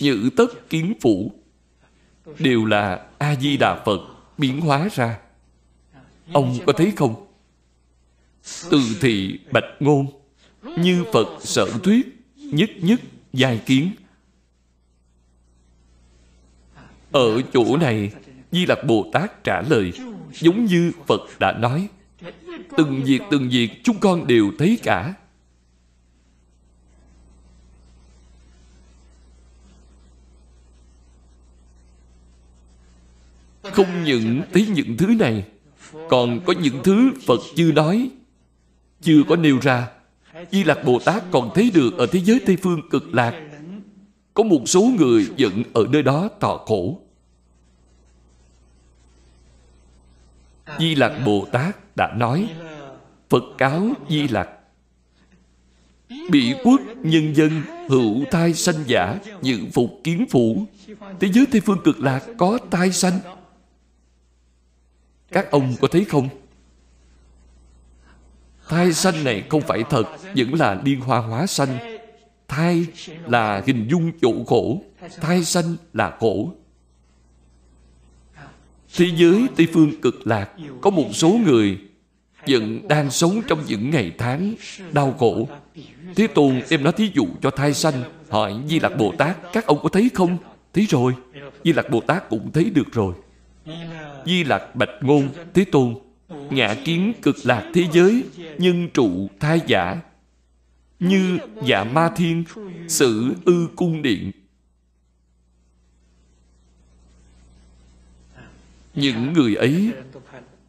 nhữ 0.00 0.30
tất 0.36 0.70
kiến 0.70 0.94
phủ, 1.00 1.32
đều 2.38 2.64
là 2.64 3.06
a 3.18 3.34
di 3.34 3.56
đà 3.56 3.82
phật 3.84 4.00
biến 4.38 4.60
hóa 4.60 4.88
ra. 4.92 5.18
Ông 6.32 6.58
có 6.66 6.72
thấy 6.72 6.92
không? 6.96 7.26
Từ 8.70 8.80
thị 9.00 9.38
bạch 9.52 9.64
ngôn 9.80 10.06
như 10.78 11.04
phật 11.12 11.26
sở 11.40 11.70
thuyết 11.82 12.24
nhất 12.36 12.70
nhất 12.80 13.00
giai 13.32 13.62
kiến 13.66 13.90
Ở 17.16 17.42
chỗ 17.52 17.76
này, 17.76 18.12
Di 18.52 18.66
Lặc 18.66 18.78
Bồ 18.86 19.10
Tát 19.12 19.44
trả 19.44 19.62
lời, 19.62 19.92
giống 20.32 20.64
như 20.64 20.92
Phật 21.06 21.20
đã 21.38 21.52
nói. 21.52 21.88
Từng 22.76 23.02
việc 23.04 23.20
từng 23.30 23.48
việc 23.48 23.70
chúng 23.84 23.98
con 24.00 24.26
đều 24.26 24.52
thấy 24.58 24.78
cả. 24.82 25.14
Không 33.62 34.04
những 34.04 34.42
thấy 34.52 34.66
những 34.66 34.96
thứ 34.96 35.06
này, 35.06 35.44
còn 36.08 36.40
có 36.46 36.54
những 36.60 36.82
thứ 36.84 37.12
Phật 37.26 37.40
chưa 37.56 37.72
nói, 37.72 38.10
chưa 39.00 39.22
có 39.28 39.36
nêu 39.36 39.58
ra. 39.62 39.95
Di 40.52 40.64
Lặc 40.64 40.78
Bồ 40.84 40.98
Tát 40.98 41.22
còn 41.30 41.50
thấy 41.54 41.70
được 41.74 41.98
ở 41.98 42.06
thế 42.06 42.20
giới 42.20 42.40
Tây 42.46 42.56
Phương 42.56 42.88
cực 42.90 43.14
lạc 43.14 43.34
có 44.34 44.42
một 44.42 44.60
số 44.66 44.90
người 44.98 45.28
vẫn 45.38 45.62
ở 45.74 45.86
nơi 45.90 46.02
đó 46.02 46.28
tỏ 46.40 46.56
khổ. 46.56 47.00
Di 50.78 50.94
Lặc 50.94 51.12
Bồ 51.24 51.46
Tát 51.52 51.96
đã 51.96 52.14
nói, 52.16 52.48
Phật 53.28 53.44
cáo 53.58 53.88
Di 54.08 54.28
Lặc, 54.28 54.48
Bị 56.30 56.54
quốc 56.64 56.80
nhân 57.02 57.34
dân 57.36 57.62
hữu 57.88 58.24
thai 58.30 58.54
sanh 58.54 58.84
giả 58.86 59.18
Dự 59.42 59.58
phục 59.72 60.00
kiến 60.04 60.26
phủ 60.30 60.66
Thế 61.20 61.28
giới 61.32 61.46
Tây 61.52 61.60
Phương 61.60 61.80
cực 61.84 62.00
lạc 62.00 62.24
có 62.38 62.58
tai 62.70 62.92
sanh 62.92 63.18
Các 65.32 65.50
ông 65.50 65.74
có 65.80 65.88
thấy 65.88 66.04
không? 66.04 66.28
Thai 68.68 68.92
sanh 68.92 69.24
này 69.24 69.44
không 69.48 69.60
phải 69.60 69.84
thật, 69.90 70.04
Vẫn 70.36 70.54
là 70.54 70.80
liên 70.84 71.00
hoa 71.00 71.18
hóa 71.18 71.46
sanh. 71.46 71.78
Thai 72.48 72.86
là 73.26 73.62
hình 73.66 73.86
dung 73.90 74.12
chỗ 74.22 74.32
khổ, 74.46 74.82
Thai 75.20 75.44
sanh 75.44 75.76
là 75.92 76.16
khổ. 76.20 76.50
Thế 78.96 79.06
giới 79.16 79.46
Tây 79.56 79.66
Phương 79.72 80.00
cực 80.00 80.26
lạc, 80.26 80.50
Có 80.80 80.90
một 80.90 81.08
số 81.12 81.38
người 81.44 81.78
Vẫn 82.48 82.88
đang 82.88 83.10
sống 83.10 83.40
trong 83.46 83.62
những 83.66 83.90
ngày 83.90 84.12
tháng 84.18 84.54
Đau 84.92 85.14
khổ. 85.18 85.48
Thế 86.16 86.26
Tôn 86.26 86.62
đem 86.70 86.84
nói 86.84 86.92
thí 86.92 87.10
dụ 87.14 87.26
cho 87.42 87.50
thai 87.50 87.74
sanh, 87.74 88.02
Hỏi 88.28 88.54
Di 88.68 88.80
Lạc 88.80 88.96
Bồ 88.98 89.12
Tát, 89.18 89.36
Các 89.52 89.66
ông 89.66 89.78
có 89.82 89.88
thấy 89.88 90.10
không? 90.14 90.38
Thấy 90.74 90.86
rồi. 90.88 91.12
Di 91.64 91.72
Lạc 91.72 91.90
Bồ 91.90 92.00
Tát 92.00 92.28
cũng 92.28 92.52
thấy 92.52 92.64
được 92.64 92.92
rồi. 92.92 93.14
Di 94.26 94.44
Lạc 94.44 94.76
Bạch 94.76 94.88
Ngôn, 95.00 95.28
Thế 95.54 95.64
Tôn 95.64 95.94
Ngã 96.28 96.74
kiến 96.84 97.12
cực 97.22 97.36
lạc 97.44 97.70
thế 97.74 97.88
giới, 97.92 98.24
Nhân 98.58 98.88
trụ 98.94 99.28
thai 99.40 99.60
giả. 99.66 100.00
Như 101.00 101.38
dạ 101.64 101.84
ma 101.84 102.12
thiên, 102.16 102.44
sử 102.88 103.34
ư 103.44 103.68
cung 103.76 104.02
điện. 104.02 104.32
Những 108.94 109.32
người 109.32 109.54
ấy 109.54 109.92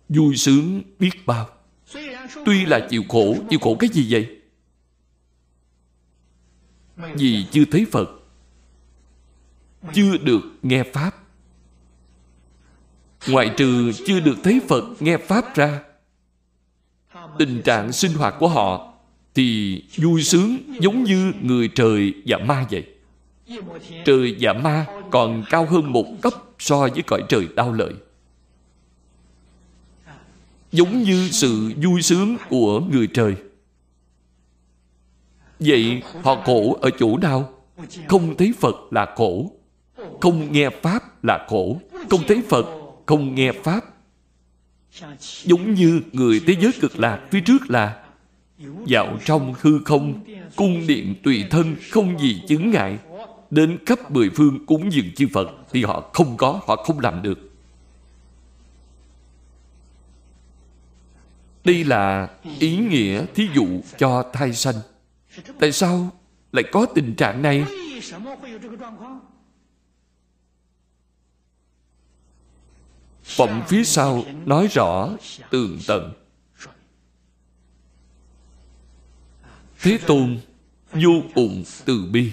vui 0.09 0.37
sướng 0.37 0.81
biết 0.99 1.25
bao. 1.25 1.49
Tuy 2.45 2.65
là 2.65 2.87
chịu 2.89 3.03
khổ 3.09 3.35
chịu 3.49 3.59
khổ 3.59 3.75
cái 3.79 3.89
gì 3.93 4.07
vậy? 4.09 4.39
Vì 7.15 7.45
chưa 7.51 7.65
thấy 7.71 7.85
phật, 7.91 8.09
chưa 9.93 10.17
được 10.17 10.41
nghe 10.61 10.83
pháp 10.83 11.16
ngoại 13.29 13.51
trừ 13.57 13.91
chưa 14.05 14.19
được 14.19 14.35
thấy 14.43 14.61
phật 14.67 14.83
nghe 14.99 15.17
pháp 15.17 15.55
ra, 15.55 15.79
tình 17.37 17.61
trạng 17.61 17.91
sinh 17.91 18.13
hoạt 18.13 18.35
của 18.39 18.47
họ 18.47 18.93
thì 19.35 19.81
vui 19.97 20.23
sướng 20.23 20.57
giống 20.79 21.03
như 21.03 21.33
người 21.41 21.69
trời 21.75 22.13
và 22.25 22.37
ma 22.37 22.65
vậy. 22.71 22.83
Trời 24.05 24.35
và 24.39 24.53
ma 24.53 24.85
còn 25.11 25.43
cao 25.49 25.65
hơn 25.65 25.93
một 25.93 26.05
cấp 26.21 26.33
so 26.59 26.79
với 26.79 27.01
cõi 27.07 27.23
trời 27.29 27.47
đau 27.55 27.73
lợi. 27.73 27.93
Giống 30.71 31.03
như 31.03 31.29
sự 31.31 31.71
vui 31.83 32.01
sướng 32.01 32.37
của 32.49 32.79
người 32.79 33.07
trời. 33.13 33.35
Vậy 35.59 36.01
họ 36.23 36.41
khổ 36.45 36.77
ở 36.81 36.89
chỗ 36.99 37.17
nào? 37.17 37.53
Không 38.07 38.37
thấy 38.37 38.53
phật 38.59 38.75
là 38.91 39.13
khổ, 39.15 39.51
không 40.21 40.51
nghe 40.51 40.69
pháp 40.69 41.23
là 41.23 41.45
khổ, 41.49 41.77
không 42.09 42.21
thấy 42.27 42.41
phật 42.49 42.65
không 43.07 43.35
nghe 43.35 43.51
pháp. 43.51 43.81
Giống 45.43 45.73
như 45.73 46.01
người 46.11 46.41
thế 46.47 46.55
giới 46.61 46.71
cực 46.81 46.99
lạc 46.99 47.27
phía 47.31 47.41
trước 47.41 47.69
là 47.69 48.03
dạo 48.85 49.17
trong 49.25 49.53
hư 49.61 49.79
không, 49.85 50.23
cung 50.55 50.87
điện 50.87 51.15
tùy 51.23 51.45
thân, 51.49 51.75
không 51.91 52.19
gì 52.19 52.41
chứng 52.47 52.71
ngại. 52.71 52.97
Đến 53.49 53.77
khắp 53.85 54.11
mười 54.11 54.29
phương 54.29 54.65
cúng 54.65 54.93
dường 54.93 55.15
chư 55.15 55.27
phật 55.33 55.47
thì 55.71 55.83
họ 55.83 56.09
không 56.13 56.37
có, 56.37 56.61
họ 56.67 56.75
không 56.75 56.99
làm 56.99 57.21
được. 57.21 57.39
Đây 61.63 61.83
là 61.83 62.29
ý 62.59 62.77
nghĩa 62.77 63.25
thí 63.35 63.49
dụ 63.55 63.67
cho 63.97 64.29
thai 64.33 64.53
sanh. 64.53 64.75
Tại 65.59 65.71
sao 65.71 66.09
lại 66.51 66.63
có 66.71 66.85
tình 66.95 67.15
trạng 67.15 67.41
này? 67.41 67.65
Phẩm 73.27 73.61
phía 73.67 73.83
sau 73.83 74.23
nói 74.45 74.67
rõ 74.67 75.09
tường 75.49 75.79
tận. 75.87 76.13
Thế 79.81 79.99
Tôn 80.07 80.39
vô 80.91 81.21
cùng 81.35 81.63
từ 81.85 82.05
bi. 82.11 82.31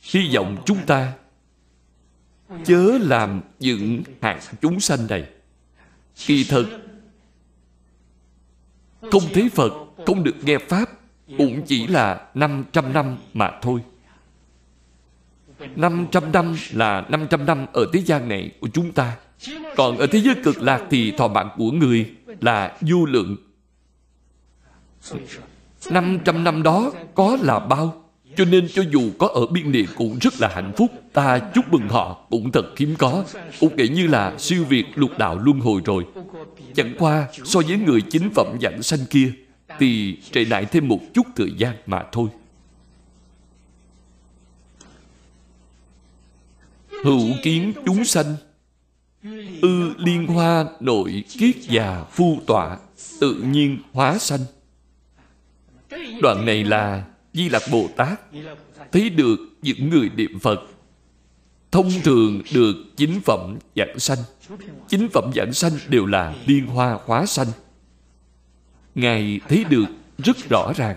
Hy 0.00 0.34
vọng 0.34 0.62
chúng 0.66 0.86
ta 0.86 1.12
Chớ 2.64 2.98
làm 3.00 3.40
những 3.58 4.02
hạng 4.20 4.40
chúng 4.60 4.80
sanh 4.80 5.06
này. 5.06 5.28
Kỳ 6.26 6.44
thật, 6.44 6.66
Không 9.00 9.22
thấy 9.34 9.48
Phật, 9.48 9.72
Không 10.06 10.24
được 10.24 10.36
nghe 10.42 10.58
Pháp, 10.58 10.90
Cũng 11.38 11.62
chỉ 11.66 11.86
là 11.86 12.30
500 12.34 12.92
năm 12.92 13.16
mà 13.32 13.58
thôi. 13.62 13.80
500 15.76 16.32
năm 16.32 16.56
là 16.72 17.06
500 17.08 17.46
năm 17.46 17.66
ở 17.72 17.86
thế 17.92 18.00
gian 18.00 18.28
này 18.28 18.50
của 18.60 18.68
chúng 18.72 18.92
ta 18.92 19.16
còn 19.76 19.98
ở 19.98 20.06
thế 20.06 20.20
giới 20.20 20.34
cực 20.34 20.62
lạc 20.62 20.82
thì 20.90 21.10
thọ 21.10 21.28
mạng 21.28 21.48
của 21.56 21.70
người 21.70 22.10
là 22.40 22.76
vô 22.80 23.04
lượng. 23.04 23.36
500 25.90 26.44
năm 26.44 26.62
đó 26.62 26.92
có 27.14 27.38
là 27.40 27.58
bao, 27.58 28.04
Cho 28.36 28.44
nên 28.44 28.68
cho 28.68 28.82
dù 28.92 29.10
có 29.18 29.26
ở 29.26 29.46
biên 29.46 29.72
địa 29.72 29.86
cũng 29.96 30.18
rất 30.20 30.40
là 30.40 30.48
hạnh 30.54 30.72
phúc. 30.76 30.90
Ta 31.12 31.38
chúc 31.54 31.72
mừng 31.72 31.88
họ 31.88 32.26
cũng 32.30 32.52
thật 32.52 32.78
hiếm 32.78 32.94
có. 32.98 33.24
Cũng 33.60 33.76
kể 33.76 33.88
như 33.88 34.06
là 34.06 34.38
siêu 34.38 34.64
việt 34.64 34.84
lục 34.94 35.10
đạo 35.18 35.38
luân 35.38 35.60
hồi 35.60 35.80
rồi. 35.84 36.06
Chẳng 36.74 36.94
qua, 36.98 37.28
so 37.44 37.60
với 37.60 37.76
người 37.76 38.00
chính 38.00 38.30
phẩm 38.34 38.58
giảng 38.62 38.82
sanh 38.82 39.00
kia, 39.10 39.32
Thì 39.78 40.18
trệ 40.32 40.44
lại 40.44 40.64
thêm 40.64 40.88
một 40.88 41.00
chút 41.14 41.26
thời 41.36 41.50
gian 41.56 41.76
mà 41.86 42.04
thôi. 42.12 42.28
Hữu 47.04 47.28
kiến 47.42 47.72
chúng 47.86 48.04
sanh 48.04 48.36
Ư 49.62 49.94
liên 49.96 50.26
hoa 50.26 50.64
nội 50.80 51.24
kiết 51.38 51.56
già 51.56 52.04
phu 52.10 52.40
tọa, 52.46 52.78
Tự 53.20 53.34
nhiên 53.34 53.78
hóa 53.92 54.18
sanh. 54.18 54.40
Đoạn 56.22 56.44
này 56.46 56.64
là 56.64 57.04
Di 57.32 57.48
Lặc 57.48 57.62
Bồ 57.72 57.88
Tát, 57.96 58.20
Thấy 58.92 59.10
được 59.10 59.36
những 59.62 59.90
người 59.90 60.10
niệm 60.16 60.38
Phật. 60.38 60.60
Thông 61.70 61.90
thường 62.04 62.42
được 62.52 62.76
chính 62.96 63.20
phẩm 63.20 63.58
giảng 63.76 63.98
sanh. 63.98 64.18
Chính 64.88 65.08
phẩm 65.08 65.30
giảng 65.34 65.52
sanh 65.52 65.72
đều 65.88 66.06
là 66.06 66.36
liên 66.46 66.66
hoa 66.66 66.98
hóa 67.04 67.26
sanh. 67.26 67.46
Ngài 68.94 69.40
thấy 69.48 69.64
được 69.64 69.86
rất 70.18 70.36
rõ 70.48 70.72
ràng. 70.76 70.96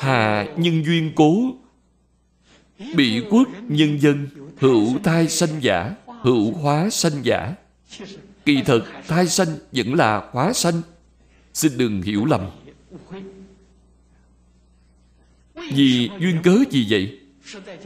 Hà 0.00 0.44
nhân 0.56 0.84
duyên 0.84 1.12
cố, 1.14 1.54
Bị 2.96 3.22
quốc 3.30 3.48
nhân 3.68 4.00
dân 4.00 4.28
Hữu 4.64 4.98
thai 5.04 5.28
sanh 5.28 5.62
giả, 5.62 5.94
Hữu 6.22 6.52
hóa 6.52 6.90
sanh 6.90 7.12
giả. 7.22 7.54
Kỳ 8.44 8.62
thật, 8.62 8.84
thai 9.08 9.28
sanh 9.28 9.48
vẫn 9.72 9.94
là 9.94 10.28
hóa 10.32 10.52
sanh. 10.52 10.82
Xin 11.54 11.72
đừng 11.78 12.02
hiểu 12.02 12.24
lầm. 12.24 12.40
Vì 15.54 16.10
duyên 16.20 16.38
cớ 16.42 16.56
gì 16.70 16.86
vậy? 16.90 17.18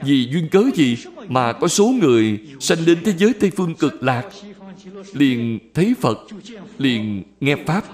Vì 0.00 0.28
duyên 0.32 0.48
cớ 0.48 0.62
gì 0.74 0.96
mà 1.28 1.52
có 1.52 1.68
số 1.68 1.94
người 2.00 2.40
sanh 2.60 2.84
đến 2.86 2.98
thế 3.04 3.12
giới 3.18 3.32
Tây 3.40 3.50
Phương 3.56 3.74
cực 3.74 4.02
lạc? 4.02 4.30
Liền 5.12 5.58
thấy 5.74 5.94
Phật, 6.00 6.18
liền 6.78 7.22
nghe 7.40 7.56
Pháp. 7.66 7.84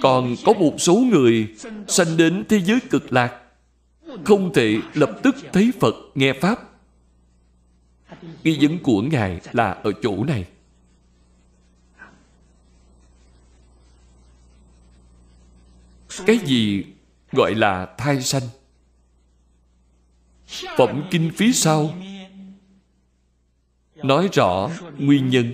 Còn 0.00 0.34
có 0.44 0.52
một 0.52 0.74
số 0.78 0.94
người 0.94 1.48
sanh 1.88 2.16
đến 2.16 2.44
thế 2.48 2.60
giới 2.60 2.78
cực 2.90 3.12
lạc 3.12 3.42
không 4.24 4.52
thể 4.52 4.76
lập 4.94 5.20
tức 5.22 5.36
thấy 5.52 5.72
Phật 5.80 5.94
nghe 6.14 6.32
Pháp. 6.32 6.58
Nghi 8.44 8.58
vấn 8.60 8.78
của 8.78 9.02
Ngài 9.02 9.40
là 9.52 9.70
ở 9.70 9.92
chỗ 10.02 10.24
này. 10.24 10.48
Cái 16.26 16.38
gì 16.38 16.84
gọi 17.32 17.54
là 17.54 17.94
thai 17.98 18.22
sanh? 18.22 18.42
Phẩm 20.76 21.02
kinh 21.10 21.30
phía 21.36 21.52
sau 21.52 21.94
nói 23.94 24.28
rõ 24.32 24.70
nguyên 24.98 25.28
nhân. 25.28 25.52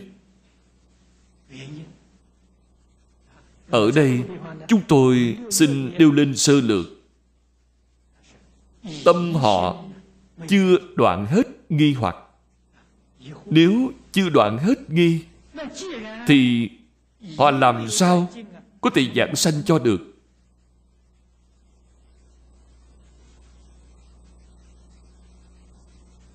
Ở 3.70 3.90
đây, 3.90 4.22
chúng 4.68 4.80
tôi 4.88 5.38
xin 5.50 5.98
nêu 5.98 6.12
lên 6.12 6.36
sơ 6.36 6.60
lược 6.60 6.86
tâm 9.04 9.34
họ 9.34 9.84
chưa 10.48 10.76
đoạn 10.96 11.26
hết 11.26 11.42
nghi 11.68 11.92
hoặc. 11.94 12.16
Nếu 13.46 13.92
chưa 14.12 14.28
đoạn 14.28 14.58
hết 14.58 14.90
nghi, 14.90 15.24
thì 16.26 16.70
họ 17.38 17.50
làm 17.50 17.90
sao 17.90 18.28
có 18.80 18.90
thể 18.90 19.08
giảng 19.16 19.36
sanh 19.36 19.62
cho 19.66 19.78
được? 19.78 20.00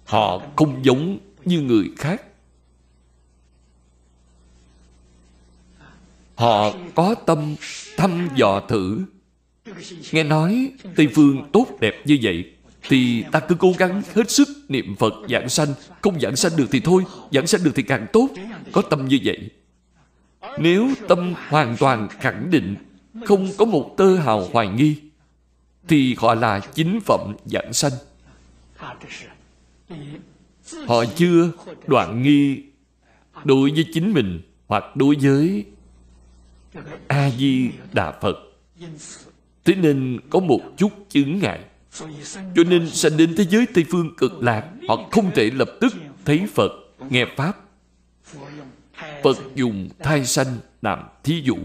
Họ 0.06 0.42
không 0.56 0.86
giống 0.86 1.20
như 1.46 1.62
người 1.62 1.92
khác. 1.98 2.24
Họ 6.36 6.74
có 6.96 7.16
tâm 7.26 7.56
thăm 7.98 8.30
dò 8.36 8.60
thử. 8.60 9.06
Nghe 10.12 10.24
nói 10.24 10.72
Tây 10.96 11.08
Phương 11.16 11.50
tốt 11.54 11.68
đẹp 11.80 11.96
như 12.06 12.18
vậy, 12.22 12.52
Thì 12.90 13.24
ta 13.32 13.40
cứ 13.40 13.56
cố 13.56 13.74
gắng 13.78 14.02
hết 14.16 14.32
sức 14.32 14.48
niệm 14.70 14.96
Phật 14.96 15.14
giảng 15.30 15.50
sanh. 15.50 15.68
Không 16.02 16.20
giảng 16.20 16.36
sanh 16.36 16.52
được 16.58 16.66
thì 16.72 16.80
thôi, 16.80 17.04
Giảng 17.32 17.48
sanh 17.48 17.64
được 17.64 17.72
thì 17.76 17.84
càng 17.84 18.08
tốt. 18.14 18.30
Có 18.72 18.82
tâm 18.82 19.08
như 19.08 19.20
vậy. 19.24 19.50
Nếu 20.60 20.90
tâm 21.08 21.34
hoàn 21.50 21.78
toàn 21.78 22.08
khẳng 22.20 22.52
định, 22.52 22.76
Không 23.26 23.50
có 23.58 23.66
một 23.66 23.94
tơ 23.98 24.16
hào 24.16 24.50
hoài 24.54 24.68
nghi, 24.68 24.96
Thì 25.88 26.16
họ 26.18 26.36
là 26.36 26.60
chính 26.60 27.00
phẩm 27.06 27.36
giảng 27.46 27.74
sanh. 27.74 27.92
Họ 30.88 31.06
chưa 31.16 31.52
đoạn 31.88 32.22
nghi 32.22 32.64
Đối 33.44 33.72
với 33.72 33.86
chính 33.94 34.14
mình 34.14 34.42
Hoặc 34.68 34.96
đối 34.96 35.16
với 35.16 35.66
A-di-đà 37.08 38.12
Phật. 38.22 38.36
Thế 39.65 39.76
nên 39.76 40.19
có 40.30 40.40
một 40.40 40.60
chút 40.77 40.91
chứng 41.10 41.40
ngại. 41.40 41.60
Cho 42.56 42.64
nên 42.69 42.90
sanh 42.90 43.18
đến 43.18 43.34
thế 43.38 43.45
giới 43.49 43.65
Tây 43.73 43.86
Phương 43.90 44.15
cực 44.18 44.44
lạc 44.44 44.64
Họ 44.88 45.10
không 45.11 45.31
thể 45.36 45.52
lập 45.53 45.69
tức 45.81 45.94
thấy 46.26 46.45
Phật, 46.53 46.72
nghe 47.10 47.26
Pháp. 47.38 47.57
Phật 49.23 49.38
dùng 49.56 49.90
thai 49.99 50.26
sanh 50.26 50.57
làm 50.81 50.99
thí 51.23 51.41
dụ. 51.41 51.57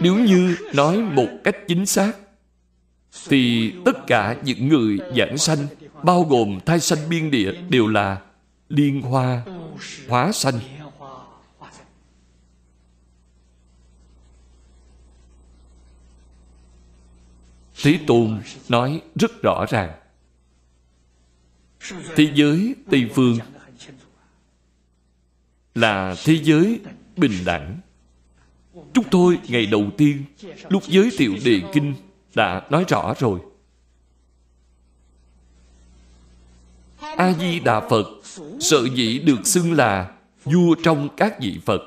Nếu 0.00 0.18
như 0.18 0.56
nói 0.74 1.00
một 1.00 1.28
cách 1.44 1.56
chính 1.68 1.86
xác 1.86 2.12
Thì 3.28 3.72
tất 3.84 4.06
cả 4.06 4.36
những 4.44 4.68
người 4.68 4.98
giảng 5.16 5.38
sanh 5.38 5.66
Bao 6.02 6.22
gồm 6.22 6.58
thai 6.66 6.80
sanh 6.80 6.98
biên 7.08 7.30
địa 7.30 7.52
Đều 7.68 7.86
là 7.86 8.18
liên 8.72 9.02
hoa, 9.02 9.42
hóa 10.08 10.32
sanh. 10.32 10.54
Thế 17.82 17.98
Tôn 18.06 18.42
nói 18.68 19.02
rất 19.14 19.42
rõ 19.42 19.66
ràng. 19.68 19.92
Thế 22.16 22.32
giới 22.34 22.74
Tây 22.90 23.10
Phương 23.14 23.38
Là 25.74 26.14
thế 26.24 26.40
giới 26.42 26.80
bình 27.16 27.32
đẳng. 27.44 27.80
Chúng 28.92 29.04
tôi 29.10 29.38
ngày 29.48 29.66
đầu 29.66 29.90
tiên 29.96 30.24
lúc 30.68 30.82
giới 30.88 31.10
thiệu 31.18 31.34
đề 31.44 31.60
kinh 31.72 31.94
đã 32.34 32.62
nói 32.70 32.84
rõ 32.88 33.14
rồi. 33.18 33.40
A 37.16 37.32
di 37.32 37.60
đà 37.60 37.88
phật 37.88 38.06
sợ 38.60 38.88
dĩ 38.94 39.18
được 39.18 39.46
xưng 39.46 39.72
là 39.72 40.12
vua 40.44 40.74
trong 40.82 41.08
các 41.16 41.40
vị 41.40 41.60
phật 41.64 41.80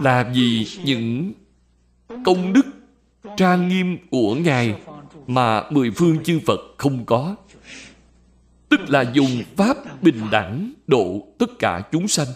là 0.00 0.30
vì 0.34 0.66
những 0.84 1.32
công 2.24 2.52
đức 2.52 2.66
trang 3.36 3.68
nghiêm 3.68 3.98
của 4.10 4.34
ngài 4.34 4.74
mà 5.26 5.62
mười 5.70 5.90
phương 5.90 6.24
chư 6.24 6.40
phật 6.46 6.60
không 6.78 7.04
có. 7.06 7.36
Tức 8.68 8.80
là 8.88 9.04
dùng 9.12 9.42
pháp 9.56 10.02
bình 10.02 10.20
đẳng 10.30 10.72
độ 10.86 11.26
tất 11.38 11.50
cả 11.58 11.82
chúng 11.92 12.08
sanh. 12.08 12.28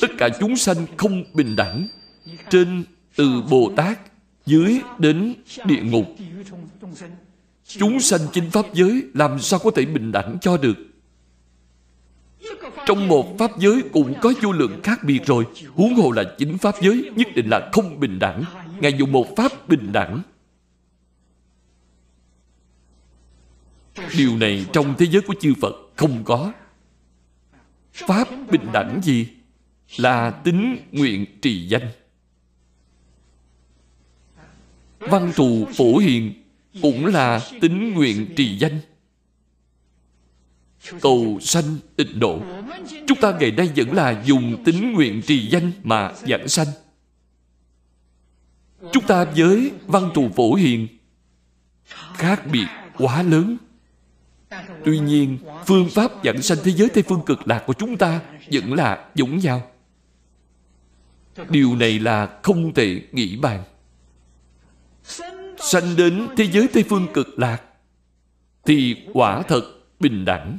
Tất 0.00 0.10
cả 0.18 0.28
chúng 0.40 0.56
sanh 0.56 0.86
không 0.96 1.24
bình 1.34 1.56
đẳng 1.56 1.88
trên 2.50 2.84
từ 3.16 3.42
bồ 3.50 3.72
tát 3.76 3.98
dưới 4.46 4.80
đến 4.98 5.34
địa 5.64 5.82
ngục. 5.82 6.06
Chúng 7.66 8.00
sanh 8.00 8.20
chính 8.32 8.50
pháp 8.50 8.66
giới 8.74 9.02
làm 9.14 9.38
sao 9.40 9.58
có 9.58 9.70
thể 9.70 9.84
bình 9.84 10.12
đẳng 10.12 10.38
cho 10.40 10.56
được? 10.56 10.76
Trong 12.86 13.08
một 13.08 13.38
pháp 13.38 13.50
giới 13.58 13.82
cũng 13.92 14.14
có 14.22 14.32
vô 14.42 14.52
lượng 14.52 14.80
khác 14.82 15.04
biệt 15.04 15.26
rồi. 15.26 15.46
Huống 15.74 15.94
hồ 15.94 16.10
là 16.10 16.24
chính 16.38 16.58
pháp 16.58 16.74
giới, 16.82 17.10
nhất 17.16 17.28
định 17.34 17.48
là 17.48 17.70
không 17.72 18.00
bình 18.00 18.18
đẳng. 18.18 18.44
Ngài 18.80 18.92
dùng 18.92 19.12
một 19.12 19.36
pháp 19.36 19.68
bình 19.68 19.92
đẳng. 19.92 20.22
Điều 24.18 24.36
này 24.36 24.66
trong 24.72 24.94
thế 24.98 25.06
giới 25.06 25.22
của 25.22 25.34
chư 25.40 25.54
phật 25.60 25.74
không 25.96 26.24
có. 26.24 26.52
Pháp 27.92 28.28
bình 28.50 28.66
đẳng 28.72 29.00
gì? 29.02 29.28
Là 29.96 30.30
tính 30.30 30.76
nguyện 30.92 31.26
trì 31.42 31.68
danh. 31.68 31.88
Văn 34.98 35.32
thù 35.34 35.66
phổ 35.76 35.96
hiền 35.96 36.32
cũng 36.82 37.06
là 37.06 37.40
tính 37.60 37.94
nguyện 37.94 38.34
trì 38.36 38.58
danh 38.58 38.80
cầu 41.00 41.38
sanh 41.40 41.76
tịnh 41.96 42.20
độ. 42.20 42.40
Chúng 43.06 43.20
ta 43.20 43.36
ngày 43.40 43.50
nay 43.50 43.70
vẫn 43.76 43.92
là 43.92 44.22
dùng 44.24 44.64
tính 44.64 44.92
nguyện 44.92 45.22
trì 45.26 45.46
danh 45.46 45.72
mà 45.82 46.12
giảng 46.28 46.48
sanh. 46.48 46.66
Chúng 48.92 49.06
ta 49.06 49.24
với 49.24 49.70
văn 49.86 50.10
thù 50.14 50.28
phổ 50.36 50.54
hiền 50.54 50.88
khác 52.14 52.46
biệt 52.52 52.66
quá 52.98 53.22
lớn. 53.22 53.56
Tuy 54.84 54.98
nhiên, 54.98 55.38
phương 55.66 55.88
pháp 55.90 56.12
giảng 56.24 56.42
sanh 56.42 56.58
thế 56.64 56.72
giới 56.72 56.88
tây 56.88 57.02
phương 57.08 57.22
cực 57.26 57.48
lạc 57.48 57.62
của 57.66 57.72
chúng 57.72 57.96
ta 57.96 58.20
vẫn 58.52 58.72
là 58.72 59.08
giống 59.14 59.38
nhau. 59.38 59.70
Điều 61.48 61.76
này 61.76 61.98
là 61.98 62.38
không 62.42 62.74
thể 62.74 63.02
nghĩ 63.12 63.36
bàn. 63.36 63.62
Sanh 65.58 65.96
đến 65.96 66.28
thế 66.36 66.46
giới 66.52 66.68
tây 66.72 66.84
phương 66.88 67.06
cực 67.14 67.38
lạc 67.38 67.62
thì 68.64 68.96
quả 69.12 69.42
thật 69.42 69.62
bình 70.00 70.24
đẳng 70.24 70.58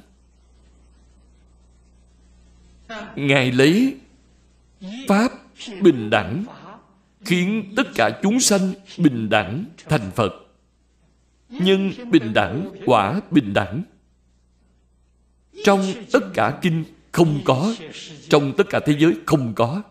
ngài 3.15 3.51
lấy 3.51 3.95
pháp 5.07 5.31
bình 5.81 6.09
đẳng, 6.09 6.45
khiến 7.25 7.73
tất 7.75 7.87
cả 7.95 8.19
chúng 8.23 8.39
sanh 8.39 8.73
bình 8.97 9.29
đẳng 9.29 9.65
thành 9.89 10.11
phật. 10.15 10.33
Nhân 11.49 11.91
bình 12.11 12.33
đẳng, 12.33 12.69
quả 12.85 13.21
bình 13.31 13.53
đẳng. 13.53 13.83
Trong 15.63 15.93
tất 16.11 16.33
cả 16.33 16.59
kinh 16.61 16.83
không 17.11 17.41
có, 17.45 17.75
trong 18.29 18.53
tất 18.57 18.69
cả 18.69 18.79
thế 18.85 18.95
giới 18.99 19.13
không 19.25 19.53
có. 19.55 19.81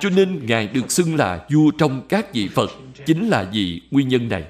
Cho 0.00 0.10
nên 0.10 0.46
ngài 0.46 0.68
được 0.68 0.90
xưng 0.90 1.16
là 1.16 1.46
vua 1.52 1.70
trong 1.70 2.06
các 2.08 2.32
vị 2.32 2.48
phật, 2.48 2.70
chính 3.06 3.28
là 3.28 3.50
vì 3.52 3.80
nguyên 3.90 4.08
nhân 4.08 4.28
này. 4.28 4.44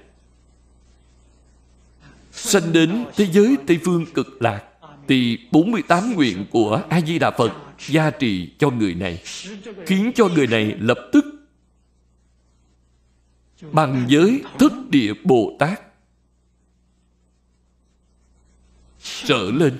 Sanh 2.32 2.72
đến 2.72 3.04
thế 3.16 3.26
giới 3.32 3.56
tây 3.66 3.78
phương 3.84 4.06
cực 4.14 4.42
lạc 4.42 4.62
thì 5.08 5.38
48 5.52 6.14
nguyện 6.14 6.46
của 6.50 6.82
a 6.88 7.00
di 7.00 7.18
đà 7.18 7.30
phật 7.30 7.52
gia 7.88 8.10
trì 8.10 8.50
cho 8.58 8.70
người 8.70 8.94
này, 8.94 9.22
khiến 9.86 10.12
cho 10.14 10.28
người 10.28 10.46
này 10.46 10.74
lập 10.78 10.98
tức 11.12 11.24
bằng 13.72 14.06
giới 14.08 14.42
thức 14.58 14.72
địa 14.90 15.12
bồ 15.24 15.56
tát 15.58 15.80
trở 19.24 19.50
lên. 19.54 19.78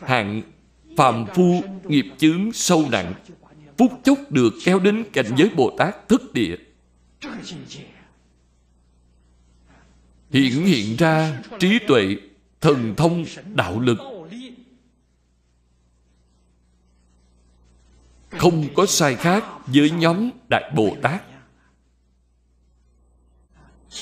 Hạng 0.00 0.42
phàm 0.96 1.26
phu 1.34 1.62
nghiệp 1.84 2.06
chướng 2.18 2.52
sâu 2.52 2.88
nặng, 2.90 3.14
phút 3.76 3.92
chốc 4.04 4.18
được 4.30 4.54
kéo 4.64 4.78
đến 4.78 5.04
cảnh 5.12 5.26
giới 5.36 5.50
bồ 5.56 5.74
tát 5.78 6.08
thức 6.08 6.34
địa. 6.34 6.56
Hiện 10.30 10.66
hiện 10.66 10.96
ra 10.96 11.42
trí 11.58 11.78
tuệ 11.86 12.16
thần 12.60 12.94
thông, 12.96 13.24
đạo 13.54 13.80
lực. 13.80 13.98
Không 18.30 18.68
có 18.74 18.86
sai 18.86 19.14
khác 19.14 19.44
với 19.66 19.90
nhóm 19.90 20.30
đại 20.48 20.72
bồ 20.76 20.96
tát. 21.02 21.22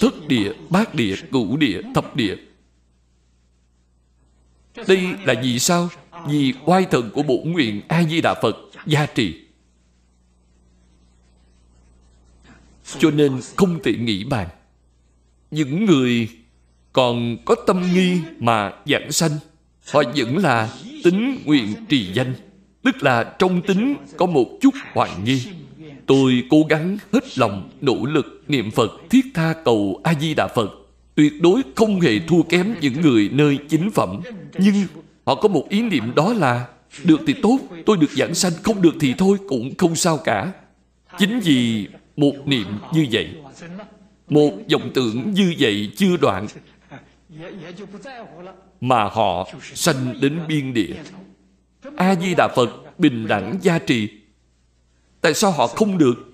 Thất 0.00 0.14
địa, 0.28 0.52
bát 0.70 0.94
địa, 0.94 1.16
cửu 1.32 1.56
địa, 1.56 1.80
thập 1.94 2.16
địa. 2.16 2.36
Đây 4.88 5.14
là 5.24 5.34
vì 5.42 5.58
sao? 5.58 5.88
Vì 6.28 6.54
oai 6.64 6.86
thần 6.90 7.10
của 7.14 7.22
bổn 7.22 7.52
nguyện 7.52 7.82
a 7.88 8.04
di 8.04 8.20
đà 8.20 8.34
phật 8.42 8.56
gia 8.86 9.06
trì. 9.06 9.46
Cho 12.98 13.10
nên 13.10 13.40
không 13.56 13.78
thể 13.82 13.94
nghĩ 13.94 14.24
bàn. 14.24 14.48
Những 15.50 15.84
người 15.84 16.28
còn 16.96 17.36
có 17.44 17.54
tâm 17.66 17.82
nghi 17.94 18.18
mà 18.38 18.72
giảng 18.86 19.12
sanh, 19.12 19.30
họ 19.92 20.02
vẫn 20.16 20.38
là 20.38 20.68
tính 21.04 21.38
nguyện 21.44 21.74
trì 21.88 22.12
danh. 22.12 22.34
Tức 22.82 23.02
là 23.02 23.24
trong 23.38 23.62
tính 23.62 23.96
có 24.16 24.26
một 24.26 24.46
chút 24.60 24.74
hoài 24.92 25.10
nghi. 25.24 25.42
Tôi 26.06 26.42
cố 26.50 26.62
gắng 26.68 26.98
hết 27.12 27.38
lòng 27.38 27.70
nỗ 27.80 27.96
lực 28.06 28.44
niệm 28.48 28.70
phật, 28.70 28.92
thiết 29.10 29.26
tha 29.34 29.54
cầu 29.64 30.00
a 30.04 30.14
di 30.20 30.34
đà 30.34 30.48
phật. 30.48 30.70
Tuyệt 31.14 31.32
đối 31.40 31.62
không 31.74 32.00
hề 32.00 32.18
thua 32.18 32.42
kém 32.42 32.74
những 32.80 33.00
người 33.00 33.30
nơi 33.32 33.58
chính 33.68 33.90
phẩm. 33.90 34.20
Nhưng 34.58 34.74
họ 35.26 35.34
có 35.34 35.48
một 35.48 35.68
ý 35.68 35.82
niệm 35.82 36.14
đó 36.14 36.32
là, 36.32 36.66
được 37.04 37.20
thì 37.26 37.34
tốt, 37.42 37.58
tôi 37.86 37.96
được 37.96 38.10
giảng 38.10 38.34
sanh, 38.34 38.52
không 38.62 38.82
được 38.82 38.94
thì 39.00 39.14
thôi, 39.18 39.38
cũng 39.48 39.74
không 39.78 39.96
sao 39.96 40.16
cả. 40.16 40.52
Chính 41.18 41.40
vì 41.40 41.88
một 42.16 42.34
niệm 42.46 42.66
như 42.94 43.06
vậy, 43.10 43.28
một 44.28 44.52
vọng 44.72 44.90
tưởng 44.94 45.34
như 45.34 45.54
vậy 45.58 45.90
chưa 45.96 46.16
đoạn 46.16 46.46
mà 48.80 49.04
họ 49.04 49.48
sanh 49.62 50.20
đến 50.20 50.40
biên 50.48 50.74
địa. 50.74 50.94
a 51.96 52.14
di 52.14 52.34
đà 52.34 52.48
phật 52.56 52.98
bình 52.98 53.26
đẳng 53.28 53.58
gia 53.62 53.78
trì. 53.78 54.08
Tại 55.20 55.34
sao 55.34 55.50
họ 55.50 55.66
không 55.66 55.98
được? 55.98 56.32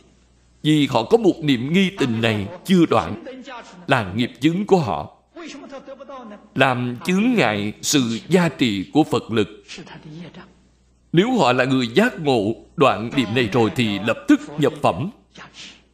Vì 0.62 0.86
họ 0.86 1.04
có 1.04 1.16
một 1.16 1.34
niệm 1.42 1.72
nghi 1.72 1.90
tình 1.98 2.20
này 2.20 2.48
chưa 2.64 2.86
đoạn. 2.90 3.24
là 3.86 4.12
nghiệp 4.16 4.30
chứng 4.40 4.66
của 4.66 4.78
họ. 4.78 5.16
Làm 6.54 6.96
chướng 7.04 7.32
ngại 7.36 7.72
sự 7.82 8.18
gia 8.28 8.48
trì 8.48 8.90
của 8.92 9.04
phật 9.04 9.30
lực. 9.30 9.48
nếu 11.12 11.38
họ 11.38 11.52
là 11.52 11.64
người 11.64 11.88
giác 11.88 12.20
ngộ 12.20 12.54
đoạn 12.76 13.10
niệm 13.16 13.28
này 13.34 13.48
rồi 13.52 13.70
thì 13.76 13.98
lập 13.98 14.24
tức 14.28 14.40
nhập 14.58 14.72
phẩm. 14.82 15.10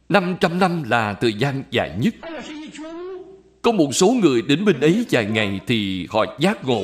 500 0.09 0.59
năm 0.59 0.83
là 0.83 1.13
thời 1.13 1.33
gian 1.33 1.63
dài 1.71 1.97
nhất 1.99 2.15
có 3.61 3.71
một 3.71 3.95
số 3.95 4.07
người 4.21 4.41
đến 4.41 4.65
bên 4.65 4.79
ấy 4.79 5.05
vài 5.09 5.25
ngày 5.25 5.59
thì 5.67 6.07
họ 6.09 6.25
giác 6.39 6.65
ngộ. 6.65 6.81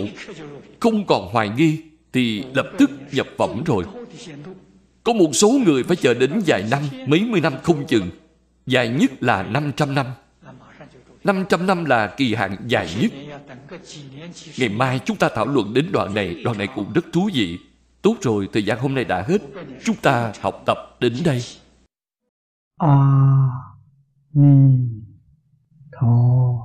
Không 0.79 1.05
còn 1.05 1.29
hoài 1.31 1.49
nghi 1.49 1.81
thì 2.13 2.43
lập 2.53 2.67
tức 2.77 2.91
nhập 3.11 3.27
phẩm 3.37 3.63
rồi. 3.65 3.83
Có 5.03 5.13
một 5.13 5.29
số 5.33 5.49
người 5.65 5.83
phải 5.83 5.95
chờ 5.95 6.13
đến 6.13 6.41
vài 6.45 6.65
năm 6.71 6.83
mấy 7.07 7.21
mươi 7.21 7.41
năm 7.41 7.53
không 7.63 7.87
chừng. 7.87 8.09
Dài 8.65 8.89
nhất 8.89 9.11
là 9.23 9.43
500 9.43 9.95
năm. 9.95 10.05
500 11.23 11.67
năm 11.67 11.85
là 11.85 12.07
kỳ 12.17 12.35
hạn 12.35 12.57
dài 12.67 12.89
nhất. 13.01 13.11
Ngày 14.57 14.69
mai 14.69 14.99
chúng 15.05 15.17
ta 15.17 15.29
thảo 15.35 15.47
luận 15.47 15.73
đến 15.73 15.85
đoạn 15.91 16.13
này 16.13 16.41
Đoạn 16.43 16.57
này 16.57 16.67
cũng 16.75 16.93
rất 16.93 17.05
thú 17.13 17.29
vị. 17.33 17.59
Tốt 18.01 18.15
rồi, 18.21 18.47
thời 18.53 18.65
gian 18.65 18.79
hôm 18.79 18.95
nay 18.95 19.03
đã 19.03 19.25
hết. 19.27 19.41
Chúng 19.83 19.95
ta 19.95 20.33
học 20.41 20.63
tập 20.65 20.77
đến 20.99 21.13
đây. 21.25 21.43
A 22.77 22.87
Ni 24.33 24.77
Tho. 25.91 26.64